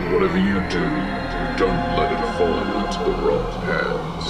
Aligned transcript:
And 0.00 0.14
whatever 0.14 0.38
you 0.38 0.54
do, 0.70 0.80
don't 1.58 1.96
let 1.96 2.10
it 2.10 2.18
fall 2.38 2.58
into 2.58 2.98
the 3.04 3.10
wrong 3.22 3.52
hands. 3.62 4.26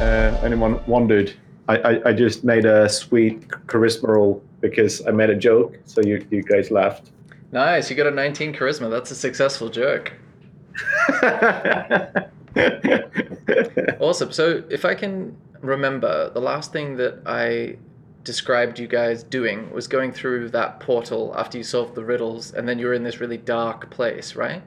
Uh, 0.00 0.40
anyone 0.44 0.80
wondered? 0.86 1.34
I, 1.68 1.76
I, 1.78 2.08
I 2.10 2.12
just 2.12 2.44
made 2.44 2.64
a 2.64 2.88
sweet 2.88 3.48
charisma 3.66 4.08
roll 4.08 4.42
because 4.60 5.04
I 5.06 5.10
made 5.10 5.30
a 5.30 5.34
joke, 5.34 5.76
so 5.86 6.00
you, 6.02 6.24
you 6.30 6.42
guys 6.42 6.70
laughed. 6.70 7.10
Nice, 7.50 7.90
you 7.90 7.96
got 7.96 8.06
a 8.06 8.12
19 8.12 8.54
charisma. 8.54 8.88
That's 8.90 9.10
a 9.10 9.16
successful 9.16 9.68
joke. 9.68 10.12
Awesome. 14.00 14.32
So, 14.32 14.62
if 14.70 14.84
I 14.84 14.94
can 14.94 15.36
remember, 15.60 16.30
the 16.30 16.40
last 16.40 16.72
thing 16.72 16.96
that 16.96 17.20
I 17.26 17.76
described 18.28 18.78
you 18.78 18.86
guys 18.86 19.22
doing 19.22 19.70
was 19.72 19.88
going 19.88 20.12
through 20.12 20.50
that 20.50 20.80
portal 20.80 21.32
after 21.34 21.56
you 21.56 21.64
solved 21.64 21.94
the 21.94 22.04
riddles, 22.04 22.52
and 22.52 22.68
then 22.68 22.78
you 22.78 22.86
were 22.86 22.92
in 22.92 23.02
this 23.02 23.20
really 23.20 23.38
dark 23.38 23.88
place, 23.88 24.36
right? 24.36 24.62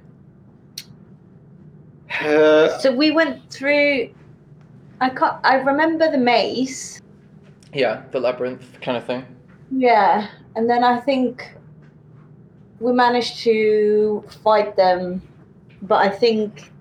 Uh, 2.25 2.79
So 2.79 2.91
we 2.91 3.11
went 3.11 3.37
through. 3.51 4.09
I 4.99 5.09
can't. 5.09 5.37
I 5.43 5.55
remember 5.71 6.09
the 6.09 6.17
maze. 6.17 6.99
Yeah, 7.71 8.01
the 8.09 8.19
labyrinth 8.19 8.81
kind 8.81 8.97
of 8.97 9.05
thing. 9.05 9.23
Yeah, 9.69 10.27
and 10.55 10.67
then 10.67 10.83
I 10.83 10.99
think 10.99 11.55
we 12.79 12.91
managed 12.91 13.37
to 13.43 14.23
fight 14.43 14.75
them, 14.75 15.21
but 15.83 15.99
I 16.07 16.09
think 16.09 16.71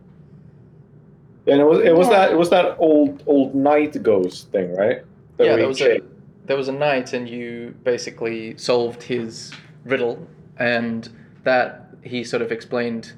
and 1.46 1.60
it 1.60 1.64
was 1.72 1.80
it 1.80 1.94
was 1.94 2.08
Yeah. 2.08 2.16
that 2.16 2.32
it 2.32 2.38
was 2.38 2.50
that 2.56 2.76
old 2.78 3.22
old 3.26 3.54
knight 3.54 4.02
ghost 4.02 4.50
thing, 4.50 4.74
right? 4.82 5.00
That 5.36 5.44
yeah, 5.44 5.54
we 5.54 5.60
there 5.60 5.68
was 5.68 5.80
a 5.80 5.84
chased. 5.84 6.09
There 6.50 6.56
was 6.56 6.66
a 6.66 6.72
knight, 6.72 7.12
and 7.12 7.28
you 7.28 7.72
basically 7.84 8.58
solved 8.58 9.04
his 9.04 9.52
riddle, 9.84 10.26
and 10.56 11.08
that 11.44 11.86
he 12.02 12.24
sort 12.24 12.42
of 12.42 12.50
explained. 12.50 13.12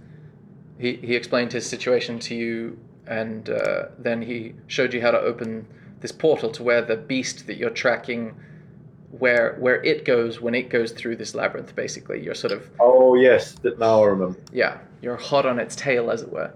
He 0.79 0.97
he 0.97 1.17
explained 1.17 1.51
his 1.51 1.67
situation 1.67 2.19
to 2.19 2.34
you, 2.34 2.79
and 3.07 3.48
uh, 3.48 3.84
then 3.98 4.20
he 4.20 4.53
showed 4.67 4.92
you 4.92 5.01
how 5.01 5.12
to 5.12 5.19
open 5.19 5.67
this 6.01 6.12
portal 6.12 6.51
to 6.51 6.62
where 6.62 6.83
the 6.83 6.97
beast 6.97 7.47
that 7.47 7.57
you're 7.57 7.70
tracking, 7.70 8.34
where 9.12 9.57
where 9.59 9.83
it 9.83 10.05
goes 10.05 10.42
when 10.42 10.55
it 10.55 10.69
goes 10.69 10.92
through 10.92 11.17
this 11.17 11.35
labyrinth. 11.35 11.75
Basically, 11.75 12.23
you're 12.23 12.35
sort 12.35 12.53
of 12.53 12.69
Oh 12.81 13.14
yes, 13.14 13.53
that 13.62 13.79
now 13.79 14.03
I 14.03 14.09
remember. 14.09 14.39
yeah, 14.53 14.77
you're 15.01 15.17
hot 15.17 15.47
on 15.47 15.59
its 15.59 15.75
tail, 15.75 16.11
as 16.11 16.20
it 16.20 16.31
were. 16.31 16.53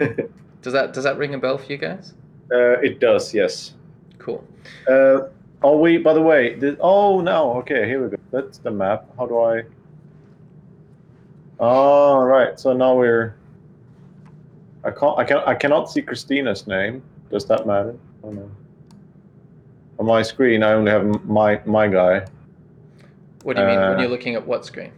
Does 0.62 0.72
that 0.72 0.94
does 0.94 1.04
that 1.04 1.18
ring 1.18 1.34
a 1.34 1.38
bell 1.38 1.58
for 1.58 1.70
you 1.70 1.76
guys? 1.76 2.14
uh, 2.50 2.80
it 2.80 2.98
does, 2.98 3.34
yes. 3.34 3.74
Cool. 4.18 4.42
Uh, 4.88 5.28
oh, 5.62 5.76
wait, 5.78 6.04
By 6.04 6.12
the 6.14 6.22
way, 6.22 6.56
oh 6.80 7.20
no. 7.20 7.54
Okay, 7.58 7.86
here 7.86 8.02
we 8.02 8.10
go. 8.10 8.16
That's 8.30 8.58
the 8.58 8.70
map. 8.70 9.06
How 9.18 9.26
do 9.26 9.38
I? 9.40 9.62
Oh, 11.58 12.22
right. 12.22 12.58
So 12.60 12.72
now 12.72 12.94
we're. 12.94 13.34
I 14.84 14.90
can't. 14.90 15.18
I 15.18 15.24
can. 15.24 15.38
I 15.38 15.54
cannot 15.54 15.90
see 15.90 16.02
Christina's 16.02 16.66
name. 16.66 17.02
Does 17.30 17.46
that 17.46 17.66
matter? 17.66 17.96
Oh 18.22 18.30
no. 18.30 18.50
On 19.98 20.06
my 20.06 20.22
screen, 20.22 20.62
I 20.62 20.72
only 20.72 20.90
have 20.90 21.24
my 21.24 21.60
my 21.64 21.88
guy. 21.88 22.26
What 23.42 23.56
do 23.56 23.62
you 23.62 23.68
mean 23.68 23.78
when 23.80 23.94
Uh, 23.96 24.00
you're 24.00 24.10
looking 24.10 24.34
at 24.34 24.46
what 24.46 24.64
screen? 24.66 24.92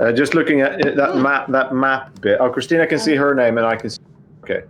Uh, 0.00 0.12
just 0.12 0.34
looking 0.34 0.60
at 0.60 0.80
it- 0.84 0.96
that 0.96 1.16
map. 1.16 1.46
That 1.48 1.74
map 1.74 2.20
bit. 2.20 2.38
Oh, 2.40 2.50
Christina 2.50 2.86
can 2.86 2.98
see 2.98 3.14
her 3.14 3.34
name, 3.34 3.56
and 3.58 3.66
I 3.66 3.76
can. 3.76 3.90
see... 3.90 4.00
Okay. 4.42 4.64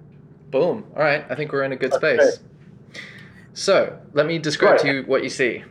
Boom. 0.51 0.85
All 0.95 1.03
right. 1.03 1.25
I 1.29 1.35
think 1.35 1.53
we're 1.53 1.65
in 1.65 1.73
a 1.73 1.77
good 1.77 1.93
Okay. 1.95 2.17
space. 2.17 2.41
So 3.55 3.99
let 4.13 4.27
me 4.27 4.39
describe 4.39 4.73
Right. 4.73 4.81
to 4.81 4.93
you 4.95 5.03
what 5.05 5.23
you 5.23 5.29
see. 5.29 5.65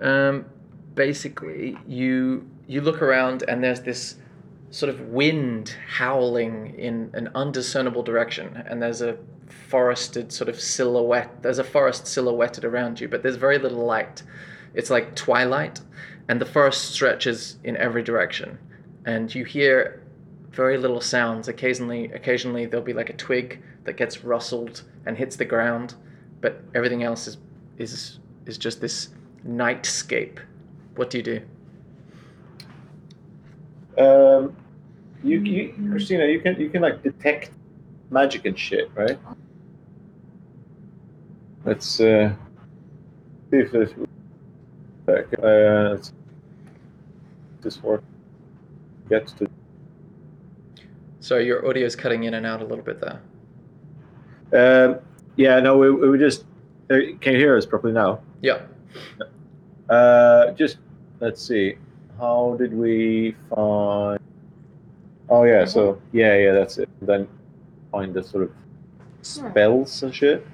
Um, 0.00 0.44
basically, 0.94 1.78
you 1.86 2.46
you 2.66 2.80
look 2.80 3.02
around 3.02 3.42
and 3.48 3.64
there's 3.64 3.80
this 3.80 4.16
sort 4.70 4.88
of 4.90 5.00
wind 5.08 5.74
howling 5.96 6.74
in 6.78 7.10
an 7.14 7.28
undiscernible 7.34 8.02
direction, 8.04 8.62
and 8.66 8.80
there's 8.82 9.02
a 9.02 9.16
forested 9.48 10.30
sort 10.32 10.48
of 10.48 10.60
silhouette. 10.60 11.42
There's 11.42 11.58
a 11.58 11.64
forest 11.64 12.06
silhouetted 12.06 12.64
around 12.64 13.00
you, 13.00 13.08
but 13.08 13.22
there's 13.22 13.36
very 13.36 13.58
little 13.58 13.84
light. 13.84 14.22
It's 14.74 14.90
like 14.90 15.16
twilight, 15.16 15.80
and 16.28 16.40
the 16.40 16.46
forest 16.46 16.92
stretches 16.92 17.56
in 17.64 17.76
every 17.76 18.02
direction, 18.04 18.58
and 19.04 19.32
you 19.34 19.44
hear 19.44 20.00
very 20.52 20.78
little 20.78 21.00
sounds. 21.00 21.48
Occasionally, 21.48 22.04
occasionally 22.12 22.66
there'll 22.66 22.86
be 22.86 22.92
like 22.92 23.10
a 23.10 23.14
twig 23.16 23.60
that 23.84 23.96
gets 23.96 24.22
rustled 24.24 24.82
and 25.06 25.16
hits 25.18 25.34
the 25.36 25.44
ground, 25.44 25.94
but 26.40 26.62
everything 26.74 27.02
else 27.02 27.26
is 27.26 27.38
is 27.78 28.18
is 28.46 28.58
just 28.58 28.80
this 28.80 29.08
nightscape. 29.46 30.38
What 30.96 31.10
do 31.10 31.18
you 31.18 31.24
do? 31.24 31.40
Um, 33.98 34.56
you, 35.22 35.40
you, 35.40 35.74
Christina, 35.90 36.26
you 36.26 36.40
can 36.40 36.58
you 36.60 36.70
can 36.70 36.82
like 36.82 37.02
detect 37.02 37.50
magic 38.10 38.44
and 38.46 38.58
shit, 38.58 38.90
right? 38.94 39.18
Let's 41.64 42.00
uh, 42.00 42.32
see 43.50 43.56
if 43.58 43.72
this 43.72 43.90
uh, 45.08 45.12
let's- 45.92 46.12
this 47.62 47.82
work 47.82 48.02
gets 49.10 49.32
to. 49.34 49.46
Sorry, 51.20 51.44
your 51.44 51.66
audio's 51.68 51.94
cutting 51.94 52.24
in 52.24 52.32
and 52.32 52.46
out 52.46 52.62
a 52.62 52.64
little 52.64 52.82
bit 52.84 53.02
there. 53.02 53.20
Um, 54.52 55.00
yeah, 55.36 55.60
no, 55.60 55.78
we, 55.78 55.90
we 55.90 56.18
just 56.18 56.44
uh, 56.90 56.96
can 57.20 57.34
you 57.34 57.38
hear 57.38 57.56
us 57.56 57.66
properly 57.66 57.92
now? 57.92 58.20
Yeah. 58.42 58.62
Uh, 59.88 60.52
just 60.52 60.78
let's 61.20 61.42
see. 61.42 61.76
How 62.18 62.56
did 62.58 62.74
we 62.74 63.36
find? 63.48 64.18
Oh 65.28 65.44
yeah, 65.44 65.64
so 65.64 66.00
yeah, 66.12 66.36
yeah, 66.36 66.52
that's 66.52 66.78
it. 66.78 66.88
Then 67.00 67.28
find 67.92 68.12
the 68.12 68.22
sort 68.22 68.44
of 68.44 68.52
spells 69.22 70.02
and 70.02 70.14
shit. 70.14 70.46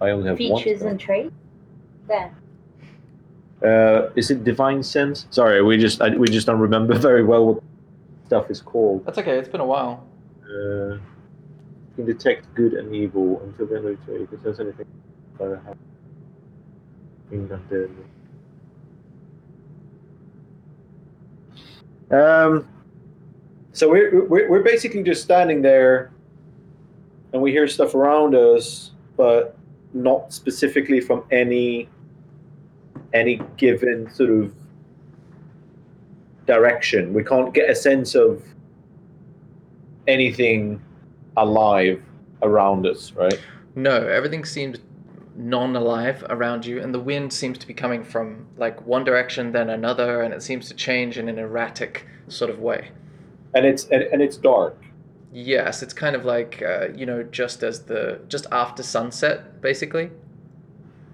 I 0.00 0.10
only 0.10 0.28
have 0.28 0.38
one. 0.38 0.62
features 0.62 0.80
spell. 0.80 0.90
and 0.90 1.00
traits. 1.00 1.32
There. 2.08 2.34
Uh, 3.64 4.10
is 4.16 4.30
it 4.30 4.44
divine 4.44 4.82
sense? 4.82 5.26
Sorry, 5.30 5.62
we 5.62 5.78
just 5.78 6.02
I, 6.02 6.10
we 6.10 6.26
just 6.28 6.46
don't 6.46 6.60
remember 6.60 6.98
very 7.10 7.24
well 7.24 7.46
what 7.46 7.62
stuff 8.26 8.50
is 8.50 8.60
called. 8.60 9.06
That's 9.06 9.18
okay. 9.18 9.38
It's 9.38 9.48
been 9.48 9.60
a 9.60 9.66
while. 9.66 10.04
Uh, 10.54 10.98
can 11.96 12.04
detect 12.04 12.52
good 12.54 12.74
and 12.74 12.94
evil 12.94 13.40
until 13.42 13.66
the 13.66 13.76
end 13.76 13.86
of 13.86 13.98
the 13.98 14.04
trade. 14.06 14.28
If 14.32 14.42
says 14.42 14.60
anything 14.60 14.86
about 15.34 15.52
a 15.52 15.60
ha- 15.60 15.74
being 17.30 17.48
undead. 17.48 17.90
Um. 22.10 22.68
So 23.72 23.90
we're, 23.90 24.24
we're 24.26 24.48
we're 24.48 24.62
basically 24.62 25.02
just 25.02 25.22
standing 25.22 25.62
there, 25.62 26.12
and 27.32 27.42
we 27.42 27.50
hear 27.50 27.66
stuff 27.66 27.94
around 27.94 28.36
us, 28.36 28.92
but 29.16 29.56
not 29.92 30.32
specifically 30.32 31.00
from 31.00 31.24
any 31.32 31.88
any 33.12 33.40
given 33.56 34.08
sort 34.12 34.30
of 34.30 34.54
direction. 36.46 37.12
We 37.14 37.24
can't 37.24 37.52
get 37.54 37.70
a 37.70 37.74
sense 37.74 38.14
of 38.14 38.53
anything 40.06 40.82
alive 41.36 42.02
around 42.42 42.86
us, 42.86 43.12
right? 43.12 43.40
No, 43.74 44.06
everything 44.06 44.44
seems 44.44 44.78
non-alive 45.36 46.24
around 46.30 46.64
you, 46.64 46.80
and 46.80 46.94
the 46.94 47.00
wind 47.00 47.32
seems 47.32 47.58
to 47.58 47.66
be 47.66 47.74
coming 47.74 48.04
from 48.04 48.46
like 48.56 48.86
one 48.86 49.04
direction 49.04 49.52
then 49.52 49.70
another, 49.70 50.22
and 50.22 50.32
it 50.32 50.42
seems 50.42 50.68
to 50.68 50.74
change 50.74 51.18
in 51.18 51.28
an 51.28 51.38
erratic 51.38 52.06
sort 52.28 52.50
of 52.50 52.60
way. 52.60 52.90
And 53.54 53.66
it's 53.66 53.84
and, 53.86 54.02
and 54.02 54.22
it's 54.22 54.36
dark. 54.36 54.76
Yes, 55.32 55.82
it's 55.82 55.92
kind 55.92 56.14
of 56.14 56.24
like 56.24 56.62
uh, 56.62 56.88
you 56.94 57.06
know 57.06 57.22
just 57.24 57.62
as 57.62 57.84
the 57.84 58.20
just 58.28 58.46
after 58.52 58.82
sunset, 58.82 59.60
basically. 59.60 60.10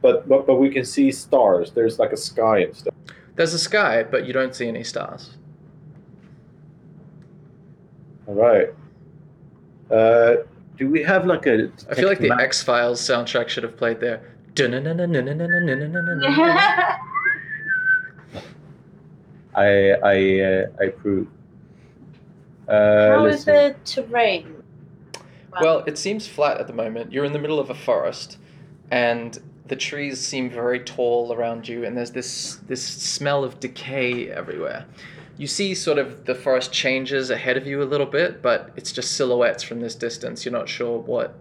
But, 0.03 0.29
but 0.29 0.47
but 0.47 0.57
we 0.57 0.71
can 0.71 0.85
see 0.85 1.11
stars. 1.13 1.73
There's 1.73 1.99
like 1.99 2.13
a 2.13 2.17
sky 2.17 2.61
and 2.61 2.77
stuff. 2.77 2.95
There's 3.37 3.55
a 3.55 3.59
sky, 3.59 4.03
but 4.03 4.27
you 4.27 4.33
don't 4.33 4.55
see 4.55 4.69
any 4.69 4.85
stars. 4.85 5.37
All 8.31 8.37
right. 8.37 8.69
Uh, 9.91 10.45
do 10.79 10.89
we 10.89 11.03
have 11.03 11.27
like 11.27 11.47
a? 11.47 11.73
I 11.91 11.95
feel 11.97 12.09
like 12.09 12.21
the 12.21 12.29
map? 12.29 12.39
X 12.39 12.63
Files 12.63 13.01
soundtrack 13.01 13.49
should 13.49 13.65
have 13.65 13.77
played 13.77 13.99
there. 13.99 14.23
I 19.57 19.91
I 20.05 20.41
uh, 20.41 20.67
I 20.81 20.85
approve. 20.85 21.27
Uh, 22.69 23.09
How 23.09 23.31
see. 23.33 23.45
the 23.51 23.75
terrain? 23.85 24.63
Well, 25.61 25.83
it 25.89 25.99
seems 25.99 26.29
flat 26.29 26.61
at 26.61 26.69
the 26.69 26.73
moment. 26.73 27.13
You're 27.13 27.25
in 27.25 27.33
the 27.33 27.41
middle 27.41 27.59
of 27.59 27.69
a 27.71 27.75
forest, 27.75 28.39
and 28.93 29.37
the 29.67 29.75
trees 29.75 30.21
seem 30.21 30.49
very 30.51 30.79
tall 30.79 31.33
around 31.33 31.67
you, 31.67 31.85
and 31.85 31.97
there's 31.97 32.13
this 32.13 32.61
this 32.69 32.85
smell 32.85 33.43
of 33.43 33.59
decay 33.59 34.31
everywhere 34.31 34.87
you 35.41 35.47
see 35.47 35.75
sort 35.75 35.97
of 35.97 36.27
the 36.27 36.35
forest 36.35 36.71
changes 36.71 37.31
ahead 37.31 37.57
of 37.57 37.67
you 37.67 37.83
a 37.83 37.85
little 37.85 38.05
bit, 38.05 38.43
but 38.43 38.73
it's 38.77 38.93
just 38.93 39.13
silhouettes 39.13 39.63
from 39.63 39.81
this 39.81 39.95
distance. 39.95 40.45
You're 40.45 40.53
not 40.53 40.69
sure 40.69 40.99
what 40.99 41.35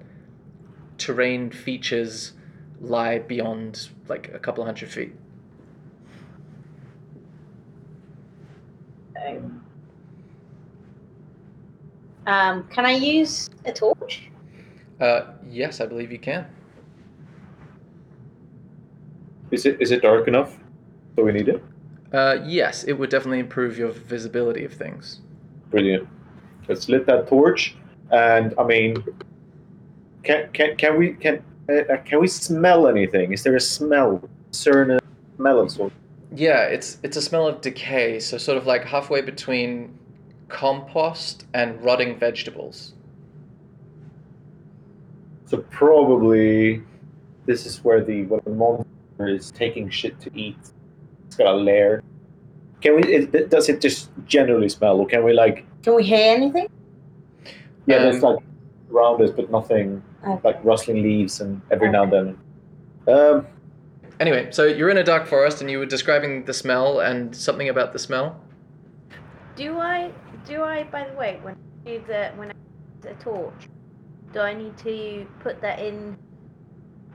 terrain 0.97 1.51
features 1.51 2.31
lie 2.79 3.19
beyond 3.19 3.89
like 4.07 4.33
a 4.33 4.39
couple 4.39 4.63
hundred 4.63 4.89
feet. 4.89 5.13
Um, 9.21 9.65
um, 12.25 12.67
can 12.69 12.85
I 12.85 12.93
use 12.93 13.49
a 13.65 13.73
torch? 13.73 14.31
Uh, 15.01 15.33
yes, 15.45 15.81
I 15.81 15.85
believe 15.85 16.09
you 16.09 16.19
can. 16.19 16.47
Is 19.51 19.65
it 19.65 19.81
is 19.81 19.91
it 19.91 20.01
dark 20.01 20.29
enough? 20.29 20.55
Do 21.17 21.25
we 21.25 21.33
need 21.33 21.49
it? 21.49 21.61
Uh, 22.11 22.37
yes, 22.43 22.83
it 22.83 22.93
would 22.93 23.09
definitely 23.09 23.39
improve 23.39 23.77
your 23.77 23.91
visibility 23.91 24.65
of 24.65 24.73
things. 24.73 25.21
Brilliant. 25.69 26.07
Let's 26.67 26.89
lit 26.89 27.05
that 27.05 27.27
torch, 27.27 27.75
and 28.11 28.53
I 28.57 28.63
mean, 28.63 29.03
can 30.23 30.49
can 30.53 30.75
can 30.75 30.97
we 30.97 31.13
can 31.13 31.43
uh, 31.69 31.97
can 32.05 32.19
we 32.19 32.27
smell 32.27 32.87
anything? 32.87 33.31
Is 33.31 33.43
there 33.43 33.55
a 33.55 33.61
smell? 33.61 34.27
Certain 34.51 34.99
smell 35.37 35.59
of 35.59 35.71
sort. 35.71 35.93
Yeah, 36.35 36.63
it's 36.63 36.97
it's 37.03 37.17
a 37.17 37.21
smell 37.21 37.47
of 37.47 37.61
decay, 37.61 38.19
so 38.19 38.37
sort 38.37 38.57
of 38.57 38.65
like 38.65 38.83
halfway 38.85 39.21
between 39.21 39.97
compost 40.47 41.45
and 41.53 41.83
rotting 41.83 42.17
vegetables. 42.17 42.93
So 45.45 45.57
probably 45.69 46.83
this 47.45 47.65
is 47.65 47.83
where 47.83 48.03
the 48.03 48.25
where 48.25 48.41
the 48.41 48.51
monster 48.51 49.27
is 49.27 49.51
taking 49.51 49.89
shit 49.89 50.19
to 50.21 50.31
eat. 50.35 50.57
It's 51.39 51.45
got 51.45 51.55
a 51.55 51.57
lair. 51.57 52.03
Can 52.81 52.97
we? 52.97 53.03
It, 53.03 53.49
does 53.49 53.69
it 53.69 53.79
just 53.79 54.09
generally 54.25 54.67
smell, 54.67 54.97
or 54.99 55.07
can 55.07 55.23
we 55.23 55.31
like? 55.31 55.65
Can 55.83 55.95
we 55.95 56.03
hear 56.03 56.35
anything? 56.35 56.67
Yeah, 57.85 57.97
Um, 57.97 58.03
there's 58.03 58.21
like 58.21 58.39
around 58.91 59.21
us, 59.21 59.31
but 59.31 59.49
nothing 59.49 60.03
Okay. 60.27 60.41
like 60.43 60.59
rustling 60.65 61.01
leaves 61.01 61.39
and 61.39 61.61
every 61.71 61.89
now 61.89 62.03
and 62.03 62.11
then. 62.11 62.37
Um, 63.07 63.47
Anyway, 64.19 64.51
so 64.51 64.65
you're 64.65 64.89
in 64.89 64.97
a 64.97 65.03
dark 65.03 65.27
forest 65.27 65.61
and 65.61 65.71
you 65.71 65.79
were 65.79 65.85
describing 65.85 66.43
the 66.43 66.53
smell 66.53 66.99
and 66.99 67.33
something 67.33 67.69
about 67.69 67.93
the 67.93 67.99
smell. 67.99 68.37
Do 69.55 69.77
I 69.79 70.11
do 70.45 70.61
I 70.61 70.83
by 70.83 71.07
the 71.09 71.15
way 71.15 71.39
when 71.41 71.55
I 71.55 71.89
do 71.89 72.03
the 72.05 72.31
when 72.35 72.49
I 72.49 72.53
use 73.07 73.15
a 73.17 73.23
torch, 73.23 73.69
do 74.33 74.41
I 74.41 74.53
need 74.53 74.77
to 74.79 75.25
put 75.39 75.61
that 75.61 75.79
in 75.79 76.17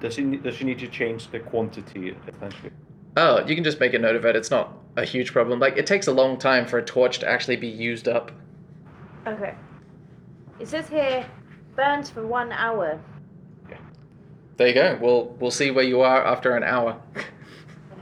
does 0.00 0.15
she 0.15 0.25
does 0.37 0.55
she 0.56 0.65
need 0.65 0.79
to 0.79 0.88
change 0.88 1.29
the 1.31 1.41
quantity 1.41 2.17
essentially? 2.27 2.70
Oh, 3.17 3.45
you 3.47 3.55
can 3.55 3.65
just 3.65 3.81
make 3.81 3.95
a 3.95 3.99
note 3.99 4.17
of 4.17 4.25
it. 4.25 4.35
It's 4.37 4.51
not 4.51 4.73
a 4.97 5.05
huge 5.05 5.33
problem. 5.33 5.61
Like 5.61 5.77
it 5.77 5.87
takes 5.87 6.07
a 6.07 6.13
long 6.13 6.37
time 6.39 6.67
for 6.67 6.79
a 6.79 6.85
torch 6.85 7.19
to 7.21 7.29
actually 7.29 7.57
be 7.57 7.69
used 7.69 8.09
up. 8.09 8.33
Okay. 9.27 9.55
It 10.59 10.69
says 10.69 10.89
here 10.89 11.27
burns 11.77 12.11
for 12.11 12.27
one 12.27 12.53
hour. 12.53 13.01
There 14.57 14.69
you 14.69 14.75
go. 14.75 14.97
We'll 15.01 15.27
we'll 15.41 15.51
see 15.51 15.73
where 15.73 15.85
you 15.85 16.03
are 16.03 16.25
after 16.25 16.57
an 16.57 16.63
hour. 16.65 17.01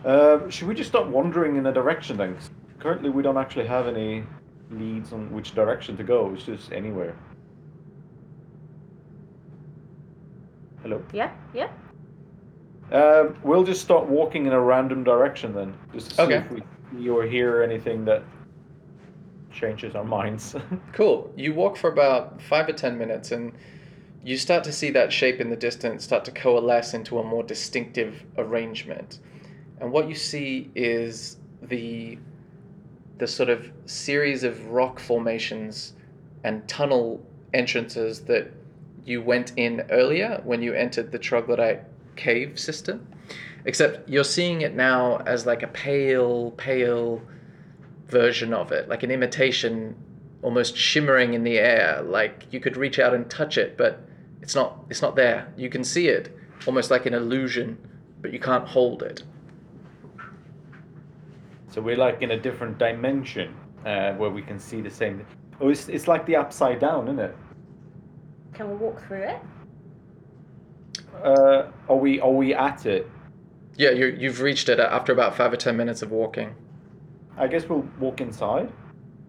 Um, 0.05 0.51
should 0.51 0.67
we 0.67 0.75
just 0.75 0.91
start 0.91 1.07
wandering 1.07 1.55
in 1.55 1.67
a 1.67 1.73
direction 1.73 2.17
then? 2.17 2.35
'Cause 2.35 2.51
Currently, 2.81 3.11
we 3.11 3.23
don't 3.23 3.37
actually 3.39 3.69
have 3.69 3.87
any 3.87 4.25
leads 4.69 5.13
on 5.13 5.31
which 5.31 5.55
direction 5.55 5.97
to 5.97 6.03
go. 6.03 6.33
It's 6.35 6.43
just 6.43 6.73
anywhere. 6.73 7.15
Hello. 10.83 11.01
Yeah, 11.13 11.31
yeah. 11.55 11.69
Um, 12.93 13.37
we'll 13.43 13.65
just 13.65 13.81
start 13.81 14.07
walking 14.07 14.47
in 14.47 14.53
a 14.53 14.61
random 14.61 15.03
direction 15.03 15.55
then, 15.55 15.75
just 15.95 16.11
to 16.11 16.17
see 16.17 16.23
Okay. 16.23 16.37
if 16.37 16.51
we 16.51 16.63
see 16.93 17.09
or 17.09 17.25
hear 17.25 17.63
anything 17.63 18.05
that 18.05 18.23
changes 19.51 19.95
our 19.95 20.05
minds. 20.05 20.55
Cool. 20.93 21.33
You 21.37 21.55
walk 21.55 21.77
for 21.77 21.91
about 21.91 22.41
five 22.43 22.69
or 22.69 22.73
ten 22.75 22.99
minutes 22.99 23.33
and 23.33 23.53
you 24.25 24.37
start 24.37 24.63
to 24.65 24.73
see 24.73 24.91
that 24.91 25.11
shape 25.13 25.41
in 25.41 25.49
the 25.49 25.57
distance 25.57 26.05
start 26.05 26.25
to 26.27 26.31
coalesce 26.31 26.93
into 26.95 27.19
a 27.19 27.25
more 27.25 27.43
distinctive 27.43 28.23
arrangement. 28.37 29.21
And 29.81 29.91
what 29.91 30.09
you 30.09 30.15
see 30.15 30.71
is 30.75 31.39
the 31.63 32.19
the 33.19 33.27
sort 33.27 33.49
of 33.49 33.71
series 33.87 34.43
of 34.45 34.67
rock 34.67 34.99
formations 35.01 35.95
and 36.45 36.67
tunnel 36.69 37.25
entrances 37.55 38.21
that 38.25 38.51
you 39.05 39.23
went 39.23 39.53
in 39.57 39.81
earlier 39.91 40.41
when 40.45 40.63
you 40.63 40.73
entered 40.75 41.11
the 41.13 41.19
troglodyte 41.19 41.85
cave 42.17 42.59
system. 42.59 43.07
Except 43.65 44.09
you're 44.09 44.25
seeing 44.25 44.63
it 44.63 44.75
now 44.75 45.19
as 45.19 45.47
like 45.47 45.63
a 45.63 45.69
pale, 45.69 46.51
pale 46.53 47.23
version 48.09 48.53
of 48.53 48.73
it, 48.73 48.89
like 48.89 49.03
an 49.03 49.11
imitation 49.11 49.95
almost 50.43 50.77
shimmering 50.77 51.35
in 51.35 51.45
the 51.45 51.57
air 51.57 52.03
like 52.03 52.47
you 52.51 52.59
could 52.59 52.77
reach 52.77 52.99
out 52.99 53.15
and 53.15 53.31
touch 53.31 53.57
it 53.57 53.79
but 53.79 54.01
it's 54.41 54.57
not 54.57 54.85
it's 54.91 55.01
not 55.01 55.15
there 55.15 55.47
you 55.57 55.71
can 55.71 55.85
see 55.85 56.09
it 56.09 56.37
almost 56.67 56.91
like 56.91 57.07
an 57.07 57.15
illusion 57.15 57.79
but 58.21 58.33
you 58.33 58.41
can't 58.41 58.67
hold 58.67 59.05
it 59.05 59.23
so 61.73 61.81
we're 61.81 61.97
like 61.97 62.21
in 62.21 62.33
a 62.33 62.37
different 62.39 62.77
dimension 62.77 63.55
uh, 63.87 64.13
where 64.13 64.29
we 64.29 64.43
can 64.43 64.59
see 64.59 64.83
the 64.83 64.91
same. 64.91 65.25
Oh, 65.59 65.71
it's, 65.71 65.89
it's 65.89 66.07
like 66.07 66.27
the 66.27 66.37
upside 66.37 66.81
down, 66.81 67.09
isn't 67.09 67.19
it? 67.19 67.35
Can 68.53 68.69
we 68.69 68.77
walk 68.77 69.03
through 69.07 69.23
it? 69.23 69.41
Uh, 71.23 71.71
are 71.89 71.97
we 71.97 72.21
are 72.21 72.31
we 72.31 72.55
at 72.55 72.87
it? 72.87 73.09
yeah 73.77 73.91
you 73.91 74.07
you've 74.07 74.41
reached 74.43 74.69
it 74.69 74.79
after 74.79 75.13
about 75.13 75.35
five 75.35 75.53
or 75.53 75.57
ten 75.57 75.77
minutes 75.77 76.03
of 76.03 76.11
walking. 76.11 76.55
I 77.37 77.47
guess 77.49 77.69
we'll 77.69 77.87
walk 77.99 78.21
inside. 78.21 78.71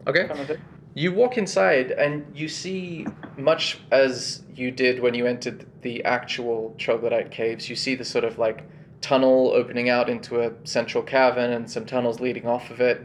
okay. 0.08 0.28
Kind 0.28 0.50
of 0.50 0.58
you 0.96 1.12
walk 1.12 1.38
inside 1.38 1.92
and 1.92 2.26
you 2.36 2.48
see 2.48 3.08
much 3.38 3.80
as 3.92 4.44
you 4.54 4.70
did 4.70 5.00
when 5.02 5.14
you 5.16 5.26
entered 5.26 5.66
the 5.82 6.04
actual 6.04 6.76
troglodyte 6.78 7.32
caves 7.32 7.68
you 7.68 7.76
see 7.76 7.96
the 7.96 8.06
sort 8.06 8.24
of 8.24 8.38
like 8.38 8.64
tunnel 9.04 9.52
opening 9.54 9.90
out 9.90 10.10
into 10.10 10.40
a 10.40 10.52
central 10.64 11.04
cavern 11.04 11.52
and 11.52 11.70
some 11.70 11.86
tunnels 11.86 12.20
leading 12.22 12.48
off 12.48 12.72
of 12.72 12.80
it. 12.80 13.02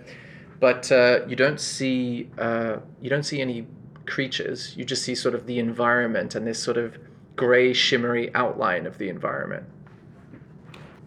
But 0.61 0.91
uh, 0.91 1.27
you 1.27 1.37
don't 1.37 1.61
see 1.61 2.31
uh, 2.39 2.77
you 3.03 3.11
don't 3.11 3.25
see 3.25 3.41
any 3.43 3.67
creatures. 4.07 4.75
You 4.77 4.85
just 4.85 5.03
see 5.03 5.15
sort 5.15 5.35
of 5.35 5.47
the 5.47 5.59
environment 5.59 6.35
and 6.35 6.47
this 6.47 6.63
sort 6.63 6.79
of 6.79 6.97
gray 7.39 7.73
shimmery 7.73 8.31
outline 8.35 8.85
of 8.87 8.99
the 8.99 9.09
environment 9.09 9.65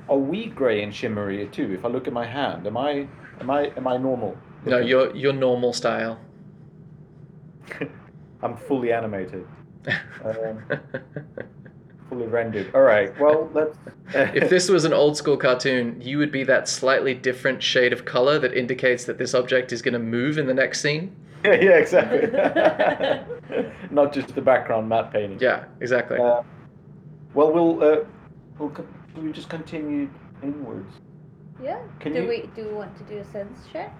Are 0.09 0.17
we 0.17 0.47
grey 0.47 0.83
and 0.83 0.93
shimmery 0.93 1.47
too? 1.51 1.73
If 1.77 1.85
I 1.85 1.89
look 1.89 2.07
at 2.07 2.13
my 2.13 2.25
hand, 2.25 2.65
am 2.65 2.77
I 2.77 3.07
am 3.39 3.49
I 3.49 3.71
am 3.77 3.87
I 3.87 3.97
normal? 3.97 4.37
no 4.65 4.77
you're 4.79 5.15
you're 5.15 5.33
normal 5.33 5.73
style 5.73 6.19
I'm 8.43 8.57
fully 8.57 8.91
animated, 8.91 9.45
um, 10.25 10.63
fully 12.09 12.27
rendered. 12.27 12.73
All 12.73 12.81
right. 12.81 13.17
Well, 13.19 13.49
let's. 13.53 13.77
if 14.13 14.49
this 14.49 14.69
was 14.69 14.85
an 14.85 14.93
old 14.93 15.17
school 15.17 15.37
cartoon, 15.37 16.01
you 16.01 16.17
would 16.17 16.31
be 16.31 16.43
that 16.45 16.67
slightly 16.67 17.13
different 17.13 17.61
shade 17.61 17.93
of 17.93 18.05
color 18.05 18.39
that 18.39 18.53
indicates 18.53 19.05
that 19.05 19.17
this 19.17 19.33
object 19.33 19.71
is 19.71 19.81
going 19.81 19.93
to 19.93 19.99
move 19.99 20.37
in 20.37 20.47
the 20.47 20.53
next 20.53 20.81
scene. 20.81 21.15
yeah, 21.43 21.53
yeah, 21.53 21.77
exactly. 21.77 22.19
Not 23.91 24.13
just 24.13 24.33
the 24.35 24.41
background 24.41 24.87
matte 24.89 25.11
painting. 25.11 25.39
Yeah, 25.39 25.65
exactly. 25.79 26.17
Uh, 26.19 26.41
well, 27.33 27.51
we'll 27.51 27.83
uh, 27.83 27.97
we'll 28.57 28.69
con- 28.69 28.87
do 29.15 29.21
we 29.21 29.31
just 29.31 29.49
continue 29.49 30.09
inwards? 30.43 30.93
Yeah. 31.61 31.79
Can 31.99 32.13
do 32.13 32.21
you- 32.23 32.27
we 32.29 32.49
do 32.55 32.67
we 32.67 32.73
want 32.73 32.95
to 32.97 33.03
do 33.03 33.17
a 33.17 33.25
sense 33.25 33.59
check? 33.71 33.93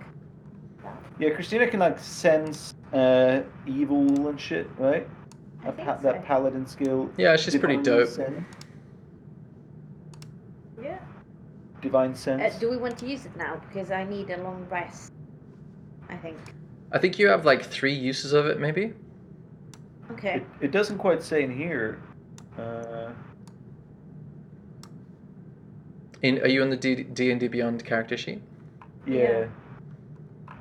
Yeah, 1.20 1.29
Christina 1.29 1.67
can 1.67 1.79
like 1.79 2.00
sense 2.00 2.74
uh, 2.93 3.41
evil 3.67 4.27
and 4.29 4.39
shit, 4.39 4.67
right? 4.77 5.08
I 5.62 5.65
That 5.65 5.75
think 5.75 5.88
pa- 5.88 5.98
so. 5.98 6.03
that 6.03 6.25
paladin 6.25 6.65
skill. 6.65 7.10
yeah, 7.17 7.36
she's 7.36 7.55
pretty 7.58 7.77
dope. 7.77 8.08
Sense, 8.10 8.43
Yeah. 10.81 10.98
divine 11.81 12.12
Uh, 12.12 12.15
sense. 12.15 12.58
do 12.60 12.70
we 12.70 12.77
want 12.77 12.98
to 13.00 13.05
use 13.08 13.25
it 13.25 13.36
now? 13.38 13.62
Because 13.67 13.91
I 13.91 14.03
need 14.03 14.31
a 14.31 14.41
long 14.41 14.65
rest. 14.72 15.13
I 16.10 16.17
think. 16.17 16.38
I 16.91 16.98
think 16.98 17.20
you 17.20 17.27
have 17.27 17.46
like 17.46 17.63
three 17.63 17.93
uses 17.93 18.34
of 18.34 18.48
it, 18.48 18.60
maybe. 18.60 18.93
Okay. 20.13 20.36
It, 20.36 20.46
it 20.62 20.72
doesn't 20.72 20.98
quite 20.98 21.22
say 21.24 21.44
in 21.44 21.56
here. 21.56 22.00
Uh, 22.58 23.12
In 26.22 26.39
are 26.41 26.48
you 26.48 26.62
on 26.62 26.70
the 26.70 26.77
D 26.77 27.03
D 27.03 27.32
and 27.32 27.39
D 27.39 27.48
Beyond 27.48 27.84
character 27.86 28.18
sheet? 28.18 28.41
yeah. 29.08 29.15
Yeah. 29.15 29.46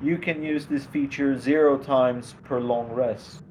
You 0.01 0.17
can 0.17 0.41
use 0.41 0.65
this 0.65 0.85
feature 0.85 1.37
zero 1.37 1.77
times 1.77 2.33
per 2.43 2.59
long 2.59 2.91
rest. 2.91 3.41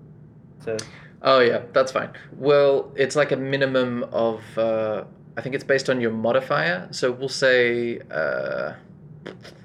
It 0.58 0.64
says. 0.64 0.80
Oh 1.22 1.38
yeah, 1.38 1.62
that's 1.72 1.92
fine. 1.92 2.10
Well, 2.36 2.90
it's 2.96 3.14
like 3.14 3.30
a 3.30 3.36
minimum 3.36 4.04
of. 4.10 4.42
Uh, 4.58 5.04
I 5.36 5.42
think 5.42 5.54
it's 5.54 5.62
based 5.62 5.88
on 5.88 6.00
your 6.00 6.10
modifier. 6.10 6.88
So 6.90 7.12
we'll 7.12 7.28
say. 7.28 8.00
Uh, 8.10 8.72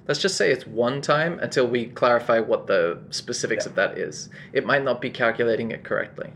let's 0.07 0.19
just 0.19 0.37
say 0.37 0.51
it's 0.51 0.67
one 0.67 1.01
time 1.01 1.39
until 1.39 1.67
we 1.67 1.87
clarify 1.87 2.39
what 2.39 2.67
the 2.67 2.99
specifics 3.09 3.65
Yeah. 3.65 3.69
of 3.69 3.75
that 3.75 3.97
is. 3.97 4.29
It 4.53 4.65
might 4.65 4.83
not 4.83 5.01
be 5.01 5.09
calculating 5.09 5.71
it 5.71 5.83
correctly. 5.83 6.31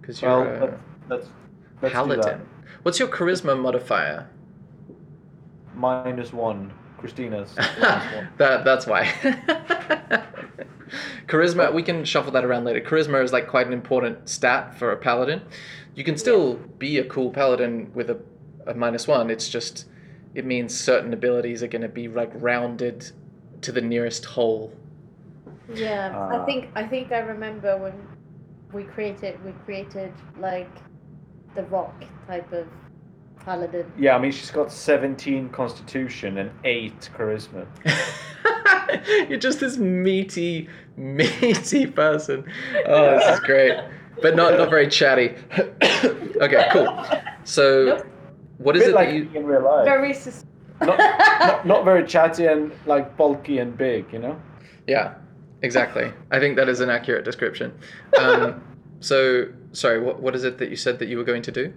Because 0.00 0.20
you're 0.20 0.30
Well, 0.40 0.42
a 0.42 0.60
let's, 0.60 0.78
let's, 1.08 1.28
let's 1.82 1.94
paladin. 1.94 2.46
What's 2.82 2.98
your 2.98 3.08
charisma 3.08 3.58
modifier? 3.58 4.28
Minus 5.74 6.32
one. 6.32 6.72
Christina's. 6.98 7.56
one. 7.56 8.28
that 8.38 8.64
that's 8.64 8.86
why. 8.86 9.12
Charisma, 11.26 11.72
we 11.72 11.82
can 11.82 12.04
shuffle 12.04 12.32
that 12.32 12.44
around 12.44 12.64
later. 12.64 12.80
Charisma 12.80 13.22
is 13.24 13.32
like 13.32 13.48
quite 13.48 13.66
an 13.66 13.72
important 13.72 14.28
stat 14.28 14.76
for 14.78 14.92
a 14.92 14.96
paladin. 14.96 15.40
You 15.94 16.04
can 16.04 16.16
still 16.18 16.54
be 16.78 16.98
a 16.98 17.04
cool 17.04 17.30
paladin 17.30 17.90
with 17.94 18.10
a, 18.10 18.20
a 18.66 18.74
minus 18.74 19.08
one. 19.08 19.30
It's 19.30 19.48
just 19.48 19.86
it 20.34 20.44
means 20.44 20.78
certain 20.78 21.12
abilities 21.12 21.62
are 21.62 21.68
going 21.68 21.82
to 21.82 21.88
be 21.88 22.08
like 22.08 22.30
rounded 22.34 23.10
to 23.62 23.72
the 23.72 23.80
nearest 23.80 24.24
whole. 24.24 24.72
Yeah. 25.72 26.12
Ah. 26.14 26.42
I 26.42 26.44
think 26.44 26.70
I 26.74 26.84
think 26.86 27.12
I 27.12 27.18
remember 27.18 27.76
when 27.76 27.94
we 28.72 28.84
created 28.84 29.42
we 29.44 29.52
created 29.64 30.12
like 30.38 30.70
the 31.54 31.62
rock 31.64 32.04
type 32.26 32.52
of 32.52 32.66
paladin. 33.44 33.90
Yeah, 33.98 34.16
I 34.16 34.18
mean 34.18 34.32
she's 34.32 34.50
got 34.50 34.72
17 34.72 35.50
constitution 35.50 36.38
and 36.38 36.50
8 36.64 37.10
charisma. 37.16 37.66
You're 39.28 39.38
just 39.38 39.60
this 39.60 39.78
meaty, 39.78 40.68
meaty 40.96 41.86
person. 41.86 42.44
Oh, 42.86 43.18
this 43.18 43.34
is 43.34 43.40
great. 43.40 43.78
But 44.20 44.36
not, 44.36 44.58
not 44.58 44.70
very 44.70 44.88
chatty. 44.88 45.34
okay, 45.82 46.68
cool. 46.70 47.04
So, 47.44 47.84
Nope. 47.84 48.06
What 48.62 48.76
is 48.76 48.88
it 48.88 48.94
like 48.94 49.08
that 49.08 49.14
you. 49.14 49.24
me 49.24 49.38
in 49.38 49.46
real 49.46 49.64
life. 49.64 49.84
Very 49.84 50.12
sus- 50.14 50.44
not, 50.80 50.98
not, 50.98 51.66
not 51.72 51.84
very 51.84 52.06
chatty 52.06 52.46
and 52.46 52.72
like 52.86 53.16
bulky 53.16 53.58
and 53.58 53.76
big, 53.76 54.12
you 54.12 54.18
know? 54.18 54.40
Yeah, 54.86 55.14
exactly. 55.62 56.12
I 56.30 56.38
think 56.38 56.56
that 56.56 56.68
is 56.68 56.80
an 56.80 56.90
accurate 56.90 57.24
description. 57.24 57.72
Um, 58.18 58.62
so, 59.00 59.46
sorry, 59.72 60.00
what, 60.00 60.20
what 60.20 60.34
is 60.34 60.44
it 60.44 60.58
that 60.58 60.70
you 60.70 60.76
said 60.76 60.98
that 60.98 61.08
you 61.08 61.16
were 61.16 61.24
going 61.24 61.42
to 61.42 61.52
do? 61.52 61.72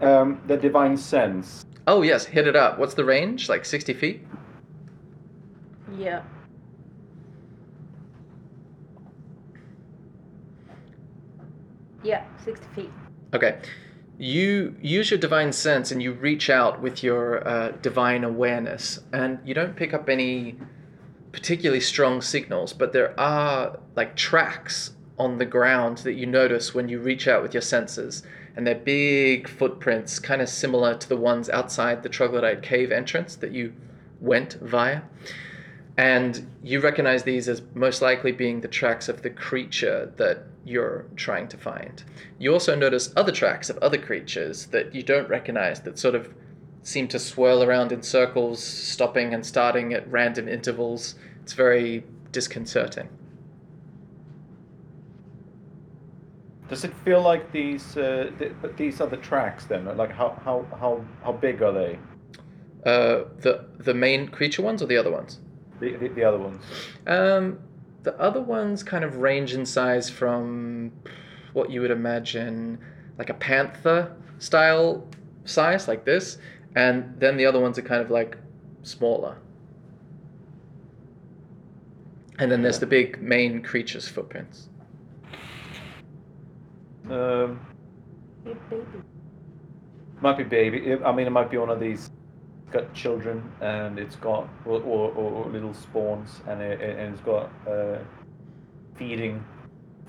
Um, 0.00 0.40
the 0.46 0.56
divine 0.56 0.96
sense. 0.96 1.64
Oh, 1.86 2.02
yes, 2.02 2.24
hit 2.26 2.46
it 2.46 2.54
up. 2.54 2.78
What's 2.78 2.94
the 2.94 3.04
range? 3.04 3.48
Like 3.48 3.64
60 3.64 3.94
feet? 3.94 4.26
yeah. 5.96 6.22
Yeah, 12.02 12.24
sixty 12.44 12.66
feet. 12.74 12.90
Okay. 13.34 13.58
You 14.18 14.74
use 14.82 15.12
your 15.12 15.18
divine 15.18 15.52
sense 15.52 15.92
and 15.92 16.02
you 16.02 16.12
reach 16.12 16.50
out 16.50 16.82
with 16.82 17.04
your 17.04 17.46
uh, 17.46 17.70
divine 17.82 18.24
awareness, 18.24 18.98
and 19.12 19.38
you 19.44 19.54
don't 19.54 19.76
pick 19.76 19.94
up 19.94 20.08
any 20.08 20.56
particularly 21.30 21.80
strong 21.80 22.20
signals, 22.20 22.72
but 22.72 22.92
there 22.92 23.18
are 23.18 23.78
like 23.94 24.16
tracks 24.16 24.92
on 25.18 25.38
the 25.38 25.44
ground 25.46 25.98
that 25.98 26.14
you 26.14 26.26
notice 26.26 26.74
when 26.74 26.88
you 26.88 26.98
reach 26.98 27.28
out 27.28 27.42
with 27.42 27.54
your 27.54 27.60
senses, 27.60 28.24
and 28.56 28.66
they're 28.66 28.74
big 28.74 29.48
footprints, 29.48 30.18
kind 30.18 30.42
of 30.42 30.48
similar 30.48 30.96
to 30.96 31.08
the 31.08 31.16
ones 31.16 31.48
outside 31.48 32.02
the 32.02 32.08
troglodyte 32.08 32.60
cave 32.60 32.90
entrance 32.90 33.36
that 33.36 33.52
you 33.52 33.72
went 34.20 34.54
via. 34.54 35.02
And 35.96 36.48
you 36.62 36.80
recognize 36.80 37.22
these 37.22 37.48
as 37.48 37.62
most 37.74 38.02
likely 38.02 38.32
being 38.32 38.60
the 38.60 38.68
tracks 38.68 39.08
of 39.08 39.22
the 39.22 39.30
creature 39.30 40.12
that 40.16 40.44
you're 40.64 41.06
trying 41.16 41.48
to 41.48 41.56
find. 41.56 42.02
You 42.38 42.52
also 42.52 42.74
notice 42.74 43.12
other 43.16 43.32
tracks 43.32 43.70
of 43.70 43.78
other 43.78 43.98
creatures 43.98 44.66
that 44.66 44.94
you 44.94 45.02
don't 45.02 45.28
recognize 45.28 45.80
that 45.82 45.98
sort 45.98 46.14
of 46.14 46.32
seem 46.82 47.08
to 47.08 47.18
swirl 47.18 47.62
around 47.62 47.92
in 47.92 48.02
circles, 48.02 48.62
stopping 48.62 49.34
and 49.34 49.44
starting 49.44 49.92
at 49.92 50.10
random 50.10 50.48
intervals. 50.48 51.14
It's 51.42 51.52
very 51.52 52.04
disconcerting. 52.32 53.08
Does 56.68 56.84
it 56.84 56.92
feel 57.04 57.22
like 57.22 57.50
these 57.50 57.96
uh, 57.96 58.30
th- 58.38 58.52
but 58.60 58.76
these 58.76 59.00
are 59.00 59.06
the 59.06 59.16
tracks 59.16 59.64
then? 59.64 59.84
Like 59.96 60.12
how 60.12 60.38
how 60.44 60.66
how, 60.78 61.04
how 61.24 61.32
big 61.32 61.62
are 61.62 61.72
they? 61.72 61.98
Uh, 62.84 63.24
the 63.40 63.64
the 63.78 63.94
main 63.94 64.28
creature 64.28 64.62
ones 64.62 64.82
or 64.82 64.86
the 64.86 64.96
other 64.96 65.10
ones? 65.10 65.40
The, 65.80 65.96
the, 65.96 66.08
the 66.08 66.24
other 66.24 66.38
ones. 66.38 66.62
Um, 67.06 67.58
the 68.02 68.18
other 68.20 68.40
ones 68.40 68.82
kind 68.82 69.04
of 69.04 69.16
range 69.16 69.54
in 69.54 69.66
size 69.66 70.08
from 70.08 70.92
what 71.52 71.70
you 71.70 71.80
would 71.80 71.90
imagine 71.90 72.78
like 73.18 73.30
a 73.30 73.34
panther 73.34 74.14
style 74.38 75.06
size, 75.44 75.88
like 75.88 76.04
this, 76.04 76.38
and 76.76 77.14
then 77.18 77.36
the 77.36 77.46
other 77.46 77.60
ones 77.60 77.78
are 77.78 77.82
kind 77.82 78.00
of 78.02 78.10
like 78.10 78.36
smaller. 78.82 79.38
And 82.38 82.52
then 82.52 82.62
there's 82.62 82.78
the 82.78 82.86
big 82.86 83.20
main 83.20 83.62
creature's 83.62 84.06
footprints. 84.06 84.68
Um, 87.10 87.58
baby. 88.44 88.82
might 90.20 90.36
be 90.36 90.44
baby. 90.44 90.94
I 91.04 91.12
mean, 91.12 91.26
it 91.26 91.30
might 91.30 91.50
be 91.50 91.56
one 91.56 91.70
of 91.70 91.80
these. 91.80 92.10
Got 92.70 92.92
children 92.92 93.50
and 93.60 93.98
it's 93.98 94.16
got 94.16 94.48
or, 94.66 94.80
or, 94.82 95.10
or, 95.12 95.50
little 95.50 95.72
spawns 95.72 96.42
and 96.46 96.60
it, 96.60 96.80
and 96.80 97.14
it's 97.14 97.22
got 97.22 97.50
uh, 97.66 97.98
feeding, 98.96 99.42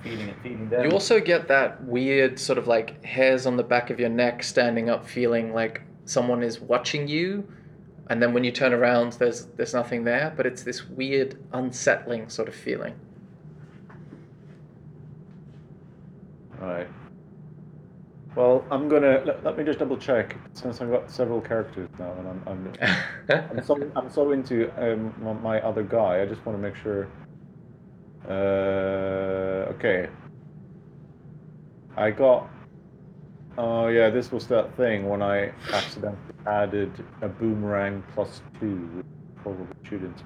feeding 0.03 0.27
it, 0.27 0.35
feeding 0.43 0.69
them. 0.69 0.83
You 0.83 0.91
also 0.91 1.21
get 1.21 1.47
that 1.47 1.81
weird 1.85 2.37
sort 2.37 2.57
of 2.57 2.67
like 2.67 3.03
hairs 3.05 3.45
on 3.45 3.55
the 3.55 3.63
back 3.63 3.89
of 3.89 3.99
your 3.99 4.09
neck 4.09 4.43
standing 4.43 4.89
up 4.89 5.07
feeling 5.07 5.53
like 5.53 5.81
someone 6.03 6.43
is 6.43 6.59
watching 6.59 7.07
you 7.07 7.47
and 8.09 8.21
then 8.21 8.33
when 8.33 8.43
you 8.43 8.51
turn 8.51 8.73
around 8.73 9.13
there's 9.13 9.45
there's 9.55 9.73
nothing 9.73 10.03
there 10.03 10.33
but 10.35 10.45
it's 10.45 10.63
this 10.63 10.85
weird 10.85 11.41
unsettling 11.53 12.27
sort 12.27 12.49
of 12.49 12.55
feeling. 12.55 12.93
Right. 16.59 16.87
Well, 18.35 18.63
I'm 18.69 18.87
gonna 18.87 19.23
let, 19.25 19.43
let 19.43 19.57
me 19.57 19.63
just 19.63 19.79
double 19.79 19.97
check 19.97 20.35
since 20.53 20.81
I've 20.81 20.91
got 20.91 21.09
several 21.09 21.41
characters 21.41 21.89
now, 21.97 22.13
and 22.13 22.27
I'm 22.27 22.43
I'm, 22.47 22.73
I'm 23.29 23.63
so 23.63 23.91
I'm 23.95 24.09
so 24.09 24.31
into 24.31 24.71
um, 24.77 25.13
my, 25.41 25.59
other 25.61 25.83
guy. 25.83 26.21
I 26.21 26.25
just 26.25 26.45
want 26.45 26.57
to 26.57 26.61
make 26.61 26.75
sure. 26.75 27.07
Uh, 28.27 29.71
okay. 29.73 30.09
I 31.97 32.11
got. 32.11 32.49
Oh 33.57 33.87
yeah, 33.87 34.09
this 34.09 34.31
was 34.31 34.47
that 34.47 34.75
thing 34.77 35.09
when 35.09 35.21
I 35.23 35.51
accidentally 35.73 36.17
added 36.45 36.91
a 37.21 37.27
boomerang 37.27 38.03
plus 38.13 38.41
two, 38.59 38.75
which 38.93 39.05
probably 39.41 39.65
shouldn't. 39.83 40.23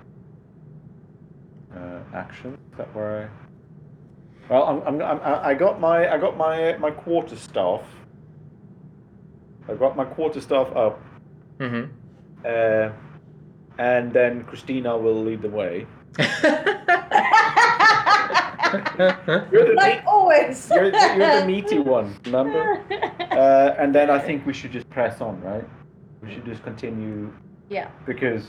Uh, 1.73 1.99
action. 2.13 2.57
Is 2.71 2.77
that 2.77 2.93
where 2.93 3.23
I? 3.23 3.42
Well, 4.49 4.63
I'm, 4.63 4.81
I'm, 4.87 5.01
I'm, 5.01 5.19
I 5.21 5.47
I 5.49 5.53
got 5.53 5.79
my, 5.79 6.11
I 6.11 6.17
got 6.17 6.37
my, 6.37 6.77
my 6.77 6.91
quarter 6.91 7.35
staff. 7.35 7.81
I 9.69 9.73
got 9.75 9.95
my 9.95 10.05
quarter 10.05 10.41
staff 10.41 10.67
up, 10.75 11.01
mm-hmm. 11.59 11.89
uh, 12.45 12.89
and 13.77 14.11
then 14.11 14.43
Christina 14.43 14.97
will 14.97 15.23
lead 15.23 15.41
the 15.41 15.49
way. 15.49 15.87
You're 18.97 19.67
the, 19.67 19.73
like 19.75 20.03
always. 20.05 20.69
you're, 20.73 20.91
the- 20.91 21.15
you're 21.17 21.39
the 21.41 21.45
meaty 21.45 21.79
one, 21.79 22.17
remember? 22.25 22.83
Uh, 23.33 23.73
and 23.79 23.95
then 23.95 24.11
I 24.11 24.19
think 24.19 24.45
we 24.45 24.53
should 24.53 24.71
just 24.71 24.87
press 24.91 25.19
on, 25.19 25.41
right? 25.41 25.67
We 26.21 26.31
should 26.31 26.45
just 26.45 26.61
continue 26.61 27.33
yeah. 27.67 27.89
because 28.05 28.45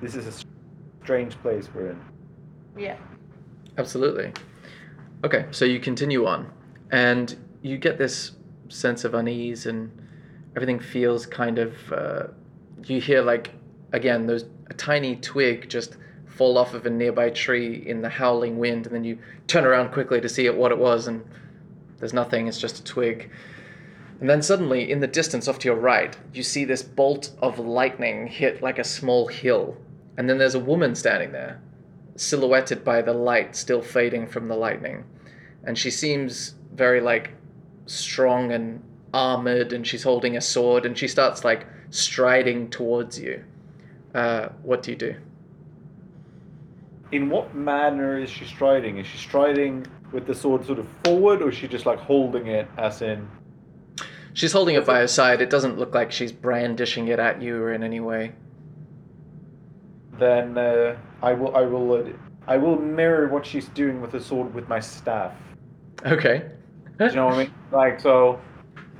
this 0.00 0.14
is 0.14 0.28
a 0.28 0.46
strange 1.02 1.34
place 1.42 1.68
we're 1.74 1.90
in. 1.90 2.00
Yeah. 2.76 2.96
Absolutely. 3.76 4.32
Okay, 5.24 5.46
so 5.50 5.64
you 5.64 5.80
continue 5.80 6.26
on, 6.26 6.48
and 6.92 7.36
you 7.60 7.76
get 7.76 7.98
this 7.98 8.32
sense 8.68 9.02
of 9.02 9.14
unease, 9.14 9.66
and 9.66 9.90
everything 10.54 10.78
feels 10.78 11.26
kind 11.26 11.58
of. 11.58 11.74
Uh, 11.92 12.26
you 12.84 13.00
hear 13.00 13.22
like 13.22 13.50
again 13.92 14.26
those 14.26 14.44
a 14.70 14.74
tiny 14.74 15.16
twig 15.16 15.68
just 15.68 15.96
fall 16.26 16.56
off 16.56 16.72
of 16.72 16.86
a 16.86 16.90
nearby 16.90 17.30
tree 17.30 17.82
in 17.84 18.00
the 18.00 18.08
howling 18.08 18.58
wind, 18.58 18.86
and 18.86 18.94
then 18.94 19.02
you 19.02 19.18
turn 19.48 19.64
around 19.64 19.90
quickly 19.90 20.20
to 20.20 20.28
see 20.28 20.46
it, 20.46 20.56
what 20.56 20.70
it 20.70 20.78
was, 20.78 21.08
and 21.08 21.24
there's 21.98 22.12
nothing. 22.12 22.46
It's 22.46 22.60
just 22.60 22.78
a 22.78 22.84
twig. 22.84 23.28
And 24.20 24.30
then 24.30 24.40
suddenly, 24.40 24.88
in 24.88 25.00
the 25.00 25.08
distance 25.08 25.48
off 25.48 25.58
to 25.60 25.68
your 25.68 25.76
right, 25.76 26.16
you 26.32 26.44
see 26.44 26.64
this 26.64 26.84
bolt 26.84 27.30
of 27.42 27.58
lightning 27.58 28.28
hit 28.28 28.62
like 28.62 28.78
a 28.78 28.84
small 28.84 29.26
hill, 29.26 29.76
and 30.16 30.30
then 30.30 30.38
there's 30.38 30.54
a 30.54 30.60
woman 30.60 30.94
standing 30.94 31.32
there 31.32 31.60
silhouetted 32.18 32.84
by 32.84 33.00
the 33.00 33.12
light 33.12 33.56
still 33.56 33.82
fading 33.82 34.26
from 34.26 34.48
the 34.48 34.56
lightning. 34.56 35.04
And 35.64 35.78
she 35.78 35.90
seems 35.90 36.54
very 36.74 37.00
like 37.00 37.30
strong 37.86 38.52
and 38.52 38.82
armored 39.14 39.72
and 39.72 39.86
she's 39.86 40.02
holding 40.02 40.36
a 40.36 40.40
sword 40.40 40.84
and 40.84 40.96
she 40.96 41.08
starts 41.08 41.44
like 41.44 41.66
striding 41.90 42.68
towards 42.70 43.18
you. 43.18 43.44
Uh, 44.14 44.48
what 44.62 44.82
do 44.82 44.90
you 44.90 44.96
do? 44.96 45.14
In 47.12 47.30
what 47.30 47.54
manner 47.54 48.18
is 48.18 48.28
she 48.28 48.44
striding? 48.44 48.98
Is 48.98 49.06
she 49.06 49.18
striding 49.18 49.86
with 50.12 50.26
the 50.26 50.34
sword 50.34 50.66
sort 50.66 50.78
of 50.78 50.86
forward, 51.04 51.42
or 51.42 51.48
is 51.48 51.56
she 51.56 51.68
just 51.68 51.86
like 51.86 51.98
holding 51.98 52.48
it 52.48 52.68
as 52.76 53.00
in? 53.00 53.28
She's 54.34 54.52
holding 54.52 54.74
it 54.74 54.86
by 54.86 55.00
her 55.00 55.08
side. 55.08 55.40
It 55.40 55.50
doesn't 55.50 55.78
look 55.78 55.94
like 55.94 56.12
she's 56.12 56.32
brandishing 56.32 57.08
it 57.08 57.18
at 57.18 57.40
you 57.40 57.56
or 57.62 57.72
in 57.72 57.82
any 57.82 58.00
way. 58.00 58.32
Then 60.18 60.58
uh, 60.58 60.96
I 61.22 61.32
will, 61.32 61.54
I 61.54 61.62
will, 61.62 61.92
uh, 61.92 62.10
I 62.46 62.56
will 62.56 62.76
mirror 62.76 63.28
what 63.28 63.46
she's 63.46 63.68
doing 63.68 64.00
with 64.00 64.12
the 64.12 64.20
sword 64.20 64.54
with 64.54 64.68
my 64.68 64.80
staff. 64.80 65.32
Okay. 66.06 66.50
Do 66.98 67.06
you 67.06 67.12
know 67.14 67.26
what 67.26 67.34
I 67.34 67.38
mean? 67.44 67.54
Like 67.70 68.00
so, 68.00 68.40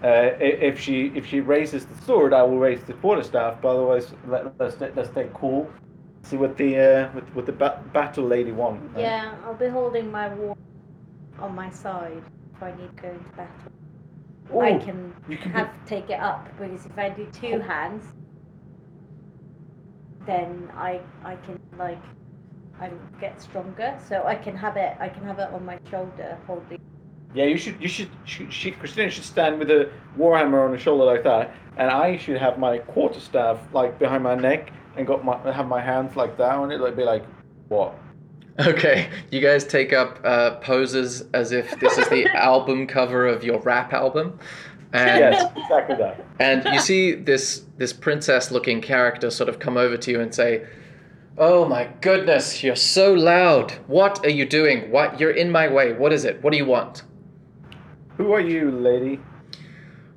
uh, 0.04 0.30
if 0.38 0.78
she 0.78 1.06
if 1.14 1.24
she 1.24 1.40
raises 1.40 1.86
the 1.86 2.04
sword, 2.04 2.34
I 2.34 2.42
will 2.42 2.58
raise 2.58 2.82
the 2.84 2.92
quarterstaff. 2.92 3.62
But 3.62 3.68
otherwise, 3.70 4.12
let, 4.26 4.52
let's 4.60 4.78
let's 4.78 5.08
stay 5.08 5.28
cool. 5.32 5.70
See 6.22 6.36
what 6.36 6.58
the 6.58 6.76
uh, 6.78 7.08
what, 7.12 7.34
what 7.34 7.46
the 7.46 7.52
ba- 7.52 7.82
battle 7.94 8.26
lady 8.26 8.52
want. 8.52 8.82
right? 8.92 9.00
Yeah, 9.04 9.34
I'll 9.46 9.54
be 9.54 9.68
holding 9.68 10.12
my 10.12 10.28
war 10.34 10.54
on 11.38 11.54
my 11.54 11.70
side 11.70 12.22
if 12.54 12.62
I 12.62 12.72
need 12.72 12.94
to 12.96 13.02
go 13.02 13.08
into 13.08 13.30
battle. 13.38 14.60
I 14.60 14.84
can 14.84 15.14
you 15.28 15.38
can 15.38 15.52
have 15.52 15.70
take 15.86 16.10
it 16.10 16.20
up 16.20 16.46
because 16.58 16.84
if 16.86 16.98
I 16.98 17.08
do 17.08 17.26
two 17.32 17.58
hands, 17.58 18.04
then 20.28 20.70
I 20.76 21.00
I 21.24 21.36
can 21.36 21.58
like 21.78 22.02
I 22.78 22.90
get 23.20 23.40
stronger. 23.40 23.98
So 24.06 24.22
I 24.24 24.36
can 24.36 24.54
have 24.54 24.76
it 24.76 24.96
I 25.00 25.08
can 25.08 25.24
have 25.24 25.40
it 25.40 25.50
on 25.52 25.64
my 25.64 25.78
shoulder 25.90 26.38
holding 26.46 26.80
Yeah, 27.34 27.46
you 27.46 27.58
should. 27.58 27.80
You 27.80 27.88
should. 27.88 28.10
She, 28.24 28.48
she, 28.50 28.70
Christina 28.70 29.10
should 29.10 29.24
stand 29.24 29.58
with 29.58 29.70
a 29.70 29.90
warhammer 30.16 30.64
on 30.64 30.70
her 30.72 30.78
shoulder 30.78 31.04
like 31.04 31.24
that, 31.24 31.54
and 31.76 31.90
I 31.90 32.16
should 32.16 32.38
have 32.38 32.58
my 32.58 32.78
quarterstaff 32.78 33.58
like 33.72 33.98
behind 33.98 34.22
my 34.22 34.34
neck 34.34 34.72
and 34.96 35.06
got 35.06 35.24
my 35.24 35.36
have 35.52 35.66
my 35.66 35.80
hands 35.80 36.16
like 36.16 36.36
that 36.38 36.54
on 36.54 36.70
it. 36.70 36.80
Like 36.80 36.96
be 36.96 37.04
like, 37.04 37.24
what? 37.68 37.94
Okay, 38.60 39.08
you 39.30 39.40
guys 39.40 39.64
take 39.64 39.92
up 39.92 40.18
uh, 40.24 40.56
poses 40.56 41.24
as 41.32 41.52
if 41.52 41.78
this 41.78 41.96
is 41.96 42.08
the 42.08 42.26
album 42.34 42.86
cover 42.88 43.26
of 43.26 43.44
your 43.44 43.60
rap 43.60 43.92
album, 43.92 44.38
and 44.92 45.18
Yes, 45.20 45.52
exactly 45.56 45.96
that. 45.96 46.24
and 46.40 46.64
you 46.72 46.80
see 46.80 47.14
this 47.14 47.64
this 47.76 47.92
princess 47.92 48.50
looking 48.50 48.80
character 48.80 49.30
sort 49.30 49.48
of 49.48 49.58
come 49.58 49.76
over 49.76 49.96
to 49.96 50.10
you 50.10 50.20
and 50.20 50.34
say 50.34 50.66
oh 51.36 51.64
my 51.64 51.88
goodness 52.00 52.62
you're 52.64 52.74
so 52.76 53.12
loud. 53.12 53.70
What 53.86 54.24
are 54.24 54.30
you 54.30 54.44
doing? 54.46 54.90
What 54.90 55.20
you're 55.20 55.30
in 55.30 55.50
my 55.52 55.68
way. 55.68 55.92
What 55.92 56.12
is 56.12 56.24
it? 56.24 56.42
What 56.42 56.50
do 56.52 56.56
you 56.56 56.64
want? 56.66 57.02
Who 58.16 58.32
are 58.32 58.40
you, 58.40 58.70
lady? 58.70 59.20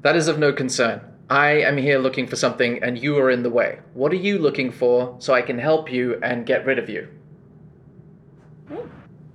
that 0.02 0.16
is 0.16 0.28
of 0.28 0.40
no 0.40 0.52
concern. 0.52 1.00
I 1.30 1.52
am 1.62 1.78
here 1.78 2.00
looking 2.00 2.26
for 2.28 2.36
something 2.36 2.82
and 2.84 2.98
you 2.98 3.18
are 3.20 3.30
in 3.30 3.44
the 3.44 3.50
way. 3.52 3.80
What 3.94 4.12
are 4.12 4.16
you 4.28 4.40
looking 4.40 4.72
for 4.72 5.16
so 5.20 5.34
i 5.34 5.42
can 5.42 5.60
help 5.60 5.92
you 5.92 6.20
and 6.24 6.46
get 6.46 6.66
rid 6.66 6.80
of 6.80 6.90
you? 6.90 7.08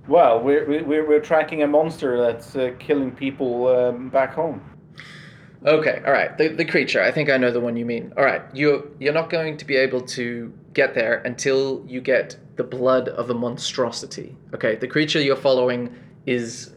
Well, 0.07 0.39
we're 0.41 0.65
we're, 0.83 1.07
we're 1.07 1.19
tracking 1.21 1.63
a 1.63 1.67
monster 1.67 2.17
that's 2.19 2.55
uh, 2.55 2.71
killing 2.79 3.11
people 3.11 3.67
um, 3.67 4.09
back 4.09 4.33
home. 4.33 4.61
Okay, 5.65 6.01
all 6.05 6.11
right. 6.11 6.37
The, 6.37 6.49
the 6.49 6.65
creature. 6.65 7.01
I 7.01 7.11
think 7.11 7.29
I 7.29 7.37
know 7.37 7.51
the 7.51 7.59
one 7.59 7.75
you 7.75 7.85
mean. 7.85 8.13
All 8.15 8.23
right. 8.23 8.43
You're 8.53 8.83
you're 8.99 9.13
not 9.13 9.29
going 9.29 9.57
to 9.57 9.65
be 9.65 9.75
able 9.75 10.01
to 10.01 10.53
get 10.73 10.93
there 10.93 11.15
until 11.25 11.83
you 11.87 11.99
get 11.99 12.37
the 12.57 12.63
blood 12.63 13.09
of 13.09 13.29
a 13.29 13.33
monstrosity. 13.33 14.37
Okay. 14.53 14.75
The 14.75 14.87
creature 14.87 15.19
you're 15.19 15.35
following 15.35 15.95
is 16.25 16.73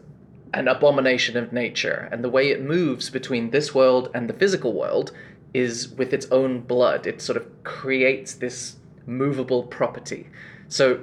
an 0.53 0.67
abomination 0.67 1.37
of 1.37 1.53
nature, 1.53 2.09
and 2.11 2.23
the 2.23 2.29
way 2.29 2.49
it 2.49 2.61
moves 2.61 3.09
between 3.09 3.51
this 3.51 3.73
world 3.73 4.09
and 4.13 4.27
the 4.27 4.33
physical 4.33 4.73
world 4.73 5.11
is 5.53 5.89
with 5.89 6.13
its 6.13 6.25
own 6.31 6.61
blood. 6.61 7.05
It 7.05 7.21
sort 7.21 7.37
of 7.37 7.45
creates 7.63 8.35
this 8.35 8.77
movable 9.05 9.63
property. 9.63 10.27
So 10.67 10.99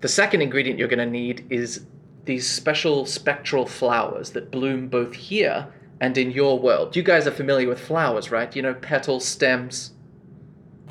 the 0.00 0.08
second 0.08 0.42
ingredient 0.42 0.78
you're 0.78 0.88
going 0.88 0.98
to 0.98 1.06
need 1.06 1.46
is 1.50 1.84
these 2.24 2.48
special 2.48 3.06
spectral 3.06 3.66
flowers 3.66 4.30
that 4.30 4.50
bloom 4.50 4.88
both 4.88 5.14
here 5.14 5.66
and 6.00 6.16
in 6.16 6.30
your 6.30 6.58
world. 6.58 6.96
You 6.96 7.02
guys 7.02 7.26
are 7.26 7.30
familiar 7.32 7.68
with 7.68 7.80
flowers, 7.80 8.30
right? 8.30 8.54
You 8.54 8.62
know, 8.62 8.74
petals, 8.74 9.24
stems. 9.24 9.92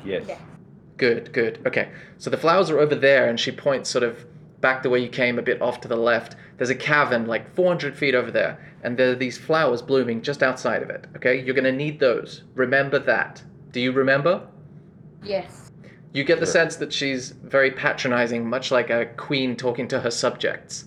Yes. 0.04 0.24
Yeah. 0.28 0.38
Good, 0.96 1.32
good. 1.32 1.60
Okay. 1.66 1.90
So 2.18 2.28
the 2.30 2.36
flowers 2.36 2.70
are 2.70 2.78
over 2.78 2.94
there, 2.94 3.28
and 3.28 3.38
she 3.38 3.52
points 3.52 3.88
sort 3.88 4.04
of 4.04 4.26
back 4.60 4.82
the 4.82 4.90
way 4.90 4.98
you 4.98 5.08
came, 5.08 5.38
a 5.38 5.42
bit 5.42 5.62
off 5.62 5.80
to 5.82 5.88
the 5.88 5.96
left. 5.96 6.34
There's 6.56 6.70
a 6.70 6.74
cavern 6.74 7.26
like 7.26 7.54
400 7.54 7.96
feet 7.96 8.14
over 8.14 8.30
there, 8.30 8.58
and 8.82 8.96
there 8.98 9.12
are 9.12 9.14
these 9.14 9.38
flowers 9.38 9.80
blooming 9.80 10.20
just 10.22 10.42
outside 10.42 10.82
of 10.82 10.90
it. 10.90 11.06
Okay? 11.16 11.40
You're 11.40 11.54
going 11.54 11.64
to 11.64 11.72
need 11.72 12.00
those. 12.00 12.42
Remember 12.54 12.98
that. 12.98 13.42
Do 13.70 13.80
you 13.80 13.92
remember? 13.92 14.46
Yes. 15.22 15.70
You 16.12 16.24
get 16.24 16.40
the 16.40 16.46
Sure. 16.46 16.52
sense 16.52 16.76
that 16.76 16.92
she's 16.92 17.30
very 17.30 17.70
patronizing, 17.70 18.48
much 18.48 18.70
like 18.72 18.90
a 18.90 19.06
queen 19.16 19.54
talking 19.56 19.86
to 19.88 20.00
her 20.00 20.10
subjects. 20.10 20.86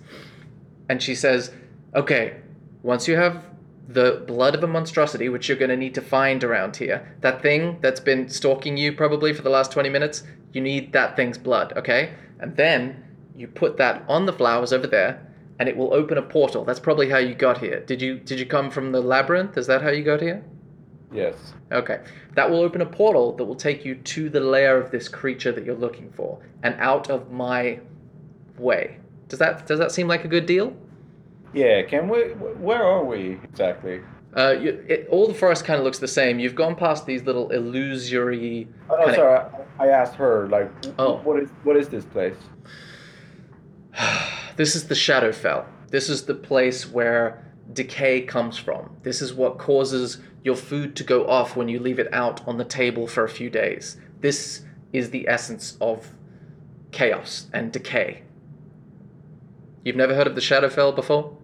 And 0.89 1.01
she 1.01 1.15
says, 1.15 1.51
Okay, 1.95 2.35
once 2.83 3.07
you 3.07 3.15
have 3.15 3.45
the 3.93 4.23
blood 4.27 4.55
of 4.55 4.63
a 4.63 4.67
monstrosity, 4.67 5.29
which 5.29 5.47
you're 5.47 5.57
going 5.57 5.69
to 5.69 5.77
need 5.77 5.93
to 5.95 6.01
find 6.01 6.43
around 6.43 6.75
here, 6.75 7.15
that 7.21 7.41
thing 7.41 7.77
that's 7.81 7.99
been 7.99 8.29
stalking 8.29 8.77
you 8.77 8.93
probably 8.93 9.33
for 9.33 9.41
the 9.41 9.49
last 9.49 9.71
20 9.71 9.89
minutes, 9.89 10.23
you 10.53 10.61
need 10.61 10.93
that 10.93 11.15
thing's 11.15 11.37
blood, 11.37 11.73
okay? 11.75 12.13
And 12.39 12.55
then 12.55 13.03
you 13.35 13.47
put 13.47 13.77
that 13.77 14.03
on 14.07 14.25
the 14.25 14.33
flowers 14.33 14.73
over 14.73 14.87
there, 14.87 15.25
and 15.59 15.69
it 15.69 15.77
will 15.77 15.93
open 15.93 16.17
a 16.17 16.21
portal. 16.21 16.65
That's 16.65 16.79
probably 16.79 17.09
how 17.09 17.19
you 17.19 17.35
got 17.35 17.59
here. 17.59 17.81
Did 17.81 18.01
you 18.01 18.17
did 18.17 18.39
you 18.39 18.45
come 18.45 18.71
from 18.71 18.91
the 18.91 19.01
labyrinth? 19.01 19.57
Is 19.57 19.67
that 19.67 19.81
how 19.81 19.89
you 19.89 20.03
got 20.03 20.19
here? 20.19 20.43
Yes. 21.13 21.53
Okay. 21.71 21.99
That 22.35 22.49
will 22.49 22.61
open 22.61 22.81
a 22.81 22.85
portal 22.85 23.35
that 23.35 23.45
will 23.45 23.55
take 23.55 23.85
you 23.85 23.95
to 23.95 24.29
the 24.29 24.39
lair 24.39 24.79
of 24.79 24.91
this 24.91 25.07
creature 25.07 25.51
that 25.51 25.65
you're 25.65 25.75
looking 25.75 26.11
for 26.13 26.39
and 26.63 26.75
out 26.79 27.09
of 27.09 27.31
my 27.31 27.79
way. 28.57 28.97
Does 29.27 29.39
that 29.39 29.67
does 29.67 29.79
that 29.79 29.91
seem 29.91 30.07
like 30.07 30.25
a 30.25 30.27
good 30.27 30.45
deal? 30.45 30.75
Yeah. 31.53 31.81
Can 31.83 32.07
we? 32.09 32.19
Where 32.33 32.83
are 32.83 33.03
we 33.03 33.39
exactly? 33.43 34.01
Uh, 34.35 34.51
you, 34.51 34.85
it, 34.87 35.07
all 35.09 35.27
the 35.27 35.33
forest 35.33 35.65
kind 35.65 35.77
of 35.77 35.83
looks 35.83 35.99
the 35.99 36.07
same. 36.07 36.39
You've 36.39 36.55
gone 36.55 36.75
past 36.75 37.05
these 37.05 37.23
little 37.23 37.49
illusory. 37.51 38.67
Oh 38.89 38.95
no, 38.95 39.05
Kinda- 39.05 39.15
sorry. 39.15 39.39
I, 39.79 39.85
I 39.85 39.87
asked 39.89 40.15
her 40.15 40.47
like, 40.47 40.71
Oh. 40.97 41.17
what 41.17 41.41
is 41.41 41.49
what 41.63 41.75
is 41.75 41.89
this 41.89 42.05
place? 42.05 42.35
this 44.55 44.75
is 44.75 44.87
the 44.87 44.95
Shadowfell. 44.95 45.65
This 45.89 46.09
is 46.09 46.23
the 46.23 46.35
place 46.35 46.89
where 46.89 47.45
decay 47.73 48.21
comes 48.21 48.57
from. 48.57 48.95
This 49.03 49.21
is 49.21 49.33
what 49.33 49.57
causes 49.57 50.19
your 50.43 50.55
food 50.55 50.95
to 50.95 51.03
go 51.03 51.27
off 51.27 51.55
when 51.55 51.67
you 51.67 51.79
leave 51.79 51.99
it 51.99 52.11
out 52.13 52.45
on 52.47 52.57
the 52.57 52.65
table 52.65 53.07
for 53.07 53.23
a 53.25 53.29
few 53.29 53.49
days. 53.49 53.97
This 54.21 54.63
is 54.93 55.09
the 55.09 55.27
essence 55.27 55.77
of 55.81 56.13
chaos 56.91 57.47
and 57.53 57.71
decay. 57.71 58.23
You've 59.83 59.95
never 59.95 60.15
heard 60.15 60.27
of 60.27 60.35
the 60.35 60.41
Shadowfell 60.41 60.95
before? 60.95 61.35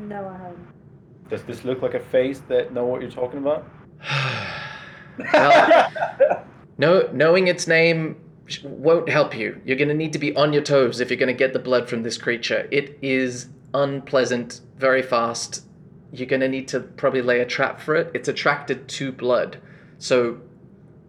No, 0.00 0.28
I 0.28 0.38
haven't. 0.38 1.28
Does 1.28 1.42
this 1.44 1.64
look 1.64 1.82
like 1.82 1.94
a 1.94 2.00
face 2.00 2.40
that 2.48 2.72
know 2.72 2.86
what 2.86 3.02
you're 3.02 3.10
talking 3.10 3.38
about? 3.38 3.68
well, 5.32 5.92
no, 6.78 7.08
knowing 7.12 7.48
its 7.48 7.66
name 7.66 8.16
won't 8.64 9.08
help 9.08 9.36
you. 9.36 9.60
You're 9.64 9.76
going 9.76 9.88
to 9.88 9.94
need 9.94 10.14
to 10.14 10.18
be 10.18 10.34
on 10.34 10.52
your 10.52 10.62
toes 10.62 11.00
if 11.00 11.10
you're 11.10 11.18
going 11.18 11.28
to 11.28 11.34
get 11.34 11.52
the 11.52 11.58
blood 11.58 11.88
from 11.88 12.02
this 12.02 12.16
creature. 12.16 12.66
It 12.70 12.98
is 13.02 13.48
unpleasant, 13.74 14.62
very 14.76 15.02
fast. 15.02 15.66
You're 16.12 16.26
going 16.26 16.40
to 16.40 16.48
need 16.48 16.66
to 16.68 16.80
probably 16.80 17.22
lay 17.22 17.40
a 17.40 17.46
trap 17.46 17.80
for 17.80 17.94
it. 17.94 18.10
It's 18.14 18.28
attracted 18.28 18.88
to 18.88 19.12
blood. 19.12 19.60
So, 19.98 20.40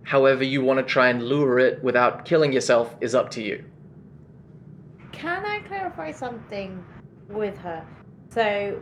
however 0.03 0.43
you 0.43 0.61
want 0.61 0.79
to 0.79 0.83
try 0.85 1.07
and 1.07 1.23
lure 1.23 1.57
it 1.59 1.81
without 1.81 2.25
killing 2.25 2.51
yourself 2.51 2.93
is 2.99 3.15
up 3.15 3.31
to 3.31 3.41
you. 3.41 3.63
Can 5.13 5.45
I 5.45 5.59
clarify 5.61 6.11
something 6.11 6.83
with 7.29 7.57
her? 7.59 7.85
So, 8.33 8.81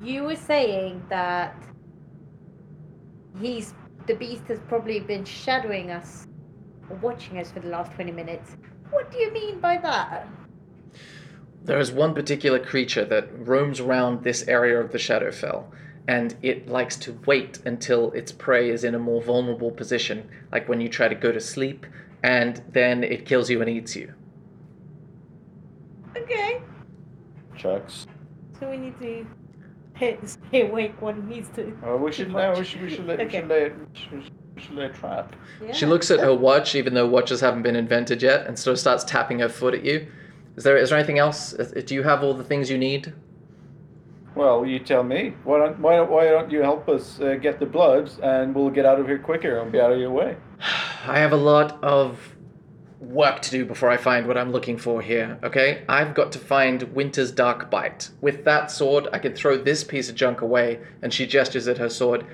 you 0.00 0.22
were 0.22 0.36
saying 0.36 1.02
that 1.08 1.54
he's 3.40 3.74
the 4.06 4.14
beast 4.14 4.44
has 4.48 4.60
probably 4.68 5.00
been 5.00 5.24
shadowing 5.24 5.90
us, 5.90 6.26
or 6.88 6.96
watching 6.96 7.38
us 7.38 7.50
for 7.50 7.60
the 7.60 7.68
last 7.68 7.92
twenty 7.92 8.12
minutes. 8.12 8.56
What 8.90 9.10
do 9.10 9.18
you 9.18 9.32
mean 9.32 9.60
by 9.60 9.78
that? 9.78 10.28
There 11.64 11.78
is 11.78 11.92
one 11.92 12.14
particular 12.14 12.58
creature 12.58 13.04
that 13.04 13.28
roams 13.46 13.80
around 13.80 14.22
this 14.22 14.46
area 14.48 14.80
of 14.80 14.92
the 14.92 14.98
Shadowfell, 14.98 15.66
and 16.08 16.34
it 16.42 16.68
likes 16.68 16.96
to 16.96 17.18
wait 17.26 17.58
until 17.66 18.12
its 18.12 18.32
prey 18.32 18.70
is 18.70 18.84
in 18.84 18.94
a 18.94 18.98
more 18.98 19.22
vulnerable 19.22 19.70
position, 19.70 20.28
like 20.52 20.68
when 20.68 20.80
you 20.80 20.88
try 20.88 21.08
to 21.08 21.14
go 21.14 21.30
to 21.32 21.40
sleep, 21.40 21.84
and 22.22 22.62
then 22.72 23.04
it 23.04 23.26
kills 23.26 23.50
you 23.50 23.60
and 23.60 23.68
eats 23.68 23.94
you. 23.94 24.14
Okay, 26.16 26.62
Chucks. 27.56 28.06
So 28.60 28.70
we 28.70 28.76
need 28.76 28.98
to 29.00 29.26
stay 30.26 30.68
awake 30.68 31.00
when 31.00 31.16
he 31.22 31.36
needs 31.36 31.48
to. 31.56 31.76
Uh, 31.86 31.96
we 31.96 32.12
should 32.12 32.28
Too 32.28 32.32
no. 32.34 32.54
We 32.56 32.64
should 32.64 32.82
we 32.82 32.90
should 32.90 33.06
lay, 33.06 33.16
we 33.16 33.24
Okay. 33.24 33.40
should 33.40 33.48
lay 33.48 33.68
we 33.70 33.98
should, 34.00 34.32
we 34.54 34.62
should 34.62 34.74
lay 34.74 34.88
trap. 34.88 35.34
Yeah. 35.64 35.72
She 35.72 35.86
looks 35.86 36.10
at 36.10 36.20
her 36.20 36.34
watch, 36.34 36.74
even 36.74 36.94
though 36.94 37.06
watches 37.08 37.40
haven't 37.40 37.62
been 37.62 37.76
invented 37.76 38.22
yet, 38.22 38.46
and 38.46 38.58
sort 38.58 38.72
of 38.72 38.78
starts 38.78 39.04
tapping 39.04 39.40
her 39.40 39.48
foot 39.48 39.74
at 39.74 39.84
you. 39.84 40.06
Is 40.56 40.64
there 40.64 40.76
is 40.76 40.90
there 40.90 40.98
anything 40.98 41.18
else? 41.18 41.52
Do 41.52 41.94
you 41.94 42.02
have 42.02 42.22
all 42.22 42.34
the 42.34 42.44
things 42.44 42.70
you 42.70 42.78
need? 42.78 43.12
Well, 44.34 44.64
you 44.64 44.78
tell 44.78 45.02
me. 45.02 45.34
Why 45.44 45.58
don't 45.58 45.78
why 45.80 45.96
don't, 45.96 46.10
why 46.10 46.24
don't 46.28 46.50
you 46.50 46.62
help 46.62 46.88
us 46.88 47.20
uh, 47.20 47.34
get 47.34 47.58
the 47.58 47.66
bloods, 47.66 48.18
and 48.22 48.54
we'll 48.54 48.70
get 48.70 48.86
out 48.86 49.00
of 49.00 49.06
here 49.06 49.18
quicker 49.18 49.58
and 49.58 49.72
be 49.72 49.80
out 49.80 49.92
of 49.92 49.98
your 49.98 50.10
way. 50.10 50.36
I 51.06 51.18
have 51.18 51.32
a 51.32 51.36
lot 51.36 51.82
of 51.82 52.18
work 53.00 53.40
to 53.40 53.50
do 53.50 53.64
before 53.64 53.90
I 53.90 53.96
find 53.96 54.26
what 54.26 54.36
I'm 54.36 54.52
looking 54.52 54.76
for 54.76 55.00
here, 55.00 55.38
okay? 55.42 55.82
I've 55.88 56.14
got 56.14 56.30
to 56.32 56.38
find 56.38 56.82
Winter's 56.94 57.32
Dark 57.32 57.70
Bite. 57.70 58.10
With 58.20 58.44
that 58.44 58.70
sword, 58.70 59.08
I 59.12 59.18
can 59.18 59.34
throw 59.34 59.56
this 59.56 59.82
piece 59.82 60.10
of 60.10 60.14
junk 60.14 60.42
away, 60.42 60.80
and 61.02 61.12
she 61.12 61.26
gestures 61.26 61.66
at 61.66 61.78
her 61.78 61.88
sword, 61.88 62.26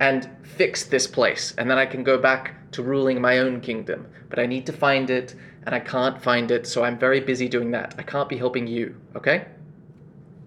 and 0.00 0.28
fix 0.42 0.84
this 0.84 1.06
place, 1.06 1.54
and 1.58 1.70
then 1.70 1.78
I 1.78 1.86
can 1.86 2.02
go 2.02 2.18
back 2.18 2.70
to 2.72 2.82
ruling 2.82 3.20
my 3.20 3.38
own 3.38 3.60
kingdom. 3.60 4.06
But 4.30 4.38
I 4.38 4.46
need 4.46 4.64
to 4.66 4.72
find 4.72 5.10
it, 5.10 5.34
and 5.64 5.74
I 5.74 5.80
can't 5.80 6.20
find 6.22 6.50
it, 6.50 6.66
so 6.66 6.82
I'm 6.82 6.98
very 6.98 7.20
busy 7.20 7.48
doing 7.48 7.70
that. 7.72 7.94
I 7.98 8.02
can't 8.02 8.28
be 8.28 8.38
helping 8.38 8.66
you, 8.66 8.96
okay? 9.14 9.46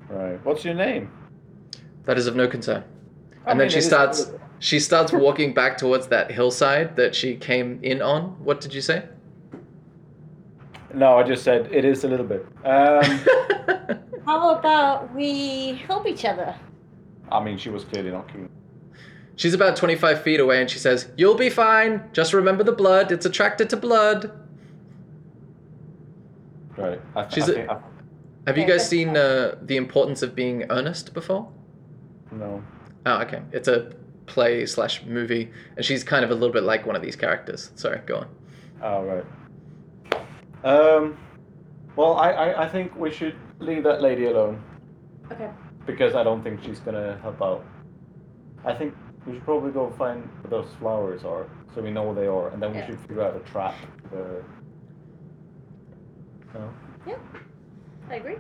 Right. 0.10 0.44
What's 0.44 0.66
your 0.66 0.74
name? 0.74 1.12
That 2.06 2.18
is 2.18 2.26
of 2.26 2.36
no 2.36 2.48
concern. 2.48 2.84
I 3.46 3.52
And 3.52 3.60
then 3.60 3.70
she 3.70 3.82
starts 3.82 4.32
she 4.58 4.80
starts 4.80 5.14
walking 5.14 5.54
back 5.54 5.78
towards 5.78 6.08
that 6.08 6.32
hillside 6.32 6.98
that 6.98 7.16
she 7.16 7.36
came 7.36 7.80
in 7.82 8.02
on. 8.02 8.44
What 8.44 8.60
did 8.60 8.74
you 8.74 8.82
say? 8.82 9.06
No, 10.94 11.18
I 11.18 11.24
just 11.24 11.44
said 11.44 11.70
it 11.72 11.86
is 11.86 12.04
a 12.04 12.08
little 12.08 12.26
bit. 12.26 12.46
Um, 12.66 13.04
How 14.26 14.56
about 14.56 15.14
we 15.16 15.76
help 15.88 16.08
each 16.08 16.26
other? 16.26 16.56
I 17.32 17.44
mean, 17.44 17.58
she 17.58 17.70
was 17.70 17.84
clearly 17.84 18.12
not 18.12 18.32
keen. 18.32 18.50
She's 19.36 19.54
about 19.54 19.76
25 19.76 20.22
feet 20.24 20.40
away 20.40 20.60
and 20.62 20.70
she 20.70 20.80
says, 20.80 21.10
You'll 21.16 21.36
be 21.36 21.50
fine. 21.50 22.04
Just 22.12 22.34
remember 22.34 22.64
the 22.64 22.72
blood. 22.74 23.12
It's 23.12 23.26
attracted 23.26 23.70
to 23.70 23.78
blood. 23.78 24.32
Right. 26.78 27.00
I, 27.16 27.22
th- 27.24 27.34
She's 27.34 27.50
I 27.50 27.52
a- 27.52 27.56
think, 27.56 27.70
I, 27.70 27.80
Have 28.48 28.58
you 28.58 28.66
guys 28.66 28.88
seen 28.88 29.16
uh, 29.16 29.56
The 29.62 29.78
Importance 29.78 30.22
of 30.24 30.36
Being 30.36 30.66
Earnest 30.70 31.14
before? 31.14 31.52
No. 32.32 32.64
Oh, 33.06 33.22
okay. 33.22 33.42
It's 33.52 33.68
a 33.68 33.92
play 34.26 34.66
slash 34.66 35.04
movie, 35.06 35.52
and 35.76 35.84
she's 35.86 36.04
kind 36.04 36.24
of 36.24 36.32
a 36.32 36.34
little 36.36 36.54
bit 36.54 36.64
like 36.64 36.86
one 36.86 36.96
of 36.96 37.02
these 37.02 37.16
characters. 37.16 37.72
Sorry, 37.76 38.00
go 38.06 38.18
on. 38.18 38.28
Oh, 38.82 39.04
right. 39.04 39.26
Um, 40.64 41.18
well, 41.96 42.14
I, 42.18 42.32
I, 42.32 42.64
I 42.66 42.70
think 42.70 42.96
we 42.96 43.12
should 43.12 43.36
leave 43.60 43.84
that 43.84 44.02
lady 44.02 44.26
alone 44.26 44.62
Okay. 45.32 45.50
because 45.86 46.16
I 46.16 46.24
don't 46.24 46.44
think 46.44 46.64
she's 46.64 46.80
gonna 46.80 47.18
help 47.22 47.42
out. 47.42 47.66
I 48.66 48.74
think 48.74 48.94
we 49.26 49.34
should 49.34 49.44
probably 49.46 49.72
go 49.72 49.90
find 49.92 50.24
where 50.42 50.50
those 50.62 50.70
flowers 50.80 51.24
are 51.24 51.48
so 51.74 51.82
we 51.82 51.92
know 51.92 52.04
where 52.04 52.16
they 52.16 52.28
are, 52.28 52.50
and 52.50 52.62
then 52.62 52.72
we 52.72 52.78
Yeah. 52.80 52.88
should 52.88 53.00
figure 53.02 53.22
out 53.24 53.36
a 53.36 53.40
trap. 53.52 53.76
Uh, 54.14 54.18
no? 56.54 56.70
I 58.10 58.16
agree. 58.16 58.38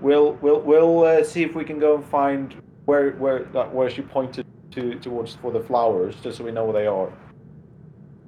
We'll 0.00 0.32
we'll 0.34 0.60
we'll 0.60 1.04
uh, 1.04 1.24
see 1.24 1.42
if 1.42 1.54
we 1.54 1.64
can 1.64 1.78
go 1.78 1.96
and 1.96 2.04
find 2.04 2.54
where 2.86 3.12
where 3.12 3.44
that 3.52 3.72
where 3.72 3.88
she 3.88 4.02
pointed 4.02 4.46
to 4.72 4.94
towards 4.98 5.34
for 5.36 5.52
the 5.52 5.60
flowers, 5.60 6.14
just 6.22 6.38
so 6.38 6.44
we 6.44 6.50
know 6.52 6.64
where 6.64 6.72
they 6.74 6.86
are. 6.86 7.12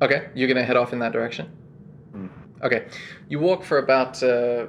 Okay, 0.03 0.31
you're 0.35 0.49
gonna 0.49 0.65
head 0.65 0.77
off 0.77 0.93
in 0.93 0.99
that 1.01 1.13
direction. 1.13 1.47
Hmm. 2.13 2.27
Okay, 2.63 2.87
you 3.29 3.39
walk 3.39 3.65
for 3.65 3.79
about 3.79 4.23
uh, 4.23 4.67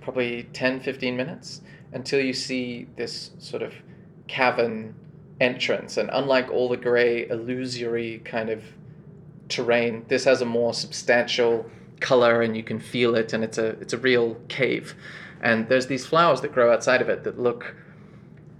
probably 0.00 0.44
10, 0.52 0.80
15 0.80 1.16
minutes 1.16 1.60
until 1.92 2.20
you 2.20 2.32
see 2.32 2.86
this 2.96 3.32
sort 3.38 3.62
of 3.62 3.74
cavern 4.28 4.94
entrance, 5.40 5.96
and 5.96 6.08
unlike 6.12 6.48
all 6.50 6.68
the 6.68 6.76
grey, 6.76 7.28
illusory 7.28 8.20
kind 8.24 8.48
of 8.48 8.62
terrain, 9.48 10.04
this 10.08 10.24
has 10.24 10.40
a 10.40 10.44
more 10.44 10.72
substantial 10.72 11.68
color, 12.00 12.42
and 12.42 12.56
you 12.56 12.62
can 12.62 12.78
feel 12.78 13.16
it, 13.16 13.32
and 13.32 13.42
it's 13.42 13.58
a 13.58 13.70
it's 13.80 13.92
a 13.92 13.98
real 13.98 14.36
cave. 14.48 14.94
And 15.40 15.68
there's 15.68 15.88
these 15.88 16.06
flowers 16.06 16.40
that 16.42 16.52
grow 16.52 16.72
outside 16.72 17.02
of 17.02 17.08
it 17.08 17.24
that 17.24 17.38
look 17.38 17.74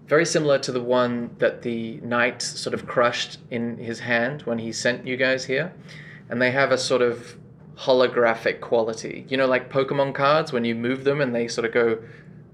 very 0.06 0.26
similar 0.26 0.58
to 0.58 0.72
the 0.72 0.82
one 0.82 1.34
that 1.38 1.62
the 1.62 1.98
knight 2.02 2.42
sort 2.42 2.74
of 2.74 2.86
crushed 2.86 3.38
in 3.50 3.78
his 3.78 4.00
hand 4.00 4.42
when 4.42 4.58
he 4.58 4.72
sent 4.72 5.06
you 5.06 5.16
guys 5.16 5.44
here. 5.46 5.72
And 6.28 6.42
they 6.42 6.50
have 6.50 6.72
a 6.72 6.78
sort 6.78 7.00
of 7.00 7.36
holographic 7.76 8.60
quality. 8.60 9.26
You 9.28 9.36
know, 9.36 9.46
like 9.46 9.70
Pokemon 9.70 10.14
cards, 10.14 10.52
when 10.52 10.64
you 10.64 10.74
move 10.74 11.04
them 11.04 11.20
and 11.20 11.34
they 11.34 11.48
sort 11.48 11.64
of 11.66 11.72
go, 11.72 11.98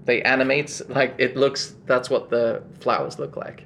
they 0.05 0.21
animate, 0.23 0.81
like 0.89 1.13
it 1.17 1.35
looks, 1.35 1.75
that's 1.85 2.09
what 2.09 2.29
the 2.29 2.63
flowers 2.79 3.19
look 3.19 3.35
like. 3.37 3.65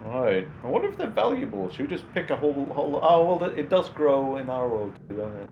Right. 0.00 0.48
I 0.64 0.66
wonder 0.66 0.88
if 0.88 0.96
they're 0.96 1.06
valuable. 1.08 1.70
Should 1.70 1.88
we 1.88 1.96
just 1.96 2.12
pick 2.12 2.30
a 2.30 2.36
whole 2.36 2.66
whole? 2.66 2.98
Oh 3.02 3.36
well, 3.36 3.50
it 3.50 3.68
does 3.70 3.88
grow 3.90 4.36
in 4.36 4.50
our 4.50 4.68
world, 4.68 4.92
doesn't 5.08 5.36
it? 5.36 5.50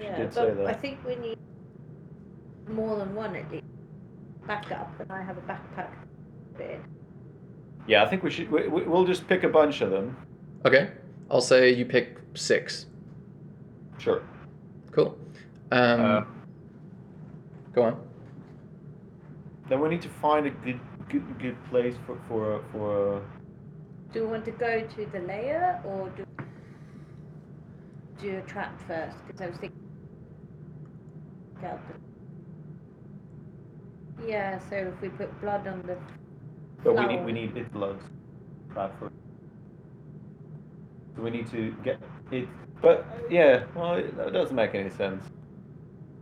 Yeah, 0.00 0.16
did 0.16 0.26
but 0.26 0.34
say 0.34 0.54
that. 0.54 0.66
I 0.66 0.74
think 0.74 0.98
we 1.06 1.16
need 1.16 1.38
more 2.68 2.96
than 2.98 3.14
one 3.14 3.34
at 3.34 3.50
least. 3.50 3.64
Backup, 4.46 4.92
and 5.00 5.10
I 5.10 5.22
have 5.22 5.38
a 5.38 5.40
backpack. 5.42 5.88
Bit. 6.58 6.80
Yeah, 7.86 8.04
I 8.04 8.08
think 8.08 8.22
we 8.22 8.30
should. 8.30 8.50
We, 8.50 8.68
we- 8.68 8.82
we'll 8.82 9.06
just 9.06 9.26
pick 9.26 9.44
a 9.44 9.48
bunch 9.48 9.80
of 9.80 9.90
them. 9.90 10.16
Okay, 10.66 10.90
I'll 11.30 11.40
say 11.40 11.72
you 11.72 11.84
pick 11.86 12.18
six. 12.36 12.86
Sure. 13.98 14.22
Cool. 14.92 15.16
Um, 15.72 16.00
Uh, 16.00 16.24
go 17.74 17.82
on. 17.82 18.00
then 19.68 19.80
we 19.80 19.88
need 19.88 20.02
to 20.02 20.08
find 20.08 20.46
a 20.46 20.50
good 20.50 20.80
good 21.08 21.38
good 21.38 21.56
place 21.70 21.94
for 22.06 22.16
for 22.28 22.62
for. 22.72 23.22
Do 24.12 24.24
we 24.24 24.30
want 24.30 24.44
to 24.44 24.52
go 24.52 24.80
to 24.86 25.06
the 25.06 25.20
layer 25.20 25.80
or 25.84 26.10
do 26.10 26.24
do 28.20 28.38
a 28.38 28.42
trap 28.42 28.80
first? 28.86 29.16
Because 29.26 29.40
I 29.42 29.46
was 29.48 29.56
thinking. 29.58 29.76
Yeah, 34.26 34.58
so 34.70 34.76
if 34.76 35.00
we 35.00 35.08
put 35.08 35.40
blood 35.40 35.66
on 35.66 35.82
the. 35.82 35.96
But 36.82 36.96
we 36.96 37.06
need 37.06 37.24
we 37.24 37.32
need 37.32 37.56
it 37.56 37.72
blood. 37.72 37.98
Right 38.68 38.90
for. 38.98 39.10
So 41.14 41.22
we 41.22 41.30
need 41.30 41.50
to 41.50 41.74
get 41.84 42.00
it. 42.30 42.48
But 42.82 43.06
yeah, 43.30 43.64
well, 43.74 43.94
it, 43.94 44.16
that 44.16 44.32
doesn't 44.32 44.54
make 44.54 44.74
any 44.74 44.90
sense. 44.90 45.24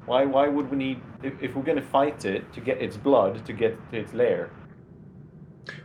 Why 0.07 0.25
why 0.25 0.49
would 0.49 0.71
we 0.71 0.77
need 0.77 1.01
if, 1.23 1.35
if 1.43 1.55
we're 1.55 1.63
gonna 1.63 1.83
fight 1.83 2.25
it 2.25 2.53
to 2.53 2.61
get 2.61 2.81
its 2.81 2.97
blood 2.97 3.45
to 3.47 3.53
get 3.53 3.79
to 3.91 3.99
its 3.99 4.13
lair? 4.13 4.51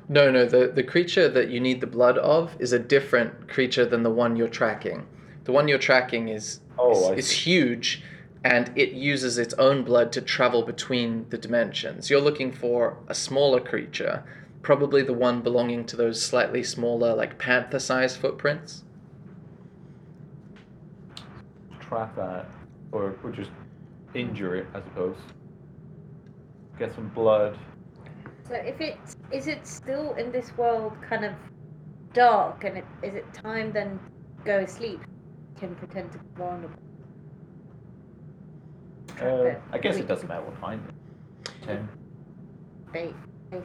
No, 0.10 0.32
no, 0.32 0.45
the, 0.45 0.67
the 0.67 0.84
creature 0.84 1.29
that 1.29 1.49
you 1.49 1.60
need 1.60 1.82
the 1.82 1.88
blood 1.88 2.17
of 2.17 2.55
is 2.60 2.73
a 2.73 2.79
different 2.79 3.47
creature 3.47 3.86
than 3.86 4.03
the 4.03 4.10
one 4.10 4.36
you're 4.36 4.47
tracking. 4.47 5.08
The 5.43 5.51
one 5.51 5.67
you're 5.67 5.77
tracking 5.77 6.29
is, 6.29 6.60
Oh, 6.77 7.13
is, 7.13 7.25
is 7.25 7.32
huge 7.32 8.03
and 8.43 8.71
it 8.75 8.91
uses 8.91 9.38
its 9.38 9.53
own 9.55 9.84
blood 9.84 10.12
to 10.13 10.21
travel 10.21 10.63
between 10.63 11.27
the 11.29 11.38
dimensions. 11.38 12.10
You're 12.10 12.21
looking 12.21 12.51
for 12.51 12.97
a 13.08 13.13
smaller 13.13 13.60
creature, 13.60 14.23
probably 14.62 15.01
the 15.01 15.13
one 15.13 15.41
belonging 15.41 15.86
to 15.88 15.97
those 15.97 16.21
slightly 16.21 16.63
smaller, 16.63 17.13
like 17.13 17.38
panther 17.38 17.79
sized 17.79 18.17
footprints. 18.17 18.84
Trap 21.89 22.15
that, 22.15 22.45
or 22.91 23.15
or 23.23 23.32
just 23.32 23.49
injure 24.13 24.56
it, 24.56 24.67
I 24.75 24.82
suppose. 24.82 25.17
Get 26.78 26.93
some 26.93 27.10
blood. 27.10 27.58
So 28.47 28.54
if 28.54 28.80
it's 28.80 29.17
it 29.32 29.65
still 29.65 30.13
in 30.13 30.32
this 30.32 30.56
world 30.56 30.93
kind 31.08 31.25
of 31.25 31.34
dark 32.13 32.63
and 32.63 32.78
it, 32.78 32.86
is 33.02 33.15
it 33.15 33.25
time 33.34 33.71
then 33.71 33.99
to 34.38 34.43
go 34.43 34.60
asleep? 34.60 35.02
Can 35.60 35.75
pretend 35.75 36.12
to 36.12 36.19
be 36.19 36.25
vulnerable. 36.38 36.80
Uh. 39.21 39.56
I 39.71 39.78
guess 39.80 39.97
it 39.97 40.08
doesn't 40.08 40.28
matter 40.28 40.43
what 40.43 40.60
time. 40.62 40.82
Ten. 41.65 41.89
Bait. 42.93 43.15
bait. 43.52 43.63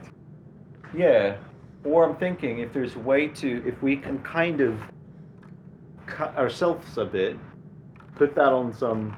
Yeah. 0.97 1.37
Or 1.85 2.09
I'm 2.09 2.17
thinking 2.17 2.61
if 2.61 2.73
there's 2.73 2.97
a 2.97 3.01
way 3.01 3.29
to, 3.29 3.63
if 3.67 3.81
we 3.83 3.97
can 3.97 4.19
kind 4.21 4.61
of 4.61 4.79
cut 6.07 6.37
ourselves 6.37 6.97
a 6.99 7.05
bit, 7.05 7.37
put 8.17 8.35
that 8.35 8.53
on 8.53 8.73
some, 8.73 9.17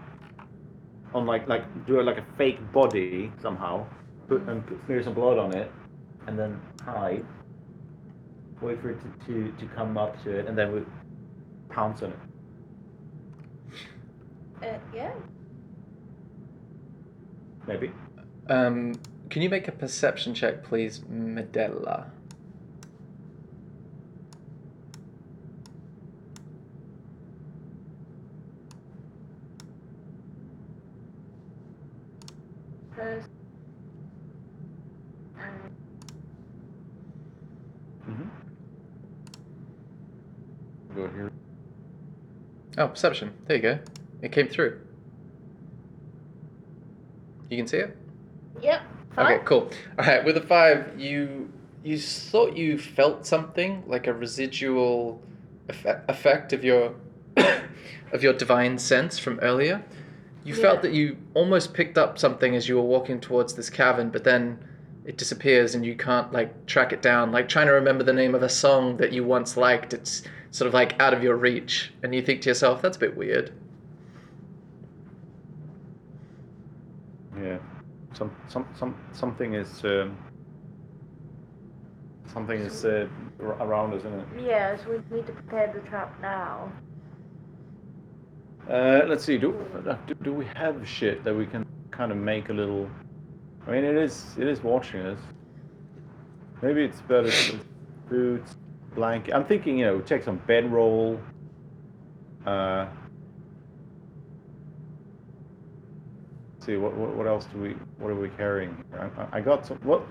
on 1.15 1.27
like 1.27 1.49
like 1.49 1.87
do 1.87 2.01
it 2.01 2.05
like 2.05 2.19
a 2.19 2.27
fake 2.37 2.61
body 2.73 3.33
somehow, 3.41 3.87
put 4.29 4.43
and 4.49 4.67
put, 4.67 4.79
smear 4.87 5.03
some 5.03 5.15
blood 5.15 5.39
on 5.39 5.55
it, 5.55 5.71
and 6.27 6.39
then 6.39 6.61
hide. 6.85 7.25
Wait 8.61 8.81
for 8.81 8.91
it 8.91 8.99
to, 9.01 9.27
to, 9.27 9.53
to 9.59 9.67
come 9.75 9.99
up 9.99 10.23
to 10.25 10.31
it, 10.31 10.47
and 10.47 10.57
then 10.57 10.73
we 10.73 10.81
pounce 11.69 12.03
on 12.03 12.11
it. 12.11 12.19
Uh, 14.63 14.79
yeah. 14.95 15.13
Maybe. 17.67 17.93
Um, 18.49 18.95
can 19.29 19.43
you 19.43 19.51
make 19.51 19.69
a 19.69 19.73
perception 19.73 20.35
check, 20.35 20.63
please, 20.65 21.01
Medela? 21.01 22.11
First. 32.95 33.29
And 35.39 35.77
Mm-hmm. 38.09 38.29
Go 40.95 41.09
here. 41.09 41.33
Oh, 42.79 42.89
perception. 42.89 43.33
There 43.47 43.57
you 43.57 43.63
go. 43.63 43.79
It 44.23 44.33
came 44.33 44.49
through. 44.49 44.81
You 47.49 47.57
can 47.57 47.67
see 47.67 47.79
it? 47.79 47.97
yep. 48.61 48.83
Okay, 49.19 49.41
cool. 49.45 49.71
All 49.99 50.05
right, 50.05 50.25
with 50.25 50.37
a 50.37 50.43
five, 50.43 51.01
you 51.01 51.51
you 51.83 51.99
thought 51.99 52.57
you 52.57 52.79
felt 52.79 53.25
something 53.25 53.83
like 53.87 54.07
a 54.07 54.13
residual 54.13 55.23
effect, 55.69 56.11
effect 56.11 56.53
of 56.53 56.65
your 56.65 56.95
of 58.13 58.23
your 58.23 58.35
divine 58.35 58.79
sense 58.79 59.19
from 59.19 59.39
earlier. 59.41 59.83
You 60.45 60.55
felt 60.55 60.83
that 60.83 60.93
you 60.93 61.17
almost 61.35 61.75
picked 61.75 61.99
up 61.99 62.19
something 62.19 62.55
as 62.55 62.69
you 62.69 62.77
were 62.77 62.83
walking 62.83 63.21
towards 63.21 63.55
this 63.55 63.69
cavern, 63.69 64.11
but 64.11 64.23
then 64.23 64.59
it 65.07 65.17
disappears 65.17 65.77
and 65.77 65.87
you 65.87 65.95
can't 65.95 66.33
like 66.33 66.67
track 66.67 66.93
it 66.93 67.01
down. 67.01 67.31
Like 67.31 67.49
trying 67.49 67.69
to 67.69 67.73
remember 67.73 68.03
the 68.03 68.13
name 68.13 68.35
of 68.35 68.43
a 68.43 68.49
song 68.49 68.97
that 68.97 69.13
you 69.13 69.25
once 69.25 69.57
liked, 69.57 69.95
it's 69.95 70.23
sort 70.51 70.67
of 70.67 70.75
like 70.75 71.01
out 71.01 71.15
of 71.15 71.23
your 71.23 71.37
reach, 71.37 71.93
and 72.03 72.15
you 72.15 72.21
think 72.21 72.43
to 72.43 72.51
yourself, 72.51 72.83
"That's 72.83 72.97
a 72.97 73.01
bit 73.01 73.17
weird." 73.17 73.53
Yeah, 77.41 77.59
some 78.15 78.35
some 78.49 78.67
some 78.77 78.97
something 79.13 79.55
is 79.55 79.85
um, 79.85 80.17
something 82.27 82.59
is 82.59 82.85
uh, 82.85 83.07
ar- 83.41 83.63
around 83.63 83.95
us, 83.95 84.01
isn't 84.01 84.21
it? 84.21 84.27
yes 84.45 84.81
we 84.87 84.97
need 85.17 85.27
to 85.27 85.33
prepare 85.33 85.73
the 85.73 85.89
trap 85.89 86.21
now. 86.21 86.73
Uh, 88.69 89.03
let's 89.07 89.25
see. 89.25 89.39
Do, 89.39 89.55
do 90.09 90.15
do 90.15 90.33
we 90.33 90.47
have 90.57 90.87
shit 90.89 91.23
that 91.23 91.35
we 91.35 91.47
can 91.47 91.65
kind 91.93 92.11
of 92.11 92.19
make 92.19 92.49
a 92.49 92.53
little? 92.53 92.91
I 93.67 93.71
mean, 93.73 93.85
it 93.85 93.97
is 93.97 94.25
it 94.39 94.47
is 94.47 94.63
watching 94.63 95.01
us. 95.01 95.19
Maybe 96.63 96.83
it's 96.85 97.01
better 97.03 97.31
to 97.31 97.61
boots, 98.09 98.57
blanket. 98.95 99.35
I'm 99.35 99.45
thinking, 99.45 99.79
you 99.79 99.87
know, 99.87 100.01
take 100.01 100.23
some 100.23 100.37
bedroll. 100.47 101.21
Uh, 102.47 102.87
see 106.61 106.77
what, 106.77 106.95
what 106.95 107.15
what 107.15 107.27
else 107.27 107.47
do 107.47 107.59
we 107.59 107.71
what 107.99 108.09
are 108.11 108.15
we 108.15 108.29
carrying? 108.31 108.77
here? 108.91 109.11
I, 109.33 109.39
I 109.39 109.41
got 109.41 109.67
some 109.67 109.79
what 109.79 110.03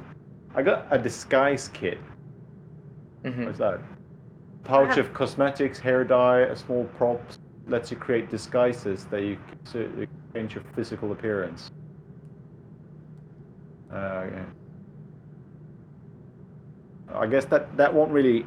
I 0.56 0.62
got 0.62 0.88
a 0.92 0.98
disguise 0.98 1.70
kit. 1.70 1.98
hmm 3.24 3.46
What's 3.46 3.60
that? 3.60 3.80
Pouch 4.64 4.96
have- 4.96 4.98
of 5.08 5.14
cosmetics, 5.14 5.80
hair 5.80 6.04
dye, 6.04 6.40
a 6.42 6.56
small 6.56 6.86
prop 6.98 7.22
lets 7.68 7.90
you 7.90 7.98
create 7.98 8.30
disguises 8.30 9.06
that 9.06 9.22
you 9.24 9.38
can 9.48 9.66
so 9.66 9.80
you 9.80 10.08
can 10.08 10.34
change 10.34 10.56
your 10.56 10.64
physical 10.76 11.12
appearance. 11.12 11.72
Uh, 13.92 13.96
okay. 13.98 14.44
I 17.14 17.28
guess 17.28 17.46
that 17.46 17.76
that 17.78 17.94
won't 17.94 18.12
really. 18.12 18.46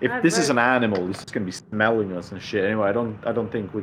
If 0.00 0.10
I 0.10 0.20
this 0.20 0.38
is 0.38 0.48
an 0.50 0.58
animal, 0.58 1.08
it's 1.10 1.18
just 1.20 1.32
gonna 1.32 1.46
be 1.46 1.52
smelling 1.52 2.16
us 2.16 2.32
and 2.32 2.40
shit. 2.40 2.64
Anyway, 2.64 2.88
I 2.88 2.92
don't 2.92 3.18
I 3.26 3.32
don't 3.32 3.50
think 3.50 3.74
we 3.74 3.82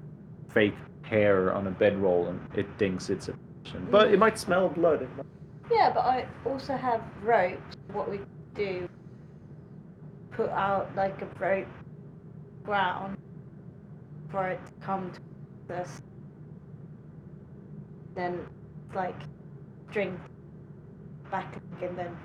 fake 0.50 0.74
hair 1.04 1.54
on 1.54 1.68
a 1.68 1.72
bedroll 1.72 2.28
and 2.28 2.40
it 2.58 2.66
thinks 2.78 3.10
it's 3.10 3.28
a 3.28 3.34
person. 3.64 3.88
But 3.92 4.12
it 4.12 4.18
might 4.18 4.40
smell 4.40 4.70
blood. 4.70 5.02
It 5.04 5.10
might- 5.18 5.26
Yeah, 5.70 5.92
but 5.94 6.02
I 6.06 6.26
also 6.46 6.76
have 6.76 7.02
ropes. 7.22 7.76
What 7.92 8.10
we 8.10 8.22
do, 8.56 8.88
put 10.32 10.50
out 10.50 10.90
like 10.96 11.22
a 11.22 11.28
rope 11.40 11.68
ground 12.64 13.18
for 14.30 14.48
it 14.48 14.60
to 14.66 14.72
come 14.86 15.12
to 15.68 15.76
us. 15.76 16.02
Then, 18.16 18.40
like, 18.96 19.20
drink 19.92 20.18
back 21.32 21.56
and 21.82 21.98
then 21.98 22.18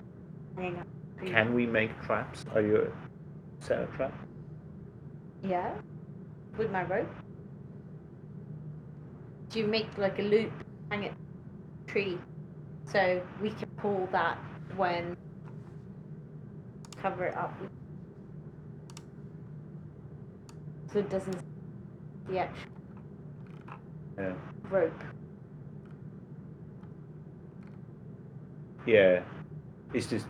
hang 0.56 0.76
up. 0.78 0.86
Can 1.24 1.54
we 1.54 1.66
make 1.66 1.90
traps? 2.02 2.44
Are 2.54 2.62
you 2.62 2.76
a 2.82 3.64
set 3.64 3.80
a 3.82 3.86
trap? 3.96 4.12
Yeah, 5.42 5.74
with 6.56 6.70
my 6.70 6.84
rope. 6.84 7.08
Do 9.50 9.58
you 9.58 9.66
make 9.66 9.86
like 9.98 10.18
a 10.18 10.22
loop, 10.22 10.52
hang 10.90 11.04
it 11.04 11.12
tree, 11.86 12.18
so 12.84 13.20
we 13.42 13.50
can 13.50 13.68
pull 13.76 14.08
that 14.12 14.38
when 14.76 15.16
cover 16.96 17.26
it 17.26 17.36
up, 17.36 17.54
so 20.92 20.98
it 21.00 21.10
doesn't 21.10 21.38
the 22.28 22.38
actual 22.38 22.70
Yeah. 24.18 24.34
rope. 24.70 24.92
Yeah. 28.86 29.22
It's 29.92 30.06
just, 30.06 30.26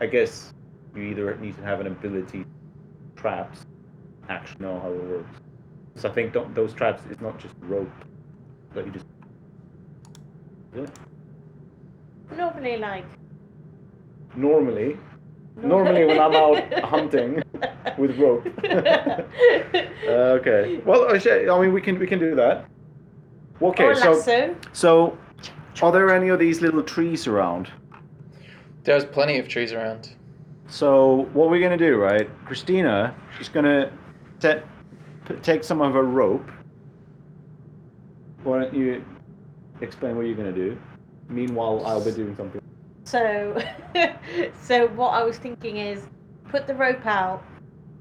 I 0.00 0.06
guess 0.06 0.52
you 0.94 1.02
either 1.02 1.36
need 1.36 1.56
to 1.56 1.62
have 1.62 1.80
an 1.80 1.86
ability 1.86 2.44
traps, 3.16 3.66
actually 4.28 4.64
know 4.66 4.78
how 4.80 4.90
it 4.92 5.02
works. 5.04 5.40
So 5.96 6.08
I 6.08 6.12
think 6.12 6.32
don't, 6.32 6.54
those 6.54 6.72
traps 6.74 7.02
is 7.10 7.20
not 7.20 7.38
just 7.38 7.54
rope 7.62 7.90
that 8.74 8.86
you 8.86 8.92
just. 8.92 9.06
Yeah. 10.76 10.86
Normally, 12.36 12.76
like 12.76 13.04
Normally, 14.36 14.96
Normally 15.56 16.04
when 16.04 16.20
I'm 16.20 16.34
out 16.34 16.72
hunting 16.84 17.42
with 17.98 18.16
rope. 18.18 18.46
Uh, 20.08 20.38
okay. 20.40 20.80
Well, 20.86 21.14
I 21.14 21.18
say- 21.18 21.48
I 21.48 21.60
mean, 21.60 21.72
we 21.74 21.82
can 21.82 21.98
we 21.98 22.06
can 22.06 22.18
do 22.18 22.34
that. 22.34 22.64
Okay. 23.60 23.84
or 23.84 23.94
so 23.94 24.12
lasso. 24.12 24.56
so, 24.72 25.18
are 25.82 25.92
there 25.92 26.14
any 26.14 26.28
of 26.30 26.38
these 26.38 26.62
little 26.62 26.82
trees 26.82 27.26
around? 27.26 27.70
There's 28.88 29.04
plenty 29.04 29.38
of 29.38 29.48
trees 29.48 29.74
around. 29.74 30.08
So 30.66 31.28
what 31.34 31.50
we're 31.50 31.60
gonna 31.60 31.76
do, 31.76 31.98
right? 31.98 32.26
Christina 32.46 33.14
she's 33.36 33.50
gonna 33.50 33.92
set, 34.38 34.64
take 35.42 35.62
some 35.62 35.82
of 35.82 35.92
her 35.92 36.04
rope. 36.04 36.50
Why 38.44 38.60
don't 38.60 38.72
you 38.72 39.04
explain 39.82 40.16
what 40.16 40.24
you're 40.24 40.38
gonna 40.38 40.52
do? 40.52 40.78
Meanwhile, 41.28 41.82
I'll 41.84 42.02
be 42.02 42.12
doing 42.12 42.34
something. 42.34 42.62
So, 43.04 43.62
so 44.62 44.86
what 44.86 45.10
I 45.10 45.22
was 45.22 45.36
thinking 45.36 45.76
is 45.76 46.08
put 46.48 46.66
the 46.66 46.74
rope 46.74 47.04
out 47.04 47.44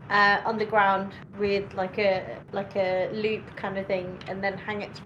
uh, 0.10 0.40
on 0.46 0.58
the 0.58 0.66
ground 0.66 1.12
with 1.38 1.66
like 1.74 2.00
a 2.00 2.40
like 2.54 2.78
a 2.78 3.10
loop 3.12 3.44
kind 3.58 3.78
of 3.78 3.88
thing, 3.88 4.18
and 4.30 4.42
then 4.42 4.58
hang 4.58 4.84
it 4.84 5.02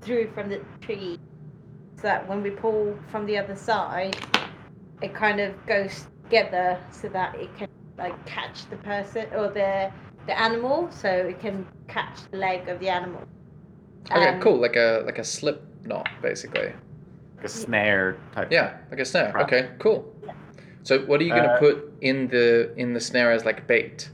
through 0.00 0.30
from 0.32 0.48
the 0.48 0.62
tree, 0.80 1.20
so 1.96 2.04
that 2.04 2.26
when 2.26 2.42
we 2.42 2.48
pull 2.48 2.98
from 3.10 3.26
the 3.26 3.36
other 3.36 3.56
side, 3.56 4.16
it 5.02 5.14
kind 5.14 5.40
of 5.40 5.54
goes 5.66 6.06
together, 6.24 6.78
so 6.90 7.08
that 7.08 7.34
it 7.36 7.48
can 7.56 7.68
like 7.96 8.26
catch 8.26 8.68
the 8.70 8.76
person 8.76 9.26
or 9.34 9.48
the 9.48 9.90
the 10.26 10.38
animal, 10.38 10.90
so 10.90 11.08
it 11.08 11.40
can 11.40 11.66
catch 11.88 12.18
the 12.30 12.36
leg 12.36 12.68
of 12.68 12.78
the 12.80 12.88
animal. 12.88 13.22
Okay, 14.10 14.28
Um, 14.28 14.40
cool. 14.40 14.58
Like 14.58 14.76
a 14.76 15.02
like 15.06 15.18
a 15.18 15.24
slip 15.24 15.62
knot, 15.84 16.08
basically. 16.22 16.72
Like 17.36 17.44
a 17.44 17.48
snare 17.48 18.16
type. 18.32 18.48
Yeah, 18.50 18.76
like 18.90 19.00
a 19.00 19.04
snare. 19.04 19.32
Trap. 19.32 19.44
Okay, 19.46 19.68
cool. 19.78 20.12
So 20.82 21.00
what 21.00 21.20
are 21.20 21.24
you 21.24 21.30
gonna 21.34 21.48
Uh, 21.54 21.58
put 21.58 21.92
in 22.00 22.28
the 22.28 22.72
in 22.76 22.94
the 22.94 23.00
snare 23.00 23.30
as 23.32 23.44
like 23.44 23.66
bait? 23.66 24.10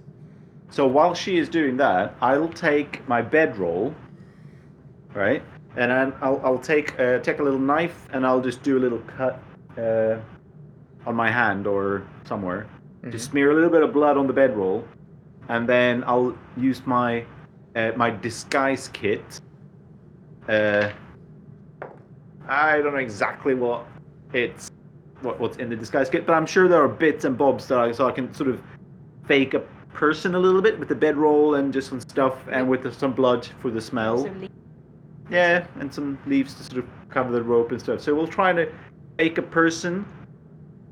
So 0.71 0.87
while 0.87 1.15
she 1.15 1.39
is 1.39 1.49
doing 1.49 1.77
that, 1.77 2.15
I'll 2.21 2.49
take 2.49 3.07
my 3.09 3.23
bedroll, 3.23 3.95
right, 5.15 5.43
and 5.77 5.91
then 5.91 6.13
I'll, 6.21 6.41
I'll 6.45 6.59
take 6.59 6.99
uh, 6.99 7.19
take 7.21 7.39
a 7.39 7.43
little 7.43 7.61
knife 7.61 8.09
and 8.13 8.27
I'll 8.27 8.41
just 8.41 8.63
do 8.63 8.77
a 8.77 8.81
little 8.81 9.03
cut 9.17 9.41
uh, 9.79 10.17
on 11.07 11.15
my 11.15 11.31
hand 11.31 11.67
or 11.67 12.03
somewhere, 12.25 12.67
Mhm. 13.03 13.13
just 13.13 13.31
smear 13.31 13.51
a 13.51 13.55
little 13.55 13.71
bit 13.71 13.83
of 13.83 13.93
blood 13.93 14.17
on 14.17 14.27
the 14.27 14.33
bedroll, 14.33 14.85
and 15.49 15.69
then 15.69 16.05
I'll 16.07 16.35
use 16.57 16.83
my 16.87 17.25
uh, 17.77 17.91
my 17.97 18.09
disguise 18.09 18.89
kit. 18.93 19.41
Uh, 20.49 20.91
I 22.49 22.81
don't 22.81 22.93
know 22.93 22.99
exactly 22.99 23.55
what 23.55 23.85
it's 24.33 24.71
what, 25.23 25.41
what's 25.41 25.57
in 25.57 25.71
the 25.71 25.77
disguise 25.77 26.09
kit, 26.11 26.27
but 26.27 26.35
I'm 26.35 26.47
sure 26.47 26.69
there 26.69 26.83
are 26.83 26.89
bits 26.89 27.25
and 27.25 27.37
bobs 27.37 27.67
that 27.69 27.79
I 27.79 27.93
so 27.93 28.07
I 28.07 28.13
can 28.13 28.33
sort 28.35 28.51
of 28.51 28.61
fake 29.27 29.55
a 29.55 29.61
person 29.93 30.35
a 30.35 30.39
little 30.39 30.61
bit 30.61 30.79
with 30.79 30.89
the 30.89 30.95
bedroll 30.95 31.55
and 31.55 31.73
just 31.73 31.89
some 31.89 32.01
stuff 32.01 32.37
and 32.51 32.69
with 32.69 32.83
the, 32.83 32.93
some 32.93 33.13
blood 33.13 33.49
for 33.61 33.71
the 33.71 33.81
smell. 33.81 34.29
Yeah, 35.31 35.67
and 35.81 35.93
some 35.93 36.19
leaves 36.27 36.55
to 36.55 36.63
sort 36.63 36.79
of 36.79 36.89
cover 37.09 37.33
the 37.33 37.43
rope 37.43 37.73
and 37.73 37.81
stuff. 37.81 38.01
So 38.01 38.15
we'll 38.15 38.27
try 38.27 38.53
to 38.53 38.71
make 39.19 39.39
a 39.39 39.43
person 39.43 40.05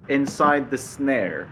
inside 0.08 0.70
the 0.70 0.78
snare. 0.78 1.50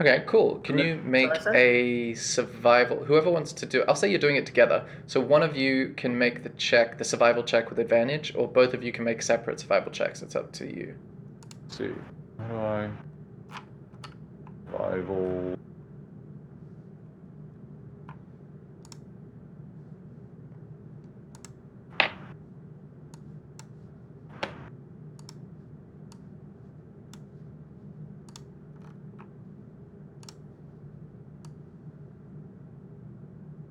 Okay, 0.00 0.24
cool. 0.26 0.58
Can 0.60 0.76
you 0.76 1.00
make 1.04 1.30
a 1.54 2.14
survival? 2.14 3.04
Whoever 3.04 3.30
wants 3.30 3.52
to 3.52 3.66
do 3.66 3.82
it, 3.82 3.88
I'll 3.88 3.94
say 3.94 4.10
you're 4.10 4.18
doing 4.18 4.34
it 4.34 4.44
together. 4.44 4.84
So 5.06 5.20
one 5.20 5.42
of 5.42 5.56
you 5.56 5.94
can 5.96 6.18
make 6.18 6.42
the 6.42 6.48
check, 6.50 6.98
the 6.98 7.04
survival 7.04 7.44
check 7.44 7.70
with 7.70 7.78
advantage, 7.78 8.34
or 8.34 8.48
both 8.48 8.74
of 8.74 8.82
you 8.82 8.90
can 8.90 9.04
make 9.04 9.22
separate 9.22 9.60
survival 9.60 9.92
checks. 9.92 10.20
It's 10.20 10.34
up 10.34 10.50
to 10.54 10.66
you. 10.66 10.96
Let's 11.62 11.78
see. 11.78 11.90
How 12.38 12.48
do 12.48 12.56
I? 12.56 12.90
Survival. 14.72 15.56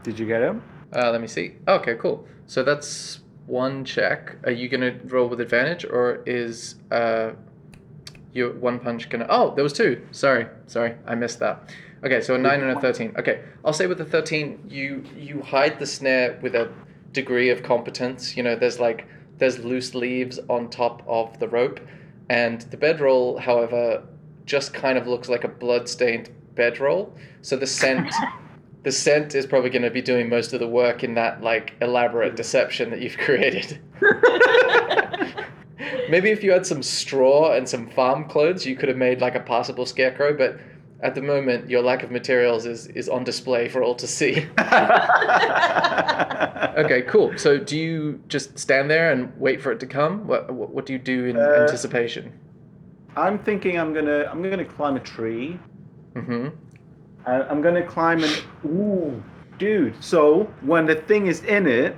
Did 0.04 0.20
you 0.20 0.26
get 0.26 0.42
him? 0.42 0.62
Uh, 0.96 1.12
let 1.12 1.22
me 1.22 1.28
see. 1.28 1.54
Okay, 1.68 1.96
cool. 1.96 2.28
So 2.46 2.62
that's 2.64 3.22
one 3.46 3.84
check. 3.86 4.36
Are 4.44 4.52
you 4.52 4.70
gonna 4.70 5.00
roll 5.06 5.28
with 5.28 5.42
advantage, 5.42 5.86
or 5.86 6.22
is 6.26 6.76
uh, 6.92 7.32
your 8.34 8.54
one 8.54 8.80
punch 8.80 9.10
gonna? 9.10 9.26
Oh, 9.30 9.54
there 9.56 9.64
was 9.64 9.74
two. 9.74 10.06
Sorry, 10.12 10.48
sorry, 10.68 10.96
I 11.08 11.16
missed 11.16 11.40
that. 11.40 11.74
Okay, 12.04 12.22
so 12.22 12.36
a 12.36 12.38
nine 12.38 12.62
and 12.62 12.78
a 12.78 12.80
thirteen. 12.80 13.14
Okay, 13.18 13.42
I'll 13.64 13.74
say 13.74 13.88
with 13.88 13.98
the 13.98 14.06
thirteen, 14.06 14.60
you 14.68 15.04
you 15.18 15.42
hide 15.42 15.80
the 15.80 15.86
snare 15.86 16.38
with 16.42 16.54
a 16.56 16.72
degree 17.12 17.50
of 17.50 17.64
competence. 17.64 18.36
You 18.36 18.44
know, 18.44 18.56
there's 18.56 18.80
like 18.80 19.08
there's 19.38 19.60
loose 19.60 19.96
leaves 19.96 20.40
on 20.50 20.70
top 20.70 21.02
of 21.08 21.40
the 21.40 21.48
rope, 21.48 21.80
and 22.30 22.62
the 22.62 22.78
bedroll, 22.78 23.38
however, 23.38 24.04
just 24.46 24.74
kind 24.74 24.98
of 24.98 25.08
looks 25.08 25.30
like 25.30 25.44
a 25.44 25.48
blood-stained 25.48 26.30
bedroll. 26.56 27.16
So 27.42 27.56
the 27.56 27.68
scent 27.68 28.14
the 28.84 28.92
scent 28.92 29.34
is 29.34 29.46
probably 29.46 29.70
going 29.70 29.82
to 29.84 29.90
be 29.90 30.02
doing 30.02 30.30
most 30.30 30.54
of 30.54 30.60
the 30.60 30.68
work 30.68 31.04
in 31.04 31.14
that 31.16 31.42
like 31.42 31.74
elaborate 31.82 32.36
deception 32.36 32.90
that 32.92 33.02
you've 33.02 33.18
created. 33.26 33.80
Maybe 36.10 36.30
if 36.30 36.44
you 36.44 36.52
had 36.52 36.66
some 36.66 36.84
straw 36.84 37.54
and 37.54 37.68
some 37.68 37.90
farm 37.90 38.26
clothes, 38.28 38.66
you 38.66 38.76
could 38.76 38.90
have 38.90 38.98
made 38.98 39.22
like 39.22 39.36
a 39.36 39.40
passable 39.40 39.86
scarecrow. 39.86 40.38
But 40.38 40.60
at 41.02 41.16
the 41.16 41.22
moment, 41.22 41.70
your 41.70 41.82
lack 41.82 42.04
of 42.04 42.12
materials 42.12 42.66
is 42.66 42.88
is 42.88 43.10
on 43.10 43.24
display 43.24 43.68
for 43.70 43.82
all 43.84 43.96
to 43.96 44.08
see. 44.08 44.48
okay, 46.78 47.02
cool. 47.08 47.38
So 47.38 47.58
do 47.58 47.78
you 47.78 48.22
just 48.28 48.60
stand 48.60 48.90
there 48.90 49.12
and 49.12 49.32
wait 49.38 49.62
for 49.62 49.72
it 49.72 49.80
to 49.80 49.88
come? 49.88 50.28
What 50.28 50.54
what, 50.54 50.70
what 50.70 50.86
do 50.86 50.94
you 50.94 51.00
do 51.00 51.26
in 51.26 51.38
Uh, 51.38 51.58
anticipation? 51.62 52.32
I'm 53.16 53.40
thinking 53.40 53.80
I'm 53.80 53.94
gonna 53.94 54.26
I'm 54.32 54.42
gonna 54.42 54.66
climb 54.66 54.96
a 54.96 55.00
tree. 55.02 55.60
Mm-hmm. 56.16 56.50
I- 57.26 57.44
I'm 57.44 57.62
gonna 57.62 57.86
climb 57.86 58.24
an. 58.24 58.32
Ooh, 58.66 59.24
dude. 59.58 60.02
So 60.04 60.44
when 60.62 60.86
the 60.86 60.96
thing 60.96 61.28
is 61.28 61.44
in 61.44 61.68
it, 61.68 61.96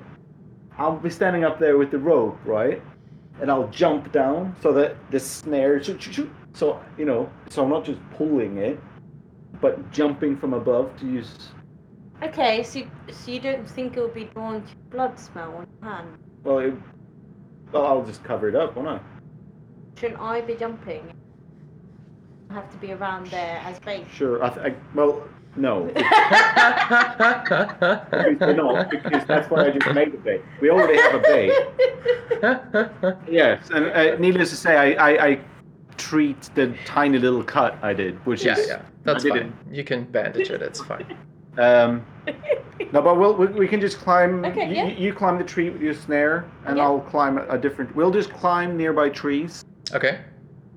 I'll 0.77 0.97
be 0.97 1.09
standing 1.09 1.43
up 1.43 1.59
there 1.59 1.77
with 1.77 1.91
the 1.91 1.99
rope, 1.99 2.37
right? 2.45 2.81
and 3.41 3.51
I'll 3.51 3.67
jump 3.67 4.11
down 4.11 4.55
so 4.61 4.71
that 4.73 4.95
the 5.11 5.19
snare. 5.19 5.81
So 5.83 6.81
you 6.97 7.05
know, 7.05 7.29
so 7.49 7.63
I'm 7.63 7.69
not 7.69 7.83
just 7.85 7.99
pulling 8.11 8.57
it, 8.57 8.79
but 9.61 9.91
jumping 9.91 10.37
from 10.37 10.53
above 10.53 10.97
to 10.99 11.05
use. 11.05 11.49
Okay, 12.23 12.63
so 12.63 12.81
so 13.11 13.31
you 13.31 13.39
don't 13.39 13.69
think 13.69 13.97
it'll 13.97 14.09
be 14.09 14.25
drawn 14.25 14.65
to 14.65 14.75
blood 14.89 15.19
smell 15.19 15.55
on 15.55 15.67
your 15.81 15.91
hand? 15.91 16.17
Well, 16.43 16.59
it, 16.59 16.73
well, 17.71 17.85
I'll 17.85 18.05
just 18.05 18.23
cover 18.23 18.47
it 18.47 18.55
up, 18.55 18.75
won't 18.75 18.87
I? 18.87 18.99
Shouldn't 19.99 20.19
I 20.19 20.41
be 20.41 20.55
jumping? 20.55 21.13
I 22.49 22.53
have 22.53 22.71
to 22.71 22.77
be 22.77 22.91
around 22.93 23.27
there 23.27 23.61
as 23.65 23.79
bait. 23.79 24.05
Sure. 24.13 24.43
I, 24.43 24.49
th- 24.49 24.65
I 24.65 24.75
well, 24.95 25.23
no. 25.55 25.83
Obviously 28.11 28.53
not, 28.53 28.89
because 28.91 29.25
that's 29.25 29.49
why 29.49 29.65
I 29.67 29.69
just 29.71 29.95
made 29.95 30.11
the 30.11 30.17
bait. 30.17 30.41
We 30.61 30.69
already 30.69 30.97
have 30.97 31.15
a 31.15 31.19
bait. 31.19 31.51
Yes, 33.29 33.69
and 33.71 33.85
uh, 33.87 34.17
needless 34.17 34.49
to 34.51 34.55
say, 34.55 34.75
I, 34.75 35.11
I, 35.11 35.25
I 35.27 35.39
treat 35.97 36.49
the 36.55 36.75
tiny 36.85 37.17
little 37.17 37.43
cut 37.43 37.77
I 37.81 37.93
did, 37.93 38.23
which 38.25 38.43
yeah, 38.43 38.57
is 38.57 38.67
yeah, 38.67 38.81
that's 39.03 39.25
I 39.25 39.29
fine. 39.29 39.53
You 39.71 39.83
can 39.83 40.03
bandage 40.05 40.49
it. 40.49 40.61
It's 40.61 40.81
fine. 40.81 41.17
Um, 41.57 42.05
no, 42.91 43.01
but 43.01 43.17
we'll, 43.17 43.33
we, 43.33 43.47
we 43.47 43.65
can 43.65 43.79
just 43.79 43.97
climb. 43.99 44.43
Okay, 44.43 44.67
you, 44.67 44.75
yeah. 44.75 44.87
you 44.87 45.13
climb 45.13 45.37
the 45.37 45.43
tree 45.45 45.69
with 45.69 45.81
your 45.81 45.93
snare, 45.93 46.43
and 46.65 46.75
Yeah. 46.75 46.83
I'll 46.83 46.99
climb 46.99 47.37
a, 47.37 47.47
a 47.47 47.57
different. 47.57 47.95
We'll 47.95 48.11
just 48.11 48.29
climb 48.33 48.75
nearby 48.75 49.07
trees 49.07 49.63
Okay. 49.93 50.19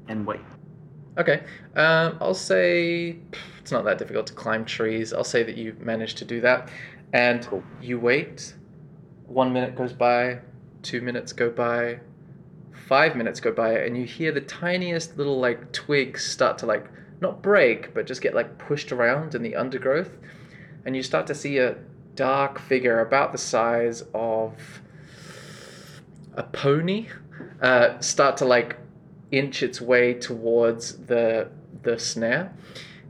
and 0.07 0.24
wait. 0.24 0.38
Okay. 1.18 1.42
Um, 1.74 2.16
I'll 2.20 2.33
say 2.33 3.16
it's 3.61 3.72
not 3.72 3.85
that 3.85 3.98
difficult 3.98 4.28
to 4.28 4.35
climb 4.35 4.64
trees. 4.64 5.12
I'll 5.12 5.24
say 5.24 5.42
that 5.42 5.57
you 5.57 5.76
managed 5.81 6.18
to 6.18 6.24
do 6.24 6.40
that, 6.42 6.70
and 7.12 7.44
Cool. 7.44 7.64
you 7.83 7.98
wait. 7.98 8.54
One 9.26 9.52
minute 9.52 9.74
goes 9.74 9.92
by, 9.92 10.38
two 10.83 11.00
minutes 11.00 11.33
go 11.33 11.50
by, 11.50 12.00
five 12.87 13.16
minutes 13.16 13.40
go 13.40 13.52
by, 13.52 13.72
and 13.81 13.96
you 13.96 14.04
hear 14.04 14.33
the 14.33 14.40
tiniest 14.40 15.18
little 15.18 15.38
like 15.38 15.72
twigs 15.72 16.24
start 16.24 16.57
to 16.59 16.66
like 16.66 16.87
not 17.20 17.42
break, 17.42 17.92
but 17.94 18.07
just 18.07 18.22
get 18.22 18.35
like 18.35 18.57
pushed 18.59 18.92
around 18.92 19.35
in 19.35 19.42
the 19.42 19.57
undergrowth, 19.57 20.16
and 20.87 20.94
you 20.94 21.02
start 21.02 21.26
to 21.26 21.35
see 21.35 21.59
a 21.59 21.76
dark 22.14 22.59
figure 22.61 23.00
about 23.00 23.33
the 23.33 23.38
size 23.38 24.02
of 24.14 24.81
a 26.35 26.42
pony 26.44 27.09
uh, 27.61 27.98
start 28.00 28.37
to 28.37 28.44
like 28.44 28.76
inch 29.31 29.62
its 29.62 29.81
way 29.81 30.14
towards 30.14 31.07
the 31.07 31.49
the 31.83 31.99
snare, 31.99 32.53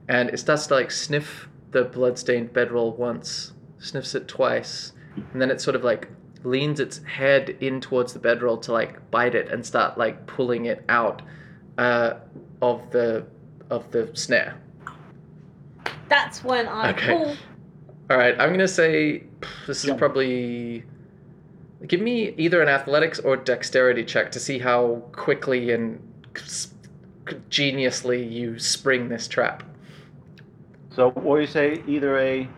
and 0.09 0.29
it 0.31 0.39
starts 0.39 0.67
to 0.67 0.75
like 0.75 0.91
sniff 0.91 1.49
the 1.71 1.85
bloodstained 1.85 2.53
bedroll 2.53 2.93
once, 2.93 3.53
sniffs 3.79 4.15
it 4.15 4.27
twice, 4.29 4.93
and 5.33 5.41
then 5.41 5.51
it 5.51 5.61
sort 5.61 5.77
of 5.77 5.85
like 5.85 6.09
leans 6.45 6.79
its 6.81 6.99
head 7.05 7.51
in 7.61 7.81
towards 7.81 8.13
the 8.13 8.19
bedroll 8.19 8.57
to 8.57 8.73
like 8.73 9.11
bite 9.11 9.35
it 9.35 9.49
and 9.49 9.65
start 9.67 9.99
like 9.99 10.27
pulling 10.27 10.67
it 10.67 10.85
out 10.89 11.23
uh, 11.79 12.15
of 12.63 12.91
the 12.91 13.25
of 13.71 13.91
the 13.91 14.11
snare. 14.15 14.57
That's 16.09 16.43
when 16.43 16.67
I 16.69 16.91
Okay. 16.91 17.17
pull. 17.17 17.37
All 18.11 18.17
right, 18.17 18.35
I'm 18.41 18.51
gonna 18.51 18.67
say 18.67 19.25
this 19.67 19.79
is 19.79 19.85
Jump. 19.89 19.99
probably. 19.99 20.85
Give 21.87 22.01
me 22.01 22.35
either 22.37 22.61
an 22.61 22.69
athletics 22.69 23.21
or 23.21 23.37
dexterity 23.37 24.03
check 24.05 24.33
to 24.33 24.41
see 24.41 24.59
how 24.59 25.03
quickly 25.13 25.71
and 25.71 26.01
s- 26.01 26.08
geniusly 27.51 28.31
you 28.31 28.59
spring 28.59 29.09
this 29.09 29.29
trap. 29.29 29.63
So, 30.91 31.11
what 31.11 31.37
do 31.37 31.41
you 31.43 31.47
say? 31.47 31.83
Either 31.87 32.19
a. 32.19 32.49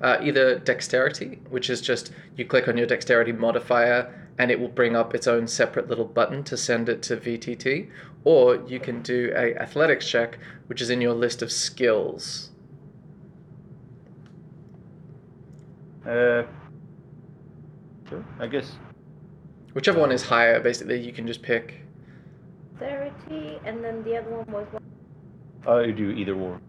Uh, 0.00 0.18
either 0.22 0.58
dexterity, 0.58 1.38
which 1.50 1.68
is 1.68 1.82
just 1.82 2.12
you 2.36 2.44
click 2.46 2.68
on 2.68 2.78
your 2.78 2.86
dexterity 2.86 3.32
modifier 3.32 4.20
and 4.38 4.50
it 4.50 4.58
will 4.58 4.68
bring 4.68 4.96
up 4.96 5.14
its 5.14 5.26
own 5.26 5.46
separate 5.46 5.86
little 5.86 6.06
button 6.06 6.42
to 6.42 6.56
send 6.56 6.88
it 6.88 7.02
to 7.02 7.14
VTT, 7.14 7.90
or 8.24 8.56
you 8.66 8.80
can 8.80 9.02
do 9.02 9.30
a 9.36 9.54
athletics 9.56 10.08
check, 10.08 10.38
which 10.66 10.80
is 10.80 10.88
in 10.88 11.02
your 11.02 11.12
list 11.12 11.42
of 11.42 11.52
skills. 11.52 12.48
Uh, 16.06 16.44
sure, 18.08 18.24
I 18.38 18.46
guess. 18.46 18.72
Whichever 19.74 20.00
one 20.00 20.10
is 20.10 20.22
higher, 20.22 20.58
basically, 20.58 20.98
you 20.98 21.12
can 21.12 21.26
just 21.26 21.42
pick. 21.42 21.82
Thirty, 22.80 23.60
and 23.64 23.84
then 23.84 24.02
the 24.02 24.16
other 24.16 24.30
one 24.30 24.50
was. 24.50 24.66
What? 24.72 24.82
I 25.68 25.90
do 25.90 26.10
either 26.10 26.34
or. 26.34 26.60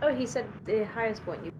Oh, 0.00 0.14
he 0.14 0.24
said 0.24 0.46
the 0.64 0.86
highest 0.86 1.26
one. 1.26 1.44
You. 1.44 1.52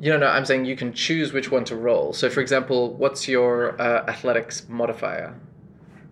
You 0.00 0.12
know, 0.12 0.18
no, 0.18 0.26
I'm 0.26 0.44
saying 0.44 0.64
you 0.64 0.76
can 0.76 0.92
choose 0.92 1.32
which 1.32 1.50
one 1.50 1.64
to 1.64 1.76
roll. 1.76 2.12
So, 2.12 2.30
for 2.30 2.40
example, 2.40 2.94
what's 2.94 3.28
your 3.28 3.80
uh, 3.80 4.04
athletics 4.08 4.66
modifier? 4.68 5.38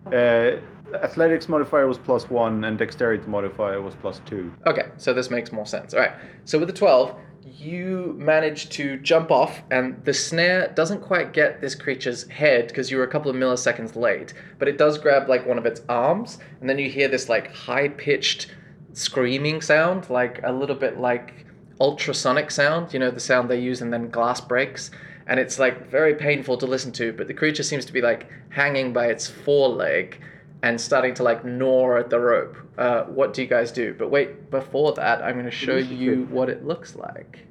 Uh, 0.05 0.57
athletics 0.95 1.49
modifier 1.49 1.87
was 1.87 1.97
plus 1.97 2.29
one, 2.29 2.63
and 2.63 2.77
dexterity 2.77 3.25
modifier 3.27 3.81
was 3.81 3.95
plus 3.95 4.21
two. 4.25 4.51
Okay, 4.65 4.89
so 4.97 5.13
this 5.13 5.29
makes 5.29 5.51
more 5.51 5.65
sense. 5.65 5.93
All 5.93 5.99
right. 5.99 6.13
So 6.45 6.59
with 6.59 6.67
the 6.67 6.73
12, 6.73 7.15
you 7.57 8.15
manage 8.17 8.69
to 8.69 8.97
jump 8.97 9.31
off, 9.31 9.61
and 9.71 10.03
the 10.05 10.13
snare 10.13 10.71
doesn't 10.75 11.01
quite 11.01 11.33
get 11.33 11.59
this 11.59 11.75
creature's 11.75 12.27
head 12.29 12.67
because 12.67 12.91
you 12.91 12.97
were 12.97 13.03
a 13.03 13.09
couple 13.09 13.31
of 13.31 13.37
milliseconds 13.37 13.95
late, 13.95 14.33
but 14.59 14.67
it 14.67 14.77
does 14.77 14.97
grab 14.97 15.27
like 15.27 15.45
one 15.45 15.57
of 15.57 15.65
its 15.65 15.81
arms, 15.89 16.37
and 16.61 16.69
then 16.69 16.77
you 16.77 16.89
hear 16.89 17.07
this 17.07 17.29
like 17.29 17.53
high 17.53 17.87
pitched 17.87 18.55
screaming 18.93 19.61
sound, 19.61 20.09
like 20.09 20.39
a 20.43 20.51
little 20.51 20.75
bit 20.75 20.99
like 20.99 21.45
ultrasonic 21.79 22.51
sound, 22.51 22.93
you 22.93 22.99
know, 22.99 23.11
the 23.11 23.19
sound 23.19 23.49
they 23.49 23.59
use, 23.59 23.81
and 23.81 23.91
then 23.91 24.09
glass 24.09 24.39
breaks. 24.41 24.91
And 25.27 25.39
it's 25.39 25.59
like 25.59 25.89
very 25.89 26.15
painful 26.15 26.57
to 26.57 26.65
listen 26.65 26.91
to, 26.93 27.11
but 27.11 27.27
the 27.27 27.33
creature 27.33 27.63
seems 27.63 27.85
to 27.85 27.93
be 27.93 28.01
like 28.01 28.29
hanging 28.49 28.93
by 28.93 29.07
its 29.07 29.27
foreleg 29.27 30.21
and 30.63 30.79
starting 30.79 31.13
to 31.15 31.23
like 31.23 31.43
gnaw 31.43 31.97
at 31.97 32.09
the 32.09 32.19
rope. 32.19 32.57
Uh, 32.77 33.03
what 33.03 33.33
do 33.33 33.41
you 33.41 33.47
guys 33.47 33.71
do? 33.71 33.93
But 33.93 34.09
wait, 34.09 34.49
before 34.49 34.93
that, 34.93 35.21
I'm 35.21 35.33
going 35.33 35.45
to 35.45 35.51
show 35.51 35.75
you 35.75 36.27
what 36.29 36.49
it 36.49 36.65
looks 36.65 36.95
like. 36.95 37.46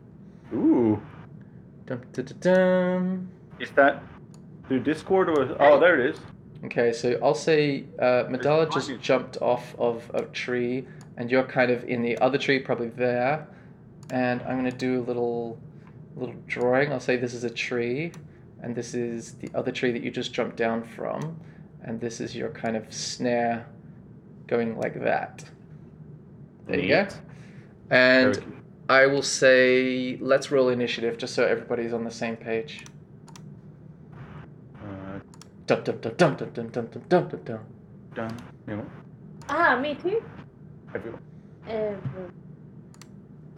Ooh. 0.52 1.00
Dum, 1.86 2.02
dum, 2.12 2.24
dum, 2.24 2.38
dum. 2.40 3.28
Is 3.60 3.70
that 3.72 4.02
through 4.68 4.80
Discord 4.80 5.28
or? 5.28 5.56
Oh, 5.60 5.78
there 5.78 6.00
it 6.00 6.10
is. 6.10 6.20
Okay, 6.64 6.92
so 6.92 7.18
I'll 7.22 7.34
say 7.34 7.84
uh, 7.98 8.24
Medela 8.24 8.72
just 8.72 8.88
fine. 8.88 9.00
jumped 9.00 9.36
off 9.40 9.74
of 9.78 10.10
a 10.14 10.22
tree, 10.22 10.86
and 11.16 11.30
you're 11.30 11.44
kind 11.44 11.70
of 11.70 11.84
in 11.84 12.02
the 12.02 12.18
other 12.18 12.38
tree, 12.38 12.58
probably 12.58 12.88
there. 12.88 13.46
And 14.10 14.40
I'm 14.42 14.58
going 14.58 14.70
to 14.70 14.76
do 14.76 15.00
a 15.00 15.04
little, 15.04 15.58
little 16.16 16.34
drawing. 16.46 16.92
I'll 16.92 17.00
say 17.00 17.16
this 17.16 17.34
is 17.34 17.44
a 17.44 17.50
tree, 17.50 18.12
and 18.62 18.74
this 18.74 18.94
is 18.94 19.34
the 19.34 19.50
other 19.54 19.70
tree 19.70 19.92
that 19.92 20.02
you 20.02 20.10
just 20.10 20.32
jumped 20.32 20.56
down 20.56 20.82
from, 20.82 21.38
and 21.82 22.00
this 22.00 22.20
is 22.20 22.34
your 22.34 22.50
kind 22.50 22.76
of 22.76 22.92
snare, 22.92 23.66
going 24.46 24.78
like 24.78 25.02
that. 25.02 25.44
There 26.66 26.80
you 26.80 26.88
go. 26.88 27.02
Neat. 27.02 27.20
And 27.90 28.34
Very 28.34 28.46
cool. 28.46 28.55
I 28.88 29.06
will 29.06 29.22
say, 29.22 30.16
let's 30.20 30.50
roll 30.52 30.68
initiative 30.68 31.18
just 31.18 31.34
so 31.34 31.44
everybody's 31.44 31.92
on 31.92 32.04
the 32.04 32.10
same 32.10 32.36
page. 32.36 32.84
Uh, 34.76 35.18
Dum 35.66 35.82
dum 35.82 35.98
dum 36.00 36.14
dum 36.16 36.36
dum 36.36 36.50
dum 36.52 36.68
dum 36.70 36.86
dum 37.08 37.28
dum 37.28 37.40
dum. 37.44 37.60
done. 38.14 38.36
You 38.68 38.76
know, 38.76 38.86
Ah, 39.48 39.78
me 39.80 39.94
too. 39.96 40.22
everyone. 40.94 41.20
Um, 41.68 42.00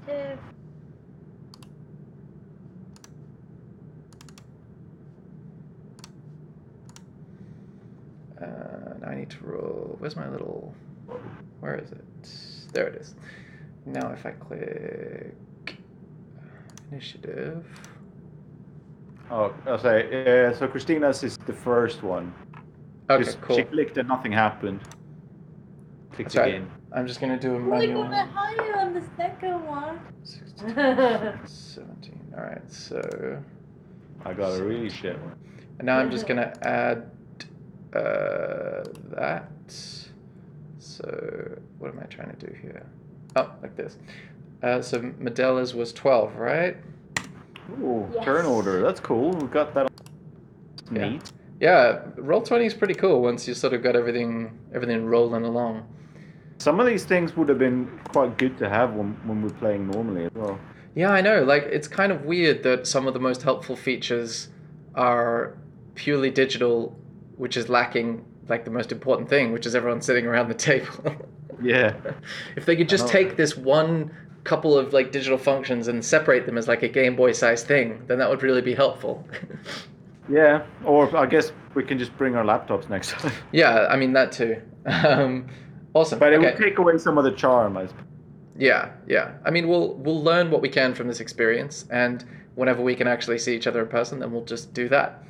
uh, 0.09 0.37
Uh, 8.40 8.94
now 9.00 9.09
I 9.09 9.15
need 9.17 9.31
to 9.31 9.44
roll. 9.44 9.96
Where's 9.98 10.17
my 10.17 10.29
little? 10.29 10.75
Where 11.61 11.77
is 11.77 11.90
it? 11.92 12.05
There 12.73 12.87
it 12.87 12.96
is. 13.00 13.15
Now 13.87 14.12
if 14.12 14.26
I 14.26 14.31
click 14.33 15.35
initiative. 16.90 17.64
Oh, 19.31 19.52
I'll 19.66 19.79
say. 19.79 20.46
Uh, 20.46 20.54
so 20.54 20.66
Christina's 20.68 21.22
is 21.22 21.37
the 21.38 21.52
first 21.52 22.02
one. 22.02 22.33
Okay, 23.10 23.24
Just- 23.24 23.40
cool. 23.40 23.56
She 23.56 23.62
clicked 23.64 23.98
and 23.98 24.08
nothing 24.08 24.33
happened. 24.33 24.81
Clicked 26.12 26.33
That's 26.33 26.37
right. 26.37 26.54
again. 26.56 26.70
I'm 26.92 27.06
just 27.06 27.20
gonna 27.20 27.38
do 27.38 27.54
a 27.54 27.60
we 27.60 27.70
manual. 27.70 28.04
got 28.04 28.29
higher 28.31 28.76
on 28.79 28.94
the 28.94 29.02
second 29.16 29.64
one. 29.66 30.00
16, 30.24 30.74
17. 31.44 32.35
All 32.37 32.42
right, 32.42 32.62
so 32.72 33.42
I 34.24 34.33
got 34.33 34.58
a 34.58 34.64
really 34.64 34.88
shit 34.88 35.18
one. 35.20 35.37
and 35.79 35.87
now 35.87 35.98
I'm 35.98 36.10
just 36.10 36.26
gonna 36.26 36.52
add 36.62 37.10
uh, 37.94 38.85
that. 39.10 39.50
So 40.79 41.58
what 41.79 41.90
am 41.92 42.00
I 42.00 42.04
trying 42.06 42.35
to 42.35 42.46
do 42.46 42.52
here? 42.60 42.87
Oh, 43.37 43.50
like 43.62 43.76
this. 43.76 43.96
Uh, 44.62 44.83
so 44.83 45.00
Medela's 45.00 45.74
was 45.74 45.92
12, 45.92 46.37
right? 46.37 46.76
Ooh, 47.81 48.08
Yes. 48.14 48.24
turn 48.24 48.46
order. 48.46 48.81
That's 48.81 49.00
cool. 49.00 49.31
We've 49.33 49.50
got 49.50 49.74
that. 49.74 49.90
Yeah. 50.90 51.10
Neat. 51.10 51.33
Yeah, 51.60 52.00
Roll20 52.16 52.66
is 52.66 52.74
pretty 52.74 52.94
cool 52.94 53.20
once 53.20 53.46
you 53.48 53.54
sort 53.54 53.72
of 53.74 53.83
got 53.83 53.96
everything 53.96 54.58
everything 54.72 55.04
rolling 55.06 55.44
along. 55.44 55.87
Some 56.58 56.81
of 56.81 56.87
these 56.87 57.04
things 57.04 57.37
would 57.37 57.48
have 57.48 57.58
been 57.58 58.00
quite 58.08 58.38
good 58.38 58.56
to 58.58 58.68
have 58.68 58.94
when, 58.94 59.12
when 59.26 59.42
we're 59.42 59.50
playing 59.50 59.88
normally 59.88 60.24
as 60.26 60.31
well. 60.35 60.58
Yeah, 60.94 61.10
I 61.10 61.20
know. 61.20 61.42
Like 61.42 61.64
it's 61.64 61.88
kind 61.88 62.10
of 62.12 62.24
weird 62.24 62.62
that 62.62 62.87
some 62.87 63.06
of 63.06 63.14
the 63.14 63.20
most 63.20 63.42
helpful 63.42 63.76
features 63.76 64.48
are 64.94 65.56
purely 65.94 66.31
digital 66.31 66.96
which 67.37 67.56
is 67.56 67.68
lacking 67.68 68.24
like 68.48 68.64
the 68.64 68.70
most 68.70 68.90
important 68.92 69.29
thing, 69.29 69.52
which 69.52 69.66
is 69.66 69.74
everyone 69.74 70.00
sitting 70.00 70.26
around 70.26 70.48
the 70.48 70.54
table. 70.54 70.88
Yeah. 71.63 71.94
if 72.56 72.67
they 72.67 72.77
could 72.77 72.88
just 72.88 73.09
take 73.09 73.37
this 73.37 73.56
one 73.56 74.13
couple 74.44 74.79
of 74.79 74.92
like 74.92 75.13
digital 75.13 75.37
functions 75.38 75.88
and 75.88 76.04
separate 76.04 76.46
them 76.46 76.56
as 76.56 76.69
like 76.69 76.83
a 76.83 76.88
Game 76.88 77.17
Boy 77.17 77.33
sized 77.33 77.67
thing, 77.67 78.02
then 78.06 78.19
that 78.19 78.31
would 78.31 78.42
really 78.42 78.63
be 78.63 78.75
helpful. 78.75 79.27
Yeah. 80.29 80.67
Or 80.85 81.15
I 81.17 81.27
guess 81.27 81.52
we 81.75 81.85
can 81.85 81.98
just 81.98 82.17
bring 82.17 82.37
our 82.37 82.44
laptops 82.44 82.88
next 82.88 83.13
time. 83.13 83.33
yeah, 83.52 83.87
I 83.90 83.96
mean 83.96 84.13
that 84.13 84.33
too. 84.33 84.61
Um, 84.87 85.46
awesome. 85.94 86.19
But 86.19 86.33
it 86.33 86.37
okay. 86.37 86.50
would 86.50 86.63
take 86.63 86.79
away 86.79 86.98
some 86.98 87.19
of 87.19 87.25
the 87.25 87.33
charm, 87.33 87.77
I 87.77 87.87
suppose. 87.87 88.04
Yeah, 88.56 88.90
yeah. 89.06 89.35
I 89.44 89.50
mean, 89.50 89.69
we'll 89.69 89.94
we'll 89.94 90.23
learn 90.23 90.50
what 90.50 90.61
we 90.61 90.69
can 90.69 90.94
from 90.94 91.06
this 91.06 91.21
experience, 91.21 91.87
and 91.90 92.25
whenever 92.56 92.83
we 92.83 92.94
can 92.96 93.06
actually 93.06 93.38
see 93.38 93.54
each 93.54 93.67
other 93.67 93.83
in 93.83 93.88
person, 93.88 94.19
then 94.19 94.33
we'll 94.33 94.44
just 94.44 94.75
do 94.75 94.88
that. 94.88 95.23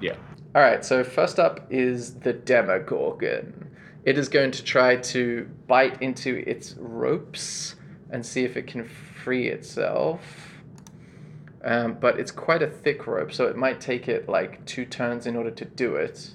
Yeah. 0.00 0.14
All 0.54 0.62
right. 0.62 0.84
So 0.84 1.02
first 1.02 1.38
up 1.38 1.66
is 1.70 2.14
the 2.14 2.32
Demogorgon. 2.32 3.68
It 4.08 4.16
is 4.16 4.30
going 4.30 4.52
to 4.52 4.64
try 4.64 4.96
to 4.96 5.46
bite 5.66 6.00
into 6.00 6.42
its 6.46 6.74
ropes 6.78 7.74
and 8.08 8.24
see 8.24 8.42
if 8.42 8.56
it 8.56 8.66
can 8.66 8.88
free 9.22 9.48
itself. 9.48 10.22
Um, 11.62 11.98
but 12.00 12.18
it's 12.18 12.30
quite 12.30 12.62
a 12.62 12.68
thick 12.68 13.06
rope, 13.06 13.34
so 13.34 13.48
it 13.48 13.56
might 13.58 13.82
take 13.82 14.08
it 14.08 14.26
like 14.26 14.64
two 14.64 14.86
turns 14.86 15.26
in 15.26 15.36
order 15.36 15.50
to 15.50 15.64
do 15.66 15.96
it. 15.96 16.30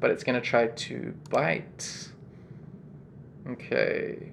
But 0.00 0.10
it's 0.10 0.22
going 0.22 0.38
to 0.38 0.46
try 0.46 0.66
to 0.66 1.14
bite. 1.30 2.10
Okay. 3.48 4.32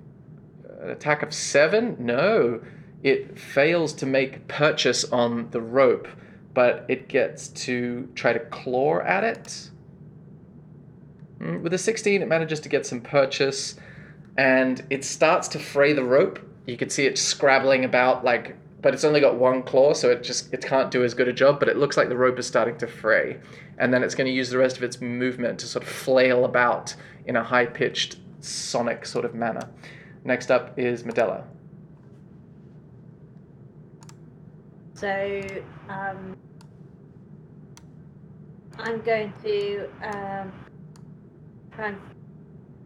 An 0.81 0.89
attack 0.89 1.23
of 1.23 1.33
seven? 1.33 1.95
No. 1.97 2.61
It 3.03 3.39
fails 3.39 3.93
to 3.93 4.05
make 4.05 4.49
purchase 4.49 5.05
on 5.05 5.49
the 5.51 5.61
rope, 5.61 6.09
but 6.53 6.83
it 6.89 7.07
gets 7.07 7.47
to 7.65 8.09
try 8.15 8.33
to 8.33 8.39
claw 8.39 8.99
at 8.99 9.23
it. 9.23 9.70
Mm, 11.41 11.61
With 11.61 11.73
a 11.73 11.77
16, 11.77 12.21
it 12.21 12.27
manages 12.27 12.59
to 12.61 12.69
get 12.69 12.85
some 12.85 13.01
purchase, 13.01 13.75
and 14.37 14.85
it 14.89 15.03
starts 15.03 15.47
to 15.49 15.59
fray 15.59 15.93
the 15.93 16.03
rope. 16.03 16.39
You 16.67 16.77
can 16.77 16.89
see 16.89 17.05
it 17.05 17.17
scrabbling 17.17 17.83
about, 17.83 18.23
like, 18.23 18.55
but 18.81 18.93
it's 18.93 19.03
only 19.03 19.19
got 19.19 19.35
one 19.37 19.63
claw, 19.63 19.93
so 19.93 20.09
it 20.09 20.23
just 20.23 20.53
it 20.53 20.63
can't 20.63 20.91
do 20.91 21.03
as 21.03 21.13
good 21.13 21.27
a 21.27 21.33
job. 21.33 21.59
But 21.59 21.69
it 21.69 21.77
looks 21.77 21.97
like 21.97 22.09
the 22.09 22.17
rope 22.17 22.39
is 22.39 22.47
starting 22.47 22.77
to 22.77 22.87
fray, 22.87 23.39
and 23.77 23.93
then 23.93 24.03
it's 24.03 24.15
going 24.15 24.27
to 24.27 24.33
use 24.33 24.49
the 24.49 24.57
rest 24.57 24.77
of 24.77 24.83
its 24.83 25.01
movement 25.01 25.59
to 25.59 25.67
sort 25.67 25.83
of 25.83 25.89
flail 25.89 26.45
about 26.45 26.95
in 27.25 27.35
a 27.35 27.43
high-pitched 27.43 28.17
sonic 28.39 29.05
sort 29.05 29.25
of 29.25 29.35
manner. 29.35 29.67
Next 30.23 30.51
up 30.51 30.77
is 30.77 31.03
Medela. 31.03 31.43
So, 34.93 35.41
um, 35.89 36.37
I'm 38.77 39.01
going 39.01 39.33
to 39.43 39.89
um, 40.03 40.51
try 41.71 41.87
and 41.89 41.97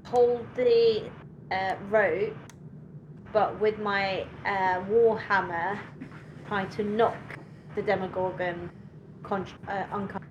hold 0.06 0.46
the 0.56 1.04
uh, 1.52 1.76
rope, 1.90 2.36
but 3.34 3.60
with 3.60 3.80
my 3.80 4.26
uh, 4.46 4.82
warhammer, 4.90 5.80
trying 6.48 6.70
to 6.70 6.84
knock 6.84 7.18
the 7.76 7.82
Demogorgon 7.82 8.70
con- 9.24 9.46
uh, 9.68 9.84
unconscious. 9.92 10.22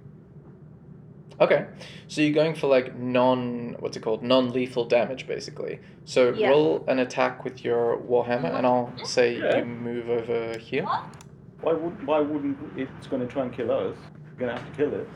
Okay, 1.40 1.66
so 2.07 2.20
you're 2.20 2.32
going 2.32 2.55
for 2.55 2.68
like 2.68 2.96
non 2.96 3.74
what's 3.80 3.96
it 3.96 4.00
called 4.00 4.22
non 4.22 4.52
lethal 4.52 4.84
damage 4.84 5.26
basically. 5.26 5.80
So 6.05 6.32
Yeah. 6.32 6.50
roll 6.50 6.84
an 6.86 7.00
attack 7.00 7.42
with 7.42 7.64
your 7.64 7.98
warhammer, 7.98 8.55
and 8.55 8.64
I'll 8.64 8.92
say 9.05 9.38
Yeah. 9.40 9.59
you 9.59 9.64
move 9.64 10.09
over 10.09 10.57
here. 10.59 10.86
Why 11.61 11.72
would 11.72 12.07
why 12.07 12.20
wouldn't 12.20 12.57
it's 12.76 13.09
gonna 13.09 13.26
try 13.26 13.42
and 13.42 13.52
kill 13.52 13.72
us? 13.72 13.96
We're 14.30 14.46
gonna 14.46 14.59
have 14.61 14.70
to 14.70 14.76
kill 14.76 14.94
it. 14.94 15.09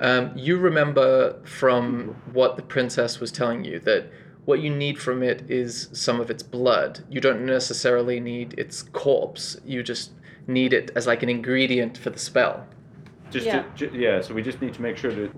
Um, 0.00 0.32
you 0.36 0.58
remember 0.58 1.38
from 1.44 2.16
what 2.32 2.56
the 2.56 2.62
princess 2.62 3.18
was 3.18 3.32
telling 3.32 3.64
you 3.64 3.78
that 3.80 4.10
what 4.44 4.60
you 4.60 4.70
need 4.70 4.98
from 4.98 5.22
it 5.22 5.50
is 5.50 5.88
some 5.92 6.20
of 6.20 6.30
its 6.30 6.42
blood. 6.42 7.00
You 7.08 7.20
don't 7.20 7.44
necessarily 7.46 8.20
need 8.20 8.54
its 8.58 8.82
corpse. 8.82 9.56
You 9.64 9.82
just 9.82 10.12
need 10.46 10.72
it 10.72 10.90
as 10.94 11.06
like 11.06 11.22
an 11.22 11.28
ingredient 11.28 11.98
for 11.98 12.10
the 12.10 12.18
spell. 12.18 12.66
Just 13.30 13.46
Yeah. 13.46 13.62
to, 13.62 13.88
ju- 13.88 13.98
yeah, 13.98 14.20
so 14.20 14.34
we 14.34 14.42
just 14.42 14.60
need 14.60 14.74
to 14.74 14.82
make 14.82 14.96
sure 14.96 15.10
to 15.10 15.30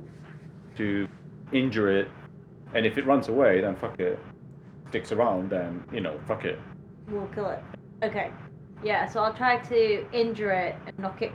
to 0.76 1.08
injure 1.50 1.90
it 1.90 2.08
and 2.74 2.84
if 2.86 2.98
it 2.98 3.06
runs 3.06 3.28
away 3.28 3.60
then 3.60 3.74
fuck 3.76 3.98
it. 3.98 4.18
Sticks 4.90 5.12
around 5.12 5.50
then, 5.50 5.82
you 5.92 6.00
know, 6.00 6.18
fuck 6.26 6.44
it. 6.44 6.58
We'll 7.08 7.26
kill 7.28 7.48
it. 7.50 7.62
Okay. 8.02 8.30
Yeah, 8.84 9.06
so 9.06 9.20
I'll 9.20 9.34
try 9.34 9.56
to 9.58 10.06
injure 10.12 10.50
it 10.52 10.76
and 10.86 10.98
knock 10.98 11.22
it. 11.22 11.32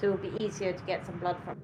So 0.00 0.06
it'll 0.06 0.30
be 0.30 0.42
easier 0.42 0.72
to 0.72 0.82
get 0.84 1.04
some 1.04 1.18
blood 1.18 1.36
from. 1.44 1.60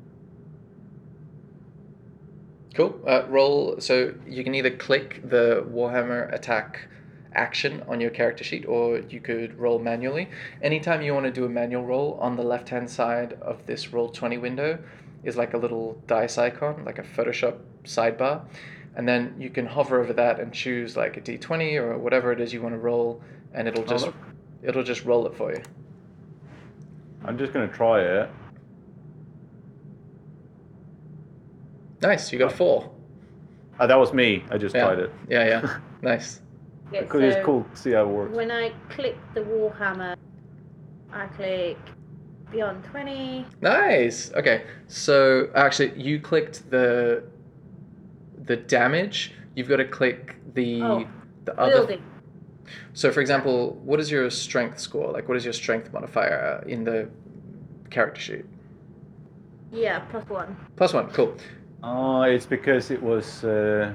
Cool. 2.75 3.01
Uh, 3.07 3.23
roll. 3.29 3.81
So 3.81 4.15
you 4.27 4.45
can 4.45 4.55
either 4.55 4.71
click 4.71 5.23
the 5.29 5.65
Warhammer 5.71 6.33
attack 6.35 6.89
action 7.33 7.83
on 7.89 8.01
your 8.01 8.11
character 8.11 8.45
sheet, 8.45 8.67
or 8.67 8.99
you 8.99 9.21
could 9.21 9.59
roll 9.59 9.79
manually. 9.79 10.29
Anytime 10.63 11.03
you 11.03 11.15
want 11.15 11.25
to 11.27 11.33
do 11.33 11.45
a 11.45 11.49
manual 11.49 11.85
roll, 11.85 12.19
on 12.21 12.37
the 12.37 12.43
left 12.43 12.69
hand 12.69 12.91
side 12.91 13.39
of 13.41 13.65
this 13.67 13.93
roll 13.93 14.11
twenty 14.11 14.39
window 14.39 14.79
is 15.25 15.37
like 15.37 15.55
a 15.55 15.59
little 15.59 16.03
dice 16.07 16.39
icon, 16.39 16.85
like 16.85 16.99
a 16.99 17.03
Photoshop 17.03 17.59
sidebar, 17.85 18.45
and 18.95 19.09
then 19.09 19.35
you 19.39 19.51
can 19.51 19.67
hover 19.67 20.01
over 20.01 20.13
that 20.13 20.41
and 20.41 20.53
choose 20.53 20.97
like 20.97 21.17
a 21.17 21.21
d 21.21 21.39
twenty 21.39 21.77
or 21.77 21.97
whatever 21.99 22.33
it 22.33 22.41
is 22.41 22.53
you 22.53 22.61
want 22.61 22.75
to 22.75 22.79
roll, 22.79 23.23
and 23.55 23.67
it'll 23.67 23.85
just 23.85 24.09
it'll 24.63 24.85
just 24.85 25.05
roll 25.05 25.27
it 25.27 25.35
for 25.35 25.53
you. 25.53 25.63
I'm 27.27 27.37
just 27.37 27.53
gonna 27.53 27.69
try 27.69 28.01
it. 28.01 28.31
Nice. 32.03 32.33
You 32.33 32.39
got 32.39 32.53
a 32.53 32.57
four. 32.57 32.91
Uh, 33.79 33.87
that 33.87 33.97
was 33.99 34.13
me. 34.13 34.45
I 34.51 34.59
just 34.59 34.75
Yeah. 34.75 34.85
tried 34.85 34.99
it. 35.01 35.11
Yeah. 35.29 35.45
Yeah. 35.47 35.79
nice. 36.03 36.41
Okay, 36.89 37.01
Because 37.01 37.23
it's 37.23 37.37
so 37.37 37.43
cool 37.45 37.65
to 37.65 37.77
see 37.77 37.93
how 37.93 38.03
it 38.03 38.09
works. 38.09 38.37
When 38.37 38.51
I 38.51 38.73
click 38.91 39.17
the 39.35 39.41
Warhammer, 39.41 40.15
I 41.13 41.27
click 41.29 41.77
Beyond20. 42.53 43.45
Nice. 43.61 44.33
Okay. 44.35 44.63
So 44.87 45.49
actually, 45.55 46.01
you 46.01 46.21
clicked 46.21 46.71
the 46.71 47.25
the 48.45 48.57
damage. 48.57 49.33
You've 49.57 49.69
got 49.69 49.79
to 49.79 49.85
click 49.85 50.37
the 50.55 50.83
Oh, 50.83 51.05
the 51.45 51.59
other. 51.59 51.73
Building. 51.73 52.03
So, 52.95 53.11
for 53.13 53.21
example, 53.21 53.75
what 53.85 54.01
is 54.01 54.11
your 54.11 54.31
strength 54.31 54.79
score? 54.79 55.13
Like, 55.13 55.29
what 55.29 55.37
is 55.37 55.45
your 55.45 55.53
strength 55.53 55.93
modifier 55.93 56.65
in 56.67 56.85
the 56.85 57.09
character 57.91 58.21
sheet? 58.21 58.45
Yeah, 59.73 60.01
plus 60.11 60.29
one. 60.29 60.57
Plus 60.77 60.93
one. 60.93 61.09
Cool. 61.11 61.37
Oh, 61.83 62.23
it's 62.23 62.47
because 62.47 62.91
it 62.91 63.03
was. 63.03 63.45
Uh, 63.45 63.95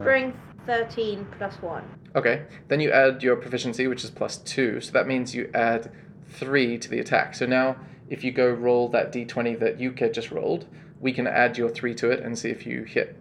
Strength 0.00 0.38
13 0.66 1.26
plus 1.38 1.54
one. 1.56 1.84
Okay. 2.14 2.42
Then 2.68 2.80
you 2.80 2.90
add 2.90 3.22
your 3.22 3.36
proficiency, 3.36 3.86
which 3.86 4.04
is 4.04 4.10
plus 4.10 4.36
two. 4.38 4.80
So 4.80 4.92
that 4.92 5.06
means 5.06 5.34
you 5.34 5.50
add 5.54 5.90
three 6.28 6.78
to 6.78 6.88
the 6.88 7.00
attack. 7.00 7.34
So 7.34 7.46
now, 7.46 7.76
if 8.08 8.22
you 8.22 8.32
go 8.32 8.48
roll 8.48 8.88
that 8.90 9.12
d20 9.12 9.58
that 9.60 9.78
Yuka 9.78 10.12
just 10.12 10.30
rolled, 10.30 10.66
we 11.00 11.12
can 11.12 11.26
add 11.26 11.58
your 11.58 11.68
three 11.68 11.94
to 11.96 12.10
it 12.10 12.20
and 12.20 12.38
see 12.38 12.50
if 12.50 12.66
you 12.66 12.82
hit 12.84 13.16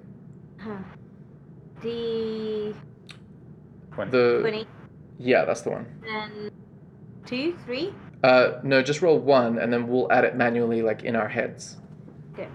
Huh. 0.59 0.77
D 1.81 2.73
the. 3.95 4.39
20. 4.41 4.67
Yeah, 5.19 5.45
that's 5.45 5.61
the 5.61 5.71
one. 5.71 5.85
Then 6.03 6.51
two, 7.25 7.57
three. 7.65 7.93
Uh, 8.23 8.59
no, 8.63 8.81
just 8.81 9.01
roll 9.01 9.19
one, 9.19 9.59
and 9.59 9.71
then 9.71 9.87
we'll 9.87 10.11
add 10.11 10.23
it 10.25 10.35
manually, 10.35 10.81
like 10.81 11.03
in 11.03 11.15
our 11.15 11.27
heads. 11.27 11.77
Okay. 12.33 12.47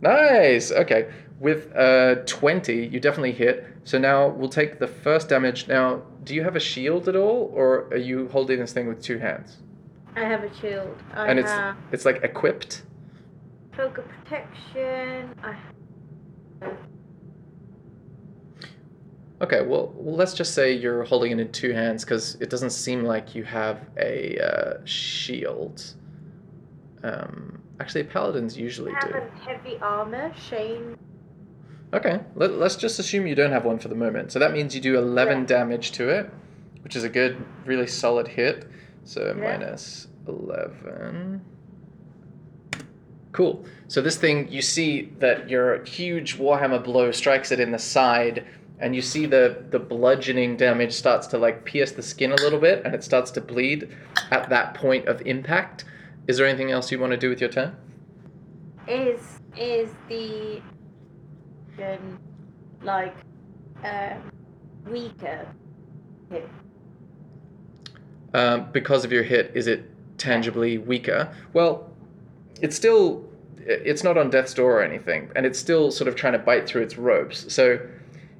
Nice. 0.00 0.72
Okay. 0.72 1.10
With 1.40 1.74
uh 1.76 2.16
twenty, 2.26 2.86
you 2.86 3.00
definitely 3.00 3.32
hit. 3.32 3.66
So 3.84 3.98
now 3.98 4.28
we'll 4.28 4.48
take 4.48 4.78
the 4.78 4.86
first 4.86 5.28
damage. 5.28 5.68
Now, 5.68 6.02
do 6.22 6.34
you 6.34 6.42
have 6.44 6.56
a 6.56 6.60
shield 6.60 7.08
at 7.08 7.16
all, 7.16 7.50
or 7.54 7.88
are 7.90 7.96
you 7.96 8.28
holding 8.28 8.60
this 8.60 8.72
thing 8.72 8.86
with 8.88 9.02
two 9.02 9.18
hands? 9.18 9.58
I 10.16 10.20
have 10.20 10.44
a 10.44 10.54
shield. 10.60 10.96
I 11.12 11.28
and 11.28 11.38
it's 11.38 11.50
have 11.50 11.76
it's 11.92 12.04
like 12.04 12.22
equipped. 12.22 12.82
cloak 13.72 13.98
of 13.98 14.04
protection. 14.08 15.34
I 15.42 15.56
Okay. 19.44 19.60
Well, 19.60 19.92
well, 19.94 20.16
let's 20.16 20.32
just 20.32 20.54
say 20.54 20.72
you're 20.72 21.04
holding 21.04 21.30
it 21.30 21.38
in 21.38 21.52
two 21.52 21.72
hands 21.72 22.02
because 22.02 22.36
it 22.36 22.48
doesn't 22.48 22.70
seem 22.70 23.04
like 23.04 23.34
you 23.34 23.44
have 23.44 23.78
a 23.98 24.38
uh, 24.38 24.80
shield. 24.86 25.84
Um, 27.02 27.60
actually, 27.78 28.04
paladins 28.04 28.56
usually 28.56 28.92
have 28.94 29.10
do. 29.12 29.18
a 29.18 29.38
heavy 29.40 29.76
armor. 29.82 30.32
Shane. 30.48 30.96
Okay, 31.92 32.20
Let, 32.34 32.54
let's 32.54 32.74
just 32.74 32.98
assume 32.98 33.26
you 33.26 33.34
don't 33.34 33.52
have 33.52 33.66
one 33.66 33.78
for 33.78 33.88
the 33.88 33.94
moment. 33.94 34.32
So 34.32 34.38
that 34.38 34.52
means 34.52 34.74
you 34.74 34.80
do 34.80 34.96
11 34.96 35.40
Yeah. 35.40 35.44
damage 35.44 35.92
to 35.92 36.08
it, 36.08 36.30
which 36.82 36.96
is 36.96 37.04
a 37.04 37.10
good, 37.10 37.36
really 37.66 37.86
solid 37.86 38.26
hit. 38.26 38.66
So 39.04 39.26
Yeah. 39.36 39.42
minus 39.42 40.08
11. 40.26 41.42
Cool. 43.32 43.62
So 43.88 44.00
this 44.00 44.16
thing, 44.16 44.48
you 44.50 44.62
see 44.62 45.12
that 45.18 45.50
your 45.50 45.84
huge 45.84 46.38
Warhammer 46.38 46.82
blow 46.82 47.10
strikes 47.10 47.52
it 47.52 47.60
in 47.60 47.72
the 47.72 47.78
side, 47.78 48.46
and 48.78 48.94
you 48.94 49.02
see 49.02 49.26
the, 49.26 49.64
the 49.70 49.78
bludgeoning 49.78 50.56
damage 50.56 50.92
starts 50.92 51.26
to 51.28 51.38
like 51.38 51.64
pierce 51.64 51.92
the 51.92 52.02
skin 52.02 52.32
a 52.32 52.36
little 52.36 52.58
bit, 52.58 52.82
and 52.84 52.94
it 52.94 53.04
starts 53.04 53.30
to 53.32 53.40
bleed 53.40 53.88
at 54.30 54.48
that 54.48 54.74
point 54.74 55.06
of 55.06 55.22
impact. 55.26 55.84
Is 56.26 56.38
there 56.38 56.46
anything 56.46 56.70
else 56.70 56.90
you 56.90 56.98
want 56.98 57.12
to 57.12 57.16
do 57.16 57.28
with 57.28 57.40
your 57.40 57.50
turn? 57.50 57.76
Is 58.88 59.40
is 59.56 59.90
the 60.08 60.60
um, 61.78 62.18
like 62.82 63.14
um, 63.84 64.32
weaker? 64.86 65.46
hit? 66.30 66.48
Um, 68.32 68.70
because 68.72 69.04
of 69.04 69.12
your 69.12 69.22
hit, 69.22 69.52
is 69.54 69.66
it 69.66 69.88
tangibly 70.18 70.78
weaker? 70.78 71.34
Well, 71.52 71.90
it's 72.60 72.76
still 72.76 73.24
it's 73.66 74.04
not 74.04 74.18
on 74.18 74.28
death's 74.30 74.54
door 74.54 74.80
or 74.80 74.82
anything, 74.82 75.30
and 75.36 75.46
it's 75.46 75.58
still 75.58 75.90
sort 75.90 76.08
of 76.08 76.16
trying 76.16 76.34
to 76.34 76.38
bite 76.38 76.66
through 76.66 76.82
its 76.82 76.98
ropes. 76.98 77.52
So 77.52 77.78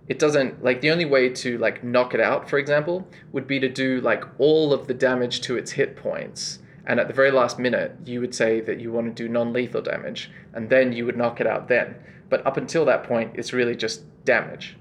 it 0.08 0.18
doesn't 0.18 0.62
like 0.62 0.80
the 0.80 0.90
only 0.90 1.04
way 1.04 1.28
to 1.30 1.58
like 1.58 1.82
knock 1.82 2.14
it 2.14 2.20
out, 2.20 2.48
for 2.48 2.58
example, 2.58 3.06
would 3.32 3.46
be 3.46 3.58
to 3.60 3.68
do 3.68 4.00
like 4.00 4.24
all 4.38 4.72
of 4.72 4.86
the 4.86 4.94
damage 4.94 5.40
to 5.42 5.56
its 5.56 5.72
hit 5.72 5.96
points. 5.96 6.58
And 6.86 7.00
at 7.00 7.08
the 7.08 7.14
very 7.14 7.30
last 7.30 7.58
minute, 7.58 7.96
you 8.04 8.20
would 8.20 8.34
say 8.34 8.60
that 8.60 8.78
you 8.78 8.92
want 8.92 9.06
to 9.06 9.22
do 9.22 9.26
non-lethal 9.26 9.80
damage, 9.80 10.30
and 10.52 10.68
then 10.68 10.92
you 10.92 11.06
would 11.06 11.16
knock 11.16 11.40
it 11.40 11.46
out 11.46 11.68
then. 11.68 11.96
But 12.28 12.46
up 12.46 12.58
until 12.58 12.84
that 12.84 13.04
point, 13.04 13.32
it's 13.34 13.54
really 13.54 13.74
just 13.74 14.02
damage. 14.26 14.76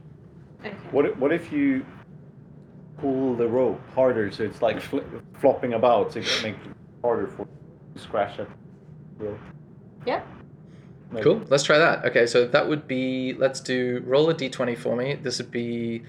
Okay. 0.60 0.76
What 0.92 1.06
if, 1.06 1.18
what 1.18 1.32
if 1.32 1.52
you 1.52 1.86
pull 2.98 3.36
the 3.36 3.48
rope 3.48 3.82
harder 3.96 4.32
so 4.32 4.44
it's 4.44 4.62
like 4.62 4.82
fl- 4.82 5.00
flopping 5.40 5.74
about 5.74 6.14
so 6.14 6.20
it 6.20 6.26
can 6.26 6.44
make 6.44 6.56
it 6.56 6.76
harder 7.02 7.28
for 7.28 7.44
you 7.44 7.48
to 7.96 8.02
scratch 8.02 8.40
at 8.40 8.48
the 9.18 9.26
rope? 9.26 9.40
Yeah. 10.06 10.24
Maybe. 11.14 11.24
Cool. 11.24 11.44
Let's 11.50 11.64
try 11.64 11.78
that. 11.78 12.06
Okay, 12.06 12.26
so 12.26 12.48
that 12.48 12.68
would 12.68 12.88
be 12.88 13.34
let's 13.34 13.60
do 13.60 14.02
roll 14.06 14.30
a 14.30 14.34
d20 14.34 14.78
for 14.78 14.96
me. 14.96 15.16
This 15.16 15.38
would 15.38 15.52
be 15.52 16.04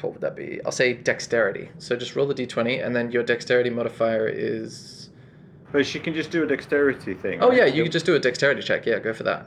what 0.00 0.14
would 0.14 0.22
that 0.22 0.34
be? 0.34 0.60
I'll 0.64 0.72
say 0.72 0.94
dexterity. 0.94 1.70
So 1.78 1.94
just 1.96 2.16
roll 2.16 2.26
the 2.26 2.34
d20 2.34 2.84
and 2.84 2.96
then 2.96 3.12
your 3.12 3.22
dexterity 3.22 3.70
modifier 3.70 4.26
is 4.26 5.10
But 5.70 5.86
she 5.86 6.00
can 6.00 6.14
just 6.14 6.30
do 6.30 6.42
a 6.42 6.46
dexterity 6.46 7.14
thing. 7.14 7.40
Oh 7.42 7.48
right? 7.48 7.58
yeah, 7.58 7.64
you 7.66 7.82
could 7.82 7.92
just 7.92 8.06
do 8.06 8.14
a 8.14 8.18
dexterity 8.18 8.62
check. 8.62 8.86
Yeah, 8.86 8.98
go 8.98 9.12
for 9.12 9.24
that. 9.24 9.46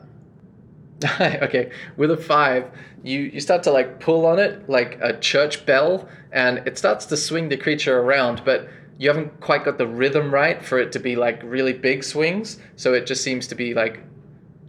okay, 1.20 1.72
with 1.98 2.10
a 2.12 2.18
5, 2.18 2.72
you 3.04 3.20
you 3.20 3.42
start 3.42 3.64
to 3.64 3.72
like 3.72 4.00
pull 4.00 4.26
on 4.26 4.40
it 4.40 4.70
like 4.70 4.98
a 5.02 5.18
church 5.20 5.66
bell 5.66 6.08
and 6.32 6.60
it 6.60 6.78
starts 6.78 7.06
to 7.08 7.18
swing 7.18 7.50
the 7.50 7.58
creature 7.58 8.00
around, 8.00 8.44
but 8.46 8.70
you 8.98 9.10
haven't 9.10 9.40
quite 9.42 9.66
got 9.66 9.78
the 9.78 9.88
rhythm 9.88 10.34
right 10.34 10.64
for 10.64 10.80
it 10.80 10.92
to 10.94 11.00
be 11.00 11.16
like 11.16 11.42
really 11.44 11.74
big 11.74 12.04
swings, 12.04 12.60
so 12.76 12.94
it 12.94 13.06
just 13.06 13.24
seems 13.24 13.48
to 13.48 13.56
be 13.56 13.74
like 13.74 14.00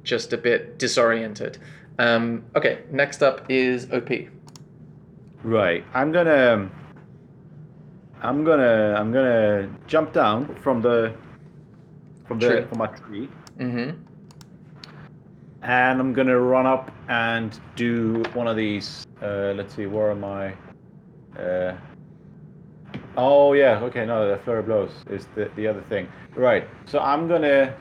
just 0.02 0.32
a 0.32 0.36
bit 0.38 0.78
disoriented. 0.78 1.58
Um, 1.98 2.44
okay, 2.54 2.80
next 2.90 3.22
up 3.22 3.42
is 3.48 3.90
OP. 3.92 4.10
Right. 5.42 5.84
I'm 5.94 6.12
gonna. 6.12 6.68
I'm 8.22 8.44
gonna. 8.44 8.94
I'm 8.98 9.12
gonna 9.12 9.68
jump 9.86 10.12
down 10.12 10.54
from 10.56 10.82
the. 10.82 11.14
From 12.26 12.38
the 12.40 12.48
Tree. 12.48 12.64
from 12.64 12.78
my 12.78 12.86
tree, 12.88 13.28
Mm-hmm. 13.58 13.90
and 15.62 16.00
I'm 16.00 16.12
gonna 16.12 16.38
run 16.38 16.66
up 16.66 16.90
and 17.08 17.58
do 17.76 18.22
one 18.34 18.48
of 18.48 18.56
these. 18.56 19.06
Uh, 19.22 19.52
let's 19.56 19.74
see. 19.74 19.86
Where 19.86 20.10
am 20.10 20.24
I? 20.24 20.54
Uh, 21.40 21.76
oh 23.16 23.52
yeah. 23.52 23.80
Okay. 23.80 24.04
No, 24.06 24.28
the 24.28 24.42
flurry 24.42 24.60
of 24.60 24.66
blows 24.66 24.92
is 25.10 25.26
the 25.34 25.50
the 25.56 25.66
other 25.66 25.82
thing. 25.88 26.08
Right. 26.34 26.68
So 26.86 26.98
I'm 27.00 27.28
gonna. 27.28 27.74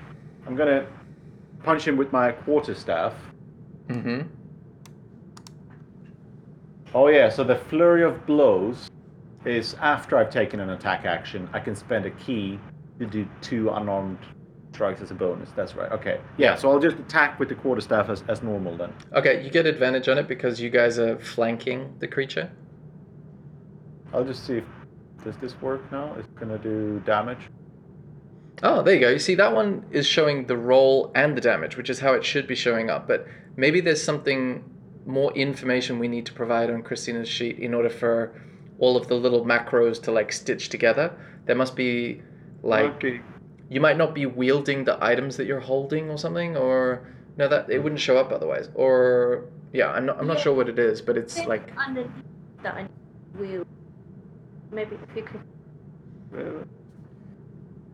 I'm 0.48 0.56
gonna 0.56 0.86
punch 1.64 1.88
him 1.88 1.98
with 1.98 2.12
my 2.12 2.32
quarterstaff. 2.32 3.14
Mm-hmm. 3.88 4.22
Oh 6.94 7.08
yeah, 7.08 7.30
so 7.30 7.44
the 7.44 7.58
flurry 7.58 8.04
of 8.04 8.26
blows 8.26 8.90
is 9.44 9.76
after 9.82 10.18
I've 10.18 10.30
taken 10.30 10.60
an 10.60 10.70
attack 10.70 11.06
action. 11.06 11.50
I 11.52 11.60
can 11.60 11.76
spend 11.76 12.06
a 12.06 12.12
ki 12.12 12.60
to 13.00 13.06
do 13.06 13.28
two 13.42 13.70
unarmed 13.70 14.20
strikes 14.72 15.02
as 15.02 15.12
a 15.12 15.14
bonus. 15.14 15.50
That's 15.56 15.76
right. 15.76 15.92
Okay. 15.92 16.20
Yeah, 16.38 16.56
so 16.56 16.72
I'll 16.72 16.80
just 16.80 16.98
attack 16.98 17.40
with 17.40 17.50
the 17.50 17.56
quarterstaff 17.56 18.10
as, 18.10 18.24
as 18.28 18.42
normal 18.44 18.78
then. 18.78 18.94
Okay, 19.14 19.44
you 19.44 19.50
get 19.50 19.66
advantage 19.66 20.08
on 20.08 20.18
it 20.18 20.28
because 20.28 20.62
you 20.62 20.70
guys 20.70 21.00
are 21.00 21.18
flanking 21.20 21.96
the 22.00 22.08
creature. 22.08 22.52
I'll 24.14 24.24
just 24.24 24.46
see 24.46 24.58
if 24.58 24.64
does 25.24 25.38
this 25.38 25.60
work 25.62 25.92
now? 25.92 26.16
It's 26.18 26.28
gonna 26.40 26.58
do 26.58 27.02
damage. 27.06 27.50
Oh, 28.64 28.82
there 28.82 28.94
you 28.96 29.00
go. 29.02 29.10
You 29.10 29.20
see, 29.20 29.36
that 29.36 29.54
one 29.54 29.86
is 29.92 30.08
showing 30.08 30.48
the 30.48 30.58
roll 30.58 31.12
and 31.14 31.36
the 31.36 31.42
damage, 31.42 31.76
which 31.78 31.90
is 31.90 32.00
how 32.00 32.14
it 32.14 32.24
should 32.24 32.48
be 32.48 32.56
showing 32.56 32.90
up. 32.90 33.08
But 33.08 33.28
maybe 33.58 33.82
there's 33.82 34.02
something 34.02 34.64
more 35.06 35.32
information 35.34 36.00
we 36.00 36.08
need 36.08 36.26
to 36.26 36.34
provide 36.34 36.70
on 36.70 36.82
Christina's 36.82 37.28
sheet 37.30 37.60
in 37.60 37.74
order 37.74 37.90
for 37.90 38.42
all 38.80 38.98
of 38.98 39.08
the 39.08 39.16
little 39.16 39.46
macros 39.46 40.02
to 40.04 40.12
like 40.12 40.32
stitch 40.32 40.70
together. 40.70 41.16
There 41.46 41.56
must 41.56 41.76
be 41.76 42.22
like 42.64 42.96
okay. 42.96 43.22
you 43.70 43.80
might 43.82 43.98
not 43.98 44.16
be 44.16 44.26
wielding 44.26 44.84
the 44.84 44.98
items 45.04 45.38
that 45.38 45.46
you're 45.46 45.60
holding 45.60 46.10
or 46.10 46.18
something, 46.18 46.58
or 46.58 47.08
no, 47.38 47.48
that 47.48 47.70
it 47.70 47.84
wouldn't 47.84 48.02
show 48.02 48.18
up 48.18 48.32
otherwise. 48.32 48.70
Or 48.74 49.46
yeah, 49.74 49.92
I'm 49.92 50.06
not 50.06 50.18
I'm 50.20 50.28
not 50.28 50.38
Yeah. 50.38 50.44
sure 50.44 50.54
what 50.54 50.70
it 50.70 50.80
is, 50.80 51.02
but 51.02 51.18
it's 51.18 51.36
Thing 51.36 51.48
like 51.48 51.72
underneath 51.78 52.10
that 52.64 52.76
I 52.76 52.88
wheel. 53.38 53.66
Maybe 54.72 54.96
if 55.10 55.16
you 55.16 55.24
could. 55.24 55.42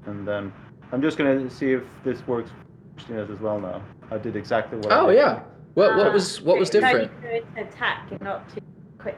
And 0.07 0.27
then 0.27 0.51
I'm 0.91 1.01
just 1.01 1.17
gonna 1.17 1.49
see 1.49 1.73
if 1.73 1.83
this 2.03 2.25
works 2.27 2.49
for 2.49 2.55
Christina's 2.95 3.29
as 3.29 3.39
well 3.39 3.59
now. 3.59 3.81
I 4.09 4.17
did 4.17 4.35
exactly 4.35 4.77
what 4.77 4.91
I 4.91 4.99
oh 4.99 5.07
did. 5.07 5.17
yeah. 5.17 5.41
What 5.75 5.95
what 5.95 6.07
Ah, 6.07 6.11
was 6.11 6.41
what 6.41 6.57
was 6.57 6.69
it's 6.69 6.83
only 6.83 7.07
different? 7.07 7.55
to 7.55 7.61
attack 7.61 8.07
and 8.11 8.21
not 8.21 8.49
to 8.49 8.61
quick. 8.97 9.17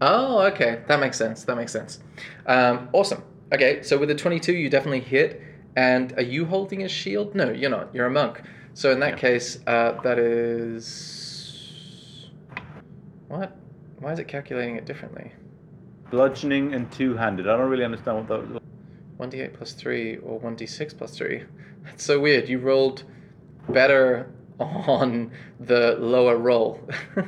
Oh, 0.00 0.40
okay. 0.42 0.82
That 0.86 1.00
makes 1.00 1.16
sense. 1.16 1.44
That 1.44 1.56
makes 1.56 1.72
sense. 1.72 2.00
Um, 2.46 2.88
awesome. 2.92 3.22
Okay, 3.52 3.82
so 3.82 3.96
with 3.96 4.10
a 4.10 4.14
22, 4.14 4.52
you 4.54 4.68
definitely 4.68 5.00
hit. 5.00 5.40
And 5.76 6.12
are 6.18 6.22
you 6.22 6.44
holding 6.44 6.82
a 6.82 6.88
shield? 6.88 7.34
No, 7.34 7.50
you're 7.50 7.70
not. 7.70 7.94
You're 7.94 8.06
a 8.06 8.10
monk. 8.10 8.42
So 8.74 8.92
in 8.92 9.00
that 9.00 9.14
Yeah. 9.14 9.16
case, 9.16 9.58
uh, 9.66 9.92
that 10.02 10.18
is. 10.18 12.30
What? 13.28 13.56
Why 14.00 14.12
is 14.12 14.18
it 14.18 14.28
calculating 14.28 14.76
it 14.76 14.84
differently? 14.84 15.32
Bludgeoning 16.10 16.74
and 16.74 16.90
two 16.92 17.16
handed. 17.16 17.48
I 17.48 17.56
don't 17.56 17.68
really 17.68 17.84
understand 17.84 18.18
what 18.18 18.28
that 18.28 18.48
was. 18.48 18.62
1d8 19.18 19.54
plus 19.54 19.72
3 19.72 20.18
or 20.18 20.40
1d6 20.40 20.96
plus 20.96 21.16
3? 21.16 21.42
That's 21.84 22.04
so 22.10 22.20
weird. 22.20 22.48
You 22.48 22.58
rolled 22.58 23.04
better 23.68 24.30
on 24.60 25.30
the 25.60 25.96
lower 25.98 26.36
roll. 26.36 26.80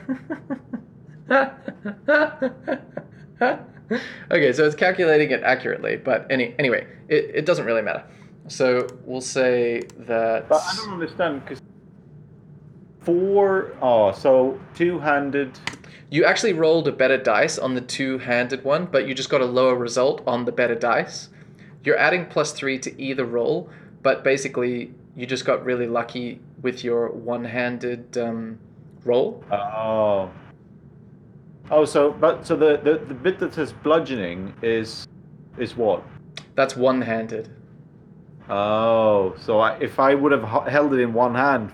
okay, 4.30 4.52
so 4.52 4.64
it's 4.64 4.74
calculating 4.74 5.30
it 5.30 5.42
accurately, 5.42 5.96
but 5.96 6.26
any 6.30 6.54
anyway, 6.58 6.86
it, 7.08 7.30
it 7.34 7.46
doesn't 7.46 7.64
really 7.64 7.82
matter. 7.82 8.04
So 8.48 8.86
we'll 9.04 9.20
say 9.20 9.82
that. 9.98 10.48
But 10.48 10.62
I 10.62 10.76
don't 10.76 10.92
understand 10.92 11.44
because 11.44 11.60
four 13.00 13.76
oh 13.80 14.12
so 14.12 14.58
two 14.74 14.98
handed 14.98 15.58
You 16.10 16.24
actually 16.24 16.54
rolled 16.54 16.88
a 16.88 16.92
better 16.92 17.18
dice 17.18 17.58
on 17.58 17.74
the 17.74 17.82
two-handed 17.82 18.64
one, 18.64 18.86
but 18.86 19.06
you 19.06 19.14
just 19.14 19.28
got 19.28 19.42
a 19.42 19.46
lower 19.46 19.74
result 19.74 20.22
on 20.26 20.46
the 20.46 20.52
better 20.52 20.74
dice. 20.74 21.28
You're 21.84 21.98
adding 21.98 22.26
plus 22.26 22.52
three 22.52 22.78
to 22.78 23.00
either 23.00 23.26
roll, 23.26 23.68
but 24.02 24.24
basically 24.24 24.94
you 25.14 25.26
just 25.26 25.44
got 25.44 25.64
really 25.64 25.86
lucky 25.86 26.40
with 26.62 26.82
your 26.82 27.10
one-handed 27.10 28.16
um, 28.16 28.58
roll. 29.04 29.44
Oh. 29.52 30.30
Oh, 31.70 31.84
so 31.84 32.12
but 32.12 32.46
so 32.46 32.56
the, 32.56 32.80
the 32.82 33.04
the 33.06 33.14
bit 33.14 33.38
that 33.40 33.52
says 33.52 33.74
bludgeoning 33.74 34.54
is 34.62 35.06
is 35.58 35.76
what? 35.76 36.02
That's 36.54 36.74
one-handed. 36.74 37.50
Oh, 38.48 39.36
so 39.38 39.58
I, 39.60 39.76
if 39.78 39.98
I 39.98 40.14
would 40.14 40.32
have 40.32 40.66
held 40.66 40.94
it 40.94 41.00
in 41.00 41.12
one 41.12 41.34
hand, 41.34 41.70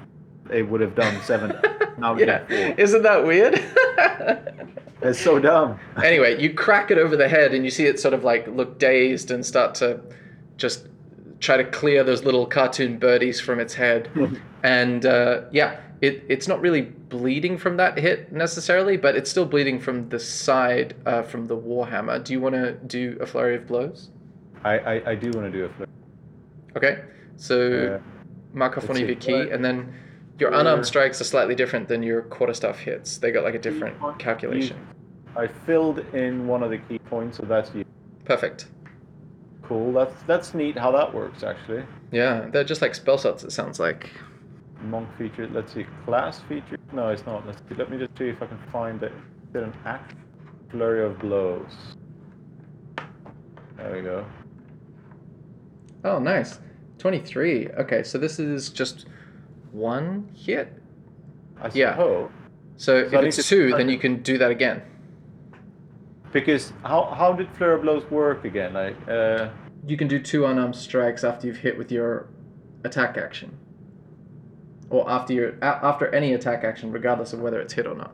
it 0.51 0.63
would 0.69 0.81
have 0.81 0.95
done 0.95 1.21
seven. 1.23 1.57
now 1.99 2.17
yeah, 2.17 2.45
isn't 2.49 3.03
that 3.03 3.25
weird? 3.25 3.63
It's 5.03 5.21
so 5.21 5.39
dumb. 5.39 5.79
anyway, 6.03 6.41
you 6.41 6.55
crack 6.55 6.91
it 6.91 6.97
over 6.97 7.15
the 7.15 7.29
head, 7.29 7.53
and 7.53 7.63
you 7.63 7.71
see 7.71 7.85
it 7.85 8.01
sort 8.01 8.15
of 8.15 8.25
like 8.25 8.47
look 8.49 8.79
dazed 8.79 9.31
and 9.31 9.45
start 9.45 9.75
to 9.77 10.01
just 10.57 10.87
try 11.41 11.59
to 11.59 11.65
clear 11.65 12.03
those 12.03 12.25
little 12.25 12.47
cartoon 12.47 12.99
birdies 12.99 13.39
from 13.39 13.61
its 13.61 13.75
head. 13.75 14.09
and 14.63 15.05
uh, 15.05 15.43
yeah, 15.53 15.79
it, 16.01 16.25
it's 16.29 16.49
not 16.49 16.59
really 16.63 16.81
bleeding 16.83 17.59
from 17.59 17.77
that 17.77 17.99
hit 17.99 18.33
necessarily, 18.33 18.97
but 18.97 19.15
it's 19.15 19.31
still 19.31 19.45
bleeding 19.45 19.79
from 19.79 20.09
the 20.09 20.19
side 20.19 20.97
uh, 21.05 21.23
from 21.23 21.47
the 21.47 21.57
warhammer. 21.57 22.25
Do 22.25 22.33
you 22.33 22.41
want 22.41 22.55
to 22.55 22.73
do 22.73 23.19
a 23.21 23.27
flurry 23.27 23.57
of 23.57 23.67
blows? 23.67 24.09
I, 24.65 24.79
I, 24.79 25.11
I 25.11 25.15
do 25.15 25.31
want 25.33 25.53
to 25.53 25.59
do 25.59 25.67
a 25.67 25.69
flurry. 25.69 25.91
Okay, 26.77 27.05
so 27.37 28.01
Uh, 28.01 28.01
mark 28.55 28.79
off 28.79 28.89
one 28.89 28.97
of 29.01 29.07
your 29.07 29.17
ki, 29.17 29.51
and 29.51 29.63
then 29.63 29.93
your 30.39 30.51
Four. 30.51 30.61
unarmed 30.61 30.87
strikes 30.87 31.21
are 31.21 31.25
slightly 31.25 31.55
different 31.55 31.89
than 31.89 32.03
your 32.03 32.23
quarterstaff 32.23 32.79
hits. 32.79 33.19
They 33.19 33.31
got 33.31 33.45
like 33.45 33.55
a 33.55 33.59
different 33.59 33.97
calculation. 34.19 34.77
I 35.37 35.47
filled 35.47 36.01
in 36.15 36.47
one 36.47 36.63
of 36.63 36.71
the 36.71 36.79
ki 36.79 36.99
points, 36.99 37.39
so 37.39 37.45
that's 37.45 37.75
you. 37.75 37.85
Perfect. 38.25 38.67
Cool. 39.63 39.93
That's 39.93 40.23
that's 40.27 40.55
neat 40.55 40.77
how 40.77 40.91
that 40.93 41.13
works 41.15 41.43
actually. 41.43 41.85
Yeah, 42.13 42.49
they're 42.51 42.65
just 42.65 42.83
like 42.83 42.95
spell 42.95 43.19
slots. 43.19 43.45
It 43.45 43.53
sounds 43.53 43.81
like. 43.81 44.11
Monk 44.83 45.09
feature. 45.17 45.49
Let's 45.49 45.73
see. 45.73 45.87
Class 46.05 46.41
feature. 46.49 46.77
No, 46.93 47.09
it's 47.09 47.25
not. 47.27 47.47
Let's 47.47 47.59
see. 47.69 47.75
Let 47.75 47.91
me 47.91 47.99
just 47.99 48.17
see 48.19 48.29
if 48.29 48.43
I 48.43 48.47
can 48.47 48.59
find 48.71 49.03
it. 49.03 49.13
Did 49.53 49.63
an 49.63 49.75
act 49.85 50.15
flurry 50.71 51.05
of 51.05 51.19
blows. 51.19 51.73
There 53.77 53.93
we 53.97 54.03
go. 54.03 54.27
Oh, 56.05 56.19
nice. 56.19 56.61
23. 56.99 57.69
Okay, 57.71 58.03
so 58.03 58.19
this 58.19 58.39
is 58.39 58.71
just 58.71 59.07
one 59.75 60.29
hit. 60.35 60.73
I 61.61 61.71
Yeah. 61.75 61.93
suppose. 61.93 62.31
So, 62.77 63.09
So 63.09 63.19
if 63.19 63.25
it's 63.25 63.37
to- 63.37 63.43
two, 63.43 63.71
then 63.77 63.89
you 63.89 63.99
can 63.99 64.23
do 64.23 64.39
that 64.39 64.51
again. 64.51 64.83
Because 66.33 66.73
how 66.83 67.05
how 67.05 67.33
did 67.33 67.49
flare 67.51 67.79
blows 67.79 68.09
work 68.11 68.45
again? 68.45 68.73
Like 68.75 68.97
uh, 69.09 69.49
You 69.87 69.97
can 69.97 70.09
do 70.09 70.19
two 70.19 70.47
unarmed 70.47 70.75
strikes 70.77 71.23
after 71.25 71.47
you've 71.47 71.59
hit 71.59 71.77
with 71.79 71.93
your 71.93 72.27
attack 72.85 73.17
action, 73.19 73.51
or 74.91 75.09
after 75.11 75.33
your 75.35 75.53
after 75.63 76.07
any 76.15 76.33
attack 76.35 76.65
action, 76.65 76.91
regardless 76.91 77.33
of 77.33 77.41
whether 77.41 77.61
it's 77.61 77.73
hit 77.75 77.87
or 77.87 77.95
not. 77.95 78.13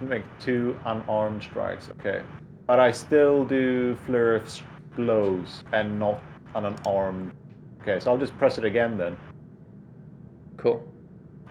make 0.00 0.24
two 0.40 0.74
unarmed 0.86 1.42
strikes. 1.42 1.90
Okay, 2.00 2.22
but 2.66 2.80
I 2.80 2.90
still 2.90 3.44
do 3.44 3.94
flare 4.06 4.42
blows 4.96 5.62
and 5.72 5.98
not 5.98 6.20
an 6.54 6.64
unarmed. 6.66 7.32
Okay, 7.82 8.00
so 8.00 8.10
I'll 8.10 8.18
just 8.18 8.36
press 8.38 8.58
it 8.58 8.64
again 8.64 8.96
then. 8.98 9.16
Cool. 10.60 10.86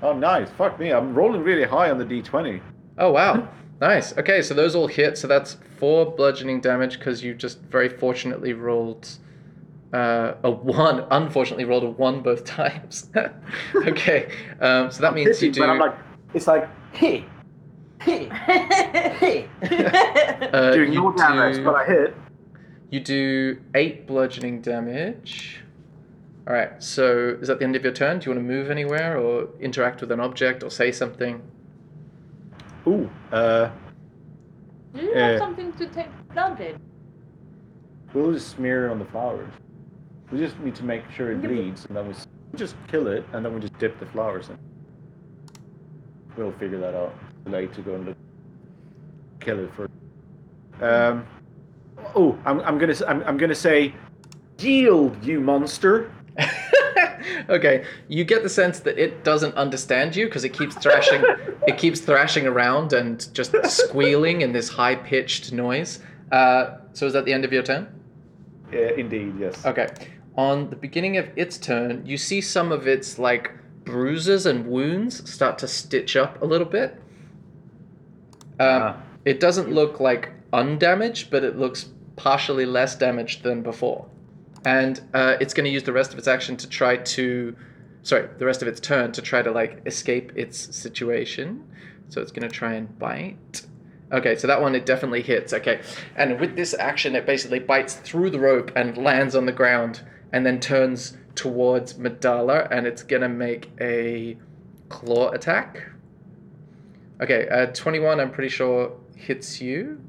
Oh, 0.01 0.13
nice. 0.13 0.49
Fuck 0.51 0.79
me. 0.79 0.91
I'm 0.93 1.13
rolling 1.13 1.43
really 1.43 1.63
high 1.65 1.89
on 1.91 1.97
the 1.97 2.05
d20. 2.05 2.61
Oh 2.97 3.11
wow, 3.11 3.47
nice. 3.81 4.17
Okay, 4.17 4.41
so 4.41 4.53
those 4.53 4.75
all 4.75 4.87
hit. 4.87 5.17
So 5.17 5.27
that's 5.27 5.57
four 5.77 6.05
bludgeoning 6.15 6.61
damage 6.61 6.99
because 6.99 7.23
you 7.23 7.33
just 7.33 7.59
very 7.63 7.89
fortunately 7.89 8.53
rolled 8.53 9.09
uh, 9.93 10.33
a 10.43 10.51
one. 10.51 11.05
Unfortunately, 11.11 11.65
rolled 11.65 11.83
a 11.83 11.89
one 11.89 12.21
both 12.21 12.43
times. 12.59 13.09
okay, 13.75 14.31
um, 14.61 14.91
so 14.91 15.01
that 15.01 15.13
means 15.13 15.41
you 15.41 15.51
do. 15.51 15.61
But 15.61 15.69
I'm 15.69 15.79
like, 15.79 15.95
it's 16.33 16.47
like, 16.47 16.69
hey, 16.93 17.25
hey, 18.01 18.25
hey. 18.29 19.47
uh, 19.61 20.71
Doing 20.71 20.93
you 20.93 21.01
no 21.01 21.13
damage, 21.13 21.55
do- 21.57 21.63
but 21.63 21.75
I 21.75 21.85
hit. 21.85 22.15
You 22.91 22.99
do 22.99 23.61
eight 23.75 24.07
bludgeoning 24.07 24.61
damage. 24.61 25.61
All 26.49 26.55
right. 26.55 26.71
So 26.81 27.37
is 27.39 27.47
that 27.47 27.59
the 27.59 27.65
end 27.65 27.75
of 27.75 27.83
your 27.83 27.93
turn? 27.93 28.19
Do 28.19 28.29
you 28.29 28.35
want 28.35 28.47
to 28.47 28.53
move 28.53 28.71
anywhere 28.71 29.17
or 29.19 29.47
interact 29.59 30.01
with 30.01 30.11
an 30.11 30.19
object 30.19 30.63
or 30.63 30.71
say 30.71 30.91
something? 30.91 31.41
Ooh, 32.87 33.09
uh, 33.31 33.69
Do 34.95 35.01
you 35.03 35.13
have 35.13 35.35
Uh, 35.35 35.37
something 35.37 35.71
to 35.73 35.85
take 35.89 36.07
blood 36.33 36.59
in? 36.59 36.75
we'll 38.15 38.33
just 38.33 38.49
smear 38.49 38.87
it 38.87 38.89
on 38.91 38.97
the 38.97 39.05
flowers. 39.05 39.51
We 40.31 40.39
just 40.39 40.59
need 40.61 40.73
to 40.75 40.83
make 40.83 41.03
sure 41.11 41.31
it 41.31 41.41
bleeds, 41.43 41.85
and 41.85 41.95
then 41.95 42.07
we 42.07 42.13
just 42.57 42.75
kill 42.87 43.05
it, 43.07 43.23
and 43.33 43.45
then 43.45 43.53
we 43.53 43.59
just 43.59 43.77
dip 43.77 43.99
the 43.99 44.07
flowers 44.07 44.49
in. 44.49 44.57
We'll 46.35 46.51
figure 46.53 46.79
that 46.79 46.95
out. 46.95 47.13
Too 47.45 47.51
late 47.51 47.73
to 47.75 47.81
go 47.81 47.93
and 47.93 48.05
look, 48.07 48.17
kill 49.39 49.59
it 49.59 49.69
first. 49.75 49.91
Um. 50.81 51.27
Oh, 52.15 52.35
I'm, 52.45 52.61
I'm 52.61 52.79
gonna 52.79 52.93
s- 52.93 53.03
I'm, 53.07 53.21
I'm 53.23 53.37
gonna 53.37 53.53
say, 53.53 53.93
yield, 54.57 55.23
you 55.23 55.39
monster. 55.41 56.09
okay, 57.49 57.85
you 58.07 58.23
get 58.23 58.43
the 58.43 58.49
sense 58.49 58.79
that 58.81 58.97
it 58.97 59.23
doesn't 59.23 59.55
understand 59.55 60.15
you 60.15 60.25
because 60.25 60.43
it 60.43 60.49
keeps 60.53 60.75
thrashing. 60.75 61.23
it 61.67 61.77
keeps 61.77 61.99
thrashing 61.99 62.47
around 62.47 62.93
and 62.93 63.33
just 63.33 63.53
squealing 63.65 64.41
in 64.41 64.51
this 64.51 64.69
high-pitched 64.69 65.51
noise. 65.51 65.99
Uh, 66.31 66.77
so 66.93 67.05
is 67.05 67.13
that 67.13 67.25
the 67.25 67.33
end 67.33 67.45
of 67.45 67.51
your 67.53 67.63
turn? 67.63 67.87
Yeah, 68.71 68.91
indeed, 68.97 69.33
yes. 69.39 69.65
Okay. 69.65 69.87
On 70.35 70.69
the 70.69 70.75
beginning 70.75 71.17
of 71.17 71.27
its 71.35 71.57
turn, 71.57 72.05
you 72.05 72.17
see 72.17 72.39
some 72.41 72.71
of 72.71 72.87
its 72.87 73.19
like 73.19 73.51
bruises 73.83 74.45
and 74.45 74.67
wounds 74.67 75.29
start 75.31 75.57
to 75.59 75.67
stitch 75.67 76.15
up 76.15 76.41
a 76.41 76.45
little 76.45 76.67
bit. 76.67 76.91
Um, 78.59 78.81
Ah. 78.81 79.01
It 79.25 79.39
doesn't 79.39 79.69
look 79.71 79.99
like 79.99 80.29
undamaged, 80.53 81.29
but 81.29 81.43
it 81.43 81.57
looks 81.57 81.89
partially 82.15 82.65
less 82.65 82.95
damaged 82.95 83.43
than 83.43 83.61
before. 83.61 84.05
And 84.65 85.01
uh, 85.13 85.37
it's 85.39 85.53
going 85.53 85.65
to 85.65 85.71
use 85.71 85.83
the 85.83 85.93
rest 85.93 86.11
of 86.13 86.19
its 86.19 86.27
action 86.27 86.57
to 86.57 86.67
try 86.67 86.97
to, 86.97 87.55
sorry, 88.03 88.27
the 88.37 88.45
rest 88.45 88.61
of 88.61 88.67
its 88.67 88.79
turn 88.79 89.11
to 89.13 89.21
try 89.21 89.41
to 89.41 89.51
like 89.51 89.81
escape 89.85 90.31
its 90.35 90.75
situation. 90.75 91.65
So 92.09 92.21
it's 92.21 92.31
going 92.31 92.47
to 92.47 92.53
try 92.53 92.73
and 92.73 92.97
bite. 92.99 93.65
Okay, 94.11 94.35
so 94.35 94.47
that 94.47 94.59
one 94.59 94.73
it 94.73 94.87
definitely 94.87 95.21
hits. 95.21 95.53
Okay, 95.53 95.81
and 96.15 96.39
with 96.39 96.55
this 96.55 96.73
action, 96.73 97.15
it 97.15 97.27
basically 97.27 97.59
bites 97.59 97.93
through 97.93 98.31
the 98.31 98.39
rope 98.39 98.71
and 98.75 98.97
lands 98.97 99.35
on 99.35 99.45
the 99.45 99.51
ground, 99.51 100.01
and 100.33 100.43
then 100.43 100.59
turns 100.59 101.15
towards 101.35 101.93
Medela, 101.93 102.67
and 102.71 102.87
it's 102.87 103.03
gonna 103.03 103.29
make 103.29 103.69
a 103.79 104.35
claw 104.89 105.29
attack. 105.29 105.91
Okay, 107.21 107.47
uh, 107.49 107.67
twenty-one. 107.67 108.19
I'm 108.19 108.31
pretty 108.31 108.49
sure 108.49 108.97
hits 109.15 109.61
you. 109.61 110.01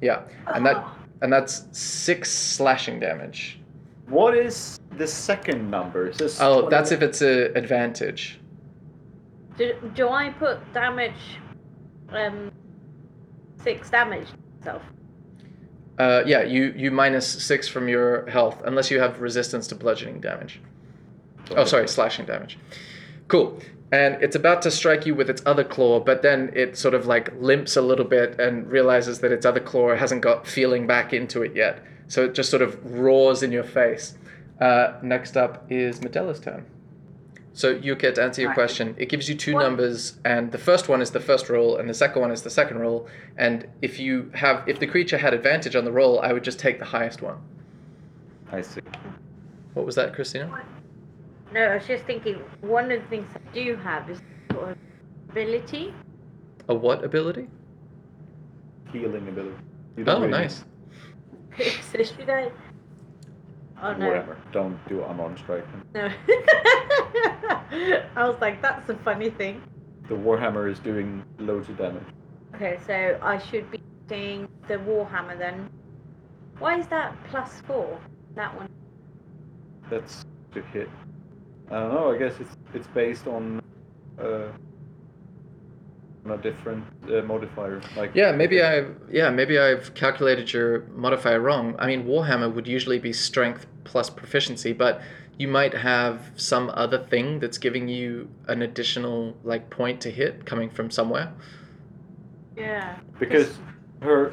Yeah, 0.00 0.22
and 0.46 0.64
that 0.64 0.82
and 1.20 1.30
that's 1.30 1.66
six 1.78 2.32
slashing 2.32 3.00
damage. 3.00 3.60
What 4.08 4.36
is 4.36 4.78
the 4.96 5.06
second 5.06 5.70
number? 5.70 6.08
Is 6.08 6.18
this 6.18 6.40
Oh, 6.40 6.68
that's 6.68 6.92
if 6.92 7.02
it's 7.02 7.22
an 7.22 7.56
advantage. 7.56 8.38
Do, 9.58 9.74
do 9.94 10.08
I 10.08 10.30
put 10.30 10.72
damage, 10.72 11.38
um, 12.10 12.52
six 13.62 13.90
damage 13.90 14.28
myself? 14.58 14.82
Uh, 15.98 16.22
yeah, 16.26 16.42
you 16.42 16.74
you 16.76 16.90
minus 16.90 17.26
six 17.26 17.66
from 17.66 17.88
your 17.88 18.26
health 18.28 18.62
unless 18.66 18.90
you 18.90 19.00
have 19.00 19.20
resistance 19.20 19.66
to 19.68 19.74
bludgeoning 19.74 20.20
damage. 20.20 20.60
Oh, 21.52 21.64
sorry, 21.64 21.88
slashing 21.88 22.26
damage. 22.26 22.58
Cool. 23.28 23.58
And 23.92 24.20
it's 24.22 24.34
about 24.36 24.62
to 24.62 24.70
strike 24.70 25.06
you 25.06 25.14
with 25.14 25.30
its 25.30 25.42
other 25.46 25.62
claw, 25.64 26.00
but 26.00 26.20
then 26.20 26.50
it 26.54 26.76
sort 26.76 26.92
of 26.92 27.06
like 27.06 27.32
limps 27.40 27.76
a 27.76 27.82
little 27.82 28.04
bit 28.04 28.38
and 28.40 28.70
realizes 28.70 29.20
that 29.20 29.32
its 29.32 29.46
other 29.46 29.60
claw 29.60 29.94
hasn't 29.94 30.22
got 30.22 30.46
feeling 30.46 30.86
back 30.86 31.12
into 31.12 31.42
it 31.42 31.54
yet. 31.54 31.82
So 32.08 32.24
it 32.24 32.34
just 32.34 32.50
sort 32.50 32.62
of 32.62 32.78
roars 32.98 33.42
in 33.42 33.52
your 33.52 33.64
face. 33.64 34.16
Uh, 34.60 34.94
next 35.02 35.36
up 35.36 35.66
is 35.70 36.00
Medela's 36.00 36.40
turn. 36.40 36.64
So 37.52 37.70
you 37.70 37.94
get 37.94 38.16
to 38.16 38.22
answer 38.22 38.42
your 38.42 38.50
Right. 38.50 38.54
question. 38.54 38.94
It 38.98 39.08
gives 39.08 39.28
you 39.28 39.34
two 39.34 39.54
What- 39.54 39.62
numbers, 39.62 40.18
and 40.24 40.52
the 40.52 40.58
first 40.58 40.88
one 40.88 41.00
is 41.00 41.10
the 41.10 41.20
first 41.20 41.48
roll, 41.48 41.76
and 41.78 41.88
the 41.88 41.94
second 41.94 42.20
one 42.20 42.30
is 42.30 42.42
the 42.42 42.50
second 42.50 42.78
roll. 42.80 43.08
And 43.38 43.66
if 43.80 43.98
you 43.98 44.30
have, 44.34 44.62
if 44.68 44.78
the 44.78 44.86
creature 44.86 45.16
had 45.18 45.32
advantage 45.32 45.74
on 45.74 45.84
the 45.84 45.92
roll, 45.92 46.20
I 46.20 46.32
would 46.34 46.44
just 46.44 46.58
take 46.58 46.78
the 46.78 46.84
highest 46.84 47.22
one. 47.22 47.38
I 48.52 48.60
see. 48.60 48.80
What 49.74 49.86
was 49.86 49.94
that, 49.94 50.14
Christina? 50.14 50.50
No, 51.52 51.60
I 51.62 51.74
was 51.76 51.86
just 51.86 52.04
thinking, 52.04 52.36
one 52.60 52.90
of 52.92 53.00
the 53.02 53.08
things 53.08 53.26
I 53.34 53.54
do 53.54 53.76
have 53.76 54.08
is 54.10 54.20
sort 54.52 54.70
of 54.72 54.76
ability. 55.30 55.94
A 56.68 56.74
what 56.74 57.02
ability? 57.04 57.48
Healing 58.92 59.28
ability. 59.28 59.56
You 59.96 60.04
Oh, 60.06 60.16
really 60.20 60.30
nice. 60.30 60.64
should 61.92 62.30
I? 62.30 62.50
Oh 63.82 63.92
no. 63.94 64.08
Whatever. 64.08 64.36
Don't 64.52 64.78
do 64.88 65.04
unarmed 65.04 65.38
strike. 65.38 65.64
No. 65.94 66.10
I 68.16 68.28
was 68.28 68.40
like, 68.40 68.62
that's 68.62 68.88
a 68.88 68.96
funny 68.96 69.30
thing. 69.30 69.62
The 70.08 70.14
Warhammer 70.14 70.70
is 70.70 70.78
doing 70.78 71.24
loads 71.38 71.68
of 71.68 71.78
damage. 71.78 72.04
Okay, 72.54 72.78
so 72.86 73.18
I 73.22 73.38
should 73.38 73.70
be 73.70 73.80
using 74.08 74.48
the 74.68 74.74
Warhammer 74.74 75.36
then. 75.38 75.68
Why 76.58 76.78
is 76.78 76.86
that 76.88 77.14
plus 77.28 77.60
four? 77.66 77.98
That 78.34 78.54
one. 78.56 78.68
That's 79.90 80.24
to 80.52 80.62
hit. 80.62 80.88
I 81.70 81.80
don't 81.80 81.94
know. 81.94 82.14
I 82.14 82.18
guess 82.18 82.34
it's 82.40 82.56
it's 82.72 82.86
based 82.88 83.26
on 83.26 83.60
uh, 84.18 84.48
on 86.30 86.38
a 86.38 86.42
different 86.42 86.84
uh, 87.08 87.22
modifier. 87.22 87.80
Like 87.96 88.14
Yeah, 88.14 88.32
maybe 88.32 88.62
I've 88.62 88.96
yeah 89.10 89.30
maybe 89.30 89.58
I've 89.58 89.94
calculated 89.94 90.52
your 90.52 90.80
modifier 90.94 91.40
wrong. 91.40 91.76
I 91.78 91.86
mean, 91.86 92.04
Warhammer 92.04 92.52
would 92.52 92.66
usually 92.66 92.98
be 92.98 93.12
strength 93.12 93.66
plus 93.84 94.10
proficiency, 94.10 94.72
but 94.72 95.00
you 95.38 95.48
might 95.48 95.74
have 95.74 96.30
some 96.36 96.70
other 96.74 96.98
thing 96.98 97.40
that's 97.40 97.58
giving 97.58 97.88
you 97.88 98.28
an 98.48 98.62
additional 98.62 99.36
like 99.44 99.70
point 99.70 100.00
to 100.02 100.10
hit 100.10 100.46
coming 100.46 100.70
from 100.70 100.90
somewhere. 100.90 101.32
Yeah. 102.56 102.96
because 103.18 103.58
her 104.00 104.32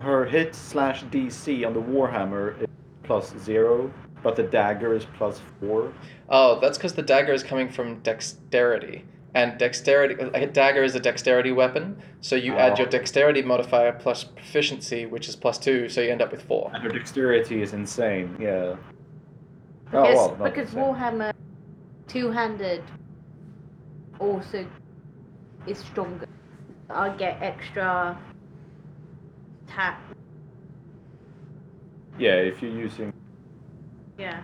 her 0.00 0.24
hit 0.26 0.54
slash 0.54 1.04
DC 1.04 1.66
on 1.66 1.74
the 1.74 1.80
Warhammer 1.80 2.60
is 2.62 2.68
plus 3.02 3.34
zero, 3.38 3.92
but 4.22 4.36
the 4.36 4.42
dagger 4.42 4.94
is 4.94 5.06
plus 5.16 5.40
four. 5.58 5.92
Oh, 6.28 6.60
that's 6.60 6.78
because 6.78 6.92
the 6.94 7.02
dagger 7.02 7.32
is 7.32 7.42
coming 7.42 7.68
from 7.68 8.00
dexterity, 8.00 9.04
and 9.34 9.58
dexterity 9.58 10.14
a 10.34 10.46
dagger 10.46 10.82
is 10.82 10.94
a 10.94 11.00
dexterity 11.00 11.52
weapon. 11.52 11.96
So 12.20 12.36
you 12.36 12.54
add 12.54 12.78
your 12.78 12.88
Oh. 12.88 12.90
dexterity 12.90 13.42
modifier 13.42 13.92
plus 13.92 14.24
proficiency, 14.24 15.06
which 15.06 15.28
is 15.28 15.36
plus 15.36 15.58
two, 15.58 15.88
so 15.88 16.00
you 16.00 16.10
end 16.10 16.22
up 16.22 16.32
with 16.32 16.42
four. 16.42 16.70
And 16.74 16.82
her 16.82 16.88
dexterity 16.90 17.62
is 17.62 17.72
insane. 17.72 18.36
Yeah. 18.40 18.76
Because, 19.84 20.16
oh 20.18 20.34
well, 20.38 20.50
because 20.50 20.68
insane. 20.68 20.82
Warhammer 20.82 21.32
two-handed 22.08 22.82
also 24.18 24.66
is 25.66 25.78
stronger. 25.78 26.26
I 26.88 27.10
get 27.10 27.40
extra 27.40 28.18
tap. 29.68 30.00
Yeah, 32.18 32.34
if 32.34 32.60
you're 32.62 32.72
using 32.72 33.12
Yeah. 34.18 34.42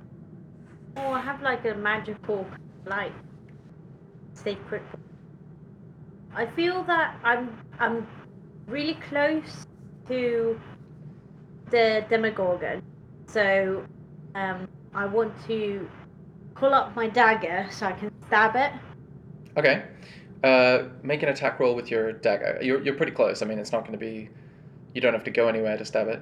Oh, 0.96 1.10
I 1.10 1.20
have 1.20 1.42
like 1.42 1.64
a 1.66 1.74
magical 1.74 2.46
light 2.86 3.12
sacred. 4.46 4.82
I 6.34 6.46
feel 6.56 6.84
that 6.84 7.18
I'm 7.24 7.44
I'm 7.78 8.06
really 8.66 8.98
close 9.08 9.66
to 10.08 10.60
the 11.70 12.04
Demogorgon, 12.08 12.82
so 13.26 13.84
um, 14.34 14.68
I 14.94 15.06
want 15.06 15.32
to 15.46 15.88
pull 16.54 16.72
up 16.72 16.94
my 16.94 17.08
dagger 17.08 17.66
so 17.70 17.86
I 17.86 17.92
can 17.92 18.10
stab 18.28 18.56
it 18.56 18.72
Okay. 19.56 19.84
Uh, 20.44 20.84
make 21.02 21.22
an 21.22 21.30
attack 21.30 21.58
roll 21.58 21.74
with 21.74 21.90
your 21.90 22.12
dagger. 22.12 22.58
You're, 22.62 22.82
you're 22.82 22.94
pretty 22.94 23.12
close. 23.12 23.42
I 23.42 23.46
mean, 23.46 23.58
it's 23.58 23.72
not 23.72 23.80
going 23.80 23.92
to 23.92 23.98
be. 23.98 24.28
You 24.94 25.00
don't 25.00 25.14
have 25.14 25.24
to 25.24 25.30
go 25.30 25.48
anywhere 25.48 25.76
to 25.76 25.84
stab 25.84 26.08
it. 26.08 26.20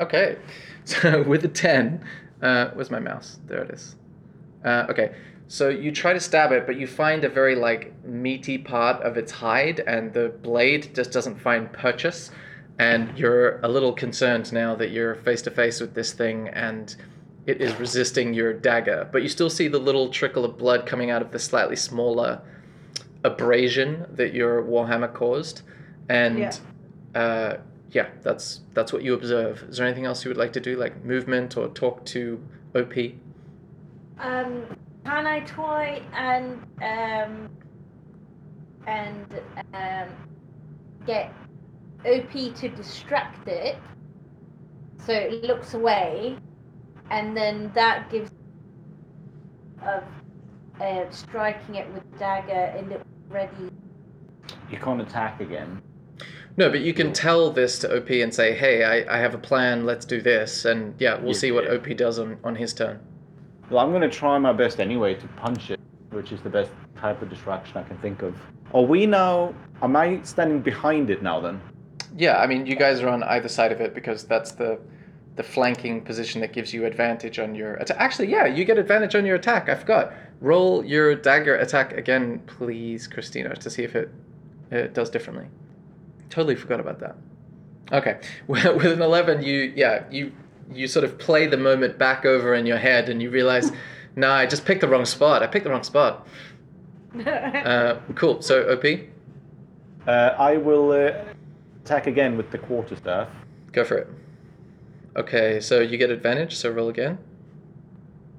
Okay. 0.00 0.38
So 0.84 1.22
with 1.22 1.44
a 1.44 1.48
10. 1.48 2.02
Uh, 2.40 2.70
where's 2.70 2.90
my 2.90 2.98
mouse? 2.98 3.40
There 3.46 3.62
it 3.62 3.70
is. 3.70 3.96
Uh, 4.64 4.86
okay. 4.88 5.14
So 5.48 5.70
you 5.70 5.90
try 5.92 6.12
to 6.12 6.20
stab 6.20 6.52
it, 6.52 6.66
but 6.66 6.76
you 6.78 6.86
find 6.86 7.24
a 7.24 7.28
very 7.28 7.54
like 7.56 7.92
meaty 8.04 8.58
part 8.58 9.02
of 9.02 9.16
its 9.16 9.32
hide, 9.32 9.80
and 9.80 10.12
the 10.12 10.28
blade 10.42 10.94
just 10.94 11.10
doesn't 11.10 11.40
find 11.40 11.72
purchase. 11.72 12.30
And 12.78 13.18
you're 13.18 13.58
a 13.60 13.68
little 13.68 13.92
concerned 13.92 14.52
now 14.52 14.76
that 14.76 14.90
you're 14.90 15.16
face 15.16 15.42
to 15.42 15.50
face 15.50 15.80
with 15.80 15.94
this 15.94 16.12
thing, 16.12 16.48
and 16.48 16.94
it 17.46 17.60
is 17.62 17.74
resisting 17.80 18.34
your 18.34 18.52
dagger. 18.52 19.08
But 19.10 19.22
you 19.22 19.28
still 19.28 19.50
see 19.50 19.68
the 19.68 19.78
little 19.78 20.10
trickle 20.10 20.44
of 20.44 20.58
blood 20.58 20.86
coming 20.86 21.10
out 21.10 21.22
of 21.22 21.32
the 21.32 21.38
slightly 21.38 21.76
smaller 21.76 22.40
abrasion 23.24 24.06
that 24.14 24.34
your 24.34 24.62
warhammer 24.62 25.12
caused, 25.12 25.62
and 26.10 26.38
Yeah. 26.38 26.52
uh, 27.14 27.56
yeah, 27.90 28.08
that's 28.22 28.60
that's 28.74 28.92
what 28.92 29.02
you 29.02 29.14
observe. 29.14 29.64
Is 29.70 29.78
there 29.78 29.86
anything 29.86 30.04
else 30.04 30.24
you 30.24 30.28
would 30.28 30.36
like 30.36 30.52
to 30.52 30.60
do, 30.60 30.76
like 30.76 31.04
movement 31.04 31.56
or 31.56 31.68
talk 31.68 32.04
to 32.06 32.38
OP? 32.74 33.14
Um, 34.20 34.66
can 35.08 35.26
I 35.26 35.40
try 35.40 36.02
and 36.12 36.60
um 36.82 37.48
and 38.86 39.26
um 39.72 40.08
get 41.06 41.32
OP 42.04 42.32
to 42.56 42.68
distract 42.68 43.48
it 43.48 43.76
so 45.06 45.14
it 45.14 45.42
looks 45.42 45.72
away, 45.72 46.36
and 47.10 47.34
then 47.34 47.72
that 47.74 48.10
gives 48.10 48.30
of 49.80 50.04
uh, 50.82 51.10
striking 51.10 51.76
it 51.76 51.90
with 51.94 52.18
dagger 52.18 52.76
and 52.76 52.92
it 52.92 53.00
ready. 53.30 53.70
You 54.70 54.76
can't 54.76 55.00
attack 55.00 55.40
again. 55.40 55.80
No, 56.58 56.68
but 56.68 56.80
you 56.80 56.92
can 56.92 57.14
tell 57.14 57.50
this 57.50 57.78
to 57.78 57.96
OP 57.96 58.10
and 58.10 58.34
say, 58.34 58.54
"Hey, 58.54 58.84
I, 58.84 59.16
I 59.16 59.18
have 59.18 59.32
a 59.32 59.38
plan. 59.38 59.86
Let's 59.86 60.04
do 60.04 60.20
this." 60.20 60.66
And 60.66 60.94
yeah, 60.98 61.18
we'll 61.18 61.32
see 61.32 61.52
what 61.52 61.64
Yeah. 61.64 61.76
OP 61.76 61.96
does 61.96 62.18
on, 62.18 62.36
on 62.44 62.56
his 62.56 62.74
turn. 62.74 63.00
Well, 63.70 63.84
I'm 63.84 63.90
going 63.90 64.02
to 64.02 64.08
try 64.08 64.38
my 64.38 64.52
best 64.52 64.80
anyway 64.80 65.14
to 65.14 65.28
punch 65.28 65.70
it, 65.70 65.78
which 66.10 66.32
is 66.32 66.40
the 66.40 66.48
best 66.48 66.70
type 66.96 67.20
of 67.20 67.28
distraction 67.28 67.76
I 67.76 67.82
can 67.82 67.98
think 67.98 68.22
of. 68.22 68.34
Are 68.72 68.82
we 68.82 69.04
now? 69.04 69.54
Am 69.82 69.94
I 69.94 70.22
standing 70.22 70.60
behind 70.60 71.10
it 71.10 71.22
now 71.22 71.40
then? 71.40 71.60
Yeah, 72.16 72.38
I 72.38 72.46
mean, 72.46 72.64
you 72.66 72.76
guys 72.76 73.00
are 73.00 73.08
on 73.08 73.22
either 73.22 73.48
side 73.48 73.70
of 73.72 73.80
it 73.80 73.94
because 73.94 74.24
that's 74.24 74.52
the 74.52 74.78
the 75.36 75.42
flanking 75.44 76.00
position 76.00 76.40
that 76.40 76.52
gives 76.52 76.74
you 76.74 76.84
advantage 76.84 77.38
on 77.38 77.54
your 77.54 77.74
attack. 77.74 77.96
Actually, 78.00 78.28
yeah, 78.28 78.44
you 78.46 78.64
get 78.64 78.76
advantage 78.76 79.14
on 79.14 79.24
your 79.24 79.36
attack. 79.36 79.68
I 79.68 79.76
forgot. 79.76 80.12
Roll 80.40 80.84
your 80.84 81.14
dagger 81.14 81.54
attack 81.54 81.92
again, 81.92 82.40
please, 82.46 83.06
Christina, 83.06 83.54
to 83.54 83.70
see 83.70 83.84
if 83.84 83.94
it 83.94 84.10
it 84.70 84.94
does 84.94 85.10
differently. 85.10 85.46
Totally 86.30 86.56
forgot 86.56 86.80
about 86.80 86.98
that. 87.00 87.16
Okay, 87.92 88.18
with 88.48 88.84
an 88.84 89.02
eleven, 89.02 89.42
you 89.42 89.72
yeah 89.76 90.04
you 90.10 90.32
you 90.72 90.86
sort 90.86 91.04
of 91.04 91.18
play 91.18 91.46
the 91.46 91.56
moment 91.56 91.98
back 91.98 92.24
over 92.24 92.54
in 92.54 92.66
your 92.66 92.78
head, 92.78 93.08
and 93.08 93.20
you 93.22 93.30
realize, 93.30 93.72
nah, 94.16 94.34
I 94.34 94.46
just 94.46 94.64
picked 94.64 94.80
the 94.80 94.88
wrong 94.88 95.04
spot. 95.04 95.42
I 95.42 95.46
picked 95.46 95.64
the 95.64 95.70
wrong 95.70 95.82
spot. 95.84 96.26
Uh, 97.24 97.98
cool. 98.14 98.42
So 98.42 98.70
OP, 98.70 98.84
Uh, 100.06 100.34
I 100.38 100.58
will 100.58 100.92
uh, 100.92 101.12
attack 101.82 102.06
again 102.06 102.36
with 102.36 102.50
the 102.50 102.58
quarterstaff. 102.58 103.28
Go 103.72 103.82
for 103.84 103.96
it. 103.96 104.08
Okay, 105.16 105.58
so 105.58 105.80
you 105.80 105.96
get 105.96 106.10
advantage, 106.10 106.54
so 106.54 106.70
roll 106.70 106.88
again. 106.90 107.18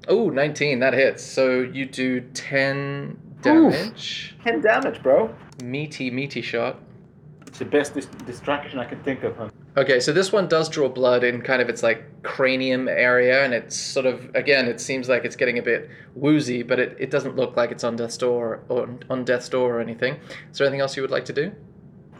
Oh, 0.08 0.30
19, 0.30 0.78
that 0.78 0.94
hits. 0.94 1.22
So 1.22 1.60
you 1.60 1.84
do 1.84 2.20
10 2.20 3.18
damage. 3.42 4.36
Ten 4.44 4.60
damage, 4.60 5.02
bro. 5.02 5.34
Meaty, 5.62 6.10
meaty 6.10 6.40
shot. 6.42 6.78
It's 7.50 7.58
the 7.58 7.64
best 7.64 7.94
dis- 7.94 8.06
distraction 8.26 8.78
I 8.78 8.84
can 8.84 9.02
think 9.02 9.24
of. 9.24 9.36
Huh? 9.36 9.50
Okay, 9.76 9.98
so 9.98 10.12
this 10.12 10.30
one 10.30 10.46
does 10.46 10.68
draw 10.68 10.88
blood 10.88 11.24
in 11.24 11.42
kind 11.42 11.60
of 11.60 11.68
its 11.68 11.82
like 11.82 12.22
cranium 12.22 12.86
area, 12.86 13.44
and 13.44 13.52
it's 13.52 13.76
sort 13.76 14.06
of, 14.06 14.32
again, 14.36 14.68
it 14.68 14.80
seems 14.80 15.08
like 15.08 15.24
it's 15.24 15.34
getting 15.34 15.58
a 15.58 15.62
bit 15.62 15.90
woozy, 16.14 16.62
but 16.62 16.78
it, 16.78 16.96
it 17.00 17.10
doesn't 17.10 17.34
look 17.34 17.56
like 17.56 17.72
it's 17.72 17.82
on 17.82 17.96
death's 17.96 18.16
door 18.16 18.62
or 18.68 18.88
on 19.10 19.24
death's 19.24 19.48
door 19.48 19.78
or 19.78 19.80
anything. 19.80 20.14
Is 20.52 20.58
there 20.58 20.66
anything 20.68 20.80
else 20.80 20.96
you 20.96 21.02
would 21.02 21.10
like 21.10 21.24
to 21.24 21.32
do? 21.32 21.52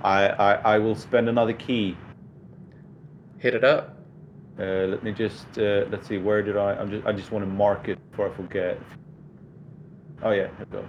I, 0.02 0.28
I 0.28 0.52
I 0.74 0.78
will 0.78 0.96
spend 0.96 1.28
another 1.28 1.52
ki. 1.52 1.96
Hit 3.38 3.54
it 3.54 3.64
up. 3.64 3.98
Uh, 4.58 4.86
let 4.88 5.04
me 5.04 5.12
just 5.12 5.46
uh, 5.58 5.84
let's 5.90 6.08
see. 6.08 6.18
Where 6.18 6.42
did 6.42 6.56
I? 6.56 6.74
I'm 6.74 6.90
just 6.90 7.06
I 7.06 7.12
just 7.12 7.30
want 7.30 7.44
to 7.44 7.50
mark 7.50 7.88
it 7.88 7.98
before 8.10 8.32
I 8.32 8.34
forget. 8.34 8.80
Oh 10.22 10.30
yeah, 10.32 10.48
here 10.56 10.66
we 10.70 10.78
go. 10.78 10.88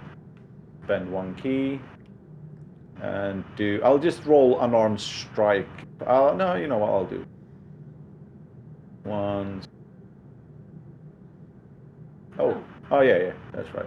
Spend 0.84 1.12
one 1.12 1.34
ki. 1.36 1.80
And 3.02 3.44
do. 3.56 3.80
I'll 3.84 3.98
just 3.98 4.24
roll 4.24 4.60
unarmed 4.60 5.00
strike. 5.00 5.68
Uh, 6.06 6.34
no, 6.36 6.54
you 6.54 6.68
know 6.68 6.78
what 6.78 6.90
I'll 6.90 7.04
do. 7.04 7.26
One. 9.02 9.60
Oh, 12.38 12.62
oh 12.90 13.00
yeah, 13.00 13.18
yeah, 13.18 13.32
that's 13.52 13.74
right. 13.74 13.86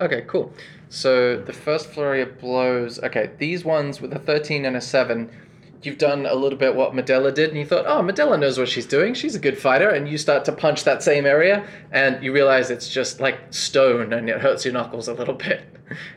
Okay, 0.00 0.24
cool. 0.26 0.52
So 0.90 1.36
the 1.36 1.52
first 1.52 1.88
flurry 1.88 2.20
of 2.20 2.38
blows. 2.38 2.98
Okay, 3.00 3.30
these 3.38 3.64
ones 3.64 4.00
with 4.00 4.12
a 4.12 4.18
13 4.18 4.64
and 4.64 4.76
a 4.76 4.80
7, 4.80 5.30
you've 5.82 5.98
done 5.98 6.26
a 6.26 6.34
little 6.34 6.58
bit 6.58 6.74
what 6.74 6.92
Medela 6.92 7.34
did, 7.34 7.50
and 7.50 7.58
you 7.58 7.64
thought, 7.64 7.86
oh, 7.86 8.02
Medela 8.02 8.38
knows 8.38 8.58
what 8.58 8.68
she's 8.68 8.86
doing. 8.86 9.14
She's 9.14 9.34
a 9.34 9.38
good 9.38 9.58
fighter. 9.58 9.88
And 9.88 10.08
you 10.08 10.18
start 10.18 10.44
to 10.46 10.52
punch 10.52 10.84
that 10.84 11.02
same 11.02 11.26
area, 11.26 11.66
and 11.92 12.22
you 12.22 12.32
realize 12.32 12.70
it's 12.70 12.88
just 12.88 13.20
like 13.20 13.38
stone, 13.50 14.12
and 14.12 14.28
it 14.28 14.40
hurts 14.40 14.64
your 14.64 14.74
knuckles 14.74 15.08
a 15.08 15.14
little 15.14 15.34
bit. 15.34 15.64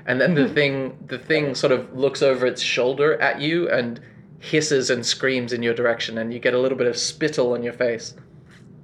And 0.05 0.19
then 0.19 0.34
the 0.34 0.47
thing, 0.47 0.97
the 1.07 1.17
thing 1.17 1.55
sort 1.55 1.71
of 1.71 1.93
looks 1.93 2.21
over 2.21 2.45
its 2.45 2.61
shoulder 2.61 3.19
at 3.21 3.41
you 3.41 3.69
and 3.69 3.99
hisses 4.39 4.89
and 4.89 5.05
screams 5.05 5.53
in 5.53 5.63
your 5.63 5.74
direction, 5.74 6.17
and 6.17 6.34
you 6.34 6.39
get 6.39 6.53
a 6.53 6.59
little 6.59 6.78
bit 6.78 6.88
of 6.88 6.97
spittle 6.97 7.53
on 7.53 7.63
your 7.63 7.74
face. 7.74 8.15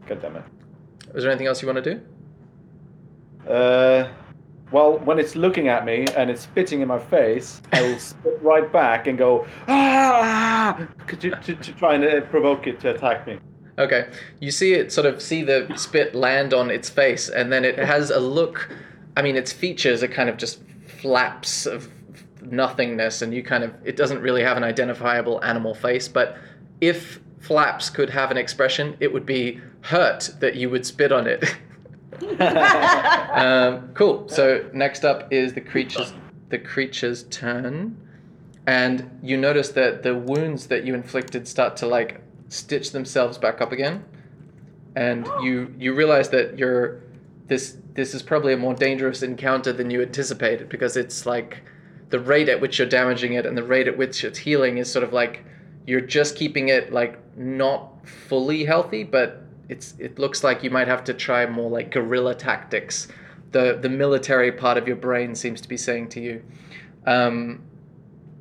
God 0.08 0.22
damn 0.22 0.38
it. 0.38 0.44
Is 1.14 1.24
there 1.24 1.32
anything 1.32 1.48
else 1.48 1.62
you 1.62 1.68
want 1.68 1.84
to 1.84 1.96
do? 1.96 3.52
Uh, 3.52 4.10
well, 4.72 5.00
when 5.00 5.18
it's 5.20 5.36
looking 5.36 5.68
at 5.68 5.86
me 5.86 6.06
and 6.16 6.30
it's 6.30 6.44
spitting 6.44 6.82
in 6.82 6.88
my 6.88 7.00
face, 7.00 7.62
I 7.74 7.82
will 7.82 8.00
spit 8.00 8.40
right 8.42 8.72
back 8.72 9.08
and 9.08 9.18
go 9.18 9.48
ah 9.68 10.88
to, 11.08 11.16
to, 11.32 11.56
to 11.56 11.74
try 11.74 11.96
and 11.96 12.04
uh, 12.04 12.22
provoke 12.28 12.68
it 12.68 12.80
to 12.82 12.92
attack 12.92 13.26
me. 13.26 13.40
Okay. 13.80 14.10
You 14.40 14.52
see 14.52 14.74
it 14.74 14.92
sort 14.92 15.08
of 15.08 15.22
see 15.22 15.42
the 15.42 15.72
spit 15.76 16.14
land 16.14 16.54
on 16.54 16.70
its 16.70 16.90
face, 16.90 17.30
and 17.30 17.52
then 17.52 17.66
it 17.66 17.78
has 17.94 18.12
a 18.12 18.20
look. 18.20 18.70
I 19.18 19.22
mean, 19.22 19.36
its 19.36 19.52
features 19.52 20.04
are 20.04 20.08
kind 20.08 20.30
of 20.30 20.38
just 20.38 20.62
flaps 21.02 21.66
of 21.66 21.89
nothingness, 22.41 23.22
and 23.22 23.34
you 23.34 23.43
kind 23.43 23.64
of. 23.64 23.74
It 23.84 23.95
doesn't 23.95 24.22
really 24.22 24.43
have 24.43 24.58
an 24.58 24.64
identifiable 24.64 25.43
animal 25.43 25.74
face, 25.74 26.08
but 26.08 26.38
if 26.82 27.20
flaps 27.39 27.89
could 27.89 28.10
have 28.10 28.32
an 28.32 28.38
expression, 28.38 28.95
it 29.00 29.12
would 29.12 29.26
be 29.26 29.62
hurt 29.82 30.30
that 30.39 30.56
you 30.56 30.70
would 30.70 30.86
spit 30.86 31.12
on 31.12 31.28
it. 31.28 31.43
um, 33.32 33.89
cool. 33.93 34.28
So 34.28 34.70
next 34.74 35.06
up 35.06 35.32
is 35.32 35.54
the 35.54 35.62
creature's 35.62 36.14
the 36.50 36.60
creature's 36.60 37.24
turn, 37.24 37.95
and 38.68 39.10
you 39.22 39.38
notice 39.38 39.70
that 39.70 40.04
the 40.04 40.16
wounds 40.16 40.68
that 40.68 40.86
you 40.86 40.95
inflicted 40.95 41.47
start 41.47 41.78
to 41.78 41.88
like 41.88 42.22
stitch 42.50 42.91
themselves 42.91 43.38
back 43.38 43.62
up 43.62 43.72
again, 43.72 44.04
and 44.95 45.28
you 45.41 45.74
you 45.78 45.93
realize 45.93 46.30
that 46.30 46.58
you're 46.58 47.02
this 47.50 47.78
this 47.93 48.14
is 48.14 48.22
probably 48.22 48.54
a 48.54 48.58
more 48.58 48.74
dangerous 48.74 49.22
encounter 49.22 49.74
than 49.74 49.89
you 49.89 50.02
anticipated 50.02 50.70
because 50.70 50.95
it's 50.95 51.26
like 51.26 51.62
the 52.10 52.20
rate 52.20 52.47
at 52.47 52.62
which 52.62 52.80
you're 52.80 52.88
damaging 52.88 53.34
it 53.34 53.45
and 53.45 53.58
the 53.58 53.64
rate 53.64 53.88
at 53.88 53.97
which 53.97 54.24
it's 54.24 54.39
healing 54.39 54.78
is 54.78 54.89
sort 54.91 55.04
of 55.04 55.12
like 55.12 55.43
you're 55.86 56.02
just 56.02 56.36
keeping 56.36 56.70
it 56.70 56.93
like 56.93 57.18
not 57.36 58.08
fully 58.08 58.64
healthy, 58.64 59.04
but 59.04 59.43
it's 59.68 59.95
it 60.00 60.20
looks 60.20 60.43
like 60.43 60.64
you 60.64 60.70
might 60.70 60.88
have 60.88 61.04
to 61.06 61.14
try 61.14 61.45
more 61.45 61.70
like 61.70 61.91
guerrilla 61.91 62.36
tactics. 62.36 63.08
The 63.52 63.80
the 63.82 63.89
military 63.89 64.52
part 64.52 64.78
of 64.78 64.88
your 64.88 64.97
brain 64.97 65.36
seems 65.36 65.62
to 65.62 65.68
be 65.68 65.78
saying 65.78 66.10
to 66.10 66.22
you. 66.22 66.43
Um, 67.06 67.64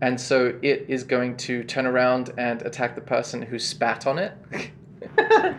and 0.01 0.21
so 0.21 0.59
it 0.63 0.85
is 0.89 1.03
going 1.03 1.37
to 1.39 1.65
turn 1.65 1.87
around 1.87 2.33
and 2.39 2.63
attack 2.63 2.95
the 2.95 3.01
person 3.01 3.43
who 3.43 3.59
spat 3.59 4.07
on 4.07 4.19
it. 4.19 4.33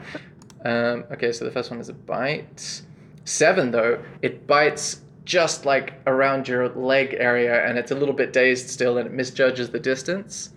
um, 0.65 1.05
okay, 1.11 1.31
so 1.31 1.43
the 1.45 1.51
first 1.51 1.71
one 1.71 1.79
is 1.79 1.89
a 1.89 1.93
bite. 1.93 2.83
Seven, 3.29 3.69
though, 3.69 4.03
it 4.23 4.47
bites 4.47 5.01
just 5.23 5.63
like 5.63 5.93
around 6.07 6.47
your 6.47 6.67
leg 6.69 7.15
area, 7.19 7.63
and 7.63 7.77
it's 7.77 7.91
a 7.91 7.95
little 7.95 8.15
bit 8.15 8.33
dazed 8.33 8.71
still, 8.71 8.97
and 8.97 9.05
it 9.05 9.13
misjudges 9.13 9.69
the 9.69 9.79
distance. 9.79 10.49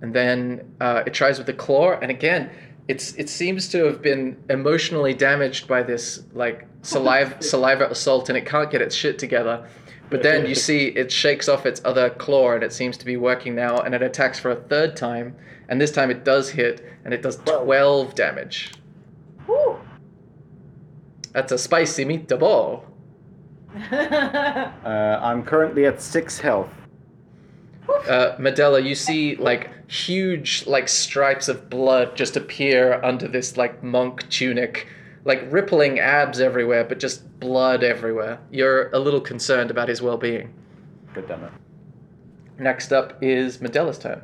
And 0.00 0.12
then 0.12 0.74
uh, 0.80 1.04
it 1.06 1.14
tries 1.14 1.38
with 1.38 1.46
the 1.46 1.52
claw, 1.52 1.92
and 1.92 2.10
again, 2.10 2.50
it's 2.88 3.12
it 3.14 3.28
seems 3.28 3.68
to 3.68 3.84
have 3.84 4.02
been 4.02 4.36
emotionally 4.50 5.14
damaged 5.14 5.68
by 5.68 5.84
this 5.84 6.24
like 6.32 6.66
saliva 6.82 7.40
saliva 7.42 7.88
assault, 7.88 8.28
and 8.28 8.36
it 8.36 8.44
can't 8.44 8.72
get 8.72 8.82
its 8.82 8.96
shit 8.96 9.16
together. 9.16 9.64
But 10.10 10.24
then 10.24 10.46
you 10.46 10.56
see 10.56 10.88
it 10.88 11.12
shakes 11.12 11.48
off 11.48 11.64
its 11.64 11.80
other 11.84 12.10
claw, 12.10 12.54
and 12.54 12.64
it 12.64 12.72
seems 12.72 12.96
to 12.96 13.04
be 13.04 13.16
working 13.16 13.54
now, 13.54 13.78
and 13.78 13.94
it 13.94 14.02
attacks 14.02 14.40
for 14.40 14.50
a 14.50 14.56
third 14.56 14.96
time, 14.96 15.36
and 15.68 15.80
this 15.80 15.92
time 15.92 16.10
it 16.10 16.24
does 16.24 16.50
hit, 16.50 16.84
and 17.04 17.14
it 17.14 17.22
does 17.22 17.36
twelve 17.36 18.16
damage. 18.16 18.72
Woo. 21.38 21.42
That's 21.42 21.52
a 21.52 21.58
spicy 21.58 22.04
meatball. 22.04 22.82
Uh, 24.88 25.20
I'm 25.22 25.42
currently 25.44 25.84
at 25.84 26.00
six 26.00 26.38
health. 26.38 26.70
Uh, 28.08 28.34
Medela, 28.38 28.82
you 28.82 28.94
see 28.94 29.36
like 29.36 29.70
huge 29.88 30.66
like 30.66 30.88
stripes 30.88 31.48
of 31.48 31.68
blood 31.68 32.16
just 32.16 32.36
appear 32.36 33.00
under 33.04 33.28
this 33.28 33.56
like 33.56 33.82
monk 33.82 34.28
tunic, 34.30 34.88
like 35.24 35.46
rippling 35.50 35.98
abs 36.00 36.40
everywhere, 36.40 36.84
but 36.84 36.98
just 36.98 37.22
blood 37.40 37.84
everywhere. 37.84 38.38
You're 38.50 38.90
a 38.90 38.98
little 38.98 39.20
concerned 39.20 39.70
about 39.70 39.88
his 39.88 40.00
well-being. 40.00 40.52
God 41.14 41.28
damn 41.28 41.44
it. 41.44 41.52
Next 42.58 42.92
up 42.92 43.22
is 43.22 43.58
Medela's 43.58 43.98
turn. 43.98 44.22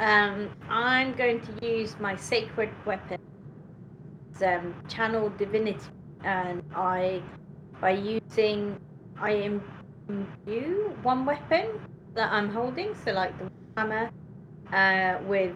Um, 0.00 0.50
I'm 0.68 1.14
going 1.14 1.40
to 1.40 1.66
use 1.66 1.94
my 2.00 2.16
sacred 2.16 2.70
weapon, 2.84 3.20
um, 4.42 4.74
channel 4.88 5.30
divinity, 5.30 5.78
and 6.24 6.62
I, 6.74 7.22
by 7.80 7.90
using, 7.90 8.78
I 9.18 9.30
imbue 10.08 10.92
one 11.02 11.24
weapon 11.24 11.80
that 12.14 12.32
I'm 12.32 12.50
holding, 12.50 12.94
so 13.04 13.12
like 13.12 13.36
the 13.38 13.50
hammer, 13.76 14.10
uh, 14.72 15.22
with 15.24 15.54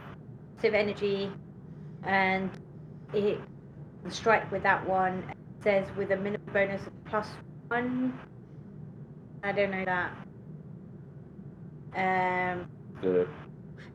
positive 0.57 0.75
energy, 0.75 1.31
and 2.05 2.51
it 3.13 3.41
can 4.03 4.11
strike 4.11 4.51
with 4.53 4.63
that 4.63 4.87
one. 4.89 5.25
It 5.31 5.37
says 5.63 5.87
with 5.97 6.11
a 6.13 6.17
minimum 6.17 6.53
bonus 6.53 6.87
of 6.87 6.93
plus 7.07 7.29
one. 7.69 8.19
I 9.43 9.53
don't 9.53 9.71
know 9.71 9.85
that. 9.85 10.13
Um, 11.95 12.69
The, 13.01 13.27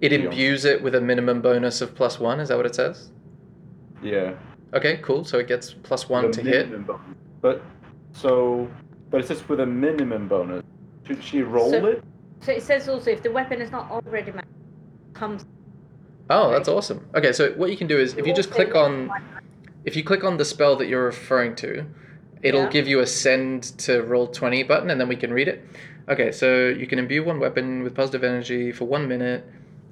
It 0.02 0.14
imbues 0.14 0.66
it 0.66 0.82
with 0.82 0.96
a 0.96 1.02
minimum 1.02 1.42
bonus 1.42 1.82
of 1.82 1.96
plus 1.96 2.20
one. 2.20 2.40
Is 2.40 2.50
that 2.50 2.58
what 2.58 2.66
it 2.66 2.76
says? 2.76 3.12
yeah. 4.02 4.34
Okay, 4.74 4.98
cool. 5.04 5.24
So 5.24 5.38
it 5.40 5.48
gets 5.48 5.74
plus 5.74 6.10
one 6.10 6.32
to 6.32 6.42
hit. 6.42 6.72
bonus. 6.88 7.00
But 7.42 7.62
so, 8.14 8.70
but 9.12 9.22
it 9.22 9.28
says 9.28 9.48
with 9.48 9.60
a 9.60 9.66
minimum 9.66 10.28
bonus. 10.28 10.64
Should 11.06 11.24
she 11.24 11.42
roll 11.42 11.70
So- 11.72 11.86
it? 11.86 12.04
so 12.42 12.52
it 12.52 12.64
says 12.64 12.88
also 12.90 13.12
if 13.12 13.22
the 13.24 13.32
weapon 13.32 13.62
is 13.62 13.72
not 13.72 13.90
already 13.92 14.32
matched, 14.32 14.48
comes. 15.14 15.46
Oh, 16.30 16.52
that's 16.52 16.70
awesome. 16.70 17.06
Okay, 17.16 17.34
so 17.34 17.52
what 17.54 17.70
you 17.70 17.78
can 17.78 17.88
do 17.88 17.98
is 18.00 18.16
if 18.18 18.26
you 18.26 18.34
just 18.34 18.52
click 18.52 18.76
on 18.76 19.10
if 19.86 19.96
you 19.98 20.04
click 20.04 20.24
on 20.24 20.38
the 20.38 20.46
spell 20.46 20.78
that 20.78 20.88
you're 20.88 21.04
referring 21.06 21.56
to, 21.58 21.86
it'll 22.42 22.64
Yeah. 22.64 22.70
give 22.70 22.88
you 22.88 23.00
a 23.02 23.06
send 23.06 23.64
to 23.80 24.02
Roll20 24.02 24.66
button 24.66 24.90
and 24.90 25.00
then 25.00 25.10
we 25.10 25.18
can 25.18 25.34
read 25.34 25.50
it. 25.50 25.62
Okay, 26.10 26.32
so 26.32 26.68
you 26.70 26.88
can 26.88 27.00
imbue 27.00 27.24
one 27.24 27.40
weapon 27.40 27.84
with 27.84 27.94
positive 27.94 28.24
energy 28.24 28.72
for 28.72 28.86
one 28.86 29.08
minute 29.10 29.44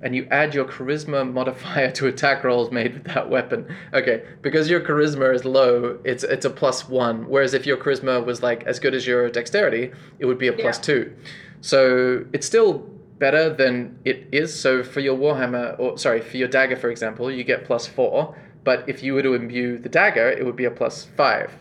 and 0.03 0.15
you 0.15 0.27
add 0.31 0.53
your 0.53 0.65
charisma 0.65 1.31
modifier 1.31 1.91
to 1.91 2.07
attack 2.07 2.43
rolls 2.43 2.71
made 2.71 2.93
with 2.93 3.03
that 3.05 3.29
weapon. 3.29 3.73
Okay, 3.93 4.23
because 4.41 4.69
your 4.69 4.81
charisma 4.81 5.33
is 5.33 5.45
low, 5.45 5.99
it's 6.03 6.23
it's 6.23 6.45
a 6.45 6.49
plus 6.49 6.89
one. 6.89 7.27
Whereas 7.27 7.53
if 7.53 7.65
your 7.65 7.77
charisma 7.77 8.25
was 8.25 8.41
like 8.41 8.63
as 8.63 8.79
good 8.79 8.93
as 8.95 9.05
your 9.05 9.29
dexterity, 9.29 9.91
it 10.19 10.25
would 10.25 10.37
be 10.37 10.47
a 10.47 10.53
plus 10.53 10.79
two. 10.79 11.13
So 11.61 12.25
it's 12.33 12.47
still 12.47 12.79
better 13.19 13.53
than 13.53 13.99
it 14.03 14.27
is. 14.31 14.59
So 14.59 14.83
for 14.83 14.99
your 14.99 15.17
warhammer, 15.17 15.79
or 15.79 15.97
sorry, 15.97 16.21
for 16.21 16.37
your 16.37 16.47
dagger, 16.47 16.75
for 16.75 16.89
example, 16.89 17.31
you 17.31 17.43
get 17.43 17.65
plus 17.65 17.87
four. 17.87 18.35
But 18.63 18.87
if 18.87 19.01
you 19.01 19.13
were 19.13 19.23
to 19.23 19.33
imbue 19.33 19.79
the 19.79 19.89
dagger, 19.89 20.29
it 20.29 20.45
would 20.45 20.55
be 20.55 20.65
a 20.65 20.71
plus 20.71 21.07
five. 21.17 21.51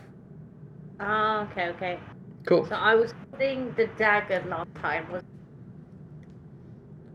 Ah, 0.98 1.48
okay, 1.50 1.68
okay. 1.68 1.98
Cool. 2.46 2.66
So 2.66 2.74
I 2.74 2.94
was 2.94 3.14
holding 3.30 3.72
the 3.74 3.86
dagger 3.98 4.42
last 4.48 4.74
time. 4.82 5.10
Was 5.12 5.22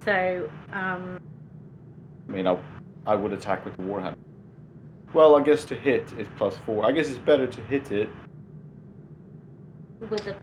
so 0.06 0.50
um 0.72 1.20
I 2.28 2.32
mean, 2.32 2.48
I, 2.48 2.58
I 3.06 3.16
would 3.16 3.34
attack 3.34 3.66
with 3.66 3.78
the 3.78 3.84
warhammer. 3.84 4.16
Well, 5.14 5.36
I 5.36 5.44
guess 5.44 5.64
to 5.66 5.76
hit 5.76 6.12
is 6.18 6.28
plus 6.38 6.58
four. 6.66 6.86
I 6.86 6.92
guess 6.92 7.08
it's 7.08 7.20
better 7.20 7.48
to 7.48 7.62
hit 7.62 7.92
it. 7.92 8.10
with 10.10 10.28
a 10.28 10.36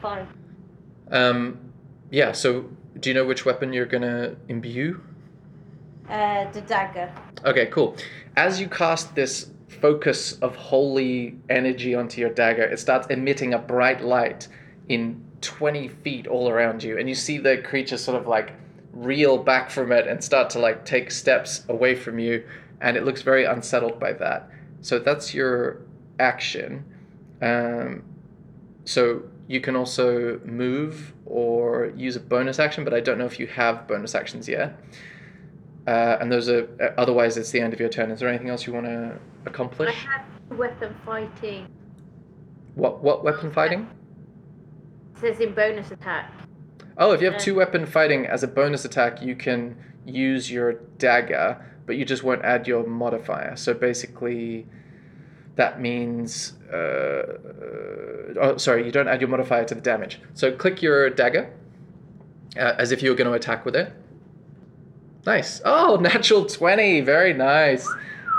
five. 0.00 0.26
Um, 1.10 1.58
yeah. 2.10 2.32
So 2.32 2.68
do 2.98 3.10
you 3.10 3.14
know 3.14 3.24
which 3.24 3.44
weapon 3.44 3.72
you're 3.72 3.86
gonna 3.86 4.36
imbue? 4.48 5.02
Uh, 6.08 6.50
the 6.52 6.62
dagger. 6.62 7.12
Okay, 7.44 7.66
cool. 7.66 7.96
As 8.36 8.60
you 8.60 8.68
cast 8.68 9.14
this 9.14 9.50
focus 9.68 10.38
of 10.40 10.56
holy 10.56 11.36
energy 11.50 11.94
onto 11.94 12.20
your 12.20 12.30
dagger, 12.30 12.62
it 12.62 12.80
starts 12.80 13.06
emitting 13.08 13.52
a 13.52 13.58
bright 13.58 14.02
light 14.02 14.48
in 14.88 15.22
20 15.42 15.88
feet 15.88 16.26
all 16.26 16.48
around 16.48 16.82
you. 16.82 16.98
And 16.98 17.08
you 17.08 17.14
see 17.14 17.36
the 17.38 17.58
creature 17.58 17.98
sort 17.98 18.18
of 18.18 18.26
like 18.26 18.54
reel 18.92 19.38
back 19.38 19.70
from 19.70 19.92
it 19.92 20.06
and 20.06 20.22
start 20.22 20.50
to 20.50 20.58
like 20.58 20.84
take 20.84 21.10
steps 21.10 21.64
away 21.68 21.94
from 21.94 22.18
you. 22.18 22.44
And 22.80 22.96
it 22.96 23.04
looks 23.04 23.22
very 23.22 23.44
unsettled 23.44 23.98
by 23.98 24.12
that. 24.14 24.50
So 24.80 24.98
that's 24.98 25.34
your 25.34 25.82
action. 26.18 26.84
Um, 27.42 28.02
so 28.84 29.22
you 29.46 29.60
can 29.60 29.76
also 29.76 30.40
move 30.44 31.12
or 31.26 31.92
use 31.96 32.16
a 32.16 32.20
bonus 32.20 32.58
action, 32.58 32.84
but 32.84 32.94
I 32.94 33.00
don't 33.00 33.18
know 33.18 33.26
if 33.26 33.38
you 33.38 33.46
have 33.48 33.86
bonus 33.88 34.14
actions 34.14 34.48
yet. 34.48 34.78
Uh, 35.86 36.18
and 36.20 36.30
those 36.30 36.48
are 36.48 36.68
uh, 36.82 37.00
otherwise 37.00 37.36
it's 37.36 37.50
the 37.50 37.60
end 37.60 37.72
of 37.72 37.80
your 37.80 37.88
turn. 37.88 38.10
Is 38.10 38.20
there 38.20 38.28
anything 38.28 38.50
else 38.50 38.66
you 38.66 38.72
want 38.72 38.86
to 38.86 39.18
accomplish 39.46 39.88
I 39.88 39.92
have 39.92 40.24
weapon 40.50 40.94
fighting. 41.04 41.66
What 42.74 43.02
what 43.02 43.24
weapon 43.24 43.50
fighting? 43.50 43.88
It 45.14 45.20
says 45.20 45.40
in 45.40 45.54
bonus 45.54 45.90
attack. 45.90 46.32
Oh, 46.98 47.12
if 47.12 47.20
you 47.20 47.30
have 47.30 47.40
two 47.40 47.54
weapon 47.54 47.86
fighting 47.86 48.26
as 48.26 48.42
a 48.42 48.48
bonus 48.48 48.84
attack, 48.84 49.22
you 49.22 49.36
can 49.36 49.76
use 50.04 50.50
your 50.50 50.74
dagger, 50.98 51.64
but 51.86 51.96
you 51.96 52.04
just 52.04 52.24
won't 52.24 52.44
add 52.44 52.66
your 52.66 52.84
modifier. 52.84 53.54
So 53.56 53.72
basically, 53.72 54.66
that 55.54 55.80
means 55.80 56.54
uh, 56.72 56.76
uh, 56.76 58.40
oh 58.40 58.56
sorry, 58.56 58.84
you 58.84 58.92
don't 58.92 59.08
add 59.08 59.20
your 59.20 59.28
modifier 59.28 59.64
to 59.64 59.74
the 59.74 59.80
damage. 59.80 60.20
So 60.34 60.52
click 60.52 60.82
your 60.82 61.10
dagger 61.10 61.50
uh, 62.56 62.74
as 62.78 62.92
if 62.92 63.02
you 63.02 63.10
were 63.10 63.16
going 63.16 63.28
to 63.28 63.34
attack 63.34 63.64
with 63.64 63.76
it. 63.76 63.92
Nice. 65.26 65.60
Oh, 65.64 65.96
natural 66.00 66.46
20. 66.46 67.00
Very 67.02 67.32
nice. 67.32 67.88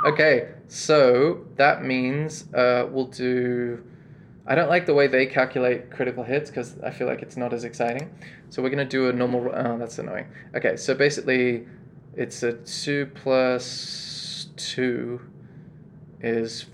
Okay, 0.05 0.49
so 0.67 1.45
that 1.55 1.83
means 1.83 2.51
uh, 2.53 2.87
we'll 2.89 3.07
do. 3.07 3.83
I 4.49 4.55
don't 4.55 4.67
like 4.67 4.87
the 4.87 4.95
way 4.95 5.05
they 5.05 5.27
calculate 5.27 5.91
critical 5.91 6.23
hits 6.23 6.49
because 6.49 6.75
I 6.81 6.89
feel 6.89 7.05
like 7.05 7.21
it's 7.21 7.37
not 7.37 7.53
as 7.53 7.63
exciting. 7.63 8.09
So 8.49 8.63
we're 8.63 8.71
going 8.71 8.79
to 8.79 8.85
do 8.85 9.07
a 9.07 9.13
normal. 9.13 9.51
Oh, 9.53 9.77
that's 9.77 9.99
annoying. 9.99 10.25
Okay, 10.55 10.75
so 10.75 10.95
basically 10.95 11.67
it's 12.15 12.41
a 12.41 12.53
2 12.53 13.11
plus 13.13 14.47
2 14.57 15.21
is 16.21 16.65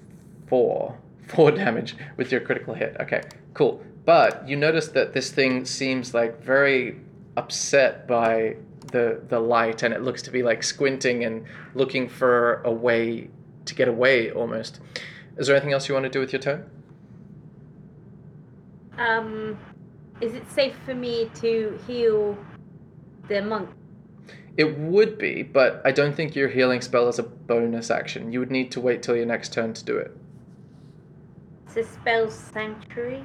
4. 0.48 0.98
4 1.28 1.52
damage 1.64 1.98
with 2.16 2.32
your 2.32 2.40
critical 2.40 2.74
hit. 2.74 2.96
Okay, 3.02 3.22
cool. 3.54 3.84
But 4.06 4.48
you 4.48 4.56
notice 4.56 4.88
that 4.90 5.12
this 5.12 5.30
thing 5.32 5.66
seems 5.66 6.14
like 6.14 6.42
very 6.42 7.02
upset 7.36 8.08
by 8.08 8.56
the 8.94 9.22
the 9.28 9.40
light 9.40 9.84
and 9.84 9.94
it 9.94 10.02
looks 10.02 10.22
to 10.22 10.32
be 10.32 10.44
like 10.44 10.64
squinting 10.64 11.26
and 11.26 11.44
looking 11.74 12.08
for 12.08 12.62
a 12.64 12.72
way 12.72 13.30
to 13.66 13.76
get 13.76 13.90
away 13.90 14.32
almost. 14.32 14.80
Is 15.38 15.48
there 15.48 15.56
anything 15.58 15.74
else 15.74 15.90
you 15.90 15.94
want 15.94 16.06
to 16.06 16.10
do 16.10 16.22
with 16.22 16.32
your 16.32 16.42
turn? 16.42 16.70
Um, 18.98 19.58
is 20.22 20.34
it 20.34 20.50
safe 20.50 20.76
for 20.86 20.96
me 20.96 21.30
to 21.36 21.80
heal 21.86 22.38
the 23.28 23.42
monk? 23.42 23.70
It 24.58 24.78
would 24.78 25.18
be, 25.18 25.44
but 25.44 25.82
I 25.84 25.92
don't 25.92 26.16
think 26.16 26.36
your 26.36 26.48
healing 26.48 26.82
spell 26.82 27.10
is 27.10 27.20
a 27.20 27.24
bonus 27.24 27.92
action. 27.92 28.32
You 28.32 28.40
would 28.40 28.52
need 28.52 28.72
to 28.72 28.80
wait 28.80 29.04
till 29.04 29.16
your 29.16 29.26
next 29.26 29.52
turn 29.52 29.74
to 29.74 29.84
do 29.84 29.98
it. 29.98 30.16
It's 31.66 31.76
a 31.76 31.84
spell 31.84 32.32
sanctuary. 32.32 33.24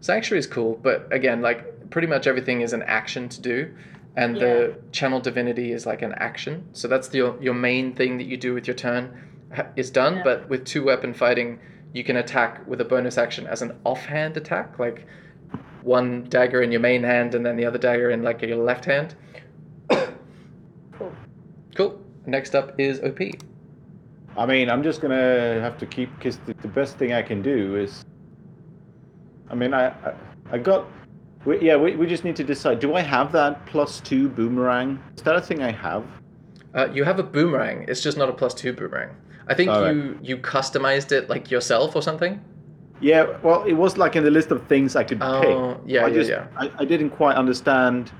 Sanctuary 0.00 0.38
is 0.38 0.46
cool, 0.46 0.78
but 0.80 1.12
again, 1.12 1.42
like 1.42 1.90
pretty 1.90 2.06
much 2.06 2.28
everything 2.28 2.60
is 2.60 2.72
an 2.72 2.82
action 2.84 3.28
to 3.30 3.40
do, 3.40 3.74
and 4.14 4.36
the 4.36 4.76
channel 4.92 5.18
divinity 5.18 5.72
is 5.72 5.86
like 5.86 6.02
an 6.02 6.12
action. 6.18 6.68
So 6.72 6.86
that's 6.86 7.08
the, 7.08 7.36
your 7.40 7.54
main 7.54 7.94
thing 7.94 8.16
that 8.18 8.24
you 8.24 8.36
do 8.36 8.54
with 8.54 8.68
your 8.68 8.76
turn 8.76 9.28
is 9.74 9.90
done. 9.90 10.18
Yeah. 10.18 10.22
But 10.22 10.48
with 10.48 10.64
two 10.64 10.84
weapon 10.84 11.14
fighting, 11.14 11.58
you 11.98 12.04
can 12.04 12.16
attack 12.16 12.64
with 12.68 12.80
a 12.80 12.84
bonus 12.84 13.18
action 13.18 13.46
as 13.48 13.60
an 13.60 13.76
offhand 13.84 14.36
attack, 14.36 14.78
like 14.78 15.04
one 15.82 16.22
dagger 16.28 16.62
in 16.62 16.70
your 16.70 16.80
main 16.80 17.02
hand 17.02 17.34
and 17.34 17.44
then 17.44 17.56
the 17.56 17.64
other 17.64 17.76
dagger 17.76 18.10
in 18.10 18.22
like 18.22 18.40
your 18.40 18.56
left 18.56 18.84
hand. 18.84 19.14
Cool. 19.90 21.12
Cool. 21.74 22.00
Next 22.26 22.56
up 22.56 22.78
is 22.80 22.98
OP. 23.00 23.20
I 24.36 24.46
mean, 24.46 24.68
I'm 24.68 24.82
just 24.82 25.00
gonna 25.00 25.60
have 25.60 25.78
to 25.78 25.86
keep 25.86 26.12
because 26.16 26.38
the, 26.38 26.54
the 26.54 26.66
best 26.66 26.98
thing 26.98 27.12
I 27.12 27.22
can 27.22 27.40
do 27.40 27.76
is. 27.76 28.04
I 29.48 29.54
mean, 29.54 29.72
I 29.72 29.90
I, 29.90 30.14
I 30.50 30.58
got. 30.58 30.88
We, 31.44 31.60
yeah, 31.60 31.76
we, 31.76 31.94
we 31.94 32.08
just 32.08 32.24
need 32.24 32.34
to 32.34 32.42
decide. 32.42 32.80
Do 32.80 32.94
I 32.94 33.00
have 33.00 33.30
that 33.30 33.64
plus 33.66 34.00
two 34.00 34.28
boomerang? 34.28 35.00
Is 35.16 35.22
that 35.22 35.36
a 35.36 35.40
thing 35.40 35.62
I 35.62 35.70
have? 35.70 36.04
Uh, 36.74 36.88
you 36.92 37.04
have 37.04 37.20
a 37.20 37.22
boomerang. 37.22 37.84
It's 37.86 38.02
just 38.02 38.18
not 38.18 38.28
a 38.28 38.32
plus 38.32 38.54
two 38.54 38.72
boomerang. 38.72 39.14
I 39.48 39.54
think 39.54 39.70
All 39.70 39.82
right. 39.82 39.94
you 39.94 40.18
you 40.22 40.36
customized 40.38 41.12
it 41.12 41.28
like 41.30 41.50
yourself 41.50 41.96
or 41.96 42.02
something. 42.02 42.40
Yeah, 43.00 43.26
well, 43.42 43.62
it 43.64 43.74
was 43.74 43.96
like 43.96 44.16
in 44.16 44.24
the 44.24 44.30
list 44.30 44.50
of 44.50 44.66
things 44.66 44.96
I 44.96 45.04
could 45.04 45.18
Oh, 45.22 45.40
pick. 45.40 45.82
yeah, 45.86 46.04
I 46.04 46.08
yeah, 46.08 46.14
just, 46.14 46.30
yeah. 46.30 46.46
I, 46.56 46.70
I 46.78 46.84
didn't 46.84 47.10
quite 47.10 47.36
understand. 47.36 48.10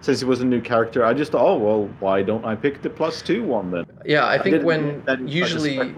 Since 0.00 0.20
it 0.20 0.26
was 0.26 0.40
a 0.42 0.44
new 0.44 0.60
character, 0.60 1.02
I 1.02 1.14
just 1.14 1.32
thought, 1.32 1.46
oh 1.46 1.56
well, 1.56 1.88
why 2.00 2.22
don't 2.22 2.44
I 2.44 2.54
pick 2.54 2.82
the 2.82 2.90
plus 2.90 3.22
two 3.22 3.42
one 3.42 3.70
then? 3.70 3.84
Yeah, 4.04 4.24
I 4.24 4.34
I 4.34 4.38
think 4.42 4.54
didn't 4.56 4.66
when 4.66 5.02
that 5.06 5.20
in 5.20 5.26
such 5.28 5.34
a 5.34 5.38
usually 5.38 5.76
spec- 5.76 5.94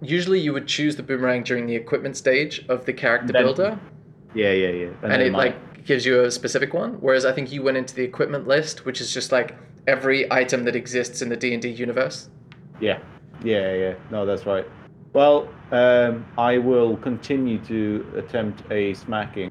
usually 0.00 0.40
you 0.40 0.52
would 0.54 0.66
choose 0.66 0.96
the 0.96 1.02
boomerang 1.02 1.42
during 1.42 1.66
the 1.66 1.74
equipment 1.76 2.16
stage 2.16 2.64
of 2.70 2.86
the 2.86 2.92
character 2.94 3.32
Then- 3.32 3.42
builder. 3.44 3.78
Yeah, 4.34 4.52
yeah, 4.52 4.68
yeah. 4.68 4.86
and, 5.02 5.10
then 5.12 5.20
it 5.20 5.32
my- 5.32 5.38
like 5.38 5.84
gives 5.84 6.06
you 6.06 6.22
a 6.24 6.30
specific 6.30 6.72
one. 6.72 6.92
Whereas 7.00 7.26
I 7.26 7.32
think 7.32 7.52
you 7.52 7.62
went 7.62 7.76
into 7.76 7.94
the 7.94 8.02
equipment 8.04 8.46
list, 8.46 8.86
which 8.86 9.00
is 9.00 9.12
just 9.12 9.30
like 9.32 9.56
every 9.86 10.30
item 10.32 10.64
that 10.64 10.76
exists 10.76 11.20
in 11.20 11.28
the 11.28 11.36
D 11.36 11.52
and 11.52 11.60
D 11.60 11.68
universe. 11.68 12.30
Yeah, 12.80 13.00
yeah, 13.42 13.74
yeah. 13.74 13.94
No, 14.10 14.26
that's 14.26 14.46
right. 14.46 14.66
Well, 15.12 15.48
um, 15.72 16.24
I 16.38 16.58
will 16.58 16.96
continue 16.96 17.58
to 17.64 18.06
attempt 18.16 18.62
a 18.70 18.94
smacking. 18.94 19.50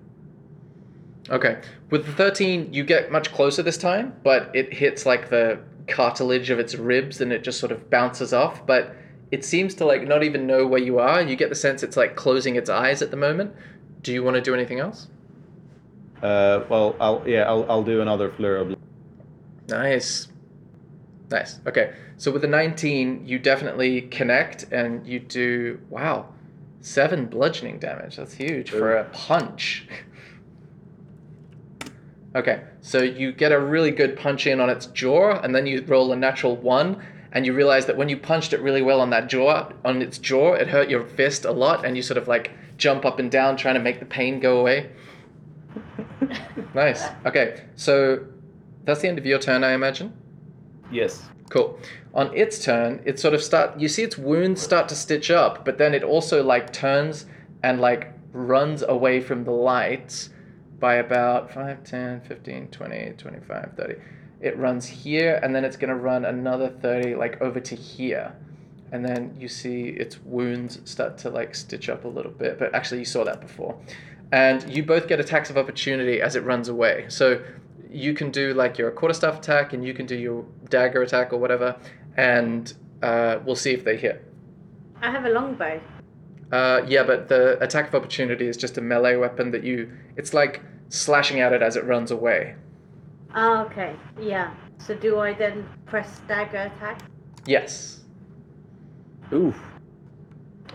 Okay. 1.29 1.61
With 1.89 2.05
the 2.05 2.13
13, 2.13 2.73
you 2.73 2.83
get 2.83 3.11
much 3.11 3.31
closer 3.31 3.61
this 3.61 3.77
time, 3.77 4.13
but 4.23 4.49
it 4.55 4.73
hits 4.73 5.05
like 5.05 5.29
the 5.29 5.59
cartilage 5.87 6.49
of 6.49 6.59
its 6.59 6.75
ribs 6.75 7.19
and 7.19 7.33
it 7.33 7.43
just 7.43 7.59
sort 7.59 7.71
of 7.71 7.89
bounces 7.89 8.33
off. 8.33 8.65
But 8.65 8.95
it 9.31 9.45
seems 9.45 9.75
to 9.75 9.85
like 9.85 10.07
not 10.07 10.23
even 10.23 10.47
know 10.47 10.65
where 10.65 10.81
you 10.81 10.99
are. 10.99 11.21
You 11.21 11.35
get 11.35 11.49
the 11.49 11.55
sense 11.55 11.83
it's 11.83 11.97
like 11.97 12.15
closing 12.15 12.55
its 12.55 12.69
eyes 12.69 13.01
at 13.01 13.11
the 13.11 13.17
moment. 13.17 13.53
Do 14.01 14.13
you 14.13 14.23
want 14.23 14.35
to 14.35 14.41
do 14.41 14.53
anything 14.53 14.79
else? 14.79 15.07
Uh, 16.21 16.63
well, 16.69 16.95
I'll 16.99 17.23
yeah, 17.25 17.43
I'll, 17.43 17.65
I'll 17.69 17.83
do 17.83 18.01
another 18.01 18.31
flurry 18.31 18.61
of. 18.61 18.75
Nice. 19.67 20.27
Nice. 21.31 21.59
Okay. 21.67 21.93
So 22.17 22.31
with 22.31 22.41
the 22.41 22.47
19, 22.47 23.25
you 23.25 23.39
definitely 23.39 24.01
connect 24.01 24.63
and 24.71 25.05
you 25.05 25.19
do, 25.19 25.79
wow, 25.89 26.27
seven 26.81 27.27
bludgeoning 27.27 27.79
damage. 27.79 28.15
That's 28.15 28.33
huge 28.33 28.71
for 28.71 28.95
a 28.97 29.05
punch. 29.05 29.87
Okay. 32.35 32.61
So 32.81 33.01
you 33.01 33.31
get 33.31 33.51
a 33.51 33.59
really 33.59 33.89
good 33.89 34.15
punch 34.15 34.45
in 34.45 34.59
on 34.59 34.69
its 34.69 34.85
jaw 34.85 35.39
and 35.41 35.53
then 35.55 35.65
you 35.65 35.83
roll 35.87 36.11
a 36.11 36.15
natural 36.15 36.55
one 36.55 37.03
and 37.31 37.43
you 37.43 37.53
realize 37.53 37.87
that 37.87 37.97
when 37.97 38.07
you 38.07 38.17
punched 38.17 38.53
it 38.53 38.61
really 38.61 38.83
well 38.83 39.01
on 39.01 39.09
that 39.09 39.29
jaw, 39.29 39.71
on 39.83 40.01
its 40.03 40.19
jaw, 40.19 40.53
it 40.53 40.67
hurt 40.67 40.89
your 40.89 41.05
fist 41.05 41.45
a 41.45 41.51
lot 41.51 41.85
and 41.85 41.95
you 41.95 42.03
sort 42.03 42.19
of 42.19 42.27
like 42.27 42.51
jump 42.77 43.03
up 43.03 43.17
and 43.17 43.31
down 43.31 43.57
trying 43.57 43.73
to 43.73 43.79
make 43.79 43.99
the 43.99 44.05
pain 44.05 44.39
go 44.39 44.59
away. 44.59 44.91
nice. 46.75 47.03
Okay. 47.25 47.63
So 47.75 48.25
that's 48.85 49.01
the 49.01 49.07
end 49.07 49.17
of 49.17 49.25
your 49.25 49.39
turn, 49.39 49.63
I 49.63 49.73
imagine. 49.73 50.13
Yes. 50.91 51.23
Cool. 51.49 51.79
On 52.13 52.35
its 52.35 52.63
turn, 52.63 53.01
it 53.05 53.19
sort 53.19 53.33
of 53.33 53.43
start. 53.43 53.79
You 53.79 53.87
see 53.87 54.03
its 54.03 54.17
wounds 54.17 54.61
start 54.61 54.87
to 54.89 54.95
stitch 54.95 55.31
up, 55.31 55.65
but 55.65 55.77
then 55.77 55.93
it 55.93 56.03
also 56.03 56.43
like 56.43 56.71
turns 56.71 57.25
and 57.63 57.81
like 57.81 58.13
runs 58.31 58.83
away 58.83 59.19
from 59.19 59.43
the 59.43 59.51
lights 59.51 60.29
by 60.79 60.95
about 60.95 61.51
5, 61.51 61.83
10, 61.83 62.21
15, 62.21 62.67
20, 62.67 63.13
25, 63.17 63.71
30. 63.75 63.95
It 64.41 64.57
runs 64.57 64.85
here, 64.85 65.39
and 65.43 65.53
then 65.53 65.65
it's 65.65 65.75
going 65.75 65.89
to 65.89 65.95
run 65.95 66.23
another 66.25 66.69
30 66.69 67.15
like 67.15 67.41
over 67.41 67.59
to 67.59 67.75
here. 67.75 68.33
And 68.91 69.05
then 69.05 69.35
you 69.37 69.47
see 69.47 69.89
its 69.89 70.19
wounds 70.23 70.79
start 70.85 71.17
to 71.19 71.29
like 71.29 71.53
stitch 71.53 71.89
up 71.89 72.05
a 72.05 72.07
little 72.07 72.31
bit, 72.31 72.57
but 72.57 72.73
actually 72.73 72.99
you 72.99 73.05
saw 73.05 73.23
that 73.25 73.41
before. 73.41 73.79
And 74.31 74.67
you 74.73 74.83
both 74.83 75.07
get 75.07 75.19
attacks 75.19 75.49
of 75.49 75.57
opportunity 75.57 76.21
as 76.21 76.35
it 76.35 76.43
runs 76.43 76.69
away. 76.69 77.05
So 77.09 77.41
you 77.89 78.13
can 78.13 78.31
do 78.31 78.53
like 78.53 78.77
your 78.77 78.91
quarterstaff 78.91 79.39
attack 79.39 79.73
and 79.73 79.83
you 79.83 79.93
can 79.93 80.05
do 80.05 80.15
your 80.15 80.45
dagger 80.69 81.01
attack 81.01 81.33
or 81.33 81.37
whatever, 81.37 81.75
and 82.17 82.73
uh, 83.01 83.39
we'll 83.45 83.55
see 83.55 83.71
if 83.71 83.83
they 83.83 83.97
hit. 83.97 84.25
I 85.01 85.11
have 85.11 85.25
a 85.25 85.29
longbow. 85.29 85.81
Uh, 86.51 86.81
yeah, 86.87 87.03
but 87.03 87.29
the 87.29 87.61
attack 87.63 87.87
of 87.87 87.95
opportunity 87.95 88.47
is 88.47 88.57
just 88.57 88.77
a 88.77 88.81
melee 88.81 89.15
weapon 89.15 89.51
that 89.51 89.63
you. 89.63 89.91
It's 90.15 90.33
like 90.33 90.61
slashing 90.89 91.39
at 91.39 91.53
it 91.53 91.61
as 91.61 91.75
it 91.75 91.85
runs 91.85 92.11
away. 92.11 92.55
Ah, 93.33 93.63
okay. 93.65 93.95
Yeah. 94.19 94.53
So 94.79 94.95
do 94.95 95.19
I 95.19 95.33
then 95.33 95.67
press 95.85 96.21
dagger 96.27 96.71
attack? 96.75 97.01
Yes. 97.45 98.01
Oof. 99.31 99.55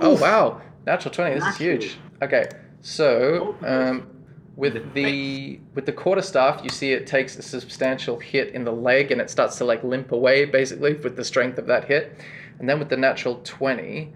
Oh 0.01 0.17
wow, 0.21 0.61
natural 0.87 1.13
twenty. 1.13 1.39
This 1.39 1.49
is 1.49 1.57
huge. 1.57 1.99
Okay, 2.23 2.49
so 2.81 3.57
um, 3.63 4.09
with 4.57 4.95
the 4.95 5.61
with 5.75 5.87
the 5.87 5.93
quarterstaff, 5.93 6.63
you 6.63 6.71
see 6.71 6.93
it 6.93 7.07
takes 7.07 7.37
a 7.37 7.43
substantial 7.43 8.19
hit 8.19 8.55
in 8.55 8.65
the 8.65 8.73
leg, 8.73 9.11
and 9.11 9.21
it 9.21 9.31
starts 9.31 9.59
to 9.59 9.65
like 9.65 9.83
limp 9.83 10.13
away, 10.13 10.45
basically, 10.45 10.95
with 10.95 11.17
the 11.17 11.25
strength 11.25 11.59
of 11.59 11.67
that 11.67 11.85
hit. 11.85 12.21
And 12.59 12.69
then 12.69 12.79
with 12.79 12.89
the 12.89 12.97
natural 12.97 13.41
twenty, 13.43 14.13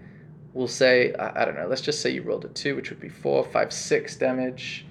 we'll 0.53 0.67
say 0.67 1.13
I, 1.15 1.41
I 1.41 1.45
don't 1.45 1.55
know. 1.55 1.67
Let's 1.67 1.81
just 1.81 2.01
say 2.01 2.09
you 2.11 2.21
rolled 2.21 2.45
a 2.45 2.49
two, 2.49 2.75
which 2.75 2.89
would 2.89 3.01
be 3.01 3.09
four, 3.09 3.43
five, 3.43 3.73
six 3.73 4.15
damage. 4.15 4.85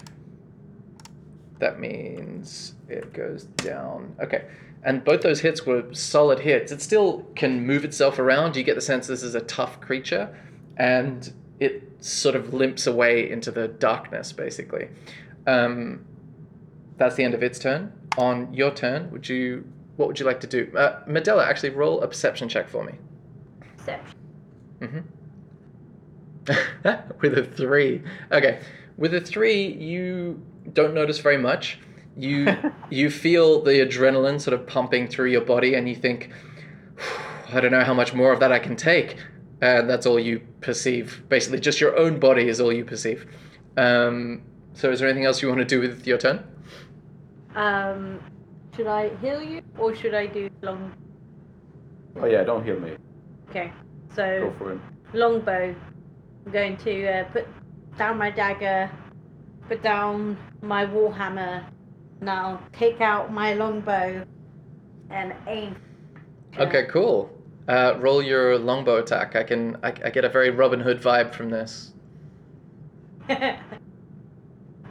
That 1.57 1.79
means 1.79 2.75
it 2.87 3.11
goes 3.11 3.43
down. 3.43 4.15
Okay. 4.21 4.45
And 4.81 5.03
both 5.03 5.21
those 5.21 5.41
hits 5.41 5.65
were 5.65 5.93
solid 5.93 6.39
hits. 6.39 6.71
It 6.71 6.81
still 6.81 7.25
can 7.35 7.67
move 7.67 7.83
itself 7.83 8.17
around. 8.17 8.55
You 8.55 8.63
get 8.63 8.75
the 8.75 8.81
sense 8.81 9.07
this 9.07 9.23
is 9.23 9.35
a 9.35 9.41
tough 9.41 9.81
creature. 9.81 10.33
And 10.77 11.33
it 11.59 11.83
sort 11.99 12.35
of 12.35 12.53
limps 12.53 12.87
away 12.87 13.29
into 13.29 13.51
the 13.51 13.67
darkness, 13.67 14.31
basically. 14.31 14.87
Um, 15.47 16.05
that's 16.97 17.15
the 17.15 17.23
end 17.23 17.33
of 17.33 17.43
its 17.43 17.59
turn. 17.59 17.93
On 18.17 18.53
your 18.53 18.71
turn, 18.71 19.09
would 19.11 19.29
you 19.29 19.65
what 19.99 20.07
would 20.07 20.19
you 20.19 20.25
like 20.25 20.39
to 20.39 20.47
do? 20.47 20.71
Uh, 20.77 21.03
Medela, 21.05 21.45
actually 21.45 21.71
roll 21.71 22.01
a 22.01 22.07
perception 22.07 22.47
check 22.47 22.69
for 22.69 22.85
me. 22.85 22.93
Perception. 23.77 24.17
Mm-hmm. 24.79 24.99
with 27.21 27.37
a 27.37 27.43
three. 27.43 28.01
Okay. 28.31 28.61
With 28.95 29.13
a 29.13 29.19
three, 29.21 29.67
you 29.67 30.41
don't 30.71 30.93
notice 30.93 31.19
very 31.19 31.37
much. 31.37 31.79
You 32.15 32.55
you 32.89 33.09
feel 33.09 33.61
the 33.61 33.73
adrenaline 33.79 34.39
sort 34.39 34.53
of 34.53 34.65
pumping 34.67 35.07
through 35.07 35.31
your 35.31 35.41
body, 35.41 35.75
and 35.75 35.87
you 35.89 35.95
think, 35.95 36.31
I 37.51 37.59
don't 37.59 37.71
know 37.71 37.83
how 37.83 37.93
much 37.93 38.13
more 38.13 38.31
of 38.31 38.39
that 38.39 38.51
I 38.51 38.59
can 38.59 38.75
take. 38.77 39.17
And 39.61 39.89
that's 39.89 40.05
all 40.05 40.17
you 40.17 40.39
perceive. 40.61 41.23
Basically, 41.27 41.59
just 41.59 41.81
your 41.81 41.97
own 41.97 42.19
body 42.19 42.47
is 42.47 42.61
all 42.61 42.71
you 42.71 42.85
perceive. 42.85 43.25
Um, 43.75 44.43
so, 44.79 44.89
is 44.91 44.99
there 44.99 45.09
anything 45.09 45.25
else 45.25 45.41
you 45.41 45.49
want 45.49 45.59
to 45.59 45.65
do 45.65 45.81
with 45.81 46.07
your 46.07 46.17
turn? 46.17 46.43
Um, 47.55 48.19
should 48.75 48.87
I 48.87 49.09
heal 49.17 49.41
you 49.43 49.61
or 49.77 49.93
should 49.93 50.13
I 50.13 50.25
do 50.27 50.49
long? 50.61 50.93
Oh 52.15 52.25
yeah, 52.25 52.43
don't 52.43 52.63
heal 52.63 52.79
me. 52.79 52.95
Okay. 53.49 53.71
Go 54.09 54.15
So 54.15 54.53
for 54.57 54.71
him. 54.71 54.81
longbow. 55.13 55.75
I'm 56.45 56.51
going 56.51 56.77
to 56.77 57.07
uh, 57.07 57.23
put 57.25 57.45
down 57.97 58.17
my 58.17 58.31
dagger, 58.31 58.89
put 59.67 59.83
down 59.83 60.37
my 60.61 60.85
warhammer. 60.85 61.65
Now 62.21 62.61
take 62.71 63.01
out 63.01 63.33
my 63.33 63.53
longbow 63.53 64.25
and 65.09 65.33
aim. 65.47 65.75
Okay, 66.57 66.85
cool. 66.89 67.29
Uh, 67.67 67.95
roll 67.99 68.21
your 68.21 68.57
longbow 68.57 68.97
attack. 68.97 69.35
I 69.35 69.43
can. 69.43 69.77
I, 69.83 69.89
I 69.89 70.09
get 70.09 70.23
a 70.25 70.29
very 70.29 70.49
Robin 70.49 70.79
Hood 70.79 71.01
vibe 71.01 71.33
from 71.35 71.49
this. 71.49 71.91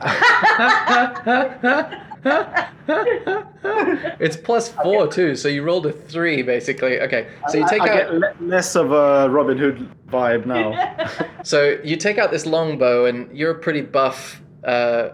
it's 4.21 4.37
plus 4.37 4.69
four 4.69 5.07
too, 5.09 5.35
so 5.37 5.49
you 5.49 5.63
rolled 5.63 5.87
a 5.87 5.93
three 5.93 6.43
basically. 6.43 7.01
Okay, 7.01 7.29
so 7.49 7.59
you 7.59 7.69
take 7.69 7.83
I, 7.83 7.87
I 7.87 7.91
out. 7.91 7.97
get 7.97 8.15
le- 8.15 8.35
less 8.41 8.77
of 8.77 8.93
a 8.93 9.29
Robin 9.31 9.59
Hood 9.59 9.89
vibe 10.09 10.47
now. 10.47 10.97
So 11.45 11.79
you 11.83 11.97
take 11.97 12.19
out 12.19 12.31
this 12.31 12.45
longbow, 12.45 13.07
and 13.07 13.35
you're 13.37 13.53
a 13.53 13.59
pretty 13.59 13.81
buff 13.81 14.43
uh, 14.65 15.11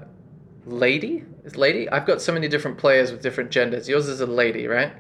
lady. 0.67 1.25
Is 1.45 1.57
lady? 1.57 1.89
I've 1.91 2.07
got 2.07 2.21
so 2.21 2.33
many 2.33 2.49
different 2.49 2.77
players 2.79 3.13
with 3.13 3.23
different 3.23 3.51
genders. 3.51 3.89
Yours 3.89 4.09
is 4.09 4.21
a 4.21 4.27
lady, 4.27 4.67
right? 4.67 4.93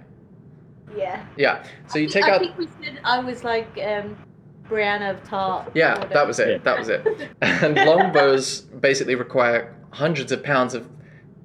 yeah. 0.96 1.24
Yeah. 1.36 1.64
So 1.88 1.98
you 1.98 2.08
take 2.08 2.24
I 2.24 2.30
out. 2.32 2.40
think 2.40 2.56
we 2.56 2.68
said 2.82 3.00
I 3.02 3.18
was 3.18 3.42
like 3.42 3.66
um, 3.84 4.16
Brienne 4.68 5.02
of 5.02 5.22
Tarth. 5.24 5.70
Yeah, 5.74 6.02
or 6.02 6.08
that 6.08 6.26
was 6.26 6.38
it. 6.38 6.48
Yeah. 6.48 6.58
That 6.58 6.78
was 6.78 6.88
it. 6.88 7.06
And 7.42 7.76
longbows 7.76 8.62
basically 8.62 9.14
require 9.14 9.74
hundreds 9.90 10.32
of 10.32 10.42
pounds 10.42 10.74
of 10.74 10.88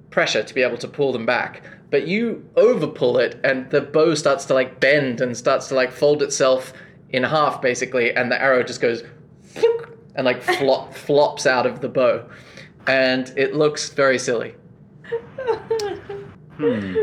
pressure 0.09 0.41
to 0.43 0.53
be 0.53 0.61
able 0.61 0.77
to 0.77 0.87
pull 0.87 1.11
them 1.11 1.25
back. 1.25 1.63
But 1.91 2.07
you 2.07 2.47
overpull 2.55 3.19
it, 3.21 3.39
and 3.43 3.69
the 3.71 3.81
bow 3.81 4.13
starts 4.15 4.45
to 4.45 4.53
like 4.53 4.79
bend 4.79 5.21
and 5.21 5.35
starts 5.35 5.67
to 5.69 5.75
like 5.75 5.91
fold 5.91 6.21
itself 6.21 6.73
in 7.09 7.23
half, 7.23 7.61
basically, 7.61 8.13
and 8.15 8.31
the 8.31 8.39
arrow 8.41 8.61
just 8.63 8.79
goes 8.81 9.03
and 10.15 10.25
like 10.25 10.41
flop, 10.41 10.93
flops 10.93 11.45
out 11.45 11.65
of 11.65 11.81
the 11.81 11.89
bow, 11.89 12.29
and 12.87 13.33
it 13.35 13.55
looks 13.55 13.89
very 13.89 14.19
silly. 14.19 14.53
Hmm. 16.57 16.95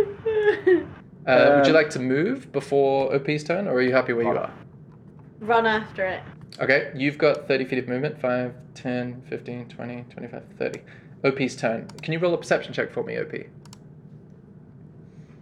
Uh, 1.26 1.56
would 1.56 1.66
you 1.66 1.72
Um, 1.72 1.72
like 1.72 1.90
to 1.90 1.98
move 1.98 2.52
before 2.52 3.12
OP's 3.14 3.42
turn, 3.42 3.66
or 3.66 3.74
are 3.74 3.82
you 3.82 3.92
happy 3.92 4.12
where 4.12 4.24
you 4.24 4.38
are? 4.38 4.50
Run 5.40 5.66
after 5.66 6.06
it. 6.06 6.22
Okay, 6.60 6.92
you've 6.94 7.18
got 7.18 7.46
30 7.46 7.64
feet 7.66 7.78
of 7.80 7.88
movement 7.88 8.20
5, 8.20 8.54
10, 8.74 9.22
15, 9.28 9.68
20, 9.68 10.04
25, 10.10 10.42
30. 10.58 10.80
OP's 11.24 11.56
turn. 11.56 11.86
Can 12.02 12.12
you 12.12 12.18
roll 12.18 12.34
a 12.34 12.38
perception 12.38 12.72
check 12.72 12.92
for 12.92 13.02
me, 13.02 13.18
OP? 13.18 13.32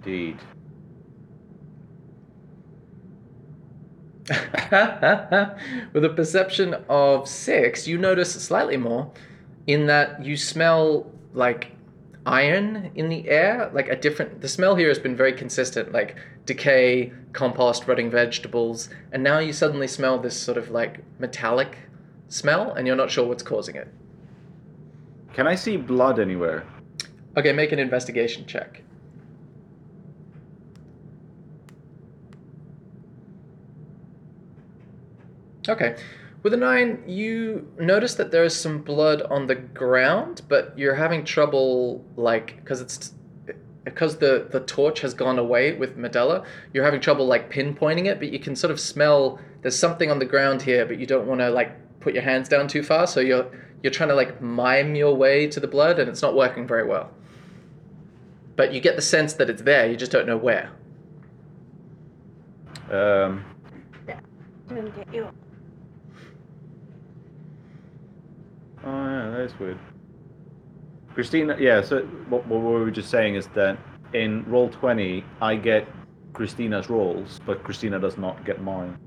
Indeed. 0.04 0.38
With 5.92 6.04
a 6.04 6.12
perception 6.14 6.74
of 6.88 7.28
6, 7.28 7.86
you 7.86 7.98
notice 7.98 8.32
slightly 8.32 8.76
more 8.76 9.12
in 9.66 9.86
that 9.86 10.24
you 10.24 10.36
smell 10.36 11.10
like 11.32 11.73
iron 12.26 12.90
in 12.94 13.08
the 13.08 13.28
air, 13.28 13.70
like 13.74 13.88
a 13.88 13.96
different. 13.96 14.40
The 14.40 14.48
smell 14.48 14.76
here 14.76 14.88
has 14.88 14.98
been 14.98 15.16
very 15.16 15.32
consistent, 15.32 15.92
like 15.92 16.16
decay, 16.46 17.12
compost, 17.32 17.86
rotting 17.86 18.10
vegetables, 18.10 18.88
and 19.12 19.22
now 19.22 19.38
you 19.38 19.52
suddenly 19.52 19.88
smell 19.88 20.18
this 20.18 20.38
sort 20.38 20.58
of 20.58 20.70
like 20.70 21.00
metallic 21.18 21.76
smell, 22.28 22.72
and 22.72 22.86
you're 22.86 22.96
not 22.96 23.10
sure 23.10 23.26
what's 23.26 23.42
causing 23.42 23.76
it. 23.76 23.88
Can 25.32 25.46
I 25.46 25.54
see 25.54 25.76
blood 25.76 26.18
anywhere? 26.18 26.64
Okay, 27.36 27.52
make 27.52 27.72
an 27.72 27.78
investigation 27.78 28.46
check. 28.46 28.82
Okay. 35.68 35.96
With 36.44 36.52
a 36.52 36.58
nine, 36.58 37.02
you 37.06 37.66
notice 37.78 38.16
that 38.16 38.30
there 38.30 38.44
is 38.44 38.54
some 38.54 38.82
blood 38.82 39.22
on 39.22 39.46
the 39.46 39.54
ground, 39.54 40.42
but 40.46 40.78
you're 40.78 40.94
having 40.94 41.24
trouble, 41.24 42.04
like, 42.16 42.56
because 42.56 42.82
it's 42.82 43.14
because 43.82 44.18
the 44.18 44.46
the 44.50 44.60
torch 44.60 45.00
has 45.00 45.14
gone 45.14 45.38
away 45.38 45.72
with 45.72 45.96
Medela. 45.96 46.44
You're 46.74 46.84
having 46.84 47.00
trouble 47.00 47.26
like 47.26 47.50
pinpointing 47.50 48.06
it, 48.06 48.18
but 48.18 48.30
you 48.30 48.38
can 48.38 48.54
sort 48.56 48.70
of 48.70 48.78
smell 48.78 49.40
there's 49.62 49.78
something 49.78 50.10
on 50.10 50.18
the 50.18 50.26
ground 50.26 50.60
here, 50.60 50.84
but 50.84 50.98
you 50.98 51.06
don't 51.06 51.26
want 51.26 51.40
to 51.40 51.48
like 51.48 52.00
put 52.00 52.12
your 52.12 52.22
hands 52.22 52.50
down 52.50 52.68
too 52.68 52.82
far. 52.82 53.06
So 53.06 53.20
you're 53.20 53.46
you're 53.82 53.92
trying 53.92 54.10
to 54.10 54.14
like 54.14 54.42
mime 54.42 54.94
your 54.94 55.16
way 55.16 55.46
to 55.46 55.60
the 55.60 55.68
blood, 55.68 55.98
and 55.98 56.10
it's 56.10 56.20
not 56.20 56.36
working 56.36 56.66
very 56.66 56.86
well. 56.86 57.10
But 58.56 58.74
you 58.74 58.80
get 58.82 58.96
the 58.96 59.02
sense 59.02 59.32
that 59.34 59.48
it's 59.48 59.62
there. 59.62 59.90
You 59.90 59.96
just 59.96 60.12
don't 60.12 60.26
know 60.26 60.36
where. 60.36 60.70
Um, 62.90 63.46
Don't 64.68 64.94
get 64.94 65.14
you. 65.14 65.30
Oh 68.84 69.08
yeah, 69.08 69.34
that's 69.36 69.58
weird. 69.58 69.78
Christina, 71.14 71.56
yeah. 71.58 71.80
So 71.80 72.02
what, 72.28 72.46
what 72.46 72.60
we 72.60 72.66
were 72.66 72.90
just 72.90 73.10
saying 73.10 73.36
is 73.36 73.46
that 73.54 73.78
in 74.12 74.44
Roll20, 74.44 75.24
I 75.40 75.56
get 75.56 75.88
Christina's 76.32 76.90
rolls, 76.90 77.40
but 77.46 77.62
Christina 77.62 77.98
does 77.98 78.18
not 78.18 78.44
get 78.44 78.60
mine. 78.60 78.98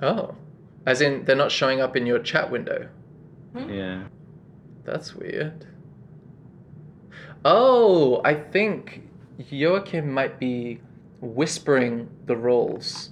Oh, 0.00 0.34
as 0.86 1.00
in 1.00 1.24
they're 1.24 1.36
not 1.36 1.50
showing 1.50 1.80
up 1.80 1.96
in 1.96 2.06
your 2.06 2.20
chat 2.20 2.50
window. 2.50 2.88
Hmm? 3.52 3.68
Yeah. 3.68 4.02
That's 4.84 5.14
weird. 5.14 5.66
Oh, 7.44 8.20
I 8.24 8.34
think 8.34 9.02
Joachim 9.38 10.10
might 10.10 10.38
be 10.38 10.80
whispering 11.20 12.08
the 12.26 12.36
rolls. 12.36 13.10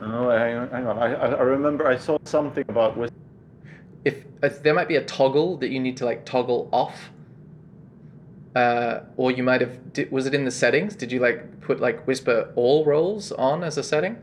Oh, 0.00 0.30
hang 0.30 0.56
on. 0.56 0.68
Hang 0.70 0.86
on. 0.86 0.98
I, 0.98 1.14
I 1.14 1.26
I 1.28 1.42
remember 1.42 1.86
I 1.86 1.96
saw 1.96 2.18
something 2.24 2.64
about 2.68 2.96
with. 2.96 3.12
If, 4.04 4.24
if 4.42 4.62
there 4.62 4.74
might 4.74 4.88
be 4.88 4.96
a 4.96 5.04
toggle 5.04 5.56
that 5.58 5.70
you 5.70 5.80
need 5.80 5.96
to 5.98 6.04
like 6.04 6.24
toggle 6.24 6.68
off, 6.72 7.10
uh, 8.54 9.00
or 9.16 9.30
you 9.30 9.42
might 9.42 9.60
have 9.60 9.92
did, 9.92 10.10
was 10.12 10.26
it 10.26 10.34
in 10.34 10.44
the 10.44 10.50
settings? 10.50 10.94
Did 10.94 11.10
you 11.10 11.20
like 11.20 11.60
put 11.60 11.80
like 11.80 12.06
whisper 12.06 12.52
all 12.54 12.84
rolls 12.84 13.32
on 13.32 13.64
as 13.64 13.78
a 13.78 13.82
setting? 13.82 14.16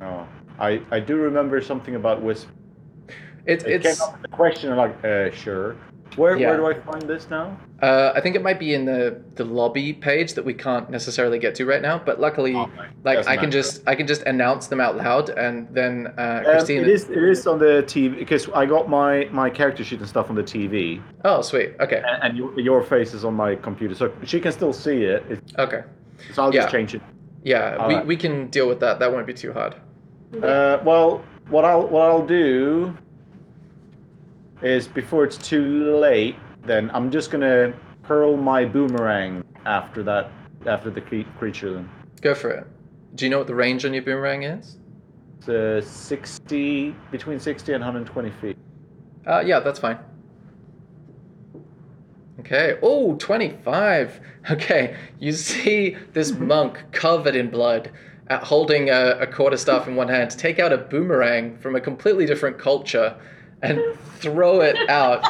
Oh, 0.00 0.26
I 0.58 0.80
I 0.90 1.00
do 1.00 1.16
remember 1.16 1.60
something 1.60 1.96
about 1.96 2.22
whisper. 2.22 2.52
It's 3.46 3.64
It 3.64 3.84
it's 3.84 3.98
came 3.98 4.08
up 4.08 4.16
with 4.20 4.32
a 4.32 4.36
question. 4.36 4.76
Like, 4.76 5.04
uh, 5.04 5.30
sure. 5.30 5.76
Where 6.16 6.36
Yeah. 6.36 6.48
where 6.48 6.56
do 6.56 6.66
I 6.66 6.74
find 6.74 7.02
this 7.02 7.28
now? 7.30 7.56
uh, 7.82 8.12
I 8.14 8.20
think 8.20 8.36
it 8.36 8.42
might 8.42 8.58
be 8.58 8.74
in 8.74 8.84
the 8.84 9.16
the 9.36 9.44
lobby 9.44 9.92
page 9.92 10.34
that 10.34 10.44
we 10.44 10.52
can't 10.54 10.90
necessarily 10.90 11.38
get 11.38 11.54
to 11.56 11.64
right 11.66 11.80
now. 11.80 12.00
But 12.04 12.20
luckily, 12.20 12.54
Oh, 12.56 12.68
like 13.04 13.18
doesn't 13.18 13.32
I 13.32 13.36
can 13.36 13.46
matter. 13.48 13.58
just 13.62 13.82
I 13.86 13.94
can 13.94 14.06
just 14.06 14.22
announce 14.22 14.66
them 14.66 14.80
out 14.80 14.96
loud, 14.96 15.30
and 15.30 15.68
then 15.72 16.12
uh, 16.18 16.42
Um, 16.46 16.56
it 16.68 16.88
is 16.88 17.08
it 17.08 17.22
is 17.22 17.46
on 17.46 17.58
the 17.58 17.82
TV 17.86 18.18
because 18.18 18.48
I 18.54 18.66
got 18.66 18.88
my 18.88 19.28
my 19.30 19.48
character 19.50 19.84
sheet 19.84 20.00
and 20.00 20.08
stuff 20.08 20.28
on 20.30 20.36
the 20.36 20.42
TV, 20.42 21.00
Oh, 21.24 21.42
sweet. 21.42 21.74
Okay. 21.80 22.02
and, 22.06 22.22
and 22.24 22.36
your, 22.38 22.58
your 22.60 22.82
face 22.82 23.14
is 23.14 23.24
on 23.24 23.34
my 23.34 23.54
computer, 23.54 23.94
so 23.94 24.10
she 24.24 24.40
can 24.40 24.52
still 24.52 24.72
see 24.72 25.04
it. 25.04 25.24
It's, 25.30 25.52
Okay. 25.58 25.82
so 26.34 26.42
I'll 26.42 26.50
just 26.52 26.66
Yeah. 26.68 26.72
change 26.72 26.94
it. 26.94 27.02
Yeah, 27.44 27.76
we, 27.88 27.94
Alright. 27.94 28.06
we 28.06 28.16
can 28.16 28.48
deal 28.48 28.68
with 28.68 28.80
that. 28.80 28.98
That 28.98 29.12
won't 29.12 29.26
be 29.26 29.32
too 29.32 29.52
hard. 29.52 29.74
Uh, 30.42 30.78
well, 30.84 31.22
what 31.48 31.64
I'll 31.64 31.86
what 31.88 32.02
I'll 32.10 32.26
do 32.26 32.92
is 34.62 34.88
before 34.88 35.24
it's 35.24 35.38
too 35.38 35.96
late, 35.96 36.36
then 36.64 36.90
I'm 36.92 37.10
just 37.10 37.30
gonna 37.30 37.72
hurl 38.02 38.36
my 38.36 38.64
boomerang 38.64 39.44
after 39.66 40.02
that 40.04 40.30
after 40.66 40.90
the 40.90 41.00
creature. 41.00 41.72
Then 41.74 41.88
Go 42.20 42.34
for 42.34 42.50
it. 42.50 42.66
Do 43.14 43.24
you 43.24 43.30
know 43.30 43.38
what 43.38 43.46
the 43.46 43.54
range 43.54 43.84
on 43.84 43.94
your 43.94 44.02
boomerang 44.02 44.42
is? 44.42 44.76
it's 45.40 45.48
uh, 45.48 45.80
60 45.80 46.94
between 47.10 47.40
60 47.40 47.72
and 47.72 47.80
120 47.80 48.30
feet. 48.42 48.56
Uh, 49.26 49.42
yeah, 49.44 49.60
that's 49.60 49.78
fine. 49.78 49.98
Okay. 52.40 52.78
Oh, 52.82 53.16
25. 53.16 54.20
Okay. 54.50 54.96
You 55.18 55.32
see 55.32 55.98
this 56.14 56.32
monk 56.38 56.82
covered 56.92 57.36
in 57.36 57.50
blood, 57.50 57.90
uh, 58.30 58.38
holding 58.38 58.88
a, 58.88 59.18
a 59.20 59.26
quarterstaff 59.26 59.86
in 59.86 59.96
one 59.96 60.08
hand, 60.08 60.30
take 60.30 60.58
out 60.58 60.72
a 60.72 60.78
boomerang 60.78 61.58
from 61.58 61.76
a 61.76 61.80
completely 61.80 62.24
different 62.24 62.58
culture 62.58 63.20
and 63.62 63.80
throw 64.18 64.60
it 64.60 64.76
out. 64.88 65.24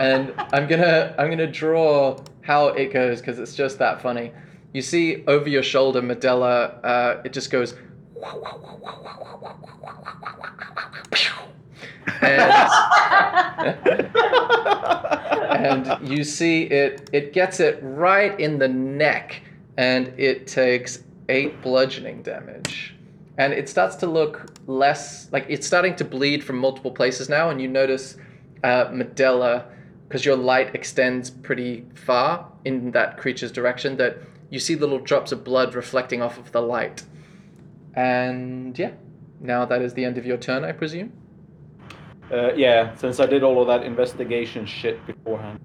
And 0.00 0.34
I'm 0.52 0.66
gonna 0.66 1.14
I'm 1.18 1.30
gonna 1.30 1.50
draw 1.50 2.18
how 2.42 2.68
it 2.68 2.92
goes 2.92 3.20
because 3.20 3.38
it's 3.38 3.54
just 3.54 3.78
that 3.78 4.02
funny. 4.02 4.32
You 4.72 4.82
see 4.82 5.24
over 5.26 5.48
your 5.48 5.62
shoulder, 5.62 6.00
Medela. 6.00 6.82
Uh, 6.84 7.20
it 7.24 7.32
just 7.32 7.50
goes. 7.50 7.74
And 12.20 12.52
and 15.50 16.08
you 16.08 16.24
see 16.24 16.64
it 16.64 17.08
it 17.12 17.32
gets 17.32 17.60
it 17.60 17.78
right 17.82 18.38
in 18.38 18.58
the 18.58 18.68
neck 18.68 19.42
and 19.76 20.12
it 20.16 20.46
takes 20.46 21.02
eight 21.28 21.60
bludgeoning 21.62 22.22
damage 22.22 22.94
and 23.42 23.52
it 23.52 23.68
starts 23.68 23.96
to 23.96 24.06
look 24.06 24.34
less 24.66 25.28
like 25.32 25.44
it's 25.48 25.66
starting 25.66 25.94
to 25.96 26.04
bleed 26.04 26.44
from 26.44 26.56
multiple 26.56 26.92
places 26.92 27.28
now 27.28 27.50
and 27.50 27.60
you 27.60 27.68
notice 27.68 28.16
uh, 28.62 28.86
Medela 28.86 29.64
because 30.06 30.24
your 30.24 30.36
light 30.36 30.74
extends 30.74 31.30
pretty 31.30 31.84
far 31.94 32.46
in 32.64 32.92
that 32.92 33.18
creature's 33.18 33.50
direction 33.50 33.96
that 33.96 34.18
you 34.50 34.60
see 34.60 34.76
little 34.76 34.98
drops 34.98 35.32
of 35.32 35.42
blood 35.42 35.74
reflecting 35.74 36.22
off 36.22 36.38
of 36.38 36.52
the 36.52 36.60
light 36.60 37.02
and 37.94 38.78
yeah 38.78 38.92
now 39.40 39.64
that 39.64 39.82
is 39.82 39.94
the 39.94 40.04
end 40.04 40.16
of 40.18 40.24
your 40.24 40.36
turn 40.36 40.64
i 40.64 40.72
presume 40.72 41.10
Uh, 42.32 42.54
yeah, 42.56 42.94
since 42.96 43.20
I 43.20 43.26
did 43.26 43.42
all 43.42 43.60
of 43.60 43.66
that 43.66 43.82
investigation 43.84 44.64
shit 44.64 44.96
beforehand. 45.06 45.60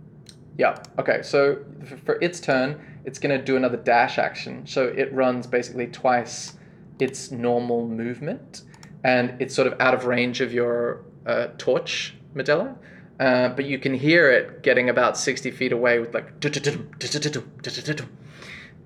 Yeah. 0.58 0.76
Okay. 1.00 1.22
So 1.22 1.64
for 2.06 2.16
its 2.20 2.42
turn, 2.42 2.76
it's 3.06 3.20
going 3.20 3.40
to 3.40 3.42
do 3.52 3.56
another 3.56 3.78
dash 3.78 4.18
action. 4.18 4.68
So 4.68 4.84
it 4.84 5.14
runs 5.14 5.48
basically 5.48 5.88
twice 5.88 6.57
its 7.00 7.32
normal 7.32 7.88
movement, 7.88 8.64
and 9.04 9.36
it's 9.40 9.56
sort 9.56 9.68
of 9.68 9.80
out 9.80 9.94
of 9.94 10.06
range 10.06 10.42
of 10.42 10.54
your 10.54 11.04
uh, 11.26 11.48
torch, 11.58 12.16
Medela. 12.36 12.76
Uh, 13.20 13.50
but 13.50 13.66
you 13.66 13.80
can 13.80 13.94
hear 13.94 14.30
it 14.30 14.62
getting 14.62 14.90
about 14.90 15.18
sixty 15.18 15.50
feet 15.50 15.72
away 15.72 16.00
with 16.00 16.14
like, 16.14 16.40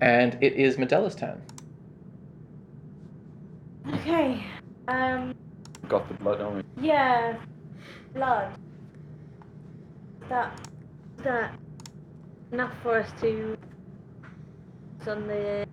and 0.00 0.38
it 0.40 0.54
is 0.54 0.76
Medela's 0.76 1.14
turn. 1.14 1.40
Okay. 3.94 4.44
Um. 4.88 5.34
Got 5.88 6.08
the 6.08 6.14
blood 6.14 6.40
on 6.40 6.58
me. 6.58 6.62
Yeah. 6.80 7.36
Blood. 8.14 8.56
That. 10.28 10.58
That. 11.18 11.54
Enough 12.52 12.72
for 12.82 12.98
us 12.98 13.10
to. 13.20 13.56
it's 14.98 15.08
On 15.08 15.26
the. 15.26 15.66